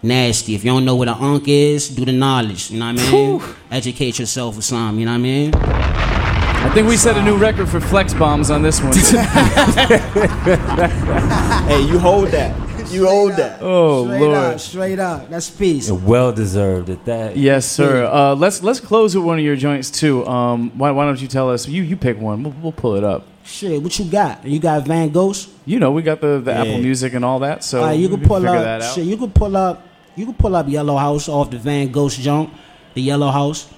Nasty. 0.02 0.54
If 0.54 0.62
you 0.62 0.72
don't 0.72 0.84
know 0.84 0.94
what 0.94 1.08
an 1.08 1.16
Ankh 1.18 1.48
is, 1.48 1.88
do 1.88 2.04
the 2.04 2.12
knowledge. 2.12 2.70
You 2.70 2.80
know 2.80 2.92
what 2.92 3.00
I 3.00 3.12
mean? 3.12 3.42
Educate 3.70 4.18
yourself 4.18 4.58
or 4.58 4.60
something. 4.60 5.00
You 5.00 5.06
know 5.06 5.12
what 5.12 5.20
I 5.20 5.22
mean? 5.22 5.54
I 5.54 6.70
think 6.74 6.86
we 6.86 6.98
set 6.98 7.16
a 7.16 7.22
new 7.22 7.38
record 7.38 7.70
for 7.70 7.80
flex 7.80 8.12
bombs 8.12 8.50
on 8.50 8.60
this 8.60 8.82
one. 8.82 8.92
Hey, 11.66 11.80
you 11.80 11.98
hold 11.98 12.28
that. 12.28 12.69
You 12.90 13.06
hold 13.06 13.32
that. 13.32 13.58
oh 13.62 14.04
Straight 14.06 14.20
lord. 14.20 14.36
up, 14.36 14.60
straight 14.60 14.98
up. 14.98 15.30
That's 15.30 15.50
peace. 15.50 15.90
Well 15.90 16.32
deserved 16.32 16.90
at 16.90 17.04
that. 17.04 17.36
Yes, 17.36 17.66
sir. 17.70 18.04
Uh, 18.06 18.34
let's 18.34 18.62
let's 18.62 18.80
close 18.80 19.14
with 19.14 19.24
one 19.24 19.38
of 19.38 19.44
your 19.44 19.56
joints 19.56 19.90
too. 19.90 20.26
Um, 20.26 20.76
why, 20.78 20.90
why 20.90 21.04
don't 21.04 21.20
you 21.20 21.28
tell 21.28 21.50
us? 21.50 21.68
You 21.68 21.82
you 21.82 21.96
pick 21.96 22.18
one. 22.20 22.42
We'll, 22.42 22.54
we'll 22.62 22.72
pull 22.72 22.96
it 22.96 23.04
up. 23.04 23.26
Shit, 23.44 23.82
what 23.82 23.98
you 23.98 24.04
got? 24.04 24.44
You 24.46 24.58
got 24.60 24.86
Van 24.86 25.08
Ghost? 25.10 25.48
You 25.66 25.78
know, 25.80 25.90
we 25.92 26.02
got 26.02 26.20
the, 26.20 26.40
the 26.40 26.50
Yeah. 26.52 26.60
Apple 26.62 26.78
Music 26.78 27.14
and 27.14 27.24
all 27.24 27.38
that. 27.40 27.64
So 27.64 27.80
All 27.80 27.86
right, 27.86 27.92
you 27.98 28.08
we 28.08 28.16
can 28.16 28.26
pull 28.26 28.36
up. 28.36 28.42
that 28.42 28.82
out. 28.82 28.94
Shit, 28.94 29.04
you 29.04 29.16
can 29.16 29.30
pull 29.30 29.56
up. 29.56 29.86
You 30.16 30.24
can 30.26 30.34
pull 30.34 30.54
up 30.56 30.68
Yellow 30.68 30.96
House 30.96 31.28
off 31.28 31.50
the 31.50 31.58
Van 31.58 31.90
Ghost 31.90 32.20
junk. 32.20 32.50
The 32.94 33.02
Yellow 33.02 33.30
House. 33.30 33.68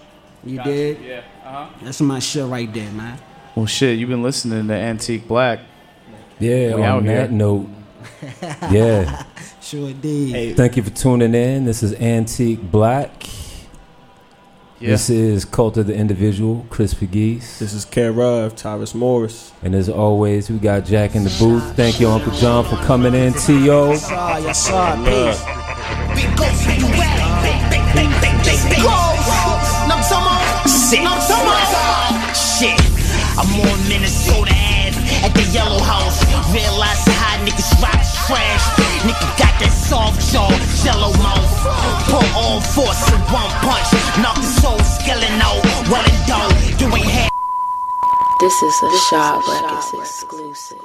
You 0.44 0.62
did. 0.62 0.98
Yeah. 1.00 1.22
Uh-huh. 1.44 1.68
That's 1.82 2.00
my 2.00 2.18
shit 2.18 2.44
right 2.46 2.72
there, 2.72 2.90
man. 2.92 3.18
Well, 3.54 3.66
shit, 3.66 3.98
you've 3.98 4.08
been 4.08 4.22
listening 4.22 4.66
to 4.68 4.74
Antique 4.74 5.28
Black. 5.28 5.60
Yeah, 6.40 6.74
We 6.74 6.82
out 6.82 6.98
on 6.98 7.04
here. 7.04 7.16
that 7.18 7.30
note. 7.30 7.68
Yeah. 8.70 9.24
Sure 9.60 9.92
did. 9.92 10.30
Hey, 10.30 10.52
Thank 10.54 10.76
you 10.76 10.82
for 10.82 10.90
tuning 10.90 11.34
in. 11.34 11.64
This 11.64 11.82
is 11.82 11.94
Antique 11.94 12.60
Black. 12.70 13.26
Yeah. 14.80 14.90
This 14.90 15.10
is 15.10 15.44
Cult 15.44 15.76
of 15.76 15.86
the 15.86 15.94
Individual, 15.94 16.66
Chris 16.68 16.92
Geese. 16.92 17.60
this 17.60 17.72
is 17.72 17.84
Care 17.84 18.20
of 18.20 18.56
Tyrus 18.56 18.94
Morris. 18.96 19.52
And 19.62 19.76
as 19.76 19.88
always, 19.88 20.50
we 20.50 20.58
got 20.58 20.84
Jack 20.84 21.14
in 21.14 21.22
the 21.22 21.34
booth. 21.38 21.76
Thank 21.76 22.00
you, 22.00 22.08
Ankhlejohn, 22.08 22.68
for 22.68 22.76
coming 22.84 23.14
in. 23.14 23.32
T.O. 23.34 23.90
Yes, 23.92 24.08
sir. 24.08 24.38
Yes, 24.42 24.66
sir. 24.66 24.96
Peace. 25.06 25.40
Big 26.18 26.36
ghost 26.36 26.66
you 26.66 26.86
at? 26.98 27.14
Big, 27.46 27.62
big, 27.70 27.84
big, 27.94 28.10
big, 28.18 28.36
big, 28.42 28.60
big. 28.74 28.82
Numb 29.86 30.02
summer. 30.02 30.34
Shit. 30.66 31.02
Numb 31.06 31.20
summer. 31.22 31.58
Shit. 32.34 32.74
I'm 33.38 33.48
on 33.62 33.78
Minnesota 33.88 34.50
Ave 34.50 34.98
at 35.24 35.32
the 35.32 35.44
Yellow 35.54 35.78
House. 35.78 36.18
Realize 36.52 36.98
how 36.98 37.01
niggas 37.52 37.82
rock 37.82 38.00
trash. 38.26 38.64
Nigga 39.04 39.28
got 39.38 39.54
that 39.60 39.72
soft 39.72 40.20
jaw, 40.32 40.48
jello 40.82 41.12
mouth. 41.20 41.52
Put 42.08 42.28
all 42.34 42.60
force 42.60 43.08
in 43.12 43.20
one 43.32 43.50
punch. 43.60 43.92
Knock 44.20 44.36
the 44.36 44.52
soul 44.60 44.78
skeleton 44.78 45.40
out. 45.40 45.62
Well 45.90 46.04
and 46.04 46.26
done. 46.26 46.52
You 46.80 46.86
ain't 46.96 47.06
had. 47.06 47.30
This 48.40 48.62
is 48.62 48.82
a 48.82 48.90
Shaw 49.08 49.38
Records 49.38 49.94
exclusive. 49.94 50.81